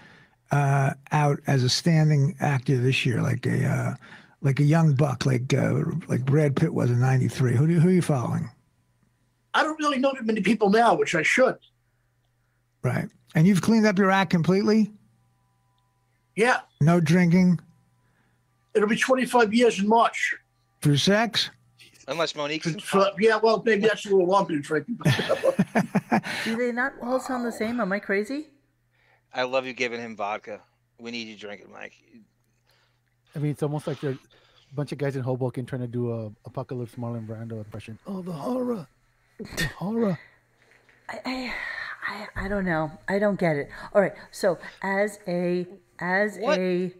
uh 0.53 0.93
out 1.11 1.41
as 1.49 1.65
a 1.65 1.69
standing 1.69 2.37
actor 2.39 2.77
this 2.77 3.05
year 3.05 3.21
like 3.21 3.45
a 3.47 3.67
uh 3.67 3.95
like 4.43 4.61
a 4.61 4.65
young 4.65 4.95
buck 4.95 5.27
like 5.27 5.53
uh 5.55 5.83
like 6.07 6.25
Brad 6.25 6.55
Pitt 6.55 6.73
was 6.73 6.91
in 6.91 7.01
93 7.01 7.57
who 7.57 7.67
do 7.67 7.73
you, 7.75 7.81
who 7.81 7.89
are 7.89 7.93
you 7.93 8.03
following 8.03 8.51
I 9.55 9.63
don't 9.63 9.79
really 9.79 9.99
know 9.99 10.13
that 10.13 10.27
many 10.27 10.41
people 10.41 10.69
now, 10.69 10.95
which 10.95 11.15
I 11.15 11.23
should. 11.23 11.57
right 12.83 13.09
And 13.35 13.47
you've 13.47 13.63
cleaned 13.63 13.87
up 13.87 13.99
your 13.99 14.11
act 14.11 14.31
completely? 14.31 14.93
Yeah, 16.37 16.61
No 16.81 17.01
drinking 17.01 17.61
it'll 18.75 18.89
be 18.89 18.97
25 18.97 19.55
years 19.55 19.79
in 19.79 19.89
March. 19.89 20.35
for 20.81 20.97
sex? 20.97 21.51
Unless 22.09 22.35
Monique's 22.35 22.67
in 22.67 22.81
For- 22.81 23.13
yeah, 23.19 23.39
well, 23.43 23.63
maybe 23.65 23.83
that's 23.83 24.05
a 24.05 24.11
little 24.11 24.27
lumpy, 24.27 24.61
Frankie. 24.63 24.95
Do 26.45 26.57
they 26.57 26.73
not 26.73 26.93
all 27.01 27.19
sound 27.21 27.47
the 27.47 27.53
same? 27.53 27.81
Am 27.81 27.93
I 27.93 27.99
crazy? 27.99 28.49
I 29.33 29.45
love 29.45 29.65
you 29.65 29.73
giving 29.73 30.01
him 30.01 30.15
vodka. 30.17 30.61
We 30.99 31.11
need 31.13 31.29
you 31.29 31.37
drinking, 31.37 31.73
Mike. 31.73 31.95
I 33.35 33.39
mean, 33.39 33.53
it's 33.53 33.63
almost 33.63 33.87
like 33.87 34.01
they're 34.01 34.11
a 34.13 34.75
bunch 34.75 34.93
of 34.93 34.99
guys 34.99 35.17
in 35.17 35.23
Hoboken 35.23 35.65
trying 35.67 35.81
to 35.81 35.89
do 35.89 36.13
a 36.13 36.27
Apocalypse 36.45 36.95
Marlon 36.97 37.27
Brando 37.27 37.53
impression. 37.53 37.99
Oh, 38.07 38.21
the 38.23 38.33
horror, 38.33 38.87
the 39.39 39.67
horror. 39.77 40.19
I, 41.09 41.21
I, 41.25 41.55
I, 42.37 42.45
I 42.45 42.49
don't 42.49 42.65
know. 42.67 42.91
I 43.09 43.19
don't 43.19 43.39
get 43.41 43.57
it. 43.57 43.69
All 43.95 44.03
right. 44.03 44.13
So 44.31 44.59
as 44.83 45.19
a 45.27 45.67
as 45.99 46.37
What- 46.39 46.59
a 46.59 46.93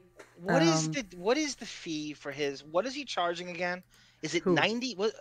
What 0.43 0.63
is 0.63 0.87
um, 0.87 0.93
the 0.93 1.05
what 1.17 1.37
is 1.39 1.55
the 1.57 1.67
fee 1.67 2.13
for 2.13 2.31
his? 2.33 2.63
What 2.65 2.87
is 2.87 2.95
he 2.95 3.05
charging 3.05 3.49
again? 3.51 3.83
Is 4.23 4.35
it 4.35 4.43
Who? 4.43 4.55
ninety? 4.55 4.95
What 4.95 5.13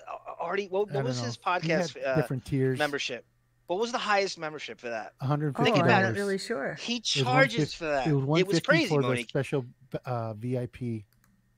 already 0.42 0.68
What, 0.68 0.92
what 0.92 1.04
was 1.04 1.20
know. 1.20 1.26
his 1.28 1.38
podcast 1.38 1.96
uh, 2.06 2.16
different 2.16 2.46
tiers. 2.46 2.78
membership? 2.80 3.26
What 3.68 3.80
was 3.80 3.92
the 3.92 3.98
highest 3.98 4.38
membership 4.38 4.80
for 4.80 4.90
that? 4.90 5.14
Oh, 5.22 5.28
150 5.30 5.72
I'm 5.72 5.86
about 5.86 6.04
not 6.04 6.12
it. 6.16 6.20
really 6.20 6.38
sure. 6.38 6.76
He 6.80 7.00
charges 7.00 7.74
for 7.74 7.86
that. 7.86 8.08
It 8.08 8.14
was, 8.14 8.42
It 8.42 8.48
was 8.48 8.60
crazy, 8.60 8.88
for 8.88 9.02
the 9.02 9.08
Monique. 9.08 9.30
special 9.30 9.66
uh, 10.06 10.34
VIP 10.34 11.04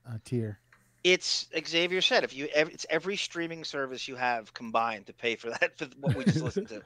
uh, 0.08 0.18
tier. 0.24 0.60
It's 1.02 1.46
Xavier 1.66 2.00
said 2.00 2.24
if 2.24 2.34
you 2.34 2.48
it's 2.54 2.86
every 2.90 3.16
streaming 3.16 3.64
service 3.64 4.06
you 4.06 4.16
have 4.16 4.52
combined 4.54 5.06
to 5.06 5.12
pay 5.12 5.36
for 5.36 5.50
that 5.50 5.76
for 5.78 5.86
what 6.00 6.14
we 6.14 6.24
just 6.24 6.42
listened 6.42 6.68
to. 6.68 6.82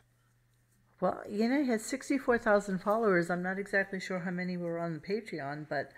Well, 1.01 1.23
you 1.29 1.49
know, 1.49 1.63
he 1.63 1.69
has 1.69 1.85
64,000 1.85 2.79
followers. 2.81 3.31
I'm 3.31 3.43
not 3.43 3.59
exactly 3.59 4.01
sure 4.01 4.19
how 4.21 4.31
many 4.31 4.57
were 4.57 4.79
on 4.79 5.01
Patreon, 5.01 5.67
but 5.69 5.93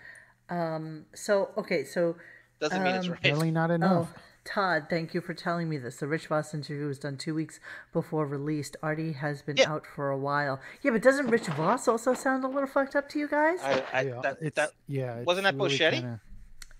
um 0.49 1.05
so 1.15 1.51
okay, 1.57 1.83
so 1.83 2.15
Doesn't 2.59 2.83
mean 2.83 2.95
it's 2.95 3.05
um, 3.05 3.11
right. 3.11 3.19
Apparently 3.19 3.51
not 3.51 3.71
enough. 3.71 4.13
Oh, 4.15 4.19
Todd, 4.45 4.87
thank 4.89 5.13
you 5.13 5.21
for 5.21 5.33
telling 5.33 5.69
me 5.69 5.77
this. 5.77 5.97
The 5.97 6.07
Rich 6.07 6.27
Voss 6.27 6.53
interview 6.53 6.85
was 6.87 6.99
done 6.99 7.15
two 7.17 7.33
weeks 7.33 7.61
before 7.93 8.25
released. 8.25 8.75
Artie 8.83 9.13
has 9.13 9.41
been 9.41 9.55
Yeah. 9.55 9.71
out 9.71 9.85
for 9.85 10.09
a 10.09 10.17
while. 10.17 10.59
Yeah, 10.81 10.91
but 10.91 11.01
doesn't 11.01 11.27
Rich 11.27 11.47
Voss 11.47 11.87
also 11.87 12.13
sound 12.13 12.43
a 12.43 12.47
little 12.49 12.67
fucked 12.67 12.93
up 12.95 13.07
to 13.09 13.19
you 13.19 13.27
guys? 13.29 13.59
I, 13.63 13.83
I, 13.93 14.01
Yeah, 14.01 14.19
that, 14.21 14.55
that 14.55 14.71
yeah, 14.87 15.21
wasn't 15.21 15.45
that 15.45 15.55
really 15.55 15.69
Bocchetti? 15.77 15.91
kinda- 15.91 16.21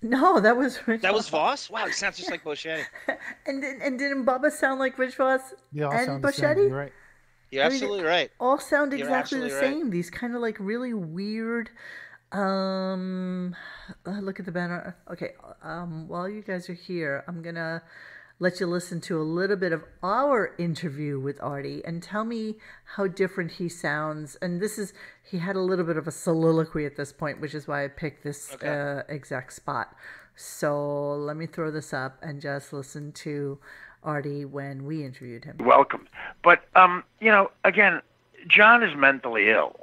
no, 0.02 0.40
that 0.40 0.58
was 0.58 0.86
Rich 0.86 1.00
that 1.00 1.14
was 1.14 1.30
Voss. 1.30 1.70
Wow, 1.70 1.86
it 1.86 1.94
sounds 1.94 2.18
just 2.18 2.30
like 2.30 2.44
Bocchetti. 2.44 2.84
And, 3.46 3.62
didn't- 3.62 3.80
and 3.82 3.98
didn't 3.98 4.26
Bubba 4.26 4.50
sound 4.50 4.78
like 4.78 4.98
Rich 4.98 5.16
Voss 5.16 5.40
They 5.72 5.82
all 5.84 5.92
and 5.92 6.04
sound. 6.06 6.22
Bocchetti? 6.24 6.70
Right. 6.70 6.92
You're 7.54 7.64
absolutely 7.64 8.02
right. 8.02 8.30
all 8.40 8.58
sound 8.58 8.92
exactly 8.92 9.10
the 9.10 9.16
absolutely 9.18 9.52
right. 9.52 9.74
same. 9.74 9.90
These 9.90 10.10
kind 10.10 10.34
of 10.34 10.42
like 10.42 10.56
really 10.58 10.94
weird. 10.94 11.70
Um, 12.32 13.54
uh, 14.06 14.20
look 14.20 14.40
at 14.40 14.46
the 14.46 14.52
banner. 14.52 14.96
Okay. 15.10 15.34
Um, 15.62 16.08
while 16.08 16.28
you 16.28 16.42
guys 16.42 16.68
are 16.68 16.74
here, 16.74 17.24
I'm 17.28 17.42
gonna 17.42 17.82
let 18.40 18.58
you 18.58 18.66
listen 18.66 19.00
to 19.00 19.20
a 19.20 19.22
little 19.22 19.56
bit 19.56 19.72
of 19.72 19.84
our 20.02 20.54
interview 20.58 21.20
with 21.20 21.40
Artie 21.40 21.84
and 21.84 22.02
tell 22.02 22.24
me 22.24 22.58
how 22.96 23.06
different 23.06 23.52
he 23.52 23.68
sounds. 23.68 24.36
And 24.42 24.60
this 24.60 24.78
is 24.78 24.92
he 25.22 25.38
had 25.38 25.54
a 25.54 25.60
little 25.60 25.84
bit 25.84 25.96
of 25.96 26.08
a 26.08 26.10
soliloquy 26.10 26.84
at 26.84 26.96
this 26.96 27.12
point, 27.12 27.40
which 27.40 27.54
is 27.54 27.68
why 27.68 27.84
I 27.84 27.88
picked 27.88 28.24
this 28.24 28.52
Okay. 28.54 28.68
uh, 28.68 29.02
exact 29.08 29.52
spot. 29.52 29.94
So 30.36 31.14
let 31.14 31.36
me 31.36 31.46
throw 31.46 31.70
this 31.70 31.92
up 31.92 32.18
and 32.22 32.40
just 32.40 32.72
listen 32.72 33.12
to 33.12 33.60
Artie 34.04 34.44
when 34.44 34.84
we 34.84 35.04
interviewed 35.04 35.44
him. 35.44 35.58
welcome. 35.58 36.06
But 36.42 36.64
um, 36.76 37.04
you 37.20 37.30
know, 37.30 37.50
again, 37.64 38.02
John 38.48 38.82
is 38.82 38.94
mentally 38.96 39.50
ill. 39.50 39.76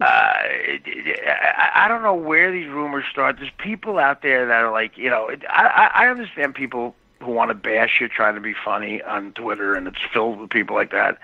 Uh, 0.00 0.04
I, 0.04 1.86
don't 1.88 2.02
know 2.02 2.14
where 2.14 2.52
these 2.52 2.68
rumors 2.68 3.04
start. 3.10 3.36
There's 3.38 3.50
people 3.58 3.98
out 3.98 4.22
there 4.22 4.46
that 4.46 4.62
are 4.62 4.70
like, 4.70 4.98
you 4.98 5.08
know, 5.08 5.30
I, 5.48 5.90
I 5.94 6.04
I 6.04 6.08
understand 6.08 6.54
people 6.54 6.94
who 7.20 7.32
want 7.32 7.50
to 7.50 7.54
bash 7.54 7.98
you, 8.00 8.08
trying 8.08 8.34
to 8.34 8.40
be 8.40 8.54
funny 8.64 9.02
on 9.02 9.32
Twitter, 9.32 9.74
and 9.74 9.88
it's 9.88 9.98
filled 10.12 10.38
with 10.38 10.50
people 10.50 10.76
like 10.76 10.90
that. 10.90 11.18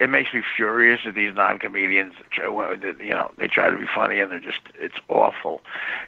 It 0.00 0.10
makes 0.10 0.34
me 0.34 0.42
furious 0.56 1.00
that 1.04 1.14
these 1.14 1.34
non-comedians, 1.34 2.14
you 2.36 3.10
know, 3.10 3.30
they 3.38 3.46
try 3.46 3.70
to 3.70 3.76
be 3.76 3.86
funny 3.94 4.18
and 4.18 4.30
they're 4.32 4.40
just, 4.40 4.60
it's 4.74 4.96
awful. 5.08 5.62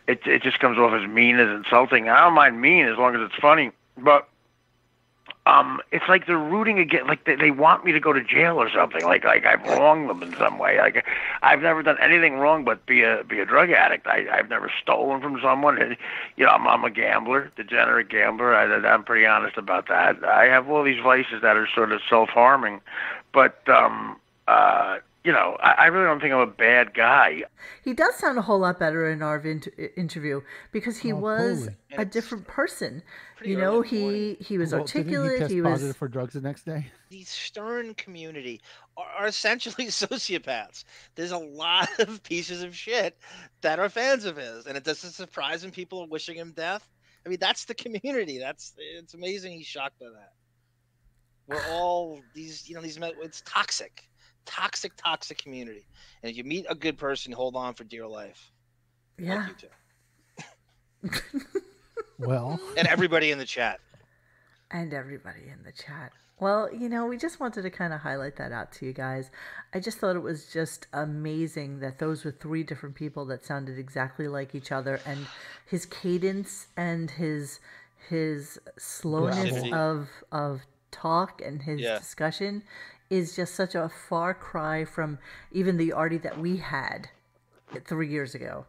It 0.07 0.27
it 0.27 0.43
just 0.43 0.59
comes 0.59 0.79
off 0.79 0.93
as 0.93 1.09
mean 1.09 1.39
as 1.39 1.49
insulting. 1.49 2.09
I 2.09 2.21
don't 2.21 2.35
mind 2.35 2.61
mean 2.61 2.87
as 2.87 2.99
long 2.99 3.15
as 3.15 3.21
it's 3.23 3.41
funny, 3.41 3.71
but 3.97 4.29
um, 5.49 5.81
it's 5.93 6.05
like 6.09 6.27
they're 6.27 6.37
rooting 6.37 6.79
against, 6.79 7.07
like 7.07 7.25
they, 7.25 7.35
they 7.35 7.51
want 7.51 7.83
me 7.83 7.93
to 7.93 8.01
go 8.01 8.13
to 8.13 8.23
jail 8.23 8.57
or 8.57 8.71
something. 8.71 9.03
Like 9.03 9.25
like 9.25 9.47
I've 9.47 9.63
wronged 9.65 10.11
them 10.11 10.23
in 10.23 10.35
some 10.39 10.59
way. 10.59 10.77
Like 10.79 11.07
I've 11.43 11.63
never 11.63 11.83
done 11.83 11.97
anything 12.03 12.35
wrong 12.35 12.65
but 12.65 12.85
be 12.85 13.03
a 13.03 13.25
be 13.25 13.41
a 13.41 13.47
drug 13.47 13.71
addict. 13.71 14.07
I 14.07 14.27
I've 14.31 14.51
never 14.51 14.71
stolen 14.83 15.23
from 15.23 15.41
someone. 15.43 15.81
And, 15.81 15.97
you 16.37 16.45
know, 16.45 16.51
I'm 16.51 16.69
I'm 16.69 16.85
a 16.85 16.91
gambler, 16.91 17.51
degenerate 17.57 18.11
gambler. 18.11 18.55
I, 18.55 18.65
I'm 18.87 19.05
pretty 19.05 19.25
honest 19.25 19.57
about 19.57 19.89
that. 19.89 20.23
I 20.23 20.45
have 20.45 20.69
all 20.69 20.85
these 20.85 21.03
vices 21.03 21.41
that 21.41 21.57
are 21.57 21.69
sort 21.75 21.93
of 21.93 22.03
self 22.11 22.29
harming, 22.29 22.83
but 23.33 23.67
um, 23.69 24.21
uh, 24.49 24.99
you 25.29 25.35
know, 25.35 25.59
I, 25.61 25.73
I 25.73 25.87
really 25.89 26.07
don't 26.07 26.21
think 26.23 26.33
I'm 26.33 26.41
a 26.41 26.47
bad 26.47 26.95
guy. 26.95 27.43
He 27.85 27.93
does 27.93 28.15
sound 28.15 28.39
a 28.39 28.41
whole 28.43 28.61
lot 28.61 28.79
better 28.79 29.11
in 29.11 29.21
our 29.21 29.39
vin- 29.39 29.63
interview 29.95 30.41
because 30.73 30.97
he 30.97 31.13
Oh, 31.13 31.17
was 31.17 31.59
totally. 31.67 31.77
a 31.99 32.05
different 32.07 32.47
person. 32.47 33.03
You 33.45 33.59
know, 33.59 33.81
early 33.85 33.89
in 33.91 34.09
the 34.09 34.35
he 34.39 34.45
he 34.45 34.57
was 34.57 34.73
Well, 34.73 34.85
didn't 34.85 34.97
articulate. 34.97 35.33
he 35.35 35.39
test 35.41 35.53
He 35.53 35.61
was 35.61 35.71
positive 35.73 35.97
for 35.99 36.09
drugs 36.09 36.33
the 36.33 36.41
next 36.41 36.65
day. 36.65 36.87
the 37.11 37.25
Stern 37.25 37.93
community 37.95 38.63
are, 38.97 39.05
are 39.19 39.27
essentially 39.27 39.87
sociopaths. 39.89 40.85
There's 41.15 41.33
a 41.33 41.39
lot 41.39 41.91
of 42.01 42.23
pieces 42.23 42.63
of 42.63 42.75
shit 42.75 43.19
that 43.61 43.79
are 43.79 43.91
fans 43.91 44.25
of 44.25 44.39
his, 44.39 44.65
and 44.67 44.79
it 44.79 44.85
doesn't 44.85 45.11
surprise 45.11 45.63
when 45.63 45.73
people 45.73 46.01
are 46.01 46.07
wishing 46.09 46.37
him 46.37 46.53
death. 46.57 46.89
I 47.27 47.29
mean, 47.29 47.39
that's 47.39 47.67
the 47.67 47.75
community. 47.75 48.39
That's 48.39 48.73
it's 48.79 49.13
amazing. 49.13 49.53
He's 49.59 49.67
shocked 49.67 49.99
by 50.01 50.07
that. 50.07 50.33
We're 51.47 51.63
all 51.71 52.21
these, 52.35 52.67
you 52.69 52.75
know, 52.75 52.81
these. 52.83 52.99
It's 53.23 53.43
toxic, 53.47 54.09
toxic, 54.49 54.93
toxic 54.97 55.39
community. 55.39 55.85
And 56.23 56.31
if 56.31 56.37
you 56.37 56.45
meet 56.45 56.67
a 56.69 56.75
good 56.75 56.99
person, 56.99 57.33
hold 57.33 57.55
on 57.55 57.75
for 57.75 57.85
dear 57.85 58.07
life. 58.07 58.51
yeah. 59.19 59.47
Like 59.47 59.49
you 59.49 59.69
two. 61.13 61.21
Well, 62.19 62.59
And 62.77 62.89
everybody 62.89 63.31
in 63.31 63.39
the 63.39 63.45
chat. 63.45 63.79
and 64.73 64.93
everybody 64.93 65.43
in 65.53 65.63
the 65.65 65.71
chat. 65.73 66.11
Well, 66.41 66.69
you 66.75 66.89
know, 66.89 67.07
we 67.07 67.17
just 67.17 67.39
wanted 67.41 67.63
to 67.63 67.71
kind 67.71 67.93
of 67.93 68.01
highlight 68.01 68.37
that 68.37 68.51
out 68.53 68.73
to 68.73 68.87
you 68.87 68.93
guys. 68.93 69.31
I 69.73 69.79
just 69.81 69.99
thought 69.99 70.17
it 70.17 70.23
was 70.23 70.53
just 70.53 70.87
amazing 70.93 71.79
that 71.81 71.99
those 72.01 72.25
were 72.25 72.33
three 72.33 72.63
different 72.65 72.95
people 72.97 73.25
that 73.27 73.45
sounded 73.45 73.79
exactly 73.79 74.27
like 74.29 74.55
each 74.55 74.71
other, 74.73 75.01
and 75.07 75.27
his 75.67 75.87
cadence 75.87 76.67
and 76.77 77.11
his 77.11 77.61
his 78.09 78.59
slowness 78.79 79.53
Gravel. 79.63 79.75
of 79.75 80.09
of 80.33 80.63
talk 80.91 81.41
and 81.41 81.63
his 81.63 81.81
Yeah. 81.81 81.99
discussion 81.99 82.63
is 83.11 83.35
just 83.37 83.55
such 83.55 83.75
a 83.75 83.89
far 83.89 84.35
cry 84.35 84.85
from 84.85 85.19
even 85.53 85.77
the 85.77 85.93
Artie 85.93 86.19
that 86.19 86.39
we 86.39 86.57
had 86.59 87.09
three 87.87 88.09
years 88.09 88.35
ago. 88.35 88.67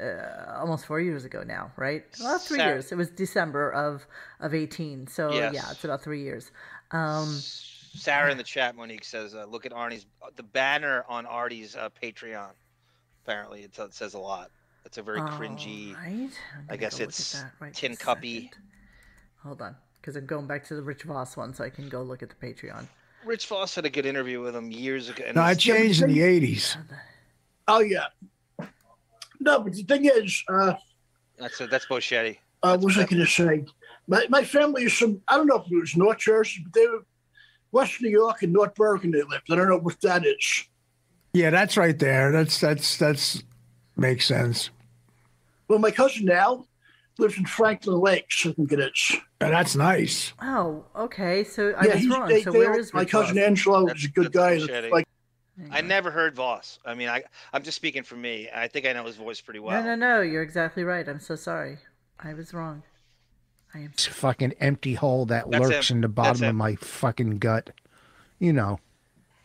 Uh, 0.00 0.54
almost 0.58 0.86
four 0.86 0.98
years 1.00 1.24
ago 1.26 1.42
now, 1.42 1.70
right? 1.76 2.04
Well, 2.20 2.38
three 2.38 2.58
years. 2.58 2.90
It 2.90 2.94
was 2.94 3.10
December 3.10 3.70
of 3.70 4.06
of 4.40 4.54
eighteen. 4.54 5.06
So 5.06 5.30
Yes. 5.32 5.52
yeah, 5.52 5.70
it's 5.70 5.84
about 5.84 6.02
three 6.02 6.22
years. 6.22 6.50
Um, 6.90 7.26
Sarah 7.28 8.30
in 8.30 8.38
the 8.38 8.42
chat, 8.44 8.76
Monique 8.76 9.04
says, 9.04 9.34
uh, 9.34 9.44
"Look 9.44 9.66
at 9.66 9.72
Arnie's 9.72 10.06
the 10.36 10.42
banner 10.42 11.04
on 11.08 11.26
Artie's 11.26 11.76
uh, 11.76 11.90
Patreon. 12.02 12.52
Apparently, 13.24 13.64
it, 13.64 13.78
it 13.78 13.92
says 13.94 14.14
a 14.14 14.18
lot. 14.18 14.50
It's 14.86 14.96
a 14.96 15.02
very 15.02 15.20
cringy. 15.20 15.94
Alright, 15.94 16.30
I'm 16.56 16.66
I 16.70 16.76
guess 16.76 16.92
go 16.94 17.04
look 17.04 17.08
at 17.08 17.08
it's 17.08 17.44
right 17.60 17.74
tin 17.74 17.94
cuppy. 17.96 18.48
hold 19.42 19.60
on, 19.60 19.76
because 20.00 20.16
I'm 20.16 20.24
going 20.24 20.46
back 20.46 20.64
to 20.68 20.74
the 20.76 20.82
Rich 20.82 21.02
Voss 21.02 21.36
one, 21.36 21.52
so 21.52 21.62
I 21.62 21.68
can 21.68 21.90
go 21.90 22.02
look 22.02 22.22
at 22.22 22.30
the 22.30 22.36
Patreon. 22.36 22.86
Rich 23.24 23.46
Voss 23.46 23.74
had 23.74 23.84
a 23.84 23.90
good 23.90 24.06
interview 24.06 24.40
with 24.40 24.56
him 24.56 24.70
years 24.70 25.08
ago. 25.08 25.24
and 25.26 25.36
No, 25.36 25.42
I 25.42 25.52
it 25.52 25.58
changed 25.58 26.02
in 26.02 26.12
the 26.12 26.20
80s. 26.20 26.76
Oh 27.68 27.80
yeah. 27.80 28.06
No, 29.38 29.60
but 29.60 29.72
the 29.74 29.82
thing 29.82 30.04
is, 30.06 30.42
uh, 30.48 30.74
That's 31.38 31.58
that's 31.58 31.86
Bocchetti. 31.86 32.38
uh, 32.62 32.76
what 32.76 32.84
was 32.86 32.98
I 32.98 33.04
going 33.06 33.20
to 33.22 33.26
say? 33.26 33.64
My 34.08 34.26
my 34.28 34.44
family 34.44 34.84
is 34.84 34.92
from 34.92 35.20
I 35.28 35.36
don't 35.36 35.46
know 35.46 35.56
if 35.64 35.70
it 35.70 35.76
was 35.76 35.96
North 35.96 36.18
Jersey, 36.18 36.60
but 36.64 36.72
they 36.72 36.86
were 36.86 37.04
West 37.72 38.00
New 38.02 38.10
York 38.10 38.42
and 38.42 38.52
North 38.52 38.74
Bergen. 38.74 39.10
They 39.12 39.22
lived. 39.22 39.44
I 39.50 39.54
don't 39.56 39.68
know 39.68 39.78
what 39.78 40.00
that 40.02 40.26
is. 40.26 40.64
Yeah, 41.32 41.50
that's 41.50 41.76
right 41.76 41.98
there. 41.98 42.32
That's 42.32 42.60
that's 42.60 42.96
that's 42.98 43.42
makes 43.96 44.26
sense. 44.26 44.70
Well, 45.68 45.78
my 45.78 45.90
cousin 45.92 46.26
now 46.26 46.66
lives 47.20 47.38
in 47.38 47.44
Franklin 47.46 47.98
Lakes. 48.00 48.46
I 48.46 48.52
think 48.52 48.72
it 48.72 48.80
is. 48.80 49.12
Yeah, 49.40 49.50
that's 49.50 49.76
nice. 49.76 50.32
Oh, 50.42 50.84
okay. 50.96 51.44
So 51.44 51.72
I 51.76 51.86
yeah, 51.86 51.94
was 51.94 52.08
wrong. 52.08 52.28
they, 52.28 52.42
so 52.42 52.52
they 52.52 52.58
where 52.58 52.70
my 52.92 53.00
Rich 53.00 53.10
cousin 53.10 53.36
Voss? 53.36 53.44
Angelo 53.44 53.86
That's- 53.86 54.02
is 54.02 54.08
a 54.08 54.12
good 54.12 54.32
guy. 54.32 54.56
Like 54.90 55.06
I 55.70 55.80
never 55.82 56.10
heard 56.10 56.34
Voss. 56.34 56.78
I 56.84 56.94
mean, 56.94 57.08
I 57.08 57.22
I'm 57.52 57.62
just 57.62 57.76
speaking 57.76 58.02
for 58.02 58.16
me. 58.16 58.48
I 58.54 58.68
think 58.68 58.86
I 58.86 58.92
know 58.92 59.04
his 59.04 59.16
voice 59.16 59.40
pretty 59.40 59.60
well. 59.60 59.82
No, 59.82 59.94
no, 59.94 60.16
no. 60.16 60.20
You're 60.22 60.42
exactly 60.42 60.84
right. 60.84 61.06
I'm 61.08 61.20
so 61.20 61.36
sorry. 61.36 61.78
I 62.18 62.34
was 62.34 62.52
wrong. 62.54 62.82
I 63.74 63.80
am. 63.80 63.92
This 63.96 64.06
fucking 64.06 64.54
empty 64.60 64.94
hole 64.94 65.26
that 65.26 65.50
That's 65.50 65.68
lurks 65.68 65.90
him. 65.90 65.98
in 65.98 66.00
the 66.02 66.08
bottom 66.08 66.44
of 66.48 66.54
my 66.54 66.76
fucking 66.76 67.38
gut. 67.38 67.70
You 68.38 68.52
know. 68.52 68.80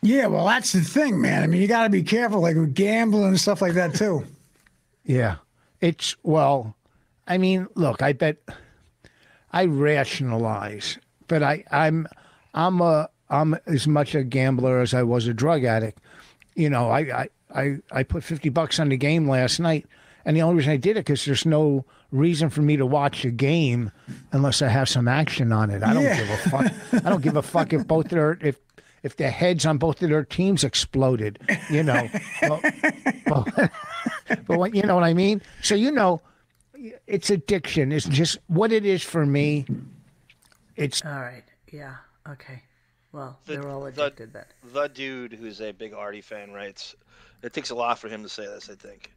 Yeah, 0.01 0.27
well, 0.27 0.45
that's 0.45 0.71
the 0.71 0.81
thing, 0.81 1.19
man. 1.19 1.41
I 1.43 1.47
mean, 1.47 1.61
you 1.61 1.67
got 1.67 1.83
to 1.83 1.89
be 1.89 2.03
careful, 2.03 2.39
like 2.39 2.55
with 2.55 2.75
gambling 2.75 3.29
and 3.29 3.39
stuff 3.39 3.61
like 3.61 3.73
that 3.73 3.95
too. 3.95 4.25
Yeah. 5.07 5.35
It's, 5.81 6.15
well, 6.23 6.75
I 7.27 7.37
mean, 7.37 7.67
look, 7.75 8.01
I 8.01 8.13
bet 8.13 8.37
I 9.51 9.65
rationalize, 9.65 10.97
but 11.27 11.43
I, 11.43 11.63
I'm, 11.71 12.07
I'm 12.53 12.81
a, 12.81 13.09
I'm 13.29 13.55
as 13.65 13.87
much 13.87 14.13
a 14.15 14.23
gambler 14.23 14.79
as 14.79 14.93
I 14.93 15.03
was 15.03 15.27
a 15.27 15.33
drug 15.33 15.63
addict. 15.63 15.99
You 16.55 16.69
know, 16.69 16.89
I, 16.89 16.99
I, 16.99 17.29
I, 17.53 17.75
I 17.91 18.03
put 18.03 18.23
50 18.23 18.49
bucks 18.49 18.79
on 18.79 18.89
the 18.89 18.97
game 18.97 19.27
last 19.29 19.59
night. 19.59 19.85
And 20.27 20.35
the 20.35 20.41
only 20.41 20.55
reason 20.55 20.71
I 20.71 20.77
did 20.77 20.91
it 20.97 21.05
because 21.05 21.23
there's 21.25 21.45
no 21.45 21.85
reason 22.11 22.49
for 22.49 22.61
me 22.61 22.77
to 22.77 22.85
watch 22.85 23.25
a 23.25 23.31
game 23.31 23.91
unless 24.31 24.61
I 24.61 24.69
have 24.69 24.89
some 24.89 25.07
action 25.07 25.51
on 25.51 25.69
it. 25.69 25.83
I 25.83 25.93
don't 25.93 26.03
Yeah. 26.03 26.17
give 26.17 26.29
a 26.29 26.37
fuck. 26.49 26.71
I 27.05 27.09
don't 27.09 27.21
give 27.21 27.35
a 27.35 27.43
fuck 27.43 27.73
if 27.73 27.85
both 27.87 28.09
their 28.09 28.37
if 28.41 28.57
if 29.03 29.17
the 29.17 29.29
heads 29.29 29.67
on 29.67 29.77
both 29.77 30.01
of 30.01 30.09
their 30.09 30.23
teams 30.23 30.63
exploded. 30.63 31.37
You 31.69 31.83
know, 31.83 32.09
well, 32.41 32.59
but 34.47 34.57
what, 34.57 34.73
you 34.73 34.81
know 34.81 34.95
what 34.95 35.03
I 35.03 35.13
mean. 35.13 35.43
So 35.61 35.75
you 35.75 35.91
know, 35.91 36.21
it's 37.07 37.29
addiction. 37.29 37.91
It's 37.91 38.07
just 38.07 38.37
what 38.47 38.71
it 38.71 38.85
is 38.85 39.03
for 39.03 39.25
me. 39.25 39.65
It's 40.75 41.03
All 41.05 41.11
right. 41.11 41.43
Yeah. 41.71 41.95
Okay. 42.29 42.61
Well, 43.11 43.39
The- 43.45 43.53
they're 43.53 43.69
all 43.69 43.81
the- 43.81 43.87
addicted 43.87 44.33
then. 44.33 44.45
The 44.73 44.87
dude 44.87 45.33
who's 45.33 45.61
a 45.61 45.71
big 45.71 45.93
Artie 45.93 46.21
fan 46.21 46.51
writes, 46.51 46.95
it 47.43 47.53
takes 47.53 47.69
a 47.69 47.75
lot 47.75 47.99
for 47.99 48.09
him 48.09 48.23
to 48.23 48.29
say 48.29 48.45
this, 48.45 48.69
I 48.69 48.75
think. 48.75 49.11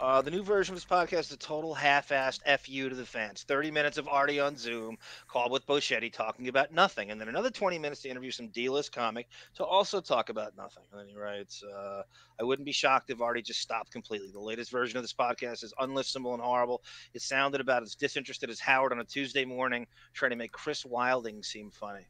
Uh, 0.00 0.22
the 0.22 0.30
new 0.30 0.42
version 0.42 0.74
of 0.74 0.80
this 0.80 0.86
podcast 0.86 1.26
is 1.26 1.32
a 1.32 1.36
total 1.36 1.74
half-assed 1.74 2.40
fu 2.60 2.88
to 2.88 2.94
the 2.94 3.04
fans. 3.04 3.42
Thirty 3.42 3.70
minutes 3.70 3.98
of 3.98 4.08
Artie 4.08 4.40
on 4.40 4.56
Zoom, 4.56 4.96
called 5.28 5.52
with 5.52 5.66
Bocchetti 5.66 6.10
talking 6.10 6.48
about 6.48 6.72
nothing, 6.72 7.10
and 7.10 7.20
then 7.20 7.28
another 7.28 7.50
twenty 7.50 7.78
minutes 7.78 8.00
to 8.02 8.08
interview 8.08 8.30
some 8.30 8.48
D-list 8.48 8.92
comic 8.92 9.28
to 9.56 9.64
also 9.64 10.00
talk 10.00 10.30
about 10.30 10.56
nothing. 10.56 10.84
And 10.90 11.00
then 11.00 11.08
he 11.08 11.16
writes, 11.16 11.62
uh, 11.62 12.02
"I 12.40 12.44
wouldn't 12.44 12.64
be 12.64 12.72
shocked 12.72 13.10
if 13.10 13.20
Artie 13.20 13.42
just 13.42 13.60
stopped 13.60 13.92
completely. 13.92 14.30
The 14.32 14.40
latest 14.40 14.70
version 14.70 14.96
of 14.96 15.04
this 15.04 15.12
podcast 15.12 15.62
is 15.62 15.74
unlistenable 15.78 16.32
and 16.32 16.42
horrible. 16.42 16.82
It 17.12 17.20
sounded 17.20 17.60
about 17.60 17.82
as 17.82 17.94
disinterested 17.94 18.48
as 18.48 18.58
Howard 18.58 18.92
on 18.92 19.00
a 19.00 19.04
Tuesday 19.04 19.44
morning, 19.44 19.86
trying 20.14 20.30
to 20.30 20.36
make 20.36 20.52
Chris 20.52 20.86
Wilding 20.86 21.42
seem 21.42 21.70
funny. 21.70 22.06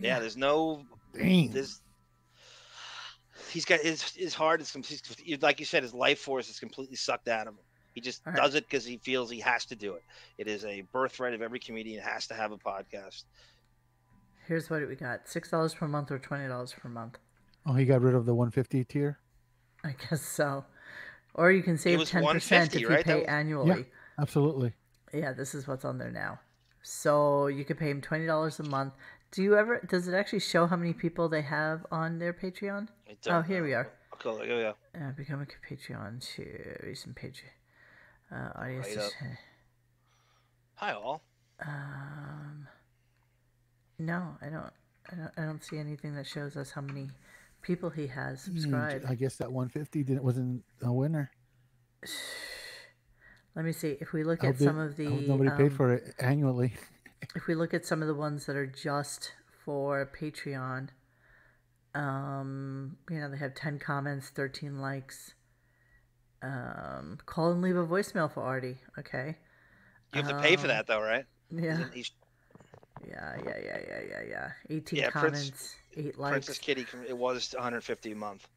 Yeah, 0.00 0.18
there's 0.18 0.36
no, 0.36 0.84
Dang. 1.14 1.52
there's." 1.52 1.80
He's 3.50 3.64
got 3.64 3.80
his 3.80 4.02
his 4.14 4.34
heart 4.34 4.60
is 4.60 4.70
com- 4.70 4.82
like 5.40 5.60
you 5.60 5.66
said 5.66 5.82
his 5.82 5.94
life 5.94 6.18
force 6.20 6.48
is 6.48 6.58
completely 6.58 6.96
sucked 6.96 7.28
out 7.28 7.46
of 7.46 7.54
him. 7.54 7.60
He 7.92 8.00
just 8.00 8.22
All 8.26 8.32
right. 8.32 8.42
does 8.42 8.54
it 8.54 8.64
because 8.68 8.84
he 8.84 8.98
feels 8.98 9.30
he 9.30 9.40
has 9.40 9.64
to 9.66 9.76
do 9.76 9.94
it. 9.94 10.02
It 10.38 10.48
is 10.48 10.64
a 10.64 10.82
birthright 10.92 11.32
of 11.34 11.40
every 11.42 11.58
comedian 11.58 12.02
has 12.02 12.26
to 12.28 12.34
have 12.34 12.52
a 12.52 12.58
podcast. 12.58 13.24
Here's 14.46 14.70
what 14.70 14.86
we 14.86 14.94
got: 14.96 15.28
six 15.28 15.50
dollars 15.50 15.74
per 15.74 15.88
month 15.88 16.10
or 16.10 16.18
twenty 16.18 16.46
dollars 16.48 16.72
per 16.72 16.88
month. 16.88 17.18
Oh, 17.66 17.74
he 17.74 17.84
got 17.84 18.00
rid 18.00 18.14
of 18.14 18.26
the 18.26 18.34
150 18.34 18.84
tier. 18.84 19.18
I 19.82 19.94
guess 20.08 20.22
so. 20.22 20.64
Or 21.34 21.50
you 21.50 21.62
can 21.62 21.76
save 21.78 22.04
ten 22.08 22.24
percent 22.26 22.74
if 22.74 22.80
you 22.80 22.88
right? 22.88 23.04
Pay 23.04 23.16
was- 23.20 23.26
annually. 23.28 23.68
Yeah, 23.68 23.84
absolutely. 24.22 24.72
Yeah, 25.12 25.32
this 25.32 25.54
is 25.54 25.66
what's 25.66 25.84
on 25.84 25.98
there 25.98 26.10
now. 26.10 26.38
So 26.82 27.48
you 27.48 27.64
could 27.64 27.78
pay 27.78 27.90
him 27.90 28.00
twenty 28.00 28.26
dollars 28.26 28.60
a 28.60 28.64
month. 28.64 28.94
Do 29.30 29.42
you 29.42 29.56
ever? 29.56 29.80
Does 29.88 30.08
it 30.08 30.14
actually 30.14 30.40
show 30.40 30.66
how 30.66 30.76
many 30.76 30.92
people 30.92 31.28
they 31.28 31.42
have 31.42 31.84
on 31.90 32.18
their 32.18 32.32
Patreon? 32.32 32.88
I 33.08 33.16
Oh, 33.28 33.42
here 33.42 33.62
we 33.62 33.74
are. 33.74 33.92
Okay, 34.14 34.48
yeah, 34.48 34.72
yeah. 34.94 35.08
Uh, 35.08 35.12
become 35.12 35.42
a 35.42 35.46
Patreon 35.74 36.20
to 36.36 36.86
recent 36.86 37.16
page. 37.16 37.44
Uh, 38.32 38.50
audience. 38.56 38.86
Right 38.88 38.98
up. 38.98 39.12
Hi 40.76 40.92
all. 40.92 41.22
Um, 41.64 42.66
no, 43.98 44.36
I 44.40 44.46
don't. 44.46 44.72
I 45.10 45.16
don't. 45.16 45.30
I 45.36 45.42
don't 45.42 45.62
see 45.62 45.78
anything 45.78 46.14
that 46.16 46.26
shows 46.26 46.56
us 46.56 46.70
how 46.70 46.80
many 46.80 47.08
people 47.62 47.90
he 47.90 48.06
has 48.08 48.44
Hmm, 48.44 48.52
subscribed. 48.52 49.04
I 49.06 49.14
guess 49.14 49.36
that 49.36 49.50
150 49.52 50.02
didn't 50.04 50.22
wasn't 50.24 50.64
a 50.82 50.92
winner. 50.92 51.30
Let 53.54 53.64
me 53.64 53.72
see. 53.72 53.96
If 54.00 54.12
we 54.12 54.22
look 54.22 54.44
I 54.44 54.48
at 54.48 54.56
hope 54.56 54.64
some 54.64 54.78
of 54.78 54.98
I 55.04 55.08
hope 55.10 55.20
the, 55.20 55.28
nobody 55.28 55.50
paid 55.50 55.72
um, 55.72 55.76
for 55.76 55.94
it 55.94 56.14
annually. 56.20 56.74
if 57.34 57.46
we 57.46 57.54
look 57.54 57.74
at 57.74 57.84
some 57.84 58.02
of 58.02 58.08
the 58.08 58.14
ones 58.14 58.46
that 58.46 58.56
are 58.56 58.66
just 58.66 59.32
for 59.64 60.10
Patreon, 60.18 60.88
um, 61.94 62.96
you 63.10 63.18
know, 63.20 63.30
they 63.30 63.38
have 63.38 63.54
10 63.54 63.78
comments, 63.78 64.28
13 64.30 64.78
likes. 64.78 65.34
Um, 66.42 67.18
call 67.26 67.50
and 67.52 67.62
leave 67.62 67.76
a 67.76 67.86
voicemail 67.86 68.30
for 68.32 68.42
Artie. 68.42 68.78
Okay. 68.98 69.36
You 70.14 70.22
have 70.22 70.30
to 70.30 70.40
pay 70.40 70.56
for 70.56 70.62
Um, 70.62 70.68
that 70.68 70.86
though, 70.86 71.00
right? 71.02 71.24
Yeah. 71.50 71.84
Yeah, 73.06 73.36
yeah, 73.44 73.58
yeah, 73.64 73.78
yeah, 73.88 74.00
yeah, 74.08 74.22
yeah. 74.28 74.50
18 74.70 74.98
Yeah, 74.98 75.10
comments, 75.10 75.50
Prince- 75.92 76.08
8 76.08 76.18
likes. 76.18 76.32
Princess 76.32 76.58
Kitty, 76.58 76.86
it 77.08 77.16
was 77.16 77.54
150 77.54 78.12
a 78.12 78.16
month. 78.16 78.48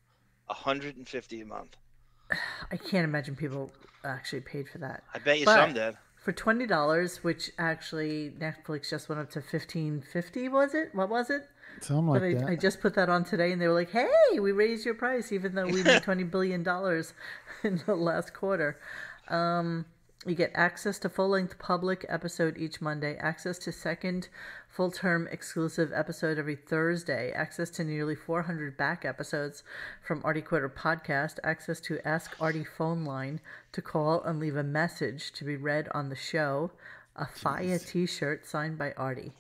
150 0.48 1.42
a 1.42 1.46
month. 1.46 1.76
I 2.72 2.78
can't 2.78 3.04
imagine 3.04 3.36
people 3.36 3.72
actually 4.04 4.42
paid 4.42 4.68
for 4.70 4.78
that. 4.80 5.04
I 5.14 5.20
bet 5.20 5.40
you 5.40 5.46
But 5.46 5.56
some 5.56 5.74
did. 5.74 5.98
For 6.22 6.32
twenty 6.32 6.68
dollars, 6.68 7.24
which 7.24 7.52
actually 7.58 8.34
Netflix 8.38 8.90
just 8.90 9.08
went 9.08 9.22
up 9.22 9.30
to 9.32 9.42
fifteen 9.42 10.02
fifty, 10.02 10.50
was 10.50 10.74
it? 10.74 10.94
What 10.94 11.10
was 11.10 11.30
it? 11.30 11.48
Something 11.82 12.08
like 12.08 12.22
I, 12.22 12.34
that. 12.34 12.46
I 12.48 12.56
just 12.56 12.82
put 12.82 12.94
that 12.96 13.10
on 13.10 13.24
today, 13.24 13.52
and 13.52 13.62
they 13.62 13.68
were 13.68 13.74
like, 13.74 13.92
"Hey, 13.92 14.40
we 14.40 14.52
raised 14.52 14.86
your 14.86 14.96
price, 14.96 15.32
even 15.32 15.56
though 15.56 15.66
we 15.66 15.82
made 15.82 16.04
twenty 16.04 16.24
billion 16.24 16.62
dollars 16.62 17.14
in 17.64 17.82
the 17.86 17.96
last 17.96 18.34
quarter." 18.34 18.78
Um, 19.30 19.86
you 20.26 20.36
get 20.36 20.52
access 20.54 21.00
to 21.00 21.10
full-length 21.10 21.58
public 21.60 22.06
episode 22.10 22.58
each 22.58 22.82
Monday, 22.82 23.16
access 23.18 23.58
to 23.60 23.72
second 23.72 24.28
full-term 24.68 25.30
exclusive 25.32 25.92
episode 25.94 26.38
every 26.38 26.58
Thursday, 26.58 27.32
access 27.32 27.70
to 27.70 27.86
nearly 27.86 28.16
400 28.16 28.76
back 28.76 29.06
episodes 29.06 29.64
from 30.06 30.22
Artie 30.26 30.42
Quitter 30.42 30.70
podcast, 30.70 31.40
access 31.44 31.80
to 31.82 32.06
Ask 32.06 32.36
Artie 32.40 32.66
phone 32.66 33.06
line 33.06 33.40
to 33.72 33.82
call 33.82 34.22
and 34.24 34.40
leave 34.40 34.58
a 34.58 34.64
message 34.64 35.32
to 35.32 35.46
be 35.46 35.56
read 35.56 35.88
on 35.94 36.10
the 36.10 36.16
show, 36.18 36.72
a 37.16 37.26
FIA 37.26 37.80
T-shirt 37.80 38.46
signed 38.46 38.78
by 38.78 38.92
Artie. 38.98 39.34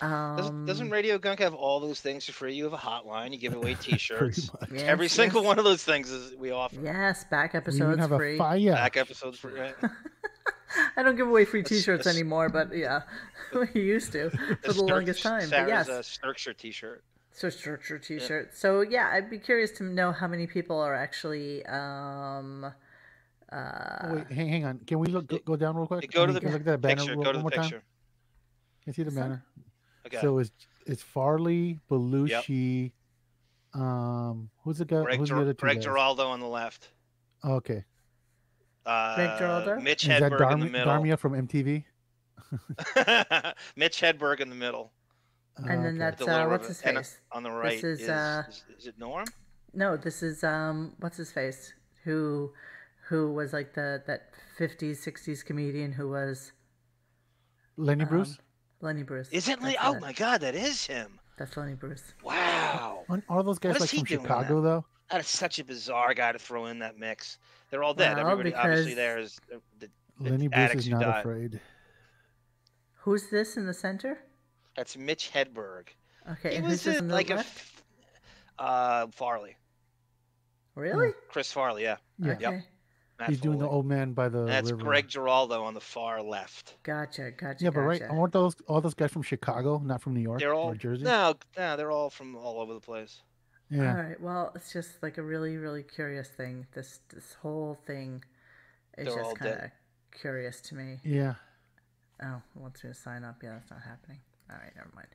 Doesn't, 0.00 0.54
Um, 0.54 0.66
doesn't 0.66 0.90
Radio 0.90 1.18
Gunk 1.18 1.40
have 1.40 1.54
all 1.54 1.80
those 1.80 2.00
things 2.00 2.24
for 2.24 2.32
free? 2.32 2.54
You 2.54 2.64
have 2.64 2.72
a 2.72 2.76
hotline. 2.76 3.32
You 3.32 3.38
give 3.38 3.54
away 3.54 3.74
T-shirts. 3.80 4.50
much. 4.52 4.72
Every 4.82 5.06
Yes, 5.06 5.12
single 5.12 5.42
one 5.42 5.58
of 5.58 5.64
those 5.64 5.82
things 5.82 6.10
is 6.10 6.36
we 6.36 6.50
offer. 6.52 6.76
Yes, 6.80 7.24
back 7.24 7.54
episodes 7.54 7.98
have 7.98 8.10
free. 8.10 8.34
a 8.34 8.38
fire. 8.38 8.72
Back 8.72 8.96
episodes 8.96 9.38
free. 9.38 9.58
Right? 9.58 9.74
I 10.96 11.02
don't 11.02 11.16
give 11.16 11.26
away 11.26 11.44
free 11.44 11.62
That's- 11.62 11.80
T-shirts 11.80 12.04
that's- 12.04 12.16
anymore, 12.16 12.48
but 12.48 12.74
yeah, 12.76 13.02
we 13.74 13.80
used 13.80 14.12
to 14.12 14.30
for 14.30 14.56
the 14.64 14.74
Sturk- 14.74 14.88
longest 14.90 15.22
time. 15.22 15.40
Sarah's 15.48 15.64
but 15.64 15.68
yes, 15.68 15.88
uh, 15.88 16.02
Sturkshire 16.02 16.52
T-shirt. 16.54 17.02
so 17.32 17.48
structure 17.50 17.98
T-shirt. 17.98 18.54
So 18.54 18.82
yeah, 18.82 19.10
I'd 19.12 19.30
be 19.30 19.38
curious 19.38 19.70
to 19.78 19.84
know 19.84 20.12
how 20.12 20.28
many 20.28 20.46
people 20.46 20.78
are 20.78 20.94
actually. 20.94 21.64
Um, 21.66 22.64
uh, 23.50 23.56
Oh, 24.04 24.14
wait, 24.14 24.30
hang, 24.30 24.48
hang 24.48 24.64
on. 24.66 24.78
Can 24.86 24.98
we 25.00 25.06
look 25.08 25.26
go, 25.26 25.38
go 25.38 25.56
down 25.56 25.74
real 25.76 25.86
quick? 25.86 26.08
Go 26.12 26.26
to 26.26 26.32
mean, 26.34 26.42
the 26.42 26.50
look 26.50 26.60
at 26.60 26.64
that 26.66 26.80
banner 26.82 26.96
picture. 27.00 27.14
Go 27.16 27.22
to 27.22 27.26
one 27.28 27.34
the 27.36 27.40
more 27.40 27.50
picture. 27.50 27.70
time? 27.70 27.82
Can 28.84 28.86
you 28.86 28.92
see 28.92 29.02
the 29.04 29.10
banner? 29.10 29.42
Okay. 30.08 30.20
So 30.20 30.38
it's 30.38 30.50
it's 30.86 31.02
Farley, 31.02 31.80
Belushi, 31.90 32.92
um, 33.74 34.50
who's 34.64 34.78
the 34.78 34.84
guy? 34.84 35.02
Greg, 35.02 35.18
who's 35.18 35.28
the 35.28 35.34
Ger- 35.34 35.40
other 35.42 35.52
two 35.54 35.60
Greg 35.60 35.76
guys? 35.76 35.84
Giraldo 35.84 36.26
on 36.28 36.40
the 36.40 36.46
left. 36.46 36.88
Okay. 37.44 37.84
Uh, 38.86 39.38
Giraldo? 39.38 39.80
Mitch 39.80 40.04
Is 40.04 40.08
that 40.08 40.32
Hedberg 40.32 40.52
in 40.52 40.60
the 40.60 40.66
Darmi- 40.66 40.70
middle. 40.70 40.92
Darmia 40.94 41.18
from 41.18 41.32
MTV? 41.34 41.84
Mitch 43.76 44.00
Hedberg 44.00 44.40
in 44.40 44.48
the 44.48 44.54
middle. 44.54 44.92
and 45.58 45.84
then 45.84 45.86
okay. 45.86 45.98
that's 45.98 46.24
The 46.24 46.44
uh, 46.44 46.48
what's 46.48 46.68
his 46.68 46.80
And 46.82 46.96
face? 46.96 47.18
on 47.32 47.42
the 47.42 47.50
right 47.50 47.80
This 47.82 48.00
is, 48.00 48.08
uh, 48.08 48.44
is, 48.48 48.64
is 48.78 48.86
it 48.86 48.98
Norm? 48.98 49.26
No, 49.74 49.96
this 49.98 50.22
is 50.22 50.42
um, 50.42 50.94
what's 51.00 51.18
his 51.18 51.30
face? 51.30 51.74
Who, 52.04 52.52
who 53.08 53.32
was 53.32 53.52
like 53.52 53.74
the 53.74 54.02
that 54.06 54.30
'50s 54.58 54.96
'60s 55.06 55.44
comedian 55.44 55.92
who 55.92 56.08
was 56.08 56.52
Lenny 57.76 58.04
um, 58.04 58.08
Bruce? 58.08 58.38
Lenny 58.80 59.02
Bruce. 59.02 59.28
Is 59.30 59.48
it? 59.48 59.60
Lenny? 59.60 59.74
That's 59.74 59.86
Oh 59.88 59.94
it. 59.94 60.00
my 60.00 60.12
God, 60.12 60.40
that 60.42 60.54
is 60.54 60.86
him. 60.86 61.18
That's 61.36 61.56
Lenny 61.56 61.74
Bruce. 61.74 62.02
Wow. 62.22 63.04
Aren't 63.08 63.24
all 63.28 63.42
those 63.42 63.58
guys 63.58 63.70
What 63.70 63.76
is 63.76 63.80
like 63.82 63.90
he 63.90 63.98
from 63.98 64.06
doing 64.06 64.20
Chicago 64.22 64.54
now? 64.56 64.60
though? 64.60 64.84
That 65.10 65.20
is 65.20 65.26
such 65.28 65.58
a 65.58 65.64
bizarre 65.64 66.12
guy 66.14 66.32
to 66.32 66.38
throw 66.38 66.66
in 66.66 66.78
that 66.80 66.98
mix. 66.98 67.38
They're 67.70 67.82
all 67.82 67.94
dead. 67.94 68.16
Well, 68.16 68.26
Everybody 68.28 68.54
obviously 68.54 68.94
there 68.94 69.18
is 69.18 69.38
the, 69.48 69.60
the 70.20 70.30
Lenny 70.30 70.48
Bruce 70.48 70.58
addicts 70.58 70.84
is 70.84 70.90
not 70.90 71.00
died. 71.00 71.20
afraid. 71.20 71.60
Who's 72.94 73.28
this 73.30 73.56
in 73.56 73.66
the 73.66 73.74
center? 73.74 74.18
That's 74.76 74.96
Mitch 74.96 75.30
Hedberg. 75.32 75.88
Okay, 76.32 76.50
He 76.50 76.56
and 76.56 76.64
was 76.66 76.72
who's 76.74 76.82
this 76.84 76.94
a- 76.96 76.98
in 76.98 77.08
the 77.08 77.14
like 77.14 77.30
a 77.30 77.36
left? 77.36 77.56
f- 77.58 77.82
uh, 78.58 79.06
Farley. 79.12 79.56
Really? 80.74 81.10
Chris 81.28 81.50
Farley, 81.50 81.82
yeah. 81.84 81.96
Yeah. 82.18 82.32
Okay. 82.32 82.42
Yep. 82.42 82.62
Matt 83.18 83.30
He's 83.30 83.40
doing 83.40 83.58
the 83.58 83.66
old 83.68 83.84
man 83.86 84.12
by 84.12 84.28
the 84.28 84.40
And 84.40 84.48
That's 84.48 84.70
river. 84.70 84.84
Greg 84.84 85.08
Giraldo 85.08 85.64
on 85.64 85.74
the 85.74 85.80
far 85.80 86.22
left. 86.22 86.76
Gotcha, 86.84 87.32
gotcha. 87.32 87.64
Yeah, 87.64 87.70
but 87.70 87.80
right, 87.80 88.00
gotcha. 88.00 88.12
aren't 88.12 88.32
those 88.32 88.54
all 88.68 88.80
those 88.80 88.94
guys 88.94 89.10
from 89.10 89.22
Chicago, 89.22 89.78
not 89.84 90.00
from 90.00 90.14
New 90.14 90.20
York 90.20 90.38
They're 90.38 90.54
all 90.54 90.70
or 90.70 90.74
Jersey? 90.76 91.04
no, 91.04 91.34
no, 91.56 91.76
they're 91.76 91.90
all 91.90 92.10
from 92.10 92.36
all 92.36 92.60
over 92.60 92.74
the 92.74 92.80
place. 92.80 93.22
Yeah. 93.70 93.90
All 93.90 94.02
right. 94.02 94.20
Well, 94.20 94.52
it's 94.54 94.72
just 94.72 95.02
like 95.02 95.18
a 95.18 95.22
really, 95.22 95.56
really 95.56 95.82
curious 95.82 96.28
thing. 96.28 96.66
This 96.74 97.00
this 97.12 97.34
whole 97.42 97.78
thing 97.86 98.24
is 98.96 99.12
They're 99.12 99.22
just 99.22 99.36
kind 99.36 99.54
of 99.54 99.70
curious 100.18 100.60
to 100.62 100.74
me. 100.76 100.98
Yeah. 101.04 101.34
Oh, 102.22 102.40
wants 102.54 102.82
me 102.84 102.90
to 102.90 102.94
sign 102.96 103.24
up. 103.24 103.36
Yeah, 103.42 103.54
that's 103.54 103.70
not 103.70 103.82
happening. 103.82 104.20
All 104.50 104.56
right, 104.56 104.72
never 104.76 104.90
mind. 104.94 105.08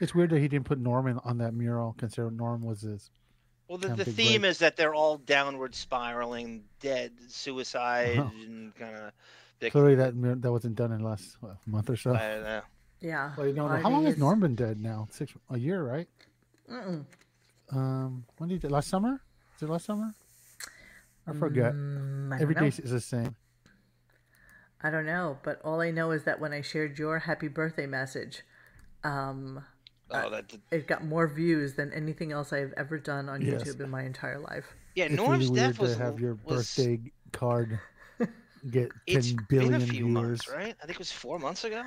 It's 0.00 0.14
weird 0.14 0.30
that 0.30 0.40
he 0.40 0.48
didn't 0.48 0.66
put 0.66 0.78
Norman 0.78 1.20
on 1.24 1.38
that 1.38 1.54
mural, 1.54 1.94
considering 1.96 2.36
Norm 2.36 2.62
was 2.64 2.80
his. 2.82 3.10
Well, 3.68 3.78
the, 3.78 3.88
the 3.88 4.04
theme 4.04 4.42
break. 4.42 4.50
is 4.50 4.58
that 4.58 4.76
they're 4.76 4.94
all 4.94 5.16
downward 5.18 5.74
spiraling, 5.74 6.64
dead, 6.80 7.12
suicide, 7.28 8.18
Uh-huh. 8.18 8.30
and 8.46 8.74
kind 8.76 8.96
of. 8.96 9.12
Clearly, 9.72 9.94
that 9.94 10.12
that 10.42 10.52
wasn't 10.52 10.74
done 10.74 10.92
in 10.92 10.98
the 10.98 11.04
last 11.08 11.36
what, 11.40 11.56
month 11.66 11.88
or 11.88 11.96
so. 11.96 12.14
I 12.14 12.28
don't 12.34 12.42
know. 12.44 12.60
Yeah. 13.00 13.32
Well, 13.36 13.46
you 13.46 13.54
don't 13.54 13.70
know. 13.70 13.76
How 13.76 13.88
long 13.88 14.00
think 14.00 14.04
has 14.06 14.12
it's- 14.14 14.18
Norm 14.20 14.40
been 14.40 14.54
dead 14.54 14.78
now? 14.80 15.08
Six 15.10 15.32
a 15.50 15.58
year, 15.58 15.82
right? 15.82 16.06
Mm-mm. 16.70 17.04
Um, 17.72 18.24
when 18.36 18.50
did 18.50 18.60
he 18.62 18.68
last 18.68 18.88
summer? 18.88 19.20
Is 19.56 19.62
it 19.62 19.70
last 19.70 19.86
summer? 19.86 20.12
I 21.26 21.32
forget. 21.32 21.72
Mm, 21.72 22.26
I 22.26 22.30
don't 22.38 22.42
Every 22.42 22.54
day 22.54 22.66
is 22.66 22.90
the 22.90 23.00
same. 23.00 23.34
I 24.82 24.90
don't 24.90 25.06
know, 25.06 25.38
but 25.42 25.62
all 25.64 25.80
I 25.80 25.90
know 25.90 26.10
is 26.10 26.24
that 26.24 26.40
when 26.40 26.52
I 26.52 26.60
shared 26.60 26.98
your 26.98 27.20
happy 27.20 27.48
birthday 27.48 27.86
message, 27.86 28.42
um, 29.02 29.64
Oh, 30.10 30.30
that 30.30 30.48
did- 30.48 30.62
it 30.70 30.86
got 30.86 31.04
more 31.04 31.26
views 31.26 31.74
than 31.74 31.92
anything 31.92 32.30
else 32.32 32.52
I've 32.52 32.72
ever 32.76 32.98
done 32.98 33.28
on 33.28 33.40
Yes. 33.42 33.62
YouTube 33.64 33.80
in 33.80 33.90
my 33.90 34.02
entire 34.02 34.38
life. 34.38 34.66
Yeah, 34.94 35.06
it's 35.06 35.14
Norm's 35.14 35.48
really 35.48 35.60
weird 35.60 35.72
death 35.72 35.78
was 35.80 35.96
to 35.96 36.02
have 36.02 36.20
your 36.20 36.38
was- 36.44 36.76
birthday 36.76 37.00
card 37.32 37.80
get 38.70 38.90
ten 38.90 39.00
It's 39.06 39.32
billion 39.32 39.72
been 39.72 39.82
a 39.82 39.84
few 39.86 40.06
viewers. 40.06 40.12
months, 40.12 40.48
right? 40.48 40.76
I 40.82 40.86
think 40.86 40.90
it 40.96 40.98
was 40.98 41.10
four 41.12 41.38
months 41.38 41.64
ago. 41.64 41.84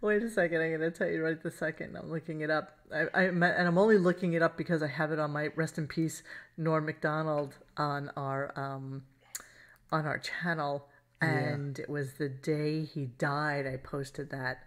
Wait 0.00 0.22
a 0.22 0.30
second, 0.30 0.60
I'm 0.60 0.70
gonna 0.72 0.90
tell 0.92 1.08
you 1.08 1.24
right 1.24 1.42
the 1.42 1.50
second. 1.50 1.96
I'm 1.96 2.08
looking 2.10 2.42
it 2.42 2.50
up. 2.50 2.78
I, 2.94 3.06
I 3.12 3.22
and 3.24 3.42
I'm 3.44 3.78
only 3.78 3.98
looking 3.98 4.34
it 4.34 4.42
up 4.42 4.56
because 4.56 4.80
I 4.80 4.86
have 4.86 5.10
it 5.10 5.18
on 5.18 5.32
my 5.32 5.48
rest 5.56 5.76
in 5.76 5.88
peace 5.88 6.22
Norm 6.56 6.86
Macdonald 6.86 7.56
on 7.76 8.10
our 8.16 8.52
um 8.56 9.02
on 9.90 10.06
our 10.06 10.18
channel, 10.18 10.86
Yeah. 11.20 11.28
and 11.30 11.78
it 11.80 11.88
was 11.88 12.12
the 12.12 12.28
day 12.28 12.84
he 12.84 13.06
died. 13.06 13.66
I 13.66 13.76
posted 13.78 14.30
that. 14.30 14.62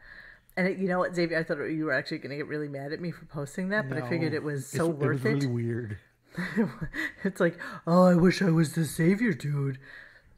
And 0.58 0.68
it, 0.68 0.78
you 0.78 0.88
know 0.88 1.00
what, 1.00 1.16
Xavier? 1.16 1.40
I 1.40 1.44
thought 1.44 1.58
you 1.64 1.86
were 1.86 1.94
actually 1.94 2.18
going 2.18 2.32
to 2.32 2.36
get 2.38 2.48
really 2.48 2.68
mad 2.68 2.92
at 2.92 3.00
me 3.00 3.12
for 3.12 3.26
posting 3.26 3.70
that, 3.70 3.88
but 3.88 3.98
I 3.98 4.10
figured 4.10 4.34
it 4.34 4.44
was 4.44 4.74
it's- 4.74 4.78
so 4.78 4.92
it 4.92 4.98
was 4.98 5.08
worth 5.08 5.24
really 5.24 5.46
it. 5.46 5.50
weird. 5.50 5.98
it's 7.24 7.40
like, 7.40 7.58
oh, 7.88 8.04
I 8.04 8.16
wish 8.16 8.42
I 8.42 8.50
was 8.50 8.74
the 8.74 8.86
savior, 8.86 9.34
dude. 9.34 9.80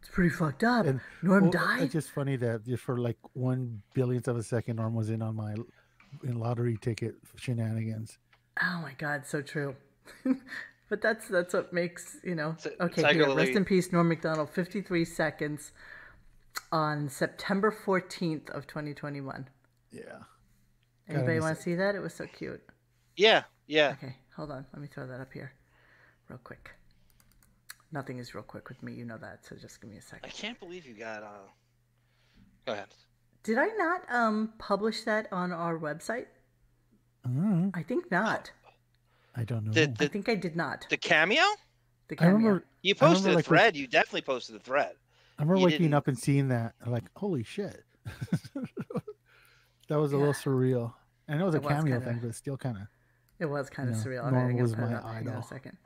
It's 0.02 0.10
pretty 0.10 0.30
fucked 0.30 0.64
up. 0.64 0.86
Norm 1.22 1.44
Well, 1.44 1.52
died. 1.52 1.84
It's 1.84 1.94
just 1.94 2.12
funny 2.12 2.36
that 2.38 2.66
just 2.66 2.84
for 2.84 2.98
like 2.98 3.18
one 3.34 3.82
billionth 3.94 4.28
of 4.28 4.38
a 4.38 4.44
second, 4.44 4.78
Norm 4.78 4.96
was 4.96 5.10
in 5.10 5.22
on 5.22 5.36
my 5.36 5.56
in 6.24 6.40
lottery 6.40 6.78
ticket 6.82 7.16
shenanigans. 7.36 8.18
Oh 8.62 8.80
my 8.82 8.94
god, 8.98 9.26
so 9.26 9.42
true. 9.42 9.76
but 10.90 11.02
that's 11.02 11.28
that's 11.28 11.54
what 11.54 11.74
makes 11.74 12.18
you 12.24 12.36
know. 12.36 12.56
Okay, 12.82 13.14
here, 13.14 13.34
rest 13.34 13.52
in 13.52 13.64
peace, 13.66 13.92
Norm 13.92 14.10
Macdonald. 14.10 14.50
Fifty-three 14.50 15.06
seconds 15.06 15.72
on 16.72 17.08
September 17.10 17.72
fourteenth 17.72 18.50
of 18.50 18.68
twenty 18.68 18.94
twenty-one. 18.94 19.48
Yeah. 19.94 20.02
Anybody 21.08 21.40
want 21.40 21.56
to 21.58 21.62
see 21.64 21.76
that? 21.76 21.96
It 21.96 22.00
was 22.00 22.14
so 22.14 22.26
cute. 22.26 22.62
Yeah, 23.16 23.44
yeah. 23.68 23.96
Okay, 24.02 24.16
hold 24.36 24.52
on. 24.52 24.66
Let 24.74 24.82
me 24.82 24.88
throw 24.88 25.06
that 25.08 25.20
up 25.22 25.32
here, 25.32 25.52
real 26.30 26.40
quick. 26.44 26.72
Nothing 27.92 28.18
is 28.18 28.34
real 28.34 28.44
quick 28.44 28.70
with 28.70 28.82
me, 28.82 28.94
you 28.94 29.06
know 29.06 29.18
that. 29.20 29.46
So 29.46 29.56
just 29.56 29.80
give 29.80 29.92
me 29.92 29.98
a 29.98 30.02
second. 30.02 30.26
I 30.26 30.30
can't 30.30 30.60
believe 30.60 30.86
you 30.86 30.96
got. 30.96 31.22
uh 31.24 31.28
Go 32.66 32.74
ahead. 32.74 32.88
Did 33.44 33.58
I 33.60 33.68
not 33.78 34.02
um 34.10 34.54
publish 34.58 35.04
that 35.04 35.28
on 35.32 35.52
our 35.52 35.78
website? 35.78 36.26
Mm, 37.28 37.72
I 37.76 37.84
think 37.84 38.10
not. 38.10 38.52
I 39.36 39.44
don't 39.44 39.66
know. 39.66 39.72
The, 39.74 39.94
I 40.00 40.08
think 40.08 40.28
I 40.30 40.36
did 40.36 40.56
not. 40.56 40.88
The 40.90 40.98
cameo? 40.98 41.44
The 42.08 42.16
I 42.16 42.16
cameo. 42.16 42.36
remember. 42.38 42.66
You 42.82 42.96
I 43.00 43.06
remember, 43.06 43.16
posted 43.16 43.32
a 43.34 43.36
like, 43.36 43.36
when- 43.36 43.44
thread. 43.60 43.76
You 43.78 43.88
definitely 43.88 44.22
posted 44.22 44.56
a 44.56 44.60
thread. 44.60 44.94
I 45.38 45.42
remember 45.44 45.60
You 45.60 45.66
waking 45.66 45.80
didn't- 45.84 45.94
up 45.96 46.08
and 46.08 46.18
seeing 46.18 46.48
that, 46.50 46.74
like, 46.86 47.04
holy 47.16 47.44
shit. 47.44 47.84
that 49.94 50.00
was 50.00 50.12
a 50.12 50.18
little 50.18 50.34
surreal. 50.34 50.92
I 51.30 51.36
know 51.36 51.44
it 51.44 51.46
was 51.46 51.56
a 51.56 51.58
It 51.60 51.64
was 51.66 51.72
cameo 51.74 52.00
kinda- 52.00 52.06
thing, 52.14 52.20
but 52.24 52.34
still 52.36 52.58
kind 52.58 52.78
of. 52.78 52.88
It 53.40 53.46
was 53.46 53.70
kind 53.70 53.90
of 53.90 53.96
surreal. 53.96 54.24
Norm 54.32 54.48
I 54.48 54.52
gotta 54.54 54.62
was 54.64 54.72
put 54.74 54.90
my 54.90 54.96
up. 54.96 55.04
Hang 55.04 55.18
on 55.28 55.28
idol. 55.28 55.40
a 55.40 55.44
second. 55.44 55.78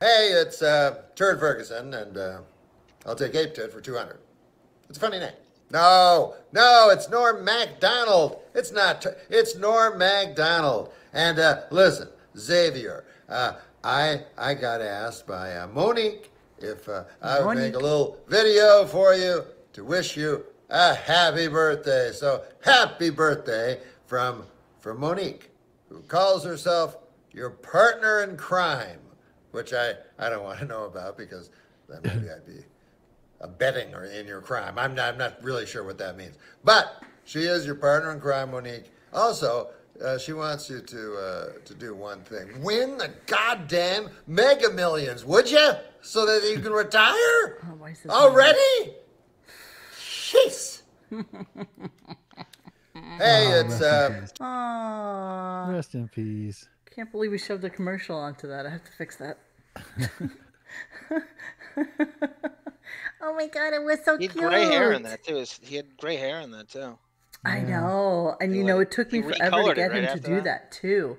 Hey, 0.00 0.30
it's 0.32 0.62
uh, 0.62 1.02
Turd 1.14 1.38
Ferguson, 1.38 1.94
and 1.94 2.16
uh, 2.18 2.38
I'll 3.06 3.14
take 3.14 3.34
Ape 3.36 3.54
Tit 3.54 3.72
for 3.72 3.80
200. 3.80 4.18
It's 4.88 4.98
a 4.98 5.00
funny 5.00 5.20
name. 5.20 5.32
No, 5.70 6.34
no, 6.52 6.90
it's 6.90 7.08
Norm 7.08 7.44
Macdonald. 7.44 8.40
It's 8.54 8.72
not. 8.72 9.00
Tur- 9.02 9.16
It's 9.30 9.56
Norm 9.56 9.96
Macdonald. 9.96 10.92
And 11.12 11.38
uh, 11.38 11.62
listen, 11.70 12.08
Xavier, 12.36 13.04
uh, 13.28 13.54
I 13.84 14.22
I 14.36 14.54
got 14.54 14.80
asked 14.82 15.26
by 15.26 15.54
uh, 15.56 15.68
Monique 15.68 16.32
if 16.58 16.88
uh, 16.88 17.04
I 17.22 17.40
would 17.44 17.58
make 17.58 17.74
a 17.74 17.78
little 17.78 18.18
video 18.26 18.84
for 18.86 19.14
you 19.14 19.44
to 19.72 19.84
wish 19.84 20.16
you 20.16 20.44
a 20.72 20.94
happy 20.94 21.46
birthday. 21.48 22.10
So 22.12 22.42
happy 22.64 23.10
birthday 23.10 23.80
from 24.06 24.44
from 24.80 24.98
Monique, 24.98 25.50
who 25.88 26.00
calls 26.02 26.44
herself 26.44 26.96
your 27.30 27.50
partner 27.50 28.22
in 28.24 28.36
crime, 28.36 28.98
which 29.52 29.72
I, 29.72 29.92
I 30.18 30.28
don't 30.28 30.42
want 30.42 30.58
to 30.58 30.64
know 30.64 30.86
about 30.86 31.16
because 31.16 31.50
then 31.88 32.00
maybe 32.02 32.28
I'd 32.30 32.44
be 32.44 32.64
abetting 33.40 33.94
or 33.94 34.06
in 34.06 34.26
your 34.26 34.40
crime. 34.40 34.76
I'm 34.78 34.94
not, 34.94 35.12
I'm 35.12 35.18
not 35.18 35.42
really 35.42 35.66
sure 35.66 35.84
what 35.84 35.98
that 35.98 36.16
means. 36.16 36.36
But 36.64 37.02
she 37.24 37.40
is 37.40 37.64
your 37.64 37.76
partner 37.76 38.12
in 38.12 38.20
crime, 38.20 38.50
Monique. 38.50 38.90
Also, 39.12 39.68
uh, 40.02 40.18
she 40.18 40.32
wants 40.32 40.68
you 40.68 40.80
to 40.80 41.16
uh, 41.16 41.46
to 41.64 41.74
do 41.74 41.94
one 41.94 42.22
thing: 42.22 42.60
win 42.62 42.98
the 42.98 43.10
goddamn 43.26 44.08
Mega 44.26 44.70
Millions, 44.70 45.24
would 45.24 45.50
you? 45.50 45.72
So 46.00 46.26
that 46.26 46.50
you 46.50 46.60
can 46.60 46.72
retire 46.84 47.58
Oh, 48.08 48.28
already. 48.28 48.94
Jeez. 50.32 50.82
Hey, 53.18 53.46
Oh, 53.48 53.60
it's 53.60 53.80
rest 53.80 53.82
uh, 53.82 54.10
peace. 54.20 54.32
Aww. 54.40 55.72
Rest 55.74 55.94
in 55.94 56.08
peace. 56.08 56.68
Can't 56.94 57.10
believe 57.10 57.30
we 57.30 57.38
shoved 57.38 57.64
a 57.64 57.70
commercial 57.70 58.16
onto 58.16 58.46
that. 58.48 58.66
I 58.66 58.70
have 58.70 58.84
to 58.84 58.92
fix 58.92 59.16
that. 59.16 59.38
oh 63.20 63.34
my 63.34 63.46
god, 63.48 63.72
it 63.72 63.82
was 63.82 63.98
so 64.04 64.18
He 64.18 64.24
had 64.24 64.32
cute. 64.32 64.44
gray 64.44 64.64
hair 64.66 64.92
in 64.92 65.02
that 65.04 65.24
too. 65.24 65.44
He 65.62 65.76
had 65.76 65.96
gray 65.96 66.16
hair 66.16 66.40
in 66.40 66.50
that 66.52 66.68
too. 66.68 66.98
I 67.44 67.60
know, 67.60 68.36
and 68.40 68.54
you 68.54 68.62
know, 68.62 68.78
it 68.80 68.90
took 68.90 69.10
me 69.12 69.20
forever 69.22 69.38
to 69.38 69.44
recolored 69.50 69.70
it 69.72 69.76
get 69.76 69.92
him 69.92 70.18
to 70.18 70.20
do 70.20 70.34
that. 70.36 70.44
that, 70.44 70.72
too. 70.72 71.18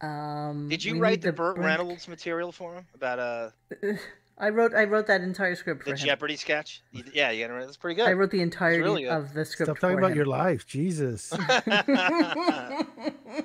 Um, 0.00 0.68
Did 0.68 0.82
you 0.84 0.98
write 0.98 1.10
need 1.12 1.22
the 1.22 1.32
Burt 1.32 1.56
Brent- 1.56 1.78
Reynolds 1.80 2.08
material 2.08 2.50
for 2.50 2.74
him 2.74 2.86
about 2.94 3.18
uh 3.18 3.50
I 4.36 4.48
wrote 4.48 4.74
I 4.74 4.84
wrote 4.84 5.06
that 5.06 5.20
entire 5.20 5.54
script 5.54 5.84
for 5.84 5.90
the 5.90 5.96
him. 5.96 6.06
Jeopardy 6.06 6.36
sketch? 6.36 6.82
Yeah, 7.12 7.30
you 7.30 7.44
gotta 7.44 7.54
write. 7.54 7.66
That's 7.66 7.76
pretty 7.76 7.96
good. 7.96 8.08
I 8.08 8.12
wrote 8.14 8.30
the 8.30 8.40
entirety 8.40 8.82
really 8.82 9.06
of 9.06 9.32
the 9.32 9.44
script 9.44 9.68
Stop 9.68 9.78
talking 9.78 9.96
for 9.96 10.00
about 10.00 10.10
him. 10.10 10.16
your 10.16 10.26
life, 10.26 10.66
Jesus. 10.66 11.32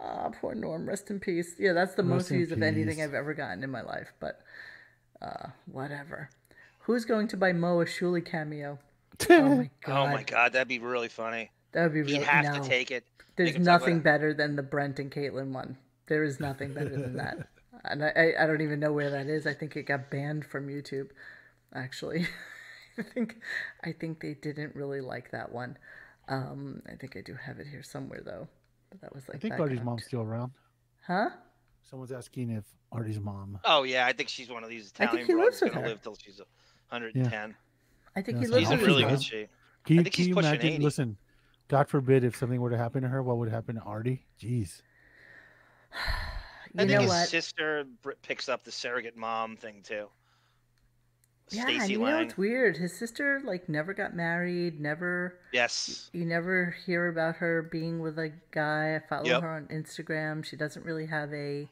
Ah, 0.00 0.30
poor 0.40 0.54
Norm. 0.54 0.88
Rest 0.88 1.10
in 1.10 1.18
peace. 1.20 1.54
Yeah, 1.58 1.72
that's 1.72 1.94
the 1.94 2.02
most 2.02 2.22
Rest 2.22 2.30
in 2.30 2.36
views 2.36 2.52
of 2.52 2.62
anything. 2.62 3.02
I've 3.02 3.14
ever 3.14 3.34
gotten 3.34 3.64
in 3.64 3.70
my 3.70 3.82
life. 3.82 4.12
But 4.20 4.40
uh, 5.20 5.48
whatever. 5.66 6.30
Who's 6.80 7.04
going 7.04 7.28
to 7.28 7.36
buy 7.36 7.52
Mo 7.52 7.80
a 7.80 7.84
Shuli 7.84 8.24
cameo? 8.24 8.78
oh 9.30 9.56
my 9.56 9.70
god. 9.84 10.04
Oh 10.04 10.06
my 10.12 10.22
god, 10.22 10.52
that'd 10.52 10.68
be 10.68 10.78
really 10.78 11.08
funny. 11.08 11.50
That 11.72 11.82
would 11.82 11.94
be 11.94 12.02
really 12.02 12.14
He'd 12.14 12.22
have 12.22 12.44
no. 12.44 12.62
to 12.62 12.68
take 12.68 12.90
it. 12.90 13.04
There's 13.36 13.50
Make 13.50 13.56
him 13.56 13.64
talk 13.64 13.80
nothing 13.80 14.00
better 14.00 14.32
than 14.32 14.56
the 14.56 14.62
Brent 14.62 14.98
and 14.98 15.10
Caitlin 15.10 15.52
one. 15.52 15.76
There 16.06 16.24
is 16.24 16.40
nothing 16.40 16.72
better 16.72 16.90
than 16.90 17.16
that. 17.16 17.48
And 17.84 18.04
I, 18.04 18.08
I, 18.16 18.44
I 18.44 18.46
don't 18.46 18.60
even 18.60 18.80
know 18.80 18.92
where 18.92 19.10
that 19.10 19.26
is. 19.26 19.46
I 19.46 19.54
think 19.54 19.76
it 19.76 19.84
got 19.84 20.10
banned 20.10 20.44
from 20.44 20.68
YouTube. 20.68 21.08
Actually, 21.74 22.26
I 22.98 23.02
think 23.02 23.36
I 23.84 23.92
think 23.92 24.20
they 24.20 24.34
didn't 24.34 24.74
really 24.74 25.00
like 25.00 25.30
that 25.32 25.52
one. 25.52 25.76
Um, 26.28 26.82
I 26.90 26.94
think 26.96 27.16
I 27.16 27.20
do 27.20 27.34
have 27.34 27.58
it 27.58 27.66
here 27.66 27.82
somewhere 27.82 28.20
though. 28.24 28.48
But 28.90 29.00
that 29.02 29.14
was 29.14 29.28
like 29.28 29.36
I 29.36 29.38
think 29.40 29.58
Artie's 29.58 29.82
mom's 29.82 30.04
still 30.04 30.22
around. 30.22 30.52
Huh? 31.06 31.30
Someone's 31.88 32.12
asking 32.12 32.50
if 32.50 32.64
Artie's 32.92 33.20
mom. 33.20 33.58
Oh 33.64 33.82
yeah, 33.82 34.06
I 34.06 34.12
think 34.12 34.28
she's 34.28 34.50
one 34.50 34.64
of 34.64 34.70
these 34.70 34.88
Italian 34.88 35.12
I 35.14 35.16
think 35.26 35.26
he 35.26 35.34
lives 35.34 35.60
with 35.60 35.72
her. 35.74 35.88
live 35.88 36.02
till 36.02 36.16
she's 36.16 36.38
110. 36.90 37.54
I 38.16 38.22
think 38.22 38.36
Yeah, 38.36 38.40
he 38.40 38.46
so 38.46 38.52
lives 38.52 38.68
He's 38.70 38.78
in 38.80 38.84
really 38.86 39.04
good 39.04 39.22
shape. 39.22 39.50
Can 39.84 39.98
I 39.98 40.02
think 40.02 40.14
can 40.14 40.24
he's 40.24 40.28
you 40.28 40.34
pushing 40.34 40.60
imagine? 40.60 40.72
80. 40.74 40.82
Listen, 40.82 41.16
God 41.68 41.88
forbid 41.88 42.24
if 42.24 42.36
something 42.36 42.60
were 42.60 42.70
to 42.70 42.78
happen 42.78 43.02
to 43.02 43.08
her, 43.08 43.22
what 43.22 43.38
would 43.38 43.48
happen 43.50 43.76
to 43.76 43.82
Artie? 43.82 44.26
Jeez. 44.40 44.82
You 46.78 46.84
I 46.84 46.86
think 46.86 47.00
his 47.00 47.10
what? 47.10 47.28
sister 47.28 47.84
picks 48.22 48.48
up 48.48 48.64
the 48.64 48.70
surrogate 48.72 49.16
mom 49.16 49.56
thing 49.56 49.82
too. 49.82 50.08
Yeah, 51.50 51.62
Stacey 51.62 51.92
you 51.94 51.98
know 52.00 52.18
it's 52.18 52.36
weird. 52.36 52.76
His 52.76 52.96
sister 52.96 53.40
like 53.44 53.68
never 53.68 53.94
got 53.94 54.14
married. 54.14 54.80
Never. 54.80 55.38
Yes. 55.52 56.10
You 56.12 56.24
never 56.24 56.76
hear 56.86 57.08
about 57.08 57.36
her 57.36 57.62
being 57.62 58.00
with 58.00 58.18
a 58.18 58.32
guy. 58.50 58.96
I 58.96 59.00
follow 59.08 59.24
Yep. 59.26 59.42
her 59.42 59.48
on 59.56 59.66
Instagram. 59.66 60.44
She 60.44 60.56
doesn't 60.56 60.84
really 60.84 61.06
have 61.06 61.32
a 61.32 61.68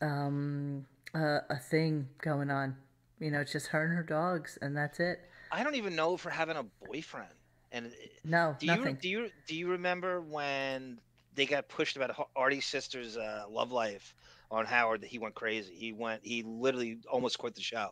um 0.00 0.86
a, 1.14 1.38
a 1.50 1.58
thing 1.58 2.08
going 2.22 2.50
on. 2.50 2.76
You 3.18 3.30
know, 3.30 3.40
it's 3.40 3.52
just 3.52 3.68
her 3.68 3.82
and 3.84 3.94
her 3.94 4.02
dogs, 4.02 4.58
and 4.60 4.76
that's 4.76 5.00
it. 5.00 5.20
I 5.50 5.64
don't 5.64 5.74
even 5.74 5.96
know 5.96 6.14
if 6.14 6.22
her 6.22 6.30
having 6.30 6.56
a 6.56 6.64
boyfriend. 6.86 7.30
And 7.72 7.92
No, 8.24 8.56
do 8.58 8.66
you 8.66 8.92
do 8.92 9.08
you 9.08 9.30
do 9.46 9.56
you 9.56 9.68
remember 9.70 10.20
when 10.20 10.98
they 11.38 11.46
got 11.46 11.68
pushed 11.68 11.96
about 11.96 12.28
Artie's 12.36 12.66
sister's 12.66 13.16
uh, 13.16 13.44
love 13.48 13.72
life 13.72 14.14
on 14.50 14.66
Howard? 14.66 15.02
That 15.02 15.08
he 15.08 15.18
went 15.18 15.34
crazy. 15.34 15.74
He 15.74 15.92
went. 15.92 16.20
He 16.24 16.42
literally 16.42 16.98
almost 17.10 17.38
quit 17.38 17.54
the 17.54 17.62
show. 17.62 17.90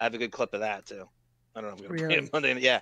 I 0.00 0.04
have 0.04 0.14
a 0.14 0.18
good 0.18 0.32
clip 0.32 0.54
of 0.54 0.60
that 0.60 0.86
too. 0.86 1.08
I 1.54 1.60
don't 1.60 1.70
know 1.70 1.76
if 1.76 1.90
we're 1.90 1.96
gonna 1.96 2.14
Really? 2.14 2.26
it 2.26 2.32
Monday. 2.32 2.60
Yeah. 2.60 2.80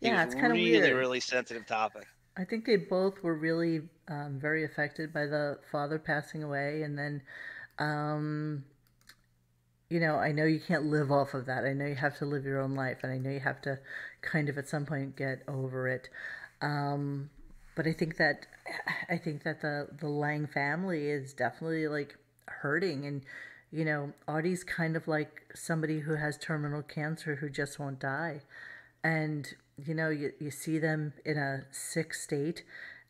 Yeah, 0.00 0.24
it's 0.24 0.34
kinda 0.34 0.50
really, 0.50 0.70
weird. 0.70 0.96
really 0.96 1.20
sensitive 1.20 1.66
topic. 1.66 2.06
I 2.36 2.44
think 2.44 2.64
they 2.64 2.76
both 2.76 3.22
were 3.22 3.34
really 3.34 3.82
um, 4.06 4.38
very 4.40 4.64
affected 4.64 5.12
by 5.12 5.26
the 5.26 5.58
father 5.72 5.98
passing 5.98 6.44
away, 6.44 6.82
and 6.82 6.96
then, 6.96 7.22
um, 7.80 8.64
you 9.90 9.98
know, 10.00 10.16
I 10.16 10.32
know 10.32 10.44
you 10.44 10.60
can't 10.60 10.84
live 10.84 11.10
off 11.10 11.34
of 11.34 11.46
that. 11.46 11.64
I 11.64 11.72
know 11.72 11.86
you 11.86 11.96
have 11.96 12.16
to 12.18 12.26
live 12.26 12.44
your 12.44 12.60
own 12.60 12.74
life, 12.74 12.98
and 13.02 13.12
I 13.12 13.18
know 13.18 13.30
you 13.30 13.40
have 13.40 13.60
to 13.62 13.80
kind 14.22 14.48
of 14.48 14.56
at 14.58 14.68
some 14.68 14.86
point 14.86 15.16
get 15.16 15.42
over 15.48 15.88
it. 15.88 16.08
Um, 16.60 17.30
but 17.78 17.86
I 17.86 17.92
think 17.92 18.16
that 18.16 18.44
I 19.08 19.16
think 19.16 19.44
that 19.44 19.60
the 19.60 19.86
the 20.00 20.08
Lange 20.08 20.48
family 20.48 21.10
is 21.10 21.32
definitely 21.32 21.86
like 21.86 22.16
hurting, 22.46 23.06
and 23.06 23.22
you 23.70 23.84
know, 23.84 24.14
Artie's 24.26 24.64
kind 24.64 24.96
of 24.96 25.06
like 25.06 25.42
somebody 25.54 26.00
who 26.00 26.16
has 26.16 26.36
terminal 26.36 26.82
cancer 26.82 27.36
who 27.36 27.48
just 27.48 27.78
won't 27.78 28.00
die, 28.00 28.40
and 29.04 29.54
you 29.76 29.94
know, 29.94 30.10
you 30.10 30.32
you 30.40 30.50
see 30.50 30.80
them 30.80 31.12
in 31.24 31.38
a 31.38 31.66
sick 31.70 32.14
state, 32.14 32.64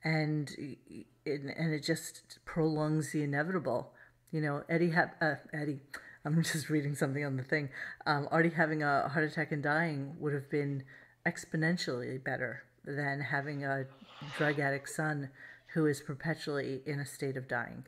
and 0.05 0.77
and 1.25 1.73
it 1.73 1.83
just 1.83 2.39
prolongs 2.45 3.13
the 3.13 3.23
inevitable. 3.23 3.93
You 4.31 4.43
know, 4.43 4.65
Eddie 4.69 4.91
ha- 4.91 5.15
uh, 5.23 5.37
Eddie. 5.51 5.81
I'm 6.27 6.43
just 6.43 6.69
reading 6.69 6.95
something 6.95 7.25
on 7.25 7.39
the 7.39 7.43
thing. 7.43 7.71
Um, 8.05 8.29
Artie 8.31 8.51
having 8.51 8.83
a 8.83 9.09
heart 9.09 9.25
attack 9.25 9.51
and 9.51 9.63
dying 9.63 10.17
would 10.21 10.35
have 10.35 10.51
been 10.51 10.83
exponentially 11.25 12.23
better 12.23 12.65
than 12.85 13.21
having 13.21 13.65
a 13.65 13.87
drug 14.37 14.59
addict 14.59 14.89
son 14.89 15.29
who 15.75 15.87
is 15.87 16.01
perpetually 16.01 16.83
in 16.87 17.01
a 17.01 17.07
state 17.07 17.37
of 17.37 17.47
dying. 17.49 17.85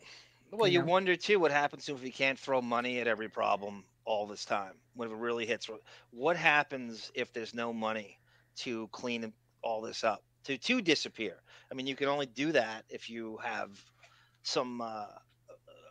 Well, 0.51 0.69
you 0.69 0.81
know? 0.81 0.87
wonder 0.87 1.17
too 1.17 1.39
what 1.39 1.53
happens 1.53 1.89
if 1.89 2.03
we 2.03 2.11
can't 2.11 2.39
throw 2.39 2.61
money 2.61 3.01
at 3.01 3.07
every 3.07 3.29
problem 3.29 3.85
all 4.05 4.27
this 4.27 4.45
time 4.45 4.75
when 4.95 5.11
it 5.11 5.17
really 5.17 5.47
hits. 5.47 5.71
What 6.11 6.37
happens 6.37 7.11
if 7.15 7.33
there's 7.33 7.55
no 7.55 7.73
money 7.73 8.19
to 8.57 8.89
clean 8.89 9.33
all 9.63 9.81
this 9.81 10.05
up 10.05 10.23
to 10.45 10.59
to 10.59 10.81
disappear? 10.81 11.37
I 11.71 11.75
mean, 11.75 11.87
you 11.87 11.95
can 11.95 12.09
only 12.09 12.27
do 12.27 12.53
that 12.53 12.85
if 12.89 13.09
you 13.09 13.39
have 13.43 13.71
some 14.43 14.81
uh, 14.81 15.07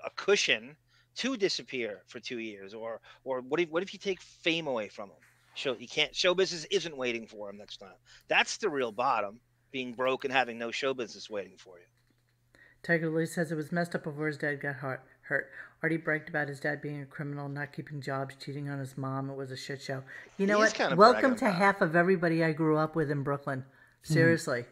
a 0.06 0.10
cushion 0.16 0.76
to 1.16 1.38
disappear 1.38 2.02
for 2.07 2.20
two 2.20 2.40
years, 2.40 2.74
or 2.74 3.02
or 3.24 3.41
what 3.41 3.60
if 3.60 3.70
what 3.70 3.84
if 3.84 3.94
you 3.94 3.99
take 3.99 4.22
fame 4.22 4.68
away 4.68 4.90
from 4.90 5.10
him? 5.10 5.18
Show 5.56 5.76
you 5.80 5.88
can't 5.88 6.16
show 6.16 6.34
business 6.34 6.66
isn't 6.66 6.95
waiting 6.95 7.28
for 7.28 7.49
him 7.49 7.57
next 7.57 7.78
time. 7.78 7.98
That's 8.28 8.57
the 8.57 8.70
real 8.70 8.91
bottom. 8.91 9.40
Being 9.72 9.94
broke 9.94 10.24
and 10.26 10.34
having 10.34 10.58
no 10.58 10.72
show 10.72 10.94
business 10.94 11.30
waiting 11.30 11.54
for 11.58 11.78
you. 11.78 11.86
Tiger 12.82 13.10
Lily 13.10 13.26
says 13.26 13.52
it 13.52 13.56
was 13.56 13.72
messed 13.72 13.94
up 13.94 14.04
before 14.04 14.28
his 14.28 14.38
dad 14.38 14.62
got 14.62 14.76
hurt. 14.76 15.04
hurt. 15.22 15.50
Artie 15.84 15.98
bragged 15.98 16.28
about 16.30 16.48
his 16.48 16.60
dad 16.60 16.82
being 16.82 17.02
a 17.02 17.06
criminal, 17.06 17.48
not 17.50 17.72
keeping 17.72 18.02
jobs, 18.02 18.36
cheating 18.44 18.70
on 18.70 18.80
his 18.80 18.98
mom. 18.98 19.30
It 19.30 19.36
was 19.38 19.52
a 19.52 19.58
shit 19.58 19.82
show. 19.82 20.04
You 20.38 20.48
know 20.48 20.58
He 20.58 20.64
is 20.64 20.70
what? 20.72 20.78
kinda 20.78 20.96
Welcome 20.96 21.36
to 21.38 21.52
half 21.52 21.82
of 21.82 21.96
everybody 21.96 22.44
I 22.44 22.52
grew 22.54 22.78
up 22.78 22.96
with 22.96 23.12
in 23.12 23.24
Brooklyn. 23.24 23.64
Hmm. 24.08 24.14
Seriously. 24.14 24.66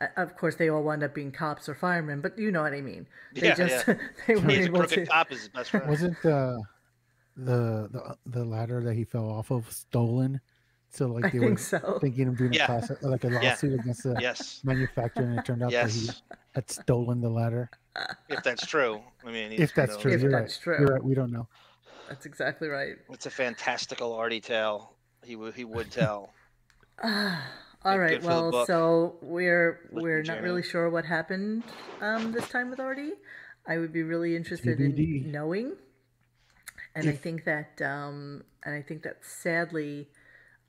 Uh, 0.00 0.06
Of 0.16 0.36
course, 0.36 0.56
they 0.56 0.68
all 0.70 0.82
wound 0.82 1.02
up 1.02 1.14
being 1.14 1.30
cops 1.30 1.68
or 1.68 1.74
firemen, 1.74 2.20
but 2.20 2.38
you 2.38 2.50
know 2.50 2.62
what 2.62 2.72
I 2.72 2.80
mean. 2.80 3.06
They 3.34 3.48
Yeah, 3.48 3.54
just 3.54 3.86
yeah. 3.86 3.94
they 4.26 4.34
were 4.36 4.48
He's 4.48 4.58
a 4.58 4.62
able 4.64 4.78
crooked 4.80 4.94
to. 5.04 5.06
cop 5.06 5.30
is 5.30 5.38
his 5.40 5.48
best 5.50 5.70
friend. 5.70 5.88
Wasn't 5.88 6.16
uh, 6.24 6.58
the 7.36 7.88
the 7.90 8.16
the 8.26 8.44
ladder 8.44 8.82
that 8.82 8.94
he 8.94 9.04
fell 9.04 9.28
off 9.30 9.50
of 9.50 9.70
stolen? 9.70 10.40
So 10.90 11.06
like 11.06 11.24
I 11.26 11.30
they 11.30 11.38
think 11.38 11.52
were 11.52 11.56
so. 11.56 11.98
thinking 12.00 12.28
of 12.28 12.36
doing 12.36 12.52
Yeah. 12.54 12.64
a 12.64 12.66
class 12.66 12.90
like 13.02 13.24
a 13.24 13.28
Yeah. 13.28 13.30
lawsuit 13.42 13.74
against 13.80 14.02
the 14.02 14.20
Yes. 14.20 14.60
manufacturer, 14.64 15.24
and 15.26 15.38
it 15.38 15.44
turned 15.44 15.62
out 15.62 15.70
that 15.72 15.90
he 15.90 16.08
had 16.54 16.68
stolen 16.70 17.20
the 17.20 17.28
ladder. 17.30 17.70
If 18.28 18.42
that's 18.42 18.66
true, 18.66 19.02
I 19.24 19.30
mean, 19.30 19.52
If 19.52 19.74
that's 19.74 19.96
true, 19.96 20.12
If 20.12 20.22
you're 20.22 20.30
that's 20.32 20.56
right. 20.56 20.62
true. 20.62 20.78
You're 20.80 20.94
right. 20.94 21.04
We 21.04 21.14
don't 21.14 21.30
know. 21.32 21.46
That's 22.08 22.26
exactly 22.26 22.68
right. 22.68 22.96
It's 23.10 23.26
a 23.26 23.30
fantastical 23.30 24.12
Artie 24.14 24.40
tale. 24.40 24.96
He 25.24 25.36
would 25.36 25.54
he 25.54 25.64
would 25.64 25.90
tell. 25.92 26.30
All 27.04 27.98
right. 27.98 28.10
good 28.20 28.22
for 28.22 28.34
the 28.34 28.50
Well, 28.50 28.66
so 28.66 29.16
we're 29.22 29.88
we're 29.92 30.22
not 30.22 30.34
Journey. 30.34 30.42
really 30.48 30.62
sure 30.62 30.90
what 30.90 31.04
happened 31.04 31.62
um, 32.00 32.32
this 32.32 32.48
time 32.48 32.68
with 32.70 32.80
Artie. 32.80 33.12
I 33.66 33.78
would 33.78 33.92
be 33.92 34.02
really 34.02 34.34
interested 34.36 34.78
TBD. 34.78 35.24
in 35.24 35.32
knowing, 35.32 35.76
and 36.94 37.08
I 37.08 37.12
think 37.12 37.44
that 37.44 37.80
um, 37.82 38.42
and 38.64 38.74
I 38.74 38.82
think 38.82 39.02
that 39.04 39.18
sadly, 39.22 40.08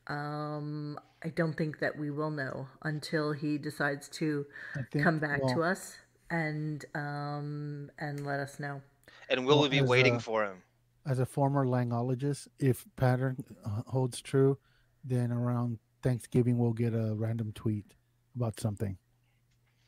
um, 0.07 0.99
I 1.23 1.29
don't 1.29 1.55
think 1.55 1.79
that 1.79 1.97
we 1.97 2.09
will 2.09 2.31
know 2.31 2.67
until 2.83 3.31
he 3.31 3.57
decides 3.57 4.09
to 4.09 4.45
think- 4.91 5.03
come 5.03 5.19
back 5.19 5.41
to 5.49 5.63
us 5.63 5.97
and 6.29 6.83
um, 6.95 7.91
and 7.99 8.25
let 8.25 8.39
us 8.39 8.59
know. 8.59 8.81
And 9.29 9.45
will 9.45 9.59
Well, 9.59 9.69
we 9.69 9.79
be 9.79 9.81
waiting 9.81 10.15
uh, 10.15 10.19
for 10.19 10.43
him? 10.43 10.63
As 11.05 11.19
a 11.19 11.25
former 11.25 11.65
langologist, 11.65 12.47
if 12.59 12.85
pattern 12.95 13.37
uh, 13.65 13.81
holds 13.87 14.21
true, 14.21 14.57
then 15.03 15.31
around 15.31 15.79
Thanksgiving 16.03 16.57
we'll 16.57 16.73
get 16.73 16.93
a 16.93 17.15
random 17.15 17.51
tweet 17.53 17.85
about 18.35 18.59
something. 18.59 18.97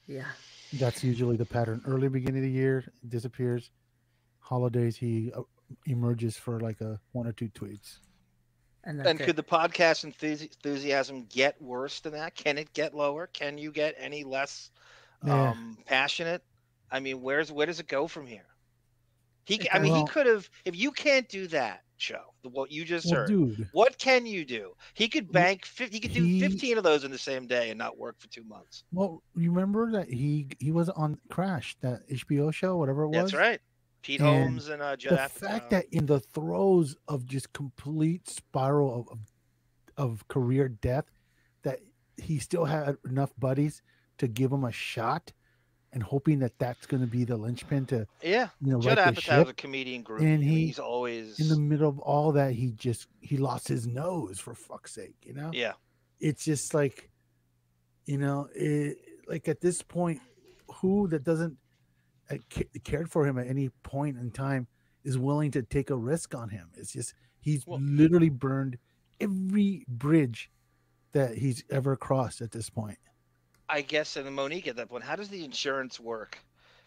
Yeah. 0.07 0.25
That's 0.73 1.03
usually 1.03 1.37
the 1.37 1.45
pattern. 1.45 1.81
Early 1.85 2.09
beginning 2.09 2.39
of 2.39 2.43
the 2.43 2.51
year, 2.51 2.91
disappears. 3.07 3.71
Holidays, 4.39 4.97
he 4.97 5.31
uh, 5.35 5.41
emerges 5.85 6.35
for 6.35 6.59
like 6.59 6.81
a 6.81 6.99
one 7.11 7.27
or 7.27 7.31
two 7.31 7.49
tweets. 7.49 7.99
And 8.85 9.05
And 9.05 9.19
could 9.19 9.35
the 9.37 9.43
podcast 9.43 10.03
enthusiasm 10.03 11.25
get 11.29 11.61
worse 11.61 11.99
than 12.01 12.13
that? 12.13 12.35
Can 12.35 12.57
it 12.57 12.73
get 12.73 12.93
lower? 12.93 13.27
Can 13.27 13.57
you 13.57 13.71
get 13.71 13.95
any 13.97 14.23
less 14.23 14.71
Yeah. 15.25 15.51
um, 15.51 15.77
passionate? 15.85 16.43
I 16.91 16.99
mean, 16.99 17.21
where's 17.21 17.51
where 17.51 17.65
does 17.65 17.79
it 17.79 17.87
go 17.87 18.07
from 18.07 18.27
here? 18.27 18.45
He, 19.45 19.69
I 19.71 19.79
mean, 19.79 19.95
he 19.95 20.05
could 20.05 20.25
have. 20.25 20.49
If 20.63 20.75
you 20.75 20.91
can't 20.91 21.27
do 21.27 21.47
that, 21.47 21.81
show 21.97 22.21
what 22.43 22.71
you 22.71 22.85
just 22.85 23.07
Well, 23.07 23.15
heard. 23.21 23.27
dude. 23.27 23.69
What 23.73 23.97
can 23.97 24.25
you 24.25 24.45
do? 24.45 24.73
He 24.93 25.07
could 25.09 25.31
bank. 25.31 25.65
He 25.77 25.99
could 25.99 26.13
do 26.13 26.23
he- 26.23 26.39
fifteen 26.39 26.77
of 26.77 26.83
those 26.83 27.03
in 27.03 27.11
the 27.11 27.17
same 27.17 27.47
day 27.47 27.69
and 27.69 27.77
not 27.77 27.97
work 27.97 28.19
for 28.19 28.27
two 28.27 28.43
months. 28.43 28.83
Well, 28.91 29.21
you 29.35 29.51
remember 29.51 29.91
that 29.91 30.09
he 30.09 30.47
he 30.59 30.71
was 30.71 30.89
on 30.89 31.17
Crash, 31.29 31.75
that 31.81 32.07
HBO 32.09 32.53
show, 32.53 32.77
whatever 32.77 33.03
it 33.03 33.09
was. 33.09 33.31
That's 33.31 33.33
right. 33.33 33.61
Pete 34.03 34.19
And 34.21 34.29
Holmes 34.29 34.69
and 34.69 34.81
uh, 34.81 34.95
Judd 34.95 35.13
the 35.13 35.17
Apatow. 35.17 35.29
fact 35.49 35.69
that 35.71 35.85
in 35.91 36.05
the 36.05 36.19
throes 36.19 36.95
of 37.07 37.25
just 37.25 37.51
complete 37.53 38.29
spiral 38.29 39.07
of, 39.09 39.19
of 39.97 40.27
career 40.27 40.67
death, 40.69 41.05
that 41.63 41.79
he 42.17 42.37
still 42.39 42.65
had 42.65 42.97
enough 43.09 43.31
buddies 43.39 43.81
to 44.19 44.27
give 44.27 44.51
him 44.51 44.63
a 44.65 44.71
shot, 44.71 45.31
and 45.91 46.03
hoping 46.03 46.39
that 46.39 46.57
that's 46.59 46.85
going 46.85 47.01
to 47.01 47.07
be 47.07 47.23
the 47.23 47.37
linchpin 47.37 47.85
to 47.87 48.05
Yeah, 48.21 48.49
you 48.61 48.71
know 48.71 48.79
Judd 48.79 48.97
right 48.97 49.15
Apatow's 49.15 49.49
a 49.49 49.53
comedian 49.53 50.01
group. 50.03 50.21
and 50.21 50.43
he 50.43 50.67
he's 50.67 50.79
always 50.79 51.39
in 51.39 51.47
the 51.49 51.57
middle 51.59 51.87
of 51.89 51.99
all 51.99 52.31
that 52.33 52.53
he 52.53 52.71
just 52.71 53.07
he 53.21 53.37
lost 53.37 53.67
his 53.67 53.87
nose 53.87 54.39
for 54.39 54.53
fuck's 54.55 54.93
sake, 54.93 55.15
you 55.23 55.33
know. 55.33 55.49
yeah. 55.53 55.73
it's 56.19 56.43
just 56.45 56.73
like 56.73 57.09
you 58.05 58.17
know 58.17 58.47
it, 58.55 58.97
like 59.27 59.47
at 59.47 59.61
this 59.61 59.81
point 59.81 60.19
who 60.81 61.07
that 61.09 61.23
doesn't 61.23 61.55
cared 62.83 63.09
for 63.11 63.25
him 63.25 63.37
at 63.37 63.47
any 63.47 63.69
point 63.83 64.17
in 64.17 64.31
time 64.31 64.67
is 65.03 65.17
willing 65.17 65.51
to 65.51 65.61
take 65.61 65.89
a 65.89 65.95
risk 65.95 66.33
on 66.35 66.49
him 66.49 66.69
it's 66.75 66.93
just 66.93 67.13
he's 67.41 67.63
literally 67.67 68.29
burned 68.29 68.77
every 69.19 69.85
bridge 69.87 70.49
that 71.11 71.37
he's 71.37 71.63
ever 71.69 71.95
crossed 71.95 72.41
at 72.41 72.51
this 72.51 72.69
point 72.69 72.97
I 73.69 73.81
guess, 73.81 74.17
and 74.17 74.29
Monique 74.35 74.67
at 74.67 74.75
that 74.75 74.89
point, 74.89 75.03
how 75.05 75.15
does 75.15 75.29
the 75.29 75.43
insurance 75.43 75.99
work 75.99 76.37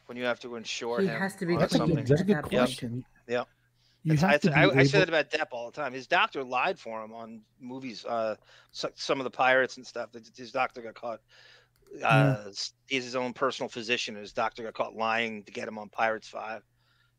when 0.05 0.17
you 0.17 0.25
have 0.25 0.39
to 0.41 0.55
insure 0.57 1.01
He 1.01 1.07
him? 1.09 1.19
has 1.19 1.35
to 1.37 1.47
be 1.47 1.57
that's 1.57 1.75
a 1.75 1.79
something? 1.79 1.97
good, 1.97 2.07
that's 2.07 2.21
a 2.21 2.25
good 2.25 2.37
at 2.37 2.45
that 2.45 2.53
Yep. 2.53 2.61
question 2.61 3.05
Yeah. 3.27 3.45
you 4.05 4.13
It's- 4.13 4.21
have 4.21 4.31
I, 4.31 4.39
to 4.39 4.49
be 4.73 4.79
I, 4.79 4.81
I 4.81 4.85
say 4.85 4.99
that 5.01 5.09
about 5.09 5.31
Depp 5.31 5.49
all 5.53 5.69
the 5.71 5.75
time. 5.75 5.93
His 5.95 6.07
doctor 6.07 6.45
lied 6.45 6.79
for 6.79 7.03
him 7.03 7.13
on 7.13 7.41
movies. 7.59 8.05
Uh, 8.05 8.37
so, 8.71 8.91
some 8.95 9.19
of 9.19 9.25
the 9.25 9.31
pirates 9.31 9.79
and 9.79 9.87
stuff. 9.87 10.11
His 10.37 10.53
doctor 10.53 10.81
got 10.83 10.95
caught. 10.95 11.21
Uh, 12.03 12.45
s- 12.49 12.73
He's 12.87 13.05
his 13.05 13.17
own 13.17 13.33
personal 13.33 13.69
physician. 13.69 14.15
and 14.17 14.23
His 14.23 14.33
doctor 14.33 14.63
got 14.63 14.75
caught 14.75 14.95
lying 14.97 15.43
to 15.45 15.53
get 15.53 15.67
him 15.69 15.79
on 15.79 15.89
Pirates 15.89 16.29
Five. 16.29 16.63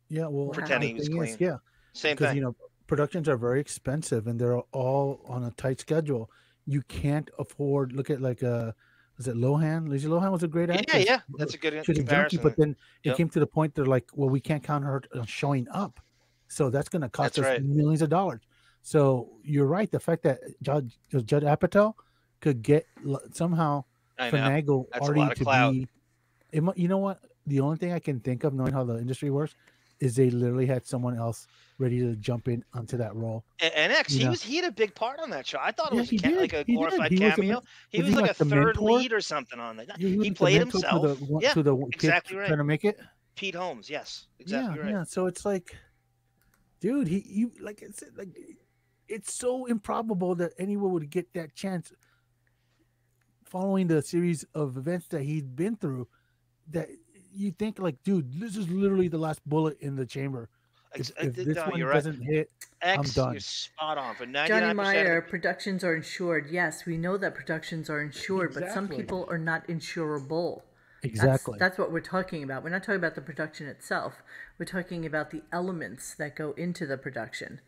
yeah 0.10 0.28
well 0.28 0.50
Pretending 0.50 0.96
the 0.98 1.04
he 1.04 1.10
was 1.10 1.10
thing 1.10 1.24
is, 1.24 1.36
clean. 1.36 1.50
yeah 1.50 1.58
Same 1.94 2.16
because 2.16 2.28
thing. 2.30 2.38
you 2.38 2.44
know 2.44 2.56
productions 2.88 3.28
are 3.28 3.36
very 3.38 3.60
expensive 3.60 4.28
and 4.28 4.40
they're 4.40 4.60
all 4.72 5.22
on 5.28 5.44
a 5.44 5.52
tight 5.52 5.80
schedule 5.82 6.30
you 6.66 6.82
can't 6.84 7.30
afford 7.38 7.92
look 7.94 8.10
at 8.10 8.22
like 8.22 8.42
uh 8.44 8.72
Is 9.20 9.28
it 9.28 9.36
Lohan? 9.36 9.90
Lindsay 9.90 10.08
Lohan 10.08 10.32
was 10.32 10.44
a 10.44 10.48
great 10.48 10.70
Yeah, 10.70 10.76
actress. 10.80 11.06
yeah, 11.12 11.22
that's 11.40 11.56
a 11.56 11.58
good 11.58 11.74
She 11.86 11.92
was 11.92 12.00
a 12.00 12.04
junkie, 12.04 12.38
comparison 12.38 12.40
but 12.44 12.56
then 12.56 12.72
it 13.04 13.10
Yep. 13.10 13.18
came 13.18 13.30
to 13.36 13.40
the 13.40 13.48
point 13.48 13.74
they're 13.76 13.92
like, 13.98 14.08
well, 14.14 14.30
we 14.30 14.40
can't 14.40 14.64
count 14.64 14.84
her 14.86 15.02
uh, 15.16 15.26
showing 15.26 15.66
up, 15.84 16.00
so 16.48 16.70
that's 16.70 16.88
going 16.94 17.02
to 17.02 17.10
cost 17.10 17.36
That's 17.36 17.40
us 17.40 17.52
right. 17.52 17.64
millions 17.64 18.02
of 18.06 18.10
dollars. 18.10 18.42
So 18.84 19.02
you're 19.44 19.66
right. 19.78 19.90
The 19.92 20.00
fact 20.00 20.22
that 20.28 20.38
Judd 20.62 20.92
Judd 21.32 21.44
Apatow 21.54 21.94
could 22.44 22.62
get 22.62 22.86
somehow 23.34 23.84
I 24.20 24.32
finagle 24.32 24.86
Artie 25.00 25.36
to 25.36 25.44
clout. 25.44 25.74
be. 25.74 25.88
It, 26.52 26.64
you 26.76 26.88
know 26.88 26.98
what? 26.98 27.20
The 27.46 27.60
only 27.60 27.78
thing 27.78 27.94
I 27.94 28.00
can 28.00 28.20
think 28.20 28.44
of, 28.44 28.54
knowing 28.54 28.74
how 28.74 28.84
the 28.84 28.98
industry 28.98 29.30
works, 29.30 29.56
is 30.00 30.16
they 30.16 30.30
literally 30.30 30.66
had 30.66 30.86
someone 30.86 31.18
else 31.18 31.48
ready 31.80 32.00
to 32.00 32.16
jump 32.16 32.48
in 32.48 32.64
onto 32.74 32.98
that 32.98 33.16
role. 33.16 33.44
And, 33.60 33.74
and 33.74 33.92
X, 33.94 34.14
You 34.14 34.20
he 34.20 34.26
know. 34.26 34.32
was 34.32 34.44
he 34.44 34.56
had 34.58 34.66
a 34.66 34.72
big 34.72 34.94
part 34.94 35.20
on 35.20 35.30
that 35.32 35.46
show. 35.48 35.58
I 35.62 35.72
thought 35.72 35.92
it 35.92 35.96
Yeah, 35.96 36.02
was 36.02 36.10
he 36.10 36.18
a 36.18 36.22
ca- 36.22 36.36
like 36.38 36.54
a 36.54 36.64
he 36.68 36.76
glorified 36.76 37.12
He 37.12 37.20
was 37.20 37.34
a 37.34 37.36
cameo. 37.36 37.62
he 37.90 37.98
was 38.00 38.06
was 38.06 38.10
he 38.10 38.16
like, 38.16 38.22
like 38.24 38.32
a 38.32 38.46
third 38.46 38.76
mentor? 38.76 39.00
lead 39.00 39.14
or 39.14 39.22
something 39.22 39.60
on 39.60 39.78
that. 39.78 39.88
Yeah, 39.88 39.96
He, 39.98 40.18
the 40.18 40.32
played 40.32 40.60
himself. 40.60 41.02
to 41.02 41.26
the, 41.26 41.40
yeah, 41.42 41.54
to 41.54 41.64
the 41.64 41.76
kid 41.76 41.94
exactly 41.94 42.38
right. 42.38 42.48
trying 42.48 42.60
to 42.60 42.64
make 42.64 42.86
it. 42.86 43.00
Pete 43.36 43.56
Holmes. 43.56 43.90
Yes, 43.90 44.28
yeah, 44.40 44.44
exactly 44.44 44.80
right. 44.82 44.92
yeah. 44.92 45.04
So 45.04 45.26
it's 45.28 45.46
like, 45.46 45.76
dude, 46.80 47.08
he 47.08 47.24
you 47.28 47.52
like 47.62 47.82
it's 47.82 48.04
like 48.16 48.30
it's 49.08 49.34
so 49.34 49.66
improbable 49.66 50.36
that 50.36 50.52
anyone 50.60 50.92
would 50.92 51.10
get 51.10 51.32
that 51.34 51.56
chance 51.56 51.92
following 53.48 53.88
the 53.88 54.02
series 54.02 54.46
of 54.54 54.78
events 54.78 55.08
that 55.08 55.22
he'd 55.22 55.56
been 55.56 55.76
through 55.76 56.08
that 56.72 56.90
you 57.34 57.52
think 57.52 57.80
like, 57.80 58.02
dude, 58.04 58.40
this 58.40 58.56
is 58.56 58.70
literally 58.70 59.08
the 59.08 59.18
last 59.18 59.42
bullet 59.46 59.78
in 59.80 59.96
the 59.96 60.06
chamber. 60.06 60.50
Ex- 60.96 61.12
If, 61.22 61.38
if 61.38 61.40
uh, 61.40 61.44
this 61.46 61.56
no, 61.56 61.64
one 61.66 61.80
you're 61.80 61.88
right. 61.90 61.96
doesn't 61.96 62.22
hit, 62.22 62.50
I'm 62.82 63.02
done. 63.04 63.34
you're 63.34 63.40
spot 63.42 63.98
on 63.98 64.16
for 64.16 64.26
ninety 64.26 64.54
Johnny 64.54 64.74
Meyer, 64.74 65.22
percent. 65.22 65.30
productions 65.30 65.84
are 65.84 65.96
insured. 65.96 66.48
Yes, 66.50 66.86
we 66.86 66.98
know 66.98 67.18
that 67.18 67.36
productions 67.36 67.90
are 67.90 68.02
insured, 68.02 68.54
but 68.54 68.72
some 68.72 68.88
people 68.88 69.28
are 69.30 69.38
not 69.38 69.68
insurable. 69.68 70.56
That's- 70.56 70.64
Exactly. 71.04 71.58
That's, 71.60 71.78
what 71.78 71.92
we're 71.92 72.00
talking 72.02 72.42
about. 72.44 72.64
We're 72.64 72.72
not 72.72 72.82
talking 72.82 72.96
about 72.96 73.14
the 73.14 73.22
production 73.22 73.68
itself. 73.68 74.24
We're 74.58 74.66
talking 74.66 75.06
about 75.06 75.30
the 75.30 75.44
elements 75.54 76.16
that 76.16 76.36
go 76.36 76.54
into 76.54 76.88
the 76.88 76.98
production. 76.98 77.62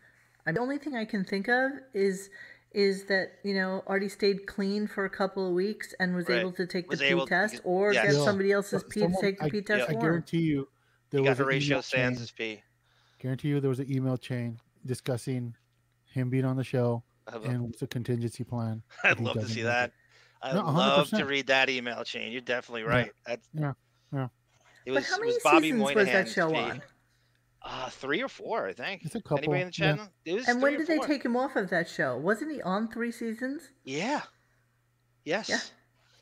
And 0.44 0.56
the 0.56 0.60
only 0.60 0.78
thing 0.78 0.96
I 0.96 1.04
can 1.04 1.24
think 1.24 1.46
of 1.48 1.70
is 1.94 2.28
is 2.72 3.04
that 3.06 3.32
you 3.42 3.54
know 3.54 3.82
Artie 3.86 4.08
stayed 4.08 4.46
clean 4.46 4.86
for 4.86 5.04
a 5.04 5.10
couple 5.10 5.46
of 5.46 5.52
weeks 5.54 5.94
and 5.98 6.14
was 6.14 6.28
Right. 6.28 6.40
able 6.40 6.52
to 6.52 6.66
take 6.66 6.88
Was 6.88 7.00
the 7.00 7.14
pee 7.14 7.26
test 7.26 7.54
get- 7.54 7.62
or 7.64 7.92
yes. 7.92 8.04
get 8.06 8.14
Yeah. 8.14 8.24
somebody 8.24 8.52
else's 8.52 8.82
So- 8.82 8.88
pee 8.88 9.00
to 9.00 9.14
take 9.20 9.38
the 9.38 9.44
I- 9.46 9.50
pee 9.50 9.62
test 9.62 9.90
I 9.90 9.94
guarantee 9.94 10.42
you, 10.42 10.68
there 11.10 11.20
He 11.20 11.24
got 11.24 11.30
was 11.32 11.38
an 11.40 11.44
Horatio 11.46 11.66
email 11.76 11.82
chain- 11.82 12.14
Sands' 12.16 12.30
pee. 12.30 12.62
Guarantee 13.18 13.48
you, 13.48 13.60
there 13.60 13.68
was 13.68 13.80
an 13.80 13.92
email 13.92 14.16
chain 14.16 14.60
discussing 14.86 15.54
him 16.06 16.30
being 16.30 16.44
on 16.44 16.56
the 16.56 16.64
show 16.64 17.02
and 17.26 17.62
what's 17.62 17.80
the 17.80 17.86
contingency 17.86 18.44
plan. 18.44 18.82
I'd 19.04 19.20
love 19.20 19.34
to 19.40 19.48
see 19.48 19.62
that. 19.62 19.92
I'd 20.42 20.54
No, 20.54 20.62
love 20.64 21.08
to 21.10 21.24
read 21.24 21.48
that 21.48 21.68
email 21.68 22.02
chain. 22.04 22.32
You're 22.32 22.40
definitely 22.40 22.82
Yeah. 22.82 22.88
right. 22.88 23.12
That's 23.26 23.48
Yeah, 23.52 23.72
yeah. 24.12 24.24
it 24.24 24.30
But 24.86 24.94
was, 24.94 25.08
how 25.10 25.16
it 25.16 25.20
many 25.20 25.32
was 25.34 25.42
Bobby 25.42 25.70
seasons 25.72 25.94
was 25.94 26.06
that 26.06 26.28
show 26.28 26.50
pee. 26.50 26.56
on? 26.58 26.82
Uh, 27.62 27.90
three 27.90 28.22
or 28.22 28.28
four, 28.28 28.66
I 28.68 28.72
think. 28.72 29.04
It's 29.04 29.14
a 29.14 29.20
couple, 29.20 29.52
Anybody 29.52 29.60
in 29.60 29.66
the 29.68 29.72
yeah. 29.98 30.06
It 30.24 30.34
was 30.34 30.48
And 30.48 30.62
when 30.62 30.78
did 30.78 30.86
they 30.86 30.98
take 30.98 31.22
him 31.22 31.36
off 31.36 31.56
of 31.56 31.68
that 31.70 31.88
show? 31.88 32.16
Wasn't 32.16 32.50
he 32.50 32.62
on 32.62 32.88
three 32.88 33.12
seasons? 33.12 33.70
Yeah. 33.84 34.22
Yes. 35.24 35.72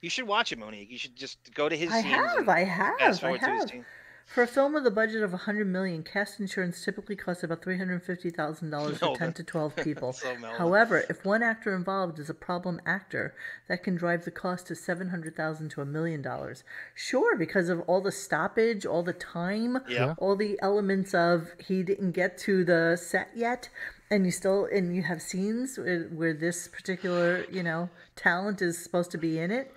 You 0.01 0.11
should 0.11 0.27
watch 0.27 0.53
it, 0.53 0.59
Monique. 0.59 0.91
You 0.91 0.99
should 0.99 1.17
just 1.17 1.39
go 1.55 1.69
to 1.69 1.77
his 1.77 1.91
I 1.91 2.03
scenes 2.03 2.15
have, 2.15 2.49
I 2.49 2.65
have, 2.65 2.95
I 3.01 3.13
forward 3.13 3.41
to 3.41 3.51
his 3.51 3.71
have. 3.71 3.85
Scene. 4.29 4.35
For 4.35 4.43
a 4.43 4.47
film 4.47 4.75
with 4.75 4.87
a 4.87 4.91
budget 4.91 5.23
of 5.23 5.33
100 5.33 5.67
million, 5.67 6.03
cast 6.03 6.39
insurance 6.41 6.85
typically 6.85 7.17
costs 7.17 7.43
about 7.43 7.63
$350,000 7.63 8.59
for 8.59 8.65
Melvin. 8.65 9.19
10 9.19 9.33
to 9.35 9.43
12 9.45 9.77
people. 9.85 10.13
So 10.13 10.35
However, 10.57 11.05
if 11.09 11.25
one 11.25 11.43
actor 11.43 11.75
involved 11.75 12.19
is 12.19 12.29
a 12.31 12.35
problem 12.35 12.81
actor, 12.87 13.35
that 13.69 13.83
can 13.83 13.97
drive 13.97 14.25
the 14.25 14.31
cost 14.31 14.67
to 14.69 14.75
700,000 14.75 15.71
to 15.71 15.81
a 15.81 15.85
million 15.85 16.23
dollars. 16.23 16.65
Sure, 16.95 17.37
because 17.37 17.69
of 17.69 17.81
all 17.81 18.01
the 18.01 18.13
stoppage, 18.13 18.85
all 18.87 19.03
the 19.03 19.13
time, 19.13 19.79
Yeah. 19.89 20.15
all 20.19 20.37
the 20.37 20.59
elements 20.63 21.15
of 21.15 21.53
he 21.59 21.83
didn't 21.83 22.13
get 22.13 22.39
to 22.39 22.65
the 22.65 22.97
set 22.97 23.31
yet 23.35 23.69
and 24.11 24.25
you 24.25 24.33
still 24.33 24.67
and 24.73 24.95
you 24.95 25.03
have 25.03 25.21
scenes 25.21 25.79
where, 25.79 26.05
where 26.05 26.33
this 26.35 26.69
particular, 26.69 27.45
you 27.51 27.63
know, 27.63 27.91
talent 28.17 28.63
is 28.63 28.83
supposed 28.83 29.11
to 29.11 29.19
be 29.19 29.39
in 29.39 29.51
it. 29.51 29.73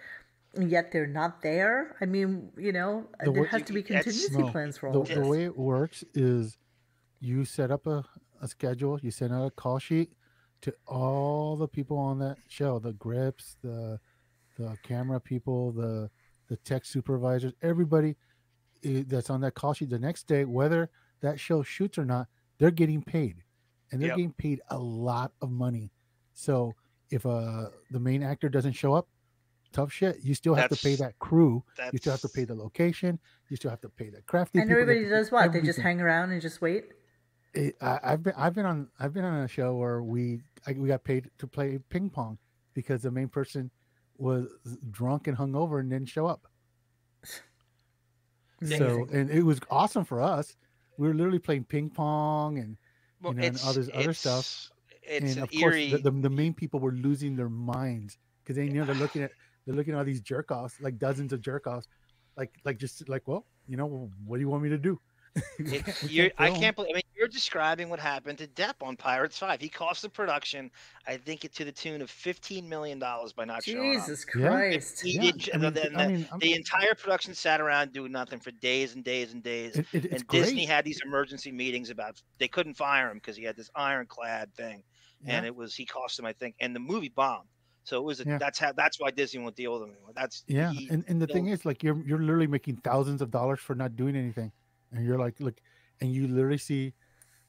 And 0.53 0.69
yet 0.69 0.91
they're 0.91 1.07
not 1.07 1.41
there. 1.41 1.95
I 2.01 2.05
mean, 2.05 2.51
you 2.57 2.73
know, 2.73 3.07
The 3.23 3.31
there 3.31 3.43
way- 3.43 3.47
has 3.49 3.61
to 3.63 3.73
be 3.73 3.81
That's- 3.81 4.03
contingency 4.03 4.41
No, 4.41 4.51
plans 4.51 4.77
for 4.77 4.87
all 4.89 5.03
the, 5.03 5.17
of 5.17 5.23
the 5.23 5.29
way 5.29 5.43
it 5.45 5.57
works 5.57 6.03
is 6.13 6.57
you 7.21 7.45
set 7.45 7.71
up 7.71 7.87
a, 7.87 8.03
a 8.41 8.47
schedule, 8.47 8.99
you 9.01 9.11
send 9.11 9.33
out 9.33 9.45
a 9.45 9.51
call 9.51 9.79
sheet 9.79 10.11
to 10.61 10.73
all 10.87 11.55
the 11.55 11.67
people 11.67 11.97
on 11.97 12.19
that 12.19 12.37
show, 12.47 12.79
the 12.79 12.93
grips, 12.93 13.55
the 13.61 13.99
the 14.57 14.77
camera 14.83 15.19
people, 15.19 15.71
the 15.71 16.09
the 16.47 16.57
tech 16.57 16.83
supervisors, 16.85 17.53
everybody 17.61 18.15
that's 18.83 19.29
on 19.29 19.39
that 19.41 19.53
call 19.53 19.73
sheet 19.73 19.89
the 19.89 19.97
next 19.99 20.27
day, 20.27 20.43
whether 20.43 20.89
that 21.21 21.39
show 21.39 21.63
shoots 21.63 21.97
or 21.97 22.03
not, 22.05 22.27
they're 22.57 22.71
getting 22.71 23.01
paid. 23.01 23.37
And 23.91 24.01
they're 24.01 24.09
Yep. 24.09 24.17
getting 24.17 24.33
paid 24.33 24.61
a 24.69 24.77
lot 24.77 25.31
of 25.41 25.49
money. 25.51 25.91
So 26.33 26.73
if 27.09 27.25
uh 27.25 27.69
the 27.91 27.99
main 27.99 28.21
actor 28.21 28.49
doesn't 28.49 28.73
show 28.73 28.93
up, 28.93 29.07
tough 29.71 29.91
shit. 29.91 30.17
You 30.23 30.33
still 30.33 30.53
have 30.55 30.69
to 30.69 30.75
pay 30.75 30.95
that 30.95 31.17
crew. 31.19 31.63
You 31.91 31.97
still 31.97 32.11
have 32.11 32.21
to 32.21 32.29
pay 32.29 32.43
the 32.43 32.55
location. 32.55 33.19
You 33.49 33.57
still 33.57 33.71
have 33.71 33.81
to 33.81 33.89
pay 33.89 34.09
the 34.09 34.21
crafty. 34.21 34.59
and 34.59 34.69
people, 34.69 34.81
everybody 34.81 35.09
does 35.09 35.31
what? 35.31 35.51
They 35.53 35.61
just 35.61 35.79
hang 35.79 36.01
around 36.01 36.31
and 36.31 36.41
just 36.41 36.61
wait. 36.61 36.85
It, 37.53 37.75
I, 37.81 37.99
I've 38.03 38.23
been 38.23 38.33
I've 38.37 38.53
been 38.53 38.65
on 38.65 38.87
I've 38.99 39.13
been 39.13 39.25
on 39.25 39.43
a 39.43 39.47
show 39.47 39.75
where 39.75 40.01
we 40.01 40.41
I, 40.65 40.71
we 40.73 40.87
got 40.87 41.03
paid 41.03 41.29
to 41.39 41.47
play 41.47 41.79
ping 41.89 42.09
pong 42.09 42.37
because 42.73 43.01
the 43.01 43.11
main 43.11 43.27
person 43.27 43.69
was 44.17 44.47
drunk 44.91 45.27
and 45.27 45.37
hungover 45.37 45.79
and 45.81 45.89
didn't 45.89 46.07
show 46.07 46.27
up. 46.27 46.47
So 48.63 49.07
and 49.11 49.29
it 49.29 49.43
was 49.43 49.59
awesome 49.69 50.05
for 50.05 50.21
us. 50.21 50.55
We 50.97 51.07
were 51.07 51.13
literally 51.13 51.39
playing 51.39 51.65
ping 51.65 51.89
pong 51.89 52.59
and 52.59 52.77
Well, 53.21 53.33
you 53.33 53.39
know 53.39 53.47
and 53.47 53.55
it's, 53.55 53.67
other 53.67 54.13
stuff. 54.13 54.69
It's 55.01 55.31
and 55.31 55.37
an 55.37 55.43
of 55.43 55.51
course, 55.51 55.75
eerie. 55.75 55.91
the, 55.91 55.97
the, 55.97 56.11
the 56.11 56.29
main 56.29 56.53
people 56.53 56.79
were 56.79 56.91
losing 56.91 57.35
their 57.35 57.49
minds 57.49 58.17
because 58.43 58.55
they 58.55 58.65
you 58.65 58.73
know 58.73 58.85
they're 58.85 58.95
looking 58.95 59.23
at 59.23 59.31
they're 59.65 59.75
looking 59.75 59.93
at 59.93 59.97
all 59.99 60.05
these 60.05 60.21
jerk 60.21 60.51
offs, 60.51 60.79
like 60.81 60.97
dozens 60.97 61.33
of 61.33 61.41
jerk 61.41 61.67
offs, 61.67 61.87
like 62.37 62.51
like 62.65 62.77
just 62.77 63.07
like, 63.09 63.27
well, 63.27 63.45
you 63.67 63.77
know, 63.77 64.09
what 64.25 64.37
do 64.37 64.41
you 64.41 64.49
want 64.49 64.63
me 64.63 64.69
to 64.69 64.77
do? 64.77 64.99
Can't- 65.65 66.11
you're, 66.11 66.29
I 66.37 66.49
can't 66.49 66.75
believe. 66.75 66.91
I 66.91 66.95
mean, 66.95 67.03
you're 67.15 67.29
describing 67.29 67.87
what 67.87 68.01
happened 68.01 68.37
to 68.39 68.47
Depp 68.47 68.73
on 68.81 68.97
Pirates 68.97 69.37
Five. 69.37 69.61
He 69.61 69.69
cost 69.69 70.01
the 70.01 70.09
production, 70.09 70.69
I 71.07 71.15
think, 71.15 71.45
it 71.45 71.53
to 71.55 71.63
the 71.63 71.71
tune 71.71 72.01
of 72.01 72.09
fifteen 72.09 72.67
million 72.67 72.99
dollars 72.99 73.31
by 73.31 73.45
not 73.45 73.63
showing 73.63 73.95
up. 73.95 74.01
Jesus 74.07 74.25
Christ. 74.25 75.05
Yeah, 75.05 75.31
did, 75.31 75.49
I 75.53 75.57
mean, 75.57 75.73
the, 75.73 75.97
I 75.97 76.07
mean, 76.07 76.27
the 76.39 76.53
entire 76.53 76.95
production 76.95 77.33
sat 77.33 77.61
around 77.61 77.93
doing 77.93 78.11
nothing 78.11 78.39
for 78.39 78.51
days 78.51 78.95
and 78.95 79.05
days 79.05 79.31
and 79.31 79.41
days. 79.41 79.77
It- 79.77 79.85
it- 79.93 80.05
it's 80.05 80.13
and 80.15 80.27
Disney 80.27 80.65
had 80.65 80.83
these 80.83 80.99
emergency 81.05 81.53
meetings 81.53 81.89
about 81.91 82.21
they 82.37 82.49
couldn't 82.49 82.73
fire 82.73 83.09
him 83.09 83.15
because 83.15 83.37
he 83.37 83.43
had 83.45 83.55
this 83.55 83.69
ironclad 83.73 84.53
thing, 84.55 84.83
and 85.25 85.45
it 85.45 85.55
was 85.55 85.73
he 85.75 85.85
cost 85.85 86.17
them, 86.17 86.25
I 86.25 86.33
think, 86.33 86.55
and 86.59 86.75
the 86.75 86.79
movie 86.81 87.07
bombed. 87.07 87.47
So 87.83 87.97
it 87.97 88.03
was 88.03 88.19
a, 88.21 88.25
Yeah. 88.25 88.37
that's 88.37 88.59
how 88.59 88.71
that's 88.73 88.99
why 88.99 89.11
Disney 89.11 89.41
won't 89.41 89.55
deal 89.55 89.73
with 89.73 89.81
them 89.81 89.91
anymore. 89.91 90.11
That's 90.15 90.43
Yeah, 90.47 90.71
he- 90.71 90.87
and, 90.89 91.03
and 91.07 91.21
the 91.21 91.27
thing 91.27 91.47
is, 91.47 91.65
like, 91.65 91.81
you're 91.83 91.99
you're 92.03 92.19
literally 92.19 92.47
making 92.47 92.77
thousands 92.77 93.21
of 93.21 93.31
dollars 93.31 93.59
for 93.59 93.75
not 93.75 93.95
doing 93.95 94.15
anything, 94.15 94.51
and 94.91 95.05
you're 95.05 95.17
like, 95.17 95.39
look, 95.39 95.59
and 95.99 96.11
you 96.13 96.27
literally 96.27 96.57
see, 96.59 96.93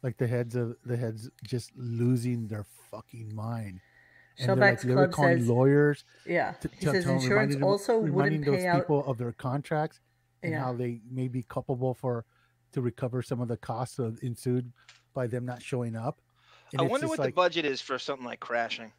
like, 0.03 0.17
the 0.17 0.27
heads 0.27 0.57
of 0.57 0.77
the 0.85 0.97
heads 0.97 1.29
just 1.45 1.71
losing 1.77 2.49
their 2.49 2.65
fucking 2.91 3.35
mind. 3.35 3.81
And 4.39 4.49
they're 4.49 4.57
like 4.57 4.83
literally 4.83 4.95
Club 5.09 5.13
calling 5.13 5.39
says- 5.41 5.49
lawyers. 5.49 6.05
Yeah. 6.27 6.53
to- 6.53 6.69
He 6.69 6.87
to 6.87 6.93
says 6.93 7.05
tell- 7.05 7.13
insurance 7.15 7.29
reminding 7.31 7.61
them- 7.61 7.69
also 7.69 7.93
wouldn't 7.99 8.15
reminding 8.17 8.41
those 8.41 8.57
pay 8.61 8.67
out- 8.67 8.79
people 8.81 9.05
of 9.05 9.19
their 9.19 9.33
contracts 9.33 10.01
and 10.43 10.53
Yeah. 10.53 10.61
how 10.61 10.73
they 10.73 11.03
may 11.11 11.29
be 11.29 11.43
culpable 11.43 11.93
for 11.93 12.25
to 12.73 12.81
recover 12.81 13.21
some 13.23 13.41
of 13.43 13.49
the 13.49 13.59
costs 13.59 13.99
of 13.99 14.19
ensued 14.23 14.73
by 15.13 15.27
them 15.27 15.45
not 15.45 15.61
showing 15.63 15.95
up. 15.95 16.23
And 16.73 16.81
I 16.81 16.85
wonder 16.85 17.07
what 17.07 17.19
like, 17.19 17.29
the 17.29 17.35
budget 17.35 17.67
is 17.67 17.83
for 17.83 17.99
something 17.99 18.25
like 18.25 18.41
Crashing. 18.41 18.91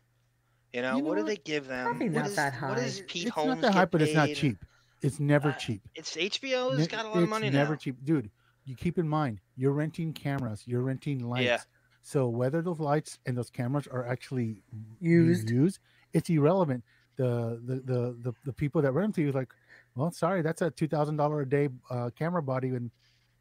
You 0.74 0.82
know, 0.82 0.95
You 0.98 1.02
know 1.04 1.08
what 1.10 1.18
do 1.18 1.24
they 1.24 1.36
give 1.38 1.68
them? 1.68 1.86
Probably 1.86 2.10
not 2.10 2.26
is- 2.28 2.36
that 2.36 2.54
What 2.56 2.78
high. 2.80 2.84
is 2.86 3.04
Pete 3.08 3.28
it's 3.28 3.32
Holmes 3.36 3.52
It's 3.54 3.56
not 3.56 3.62
that 3.62 3.68
get 3.68 3.74
high, 3.78 3.86
but 3.86 4.02
it's 4.02 4.14
not 4.16 4.30
cheap. 4.34 4.58
It's 5.02 5.20
never 5.20 5.50
Uh, 5.50 5.54
cheap. 5.54 5.82
It's 5.95 6.16
HBO's 6.16 6.80
Ne- 6.80 6.88
got 6.88 7.06
a 7.06 7.10
lot 7.10 7.10
of 7.10 7.14
money. 7.14 7.24
it's 7.24 7.30
money 7.30 7.50
never 7.52 7.74
now. 7.74 7.78
cheap, 7.78 7.95
dude. 8.04 8.30
You 8.66 8.76
keep 8.76 8.98
in 8.98 9.08
mind, 9.08 9.40
you're 9.56 9.74
renting 9.74 10.14
cameras, 10.14 10.64
you're 10.66 10.82
renting 10.82 11.20
lights. 11.28 11.44
Yeah. 11.45 11.60
So 12.02 12.28
whether 12.30 12.62
those 12.62 12.80
lights 12.80 13.20
and 13.26 13.38
those 13.38 13.50
cameras 13.50 13.88
are 13.88 14.06
actually 14.08 14.62
Used. 15.00 15.50
used, 15.50 15.80
it's 16.14 16.30
irrelevant. 16.30 16.84
The 17.18 17.62
the 17.66 17.76
the 17.82 18.16
the, 18.22 18.34
the 18.45 18.54
people 18.54 18.82
that 18.82 18.91
rent 18.94 19.14
them 19.14 19.24
to 19.24 19.28
you 19.28 19.32
like, 19.34 19.54
well, 19.95 20.10
sorry, 20.12 20.41
that's 20.41 20.62
a 20.62 20.72
two 20.72 20.88
thousand 20.88 21.18
dollar 21.18 21.41
a 21.41 21.45
day 21.48 21.70
uh, 21.90 22.10
camera 22.18 22.41
body, 22.41 22.70
and 22.70 22.90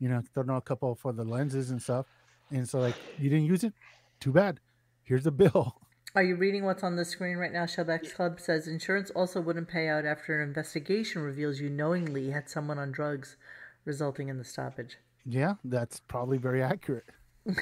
you 0.01 0.09
know, 0.09 0.23
throw 0.35 0.43
in 0.43 0.51
a 0.51 0.61
couple 0.61 0.95
for 0.97 1.13
the 1.13 1.25
lenses 1.25 1.71
and 1.71 1.81
stuff. 1.81 2.07
And 2.51 2.69
so 2.69 2.81
like, 2.81 2.97
you 3.19 3.31
didn't 3.31 3.47
use 3.47 3.63
it, 3.65 3.73
too 4.21 4.33
bad. 4.33 4.59
Here's 5.05 5.25
the 5.25 5.31
bill. 5.43 5.77
Are 6.15 6.23
you 6.23 6.37
reading 6.37 6.65
what's 6.65 6.83
on 6.83 6.97
the 6.97 7.05
screen 7.05 7.37
right 7.39 7.53
now? 7.53 7.65
Shellback's 7.65 8.13
Club 8.13 8.39
says 8.39 8.69
insurance 8.69 9.11
also 9.11 9.41
wouldn't 9.41 9.69
pay 9.69 9.89
out 9.89 10.05
after 10.05 10.41
an 10.41 10.47
investigation 10.49 11.23
reveals 11.23 11.59
you 11.61 11.71
knowingly 11.71 12.31
had 12.31 12.51
someone 12.51 12.79
on 12.79 12.93
drugs, 12.93 13.37
resulting 13.85 14.29
in 14.29 14.37
the 14.37 14.45
stoppage. 14.45 14.99
Yeah, 15.25 15.55
that's 15.65 16.01
probably 16.01 16.39
very 16.39 16.63
accurate. 16.63 17.07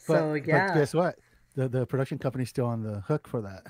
So 0.00 0.32
but, 0.32 0.46
yeah, 0.46 0.68
but 0.68 0.74
guess 0.74 0.94
what? 0.94 1.16
The 1.56 1.68
the 1.68 1.86
production 1.86 2.18
company's 2.18 2.48
still 2.48 2.66
on 2.66 2.82
the 2.82 3.00
hook 3.00 3.28
for 3.28 3.42
that. 3.42 3.64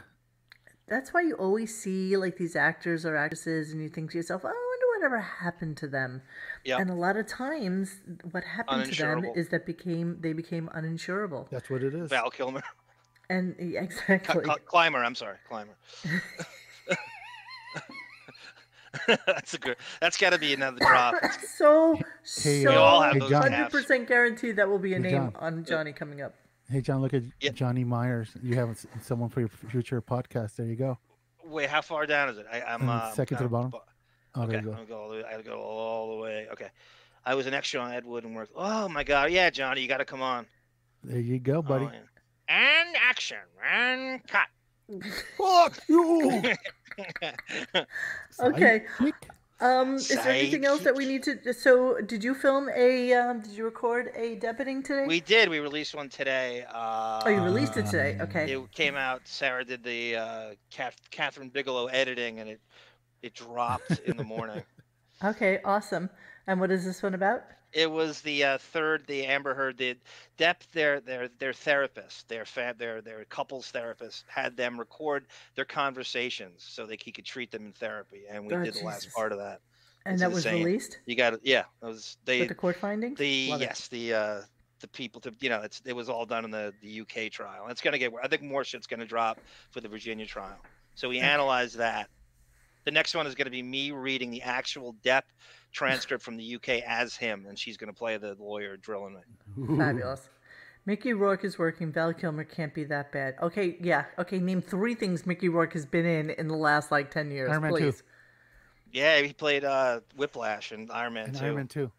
that's 0.86 1.12
why 1.12 1.22
you 1.22 1.34
always 1.34 1.76
see 1.76 2.16
like 2.16 2.36
these 2.36 2.54
actors 2.54 3.04
or 3.04 3.16
actresses, 3.16 3.72
and 3.72 3.82
you 3.82 3.88
think 3.88 4.12
to 4.12 4.16
yourself, 4.16 4.42
"Oh, 4.44 4.48
I 4.48 4.52
wonder 4.52 4.86
whatever 5.08 5.20
happened 5.20 5.76
to 5.78 5.88
them." 5.88 6.22
Yep. 6.64 6.80
And 6.80 6.90
a 6.90 6.94
lot 6.94 7.16
of 7.16 7.26
times, 7.26 8.00
what 8.30 8.44
happened 8.44 8.92
to 8.92 9.02
them 9.02 9.24
is 9.34 9.48
that 9.48 9.66
became 9.66 10.18
they 10.20 10.32
became 10.32 10.68
uninsurable. 10.74 11.48
That's 11.50 11.68
what 11.68 11.82
it 11.82 11.94
is. 11.94 12.10
Val 12.10 12.30
Kilmer, 12.30 12.62
And 13.30 13.54
yeah, 13.58 13.80
Cl- 13.88 14.16
exactly. 14.18 14.44
Cl- 14.44 14.58
Climber. 14.66 15.02
I'm 15.04 15.14
sorry, 15.14 15.36
Climber. 15.48 15.72
that's 19.26 19.54
a 19.54 19.58
good. 19.58 19.76
That's 20.00 20.16
got 20.16 20.30
to 20.30 20.38
be 20.38 20.52
another 20.52 20.78
drop. 20.80 21.14
So 21.56 21.94
Hey, 22.42 22.64
so 22.64 22.70
We 22.70 22.76
all 22.76 23.00
have 23.02 23.12
hey, 23.14 23.18
those 23.20 23.32
hundred 23.32 23.50
gaps. 23.50 23.72
percent 23.72 24.08
guaranteed 24.08 24.56
that 24.56 24.68
will 24.68 24.78
be 24.78 24.92
a 24.94 24.96
Hey, 24.96 25.02
name 25.02 25.12
John. 25.12 25.32
on 25.38 25.64
Johnny 25.64 25.92
coming 25.92 26.22
up. 26.22 26.34
Hey 26.68 26.80
John, 26.80 27.00
look 27.00 27.14
at 27.14 27.22
Yeah. 27.40 27.50
Johnny 27.50 27.84
Myers. 27.84 28.30
You 28.42 28.56
have 28.56 28.84
someone 29.02 29.28
for 29.28 29.40
your 29.40 29.48
future 29.48 30.00
podcast. 30.02 30.56
There 30.56 30.66
you 30.66 30.76
go. 30.76 30.98
Wait, 31.44 31.68
how 31.70 31.82
far 31.82 32.06
down 32.06 32.28
is 32.30 32.38
it? 32.38 32.46
I, 32.52 32.62
I'm 32.62 32.88
Uh, 32.88 32.94
uh, 32.96 33.12
second 33.12 33.36
to 33.38 33.42
the 33.44 33.48
bottom. 33.48 33.72
Oh, 33.74 34.42
Okay, 34.42 34.52
there 34.52 34.52
you 34.52 34.58
I'm 34.58 34.64
go. 34.64 34.72
gonna 34.72 34.86
go 34.86 34.98
all 35.02 35.08
the 35.10 35.14
way. 35.16 35.24
I 35.24 35.30
gotta 35.32 35.42
go 35.42 35.60
all 35.60 36.16
the 36.16 36.22
way. 36.22 36.46
Okay, 36.52 36.68
I 37.26 37.34
was 37.34 37.46
an 37.46 37.54
extra 37.54 37.80
on 37.80 37.92
Ed 37.92 38.04
Wood 38.04 38.24
and 38.24 38.34
worked. 38.34 38.52
Oh 38.56 38.88
my 38.88 39.04
God, 39.04 39.30
yeah, 39.30 39.50
Johnny, 39.50 39.82
you 39.82 39.88
got 39.88 39.98
to 39.98 40.04
come 40.04 40.22
on. 40.22 40.46
There 41.04 41.18
you 41.20 41.38
go, 41.40 41.62
buddy. 41.62 41.86
Oh, 41.86 41.90
yeah. 41.92 41.98
And 42.52 42.96
action 43.00 43.38
and 43.64 44.20
cut. 44.26 44.48
Fuck 45.38 45.78
you. 45.88 46.42
Okay. 48.40 48.82
Um, 49.60 49.94
is 49.96 50.08
there 50.08 50.28
anything 50.28 50.64
else 50.64 50.80
that 50.82 50.94
we 50.96 51.06
need 51.06 51.22
to? 51.22 51.52
So, 51.54 52.00
did 52.00 52.24
you 52.24 52.34
film 52.34 52.68
a? 52.74 53.12
Um, 53.12 53.40
did 53.40 53.52
you 53.52 53.64
record 53.64 54.10
a 54.16 54.36
debiting 54.36 54.82
today? 54.84 55.04
We 55.06 55.20
did. 55.20 55.48
We 55.48 55.60
released 55.60 55.94
one 55.94 56.08
today. 56.08 56.64
Uh, 56.70 57.22
Oh, 57.24 57.28
you 57.28 57.40
released 57.42 57.76
it 57.76 57.86
today. 57.86 58.18
Okay. 58.20 58.50
It 58.52 58.72
came 58.72 58.96
out. 58.96 59.20
Sarah 59.24 59.64
did 59.64 59.84
the 59.84 60.16
uh, 60.16 60.50
Kath- 60.70 61.10
Kathryn 61.10 61.52
Bigelow 61.52 61.86
editing, 61.86 62.40
and 62.40 62.48
it 62.50 62.60
it 63.22 63.34
dropped 63.34 64.00
in 64.00 64.16
the 64.16 64.24
morning. 64.24 64.62
Okay. 65.22 65.60
Awesome. 65.66 66.08
And 66.46 66.58
what 66.60 66.70
is 66.70 66.84
this 66.86 67.02
one 67.02 67.12
about? 67.14 67.42
It 67.72 67.90
was 67.90 68.20
the 68.22 68.44
uh, 68.44 68.58
third. 68.58 69.06
The 69.06 69.26
Amber 69.26 69.54
Heard 69.54 69.76
the 69.78 69.96
Depp, 70.38 70.56
their 70.72 71.00
their 71.00 71.28
their 71.38 71.52
therapist, 71.52 72.28
their 72.28 72.44
fa- 72.44 72.74
their 72.76 73.00
their 73.00 73.24
couples 73.24 73.70
therapist, 73.70 74.24
had 74.28 74.56
them 74.56 74.78
record 74.78 75.24
their 75.54 75.64
conversations 75.64 76.64
so 76.68 76.86
that 76.86 77.02
he 77.02 77.12
could 77.12 77.24
treat 77.24 77.50
them 77.50 77.66
in 77.66 77.72
therapy, 77.72 78.22
and 78.28 78.44
we 78.46 78.54
Oh, 78.54 78.64
did 78.64 78.74
the 78.74 78.84
last 78.84 79.12
part 79.14 79.32
of 79.32 79.38
that. 79.38 79.60
And 80.04 80.14
It's 80.14 80.22
that 80.22 80.32
was 80.32 80.46
released 80.46 80.98
You 81.06 81.16
got 81.16 81.34
it. 81.34 81.40
Yeah, 81.44 81.64
it 81.82 81.86
was 81.86 82.16
they. 82.24 82.40
with 82.40 82.48
the 82.48 82.54
court 82.54 82.76
findings. 82.76 83.18
The 83.18 83.26
Love 83.50 83.62
it. 83.62 83.68
yes, 83.68 83.88
the 83.88 84.14
uh 84.14 84.40
the 84.80 84.88
people 84.88 85.20
to 85.22 85.32
you 85.40 85.50
know 85.50 85.60
it's 85.62 85.80
it 85.84 85.92
was 85.94 86.08
all 86.08 86.26
done 86.26 86.44
in 86.44 86.50
the 86.50 86.72
the 86.80 87.00
UK 87.02 87.30
trial. 87.30 87.68
It's 87.68 87.80
gonna 87.82 87.98
get 87.98 88.12
I 88.22 88.28
think 88.28 88.42
more 88.42 88.64
shit's 88.64 88.86
gonna 88.86 89.06
drop 89.06 89.38
for 89.70 89.80
the 89.80 89.88
Virginia 89.88 90.26
trial. 90.26 90.58
So 90.94 91.08
we 91.08 91.18
Okay. 91.18 91.26
analyzed 91.26 91.76
that. 91.78 92.08
The 92.84 92.90
next 92.90 93.14
one 93.14 93.26
is 93.26 93.34
gonna 93.34 93.50
be 93.50 93.62
me 93.62 93.90
reading 93.90 94.30
the 94.30 94.42
actual 94.42 94.94
Depp 95.04 95.22
transcript 95.72 96.22
from 96.22 96.36
the 96.36 96.54
UK 96.56 96.82
as 96.86 97.14
him, 97.16 97.46
and 97.48 97.58
she's 97.58 97.76
gonna 97.76 97.92
play 97.92 98.16
the 98.16 98.34
lawyer 98.38 98.76
drilling 98.76 99.16
it. 99.16 99.76
Fabulous. 99.76 100.28
Mickey 100.86 101.12
Rourke 101.12 101.44
is 101.44 101.58
working. 101.58 101.92
Val 101.92 102.12
Kilmer 102.14 102.42
can't 102.44 102.72
be 102.72 102.84
that 102.84 103.12
bad. 103.12 103.34
Okay, 103.42 103.76
yeah. 103.80 104.06
Okay, 104.18 104.38
name 104.38 104.62
three 104.62 104.94
things 104.94 105.26
Mickey 105.26 105.48
Rourke 105.50 105.74
has 105.74 105.84
been 105.84 106.06
in 106.06 106.30
in 106.30 106.48
the 106.48 106.56
last 106.56 106.90
like 106.90 107.10
ten 107.10 107.30
years, 107.30 107.50
Iron 107.50 107.62
Man 107.62 107.72
2. 107.72 107.76
please. 107.78 108.02
Yeah, 108.92 109.20
he 109.20 109.32
played 109.32 109.64
uh 109.64 110.00
Whiplash 110.16 110.72
and 110.72 110.90
Iron 110.90 111.12
Man 111.14 111.26
And 111.26 111.36
2. 111.38 111.44
Iron 111.44 111.54
Man 111.56 111.68
two. 111.68 111.92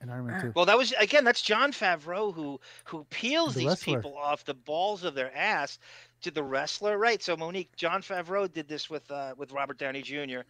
And 0.00 0.10
Iron 0.12 0.26
Man 0.28 0.40
two. 0.40 0.52
Well, 0.54 0.64
that 0.66 0.78
was 0.78 0.92
again. 0.92 1.24
That's 1.24 1.42
Jon 1.42 1.72
Favreau 1.72 2.32
who 2.32 2.60
who 2.84 3.04
peels 3.10 3.54
The 3.54 3.60
these 3.60 3.68
wrestler. 3.70 3.96
people 3.96 4.16
off 4.16 4.44
the 4.44 4.54
balls 4.54 5.02
of 5.02 5.14
their 5.14 5.36
ass 5.36 5.80
to 6.22 6.30
the 6.30 6.42
wrestler, 6.42 6.98
right? 6.98 7.22
So 7.22 7.36
Monique, 7.36 7.74
Jon 7.76 8.02
Favreau 8.02 8.52
did 8.52 8.68
this 8.68 8.88
with 8.90 9.10
uh, 9.10 9.34
with 9.36 9.52
Robert 9.52 9.78
Downey 9.78 10.02
Jr. 10.02 10.40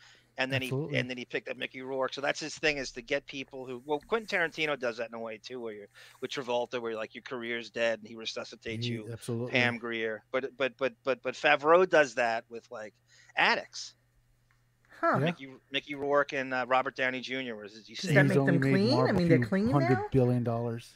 And 0.41 0.53
then 0.53 0.63
Absolutely. 0.63 0.95
he 0.95 1.01
and 1.01 1.11
then 1.11 1.17
he 1.19 1.25
picked 1.25 1.49
up 1.49 1.57
Mickey 1.57 1.83
Rourke. 1.83 2.15
So 2.15 2.21
that's 2.21 2.39
his 2.39 2.55
thing 2.57 2.77
is 2.77 2.93
to 2.93 3.03
get 3.03 3.27
people 3.27 3.67
who 3.67 3.83
well 3.85 4.01
Quentin 4.07 4.39
Tarantino 4.39 4.79
does 4.79 4.99
that 4.99 5.09
in 5.09 5.15
a 5.15 5.19
way 5.19 5.41
too, 5.43 5.61
where 5.61 5.73
you're 5.75 5.89
with 6.21 6.31
Travolta, 6.31 6.81
where 6.81 6.95
like 6.95 7.17
your 7.17 7.23
career's 7.23 7.71
dead 7.71 7.99
and 7.99 8.09
he 8.09 8.15
resuscitates 8.15 8.87
He- 8.87 8.93
you. 8.93 9.09
absolutely. 9.13 9.51
Pam 9.51 9.79
Grier, 9.79 10.23
but 10.31 10.57
but 10.57 10.77
but 10.77 10.93
but 11.03 11.23
but 11.25 11.35
Favreau 11.35 11.89
does 11.89 12.15
that 12.15 12.45
with 12.49 12.71
like 12.71 12.95
addicts. 13.37 13.95
Huh. 15.01 15.15
Yeah. 15.19 15.25
Mickey 15.25 15.49
Mickey 15.73 15.95
Rourke 15.97 16.33
and 16.35 16.55
uh, 16.55 16.67
Robert 16.69 16.95
Downey 16.95 17.21
Jr. 17.21 17.55
Was 17.57 17.77
as 17.77 17.89
you 17.89 17.97
Does 17.97 18.15
that 18.15 18.27
make 18.27 18.35
them 18.45 18.61
clean? 18.61 18.97
I 19.01 19.11
mean, 19.11 19.29
they're 19.29 19.39
clean 19.45 19.71
hundred 19.71 19.91
now? 19.95 20.07
billion 20.13 20.45
dollars. 20.45 20.89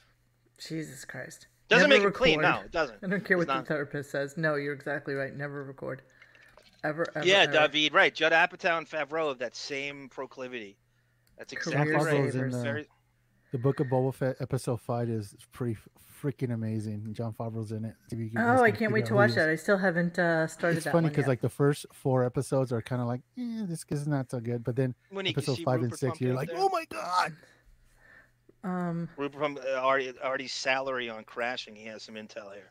Jesus 0.69 1.05
Christ. 1.05 1.49
Doesn't 1.73 1.89
Never 1.91 2.01
make 2.01 2.07
him 2.07 2.13
clean, 2.13 2.41
no, 2.41 2.61
it 2.65 2.71
doesn't. 2.73 2.99
I 3.03 3.09
don't 3.09 3.25
care 3.25 3.37
It's 3.39 3.47
what 3.49 3.55
not. 3.55 3.65
the 3.65 3.69
therapist 3.75 4.11
says. 4.11 4.37
No, 4.37 4.55
you're 4.57 4.75
exactly 4.75 5.15
right. 5.15 5.35
Never 5.37 5.65
record. 5.65 6.03
Ever, 6.85 7.07
ever. 7.15 7.27
yeah, 7.27 7.43
ever. 7.49 7.69
David, 7.69 7.95
right. 7.95 8.15
Judd 8.15 8.33
Apatow 8.33 8.79
and 8.79 8.89
Favreau 8.89 9.29
have 9.29 9.39
that 9.39 9.55
same 9.55 10.09
proclivity. 10.09 10.77
That's 11.39 11.53
exactly 11.53 11.93
Career 11.93 11.99
right. 12.05 12.15
Favreau's 12.15 12.27
in 12.27 12.33
savers. 12.33 12.55
the- 12.55 12.63
Very- 12.63 12.87
The 13.53 13.59
Book 13.59 13.81
of 13.81 13.87
Boba 13.89 14.15
Fett 14.15 14.37
episode 14.41 14.81
five 14.81 15.09
is 15.09 15.35
pretty 15.53 15.77
freaking 16.23 16.53
amazing. 16.55 17.13
Jon 17.13 17.33
Favreau's 17.33 17.73
in 17.73 17.85
it. 17.85 17.95
See 18.09 18.17
if 18.17 18.23
you 18.23 18.31
can 18.31 18.39
Oh, 18.41 18.63
I 18.63 18.71
can't 18.71 18.93
wait 18.93 19.07
to 19.07 19.15
watch 19.15 19.35
that. 19.35 19.49
I 19.49 19.57
still 19.57 19.77
haven't 19.79 20.19
uh, 20.19 20.47
started 20.47 20.77
It's 20.77 20.85
that 20.85 20.93
funny 20.93 21.09
because 21.09 21.27
like 21.27 21.41
the 21.41 21.49
first 21.49 21.85
four 21.93 22.25
episodes 22.25 22.73
are 22.73 22.81
kind 22.83 23.03
of 23.03 23.09
like, 23.09 23.21
eh, 23.39 23.65
this 23.67 23.85
is 23.91 24.07
not 24.07 24.31
so 24.31 24.39
good. 24.41 24.63
But 24.65 24.77
then 24.77 24.95
Monique, 25.11 25.37
you 25.37 25.41
episode 25.41 25.57
see 25.57 25.65
five 25.65 25.75
and 25.81 25.85
Rupert 25.85 25.99
six, 25.99 26.21
you're 26.21 26.35
Pumpkin 26.35 26.37
like, 26.37 26.49
there? 26.49 26.59
oh 26.59 26.69
my 26.69 26.85
god. 26.91 27.33
Um, 28.65 29.09
Rupert 29.17 29.39
from 29.41 29.59
uh, 29.59 29.81
Artie's 30.23 30.53
salary 30.53 31.09
on 31.11 31.25
crashing. 31.25 31.75
He 31.75 31.87
has 31.87 32.03
some 32.05 32.15
intel 32.15 32.53
here. 32.55 32.71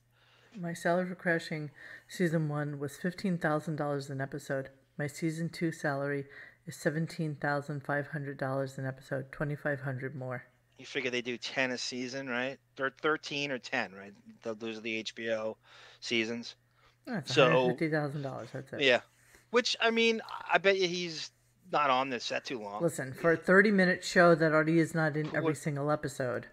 my 0.58 0.74
salary 0.74 1.08
for 1.08 1.16
crashing 1.16 1.70
season 2.08 2.48
one 2.50 2.80
was 2.80 2.96
fifteen 2.98 3.38
thousand 3.38 3.76
dollars 3.76 4.10
an 4.10 4.22
episode. 4.22 4.70
My 4.98 5.08
season 5.08 5.50
two 5.50 5.72
salary 5.72 6.26
is 6.68 6.76
seventeen 6.76 7.36
thousand 7.36 7.84
five 7.86 8.08
hundred 8.08 8.38
dollars 8.38 8.78
an 8.78 8.86
episode. 8.86 9.32
Twenty 9.32 9.56
five 9.56 9.82
hundred 9.82 10.16
more. 10.16 10.44
You 10.78 10.86
figure 10.86 11.12
they 11.12 11.22
do 11.22 11.38
ten 11.38 11.72
a 11.72 11.78
season, 11.78 12.28
right? 12.30 12.58
They're 12.78 12.94
thirteen 13.02 13.52
or 13.52 13.60
ten, 13.60 13.92
right? 13.94 14.14
Th- 14.44 14.58
Those 14.58 14.78
are 14.78 14.82
the 14.82 15.04
HBO 15.04 15.56
seasons. 16.00 16.56
That's 17.06 17.34
So- 17.34 17.70
fifty 17.70 17.90
thousand 17.90 18.22
dollars. 18.22 18.50
That's 18.54 18.72
it. 18.74 18.82
Yeah. 18.82 19.02
Which 19.50 19.76
I 19.82 19.92
mean, 19.92 20.22
I 20.52 20.58
bet 20.58 20.78
you 20.80 20.88
he's 20.88 21.32
not 21.72 21.89
on 21.89 22.10
this 22.10 22.23
set 22.23 22.45
too 22.45 22.60
long. 22.60 22.81
Listen, 22.81 23.14
for 23.14 23.31
a 23.34 23.38
thirty 23.38 23.72
minute 23.72 24.03
show 24.03 24.35
that 24.35 24.52
already 24.52 24.80
is 24.80 24.93
not 24.93 25.15
in 25.18 25.27
every 25.27 25.41
What- 25.41 25.57
single 25.57 25.91
episode. 25.91 26.48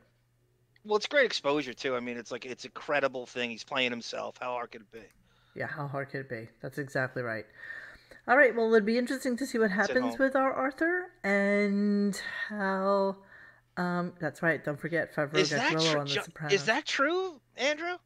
Well, 0.84 0.96
it's 0.96 1.06
great 1.06 1.26
exposure 1.26 1.74
too. 1.74 1.94
I 1.96 2.00
mean, 2.00 2.16
it's 2.16 2.30
like 2.30 2.46
it's 2.46 2.64
a 2.64 2.70
credible 2.70 3.26
thing. 3.26 3.50
He's 3.50 3.64
playing 3.64 3.90
himself. 3.90 4.36
How 4.40 4.52
hard 4.52 4.70
could 4.70 4.82
it 4.82 4.92
be? 4.92 5.02
Yeah, 5.54 5.66
how 5.66 5.86
hard 5.86 6.10
could 6.10 6.20
it 6.20 6.28
be? 6.30 6.48
That's 6.62 6.78
exactly 6.78 7.22
right. 7.22 7.44
All 8.26 8.36
right, 8.36 8.54
well, 8.54 8.72
it'd 8.74 8.84
be 8.86 8.98
interesting 8.98 9.36
to 9.38 9.46
see 9.46 9.58
what 9.58 9.70
happens 9.70 10.18
with 10.18 10.36
our 10.36 10.52
Arthur 10.52 11.10
and 11.24 12.20
how. 12.48 13.16
Um, 13.76 14.12
that's 14.20 14.42
right. 14.42 14.62
Don't 14.64 14.78
forget 14.78 15.14
Favreau 15.14 15.36
Is 15.36 15.50
got 15.50 15.56
that 15.58 15.70
Grillo 15.72 15.90
true? 15.92 16.00
on 16.00 16.06
The 16.08 16.14
Jo- 16.14 16.22
Sopranos. 16.22 16.52
Is 16.52 16.64
that 16.66 16.84
true, 16.84 17.40
Andrew? 17.56 17.96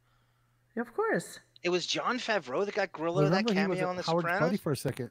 Yeah, 0.75 0.81
of 0.81 0.93
course. 0.93 1.39
It 1.63 1.69
was 1.69 1.85
Jon 1.85 2.19
Favreau 2.19 2.65
that 2.65 2.75
got 2.75 2.91
Grillo 2.91 3.21
that 3.29 3.29
Remember 3.49 3.53
he 3.53 3.67
was 3.67 3.77
cameo 3.79 3.85
a 3.85 3.89
on 3.89 3.95
The 3.97 4.03
Howard 4.03 4.23
Sopranos. 4.23 4.39
Buddy 4.41 4.57
for 4.57 4.71
a 4.71 4.77
second. 4.77 5.09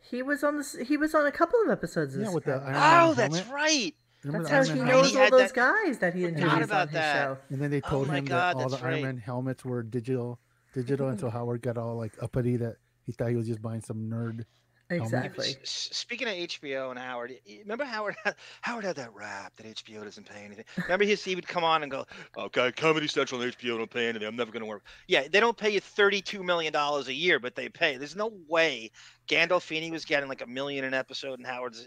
He 0.00 0.22
was 0.22 0.42
on 0.42 0.56
this. 0.56 0.74
He 0.76 0.96
was 0.96 1.14
on 1.14 1.26
a 1.26 1.32
couple 1.32 1.60
of 1.64 1.70
episodes. 1.70 2.14
Of 2.16 2.22
Yeah, 2.22 2.32
with 2.32 2.44
the 2.44 2.54
Sopranos. 2.54 2.76
Iron 2.76 2.80
Man 2.80 3.08
Oh, 3.10 3.14
that's 3.14 3.38
helmet. 3.38 3.54
right. 3.54 3.94
Remember 4.24 4.48
That's 4.48 4.68
how 4.68 4.74
he 4.74 4.80
knows 4.82 5.10
He 5.12 5.18
all 5.18 5.30
those 5.30 5.52
that- 5.52 5.54
guys 5.54 5.98
that 5.98 6.14
he 6.14 6.24
Forgot 6.24 6.38
interviews 6.38 6.64
about 6.66 6.80
on 6.82 6.88
his 6.88 6.94
that. 6.94 7.14
show. 7.24 7.38
And 7.48 7.60
then 7.62 7.70
they 7.70 7.80
Oh 7.84 7.88
told 7.90 8.08
my 8.08 8.18
him 8.18 8.24
God, 8.26 8.56
that 8.56 8.62
all 8.62 8.68
that's 8.68 8.82
the 8.82 8.88
Iron. 8.88 9.02
Man 9.02 9.16
helmets 9.18 9.64
were 9.64 9.82
digital, 9.82 10.38
digital, 10.74 11.08
and 11.08 11.18
so 11.18 11.30
Howard 11.30 11.62
got 11.62 11.78
all 11.78 11.96
like 11.96 12.12
uppity 12.22 12.56
that 12.58 12.76
he 13.06 13.12
thought 13.12 13.30
he 13.30 13.36
was 13.36 13.46
just 13.46 13.62
buying 13.62 13.80
some 13.80 14.10
nerd. 14.10 14.44
Oh, 14.90 14.94
helmet. 14.94 15.24
Exactly. 15.26 15.56
Speaking 15.62 16.26
of 16.28 16.34
HBO 16.34 16.90
and 16.90 16.98
Howard, 16.98 17.32
remember 17.60 17.84
Howard? 17.84 18.16
Had, 18.24 18.34
Howard 18.62 18.84
had 18.84 18.96
that 18.96 19.14
rap 19.14 19.52
that 19.56 19.66
HBO 19.66 20.04
doesn't 20.04 20.28
pay 20.28 20.44
anything. 20.44 20.64
Remember 20.76 21.04
he, 21.04 21.14
he 21.14 21.34
would 21.34 21.46
come 21.46 21.62
on 21.64 21.82
and 21.82 21.90
go, 21.90 22.06
"Okay, 22.36 22.72
Comedy 22.72 23.06
Central 23.06 23.40
and 23.40 23.52
HBO 23.56 23.78
don't 23.78 23.90
pay 23.90 24.08
anything. 24.08 24.26
I'm 24.26 24.36
never 24.36 24.50
going 24.50 24.62
to 24.62 24.66
work." 24.66 24.82
Yeah, 25.06 25.28
they 25.30 25.38
don't 25.40 25.56
pay 25.56 25.70
you 25.70 25.80
32 25.80 26.42
million 26.42 26.72
dollars 26.72 27.08
a 27.08 27.14
year, 27.14 27.38
but 27.38 27.54
they 27.54 27.68
pay. 27.68 27.96
There's 27.96 28.16
no 28.16 28.32
way 28.48 28.90
Gandolfini 29.28 29.90
was 29.90 30.04
getting 30.04 30.28
like 30.28 30.42
a 30.42 30.46
million 30.46 30.84
an 30.84 30.94
episode, 30.94 31.38
and 31.38 31.46
Howard's 31.46 31.80
uh, 31.80 31.84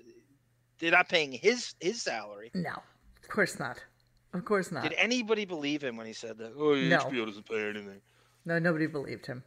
they're 0.79 0.91
not 0.91 1.09
paying 1.09 1.31
his 1.31 1.75
his 1.79 2.01
salary. 2.01 2.51
No, 2.53 2.71
of 2.71 3.29
course 3.29 3.59
not. 3.59 3.79
Of 4.33 4.45
course 4.45 4.71
not. 4.71 4.83
Did 4.83 4.93
anybody 4.93 5.45
believe 5.45 5.83
him 5.83 5.95
when 5.95 6.07
he 6.07 6.13
said 6.13 6.37
that? 6.39 6.53
Oh, 6.57 6.73
No. 6.73 6.97
HBO 6.97 7.25
doesn't 7.27 7.47
pay 7.47 7.69
anything. 7.69 8.01
No, 8.45 8.57
nobody 8.59 8.87
believed 8.87 9.25
him. 9.27 9.43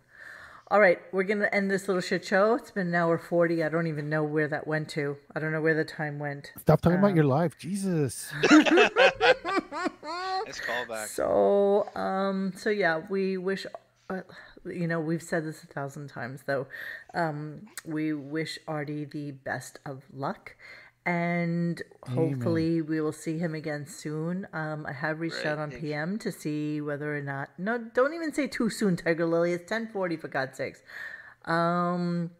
All 0.68 0.80
right, 0.80 0.98
we're 1.12 1.22
going 1.22 1.38
to 1.38 1.54
end 1.54 1.70
this 1.70 1.86
little 1.86 2.00
shit 2.00 2.24
show. 2.24 2.54
It's 2.54 2.72
been 2.72 2.88
an 2.88 2.94
hour 2.96 3.18
40. 3.18 3.62
I 3.62 3.68
don't 3.68 3.86
even 3.86 4.08
know 4.08 4.24
where 4.24 4.48
that 4.48 4.66
went 4.66 4.88
to. 4.90 5.16
I 5.34 5.38
don't 5.38 5.52
know 5.52 5.60
where 5.60 5.74
the 5.74 5.84
time 5.84 6.18
went. 6.18 6.50
Stop 6.58 6.80
talking 6.80 6.98
about 6.98 7.10
Um, 7.10 7.16
your 7.16 7.24
life, 7.24 7.56
Jesus. 7.58 8.32
Nice 10.46 10.60
callback. 10.60 11.06
So, 11.08 11.88
um, 11.96 12.52
so 12.56 12.70
yeah, 12.70 13.02
we 13.10 13.36
wish, 13.36 13.66
uh, 14.08 14.20
you 14.64 14.86
know, 14.86 15.00
we've 15.00 15.22
said 15.22 15.44
this 15.44 15.62
a 15.64 15.66
thousand 15.66 16.08
times 16.08 16.42
though. 16.46 16.66
Um, 17.14 17.62
we 17.84 18.12
wish 18.12 18.58
Artie 18.68 19.04
the 19.04 19.32
best 19.32 19.80
of 19.84 20.04
luck, 20.12 20.54
and 21.06 21.80
hopefully 22.02 22.82
we 22.82 23.00
will 23.00 23.12
see 23.12 23.38
him 23.38 23.54
again 23.54 23.86
soon. 23.86 24.46
Um, 24.52 24.84
I 24.86 24.92
have 24.92 25.20
reached 25.20 25.36
Right, 25.36 25.46
out 25.46 25.58
on 25.58 25.70
PM 25.70 26.18
to 26.18 26.32
see 26.32 26.80
whether 26.80 27.16
or 27.16 27.22
not. 27.22 27.50
No, 27.58 27.78
don't 27.78 28.12
even 28.12 28.32
say 28.34 28.48
too 28.48 28.68
soon, 28.68 28.96
Tiger 28.96 29.24
Lily. 29.24 29.52
It's 29.52 29.68
ten 29.68 29.86
forty 29.86 30.16
for 30.16 30.26
God's 30.26 30.56
sakes. 30.58 30.82
Um, 31.44 32.30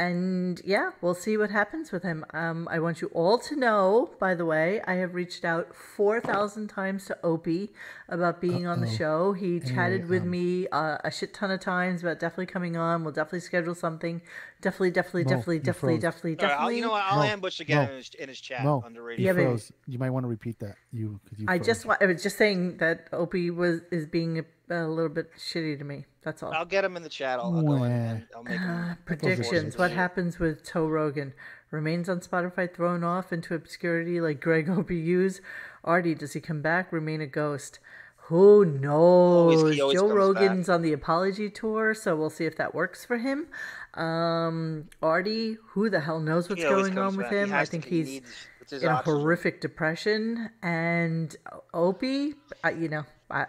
and 0.00 0.60
yeah, 0.64 0.90
we'll 1.02 1.14
see 1.26 1.36
what 1.36 1.50
happens 1.50 1.92
with 1.92 2.02
him. 2.02 2.24
Um, 2.32 2.66
I 2.70 2.78
want 2.78 3.00
you 3.02 3.08
all 3.12 3.38
to 3.48 3.54
know, 3.54 4.10
by 4.18 4.34
the 4.34 4.46
way, 4.46 4.80
I 4.86 4.94
have 4.94 5.14
reached 5.14 5.44
out 5.44 5.74
4,000 5.74 6.68
times 6.68 7.04
to 7.06 7.18
Opie 7.22 7.72
about 8.08 8.40
being 8.40 8.66
on 8.66 8.80
the 8.80 8.88
show. 8.88 9.34
He 9.34 9.60
chatted 9.60 10.08
with 10.08 10.22
um, 10.22 10.30
me 10.30 10.68
uh, 10.68 10.96
a 11.04 11.10
shit 11.10 11.34
ton 11.34 11.50
of 11.50 11.60
times 11.60 12.02
about 12.02 12.18
definitely 12.18 12.46
coming 12.46 12.76
on. 12.76 13.04
We'll 13.04 13.12
definitely 13.12 13.40
schedule 13.40 13.74
something. 13.74 14.22
Definitely, 14.62 14.90
definitely, 14.92 15.24
Mo, 15.24 15.28
definitely, 15.30 15.58
definitely, 15.58 15.94
froze. 15.94 16.02
definitely, 16.02 16.36
All 16.38 16.44
right, 16.46 16.52
I'll, 16.52 16.56
definitely. 16.58 16.76
you 16.76 16.82
know 16.82 16.90
what? 16.90 17.02
I'll 17.04 17.16
No, 17.18 17.22
ambush 17.24 17.60
again 17.60 17.84
no. 17.86 17.90
in, 17.92 17.96
his, 17.98 18.10
in 18.14 18.28
his 18.28 18.40
chat 18.40 18.64
No, 18.64 18.82
on 18.84 18.92
the 18.94 19.00
you 19.00 19.06
radio. 19.06 19.26
Yeah, 19.26 19.32
froze. 19.32 19.72
You 19.86 19.98
might 19.98 20.10
want 20.10 20.24
to 20.24 20.28
repeat 20.28 20.58
that. 20.60 20.76
You, 20.92 21.20
you 21.36 21.44
I 21.48 21.58
froze. 21.58 21.66
just 21.66 21.86
wa- 21.86 21.96
I 22.00 22.06
was 22.06 22.22
just 22.22 22.36
saying 22.38 22.78
that 22.78 23.08
Opie 23.12 23.50
was 23.50 23.80
is 23.90 24.06
being 24.06 24.38
a, 24.38 24.44
a 24.70 24.86
little 24.88 25.08
bit 25.08 25.30
shitty 25.36 25.78
to 25.78 25.84
me. 25.84 26.06
That's 26.22 26.42
all. 26.42 26.52
I'll 26.52 26.64
get 26.64 26.84
him 26.84 26.96
in 26.96 27.02
the 27.02 27.08
chat. 27.08 27.38
I'll, 27.38 27.56
I'll 27.56 27.62
go 27.62 27.84
in 27.84 27.92
and 27.92 28.26
I'll 28.34 28.42
make. 28.42 28.60
Uh, 28.60 28.94
predictions. 29.04 29.76
What 29.78 29.90
happens 29.90 30.38
with 30.38 30.70
Joe 30.70 30.86
Rogan? 30.86 31.32
Remains 31.70 32.08
on 32.08 32.20
Spotify, 32.20 32.72
thrown 32.72 33.04
off 33.04 33.32
into 33.32 33.54
obscurity 33.54 34.20
like 34.20 34.40
Greg 34.40 34.68
OBU's? 34.68 35.40
Artie, 35.84 36.14
does 36.14 36.32
he 36.32 36.40
come 36.40 36.60
back? 36.62 36.92
Remain 36.92 37.20
a 37.20 37.26
ghost? 37.26 37.78
Who 38.24 38.64
knows? 38.64 39.80
always 39.80 39.94
Joe 39.94 40.08
Rogan's 40.08 40.68
on 40.68 40.82
the 40.82 40.92
apology 40.92 41.50
tour, 41.50 41.94
so 41.94 42.14
we'll 42.14 42.30
see 42.30 42.44
if 42.44 42.56
that 42.58 42.74
works 42.74 43.04
for 43.04 43.18
him. 43.18 43.48
Um, 43.94 44.88
Artie, 45.02 45.56
who 45.70 45.90
the 45.90 46.00
hell 46.00 46.20
knows 46.20 46.48
what's 46.48 46.62
going 46.62 46.96
on 46.96 47.16
with 47.16 47.26
back. 47.26 47.32
Him? 47.32 47.52
I 47.52 47.64
think 47.64 47.84
he 47.86 47.98
he's 47.98 48.06
needs- 48.08 48.46
in 48.72 48.84
a 48.84 48.96
horrific 48.96 49.60
depression. 49.60 50.50
And 50.62 51.34
Opie, 51.74 52.34
I, 52.62 52.70
you 52.70 52.88
know, 52.88 53.04
I, 53.30 53.46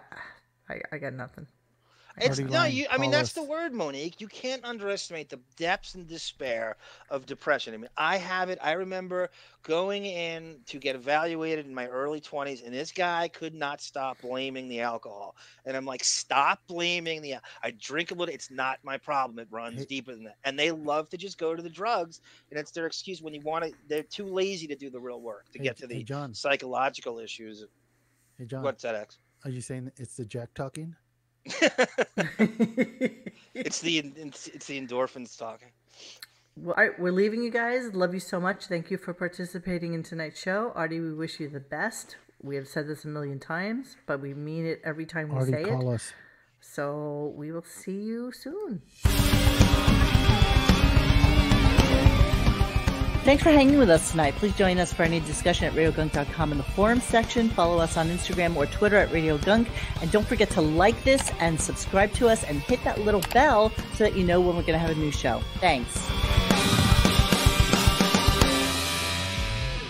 I, 0.69 0.81
I 0.91 0.97
got 0.97 1.13
nothing. 1.13 1.47
It's 2.19 2.39
no, 2.39 2.65
you. 2.65 2.87
I 2.91 2.97
mean, 2.97 3.09
call 3.11 3.19
that's 3.19 3.33
the 3.33 3.43
word, 3.43 3.73
Monique. 3.73 4.19
You 4.19 4.27
can't 4.27 4.63
underestimate 4.65 5.29
the 5.29 5.39
depths 5.55 5.95
and 5.95 6.07
despair 6.07 6.75
of 7.09 7.25
depression. 7.25 7.73
I 7.73 7.77
mean, 7.77 7.89
I 7.95 8.17
have 8.17 8.49
it. 8.49 8.59
I 8.61 8.73
remember 8.73 9.29
going 9.63 10.05
in 10.05 10.59
to 10.65 10.77
get 10.77 10.95
evaluated 10.95 11.65
in 11.65 11.73
my 11.73 11.87
early 11.87 12.19
twenties, 12.19 12.63
and 12.63 12.73
this 12.73 12.91
guy 12.91 13.29
could 13.29 13.53
not 13.55 13.81
stop 13.81 14.21
blaming 14.21 14.67
the 14.67 14.81
alcohol. 14.81 15.35
And 15.65 15.75
I'm 15.77 15.85
like, 15.85 16.03
stop 16.03 16.59
blaming 16.67 17.21
the. 17.21 17.35
al- 17.35 17.41
I 17.63 17.71
drink 17.71 18.11
a 18.11 18.13
little. 18.13 18.33
It's 18.33 18.51
not 18.51 18.79
my 18.83 18.97
problem. 18.97 19.39
It 19.39 19.47
runs 19.49 19.85
deeper 19.85 20.11
than 20.11 20.25
that. 20.25 20.35
And 20.43 20.59
they 20.59 20.71
love 20.71 21.09
to 21.09 21.17
just 21.17 21.37
go 21.37 21.55
to 21.55 21.61
the 21.63 21.69
drugs, 21.69 22.19
and 22.49 22.59
it's 22.59 22.71
their 22.71 22.87
excuse 22.87 23.21
when 23.21 23.33
you 23.33 23.41
want 23.41 23.63
to. 23.63 23.71
They're 23.87 24.03
too 24.03 24.25
lazy 24.27 24.67
to 24.67 24.75
do 24.75 24.89
the 24.89 24.99
real 24.99 25.21
work 25.21 25.49
to 25.53 25.59
Hey, 25.59 25.63
get 25.63 25.77
to 25.77 25.87
the 25.87 26.03
John. 26.03 26.33
psychological 26.33 27.19
issues. 27.19 27.65
Hey 28.37 28.45
John, 28.45 28.63
What's 28.63 28.83
that, 28.83 28.95
X? 28.95 29.17
Are 29.43 29.49
you 29.51 29.61
saying 29.61 29.91
it's 29.97 30.15
the 30.17 30.25
Jack 30.25 30.53
talking? 30.53 30.95
It's 33.53 33.81
the 33.81 33.97
it's, 33.99 34.47
it's 34.47 34.65
the 34.67 34.79
endorphins 34.79 35.37
talking. 35.37 35.69
Well, 36.55 36.73
all 36.77 36.83
right, 36.83 36.99
we're 36.99 37.11
leaving 37.11 37.43
you 37.43 37.51
guys. 37.51 37.93
Love 37.93 38.13
you 38.13 38.19
so 38.19 38.39
much. 38.39 38.65
Thank 38.65 38.89
you 38.91 38.97
for 38.97 39.13
participating 39.13 39.93
in 39.93 40.03
tonight's 40.03 40.39
show. 40.41 40.71
Artie, 40.75 40.99
we 40.99 41.13
wish 41.13 41.39
you 41.39 41.47
the 41.49 41.59
best. 41.59 42.15
We 42.41 42.55
have 42.55 42.67
said 42.67 42.87
this 42.87 43.05
a 43.05 43.07
million 43.07 43.39
times, 43.39 43.97
but 44.07 44.19
we 44.19 44.33
mean 44.33 44.65
it 44.65 44.81
every 44.83 45.05
time 45.05 45.29
we 45.29 45.35
Artie, 45.35 45.51
say 45.51 45.63
call 45.63 45.91
it. 45.91 45.95
us. 45.95 46.13
So 46.59 47.33
we 47.35 47.51
will 47.51 47.63
see 47.63 48.01
you 48.01 48.31
soon. 48.31 48.81
Thanks 53.23 53.43
for 53.43 53.51
hanging 53.51 53.77
with 53.77 53.91
us 53.91 54.09
tonight. 54.09 54.33
Please 54.37 54.55
join 54.55 54.79
us 54.79 54.91
for 54.91 55.03
any 55.03 55.19
discussion 55.19 55.67
at 55.67 55.73
radiogunk.com 55.73 56.51
in 56.53 56.57
the 56.57 56.63
forums 56.63 57.03
section. 57.03 57.49
Follow 57.49 57.77
us 57.77 57.95
on 57.95 58.09
Instagram 58.09 58.55
or 58.55 58.65
Twitter 58.65 58.97
at 58.97 59.11
Radio 59.11 59.37
Gunk. 59.37 59.67
And 60.01 60.11
don't 60.11 60.25
forget 60.25 60.49
to 60.51 60.61
like 60.61 61.01
this 61.03 61.31
and 61.39 61.61
subscribe 61.61 62.11
to 62.13 62.27
us 62.27 62.43
and 62.43 62.59
hit 62.61 62.83
that 62.83 62.99
little 63.01 63.21
bell 63.31 63.71
so 63.93 64.05
that 64.05 64.17
you 64.17 64.23
know 64.23 64.41
when 64.41 64.55
we're 64.55 64.63
going 64.63 64.73
to 64.73 64.79
have 64.79 64.89
a 64.89 64.95
new 64.95 65.11
show. 65.11 65.39
Thanks. 65.59 66.50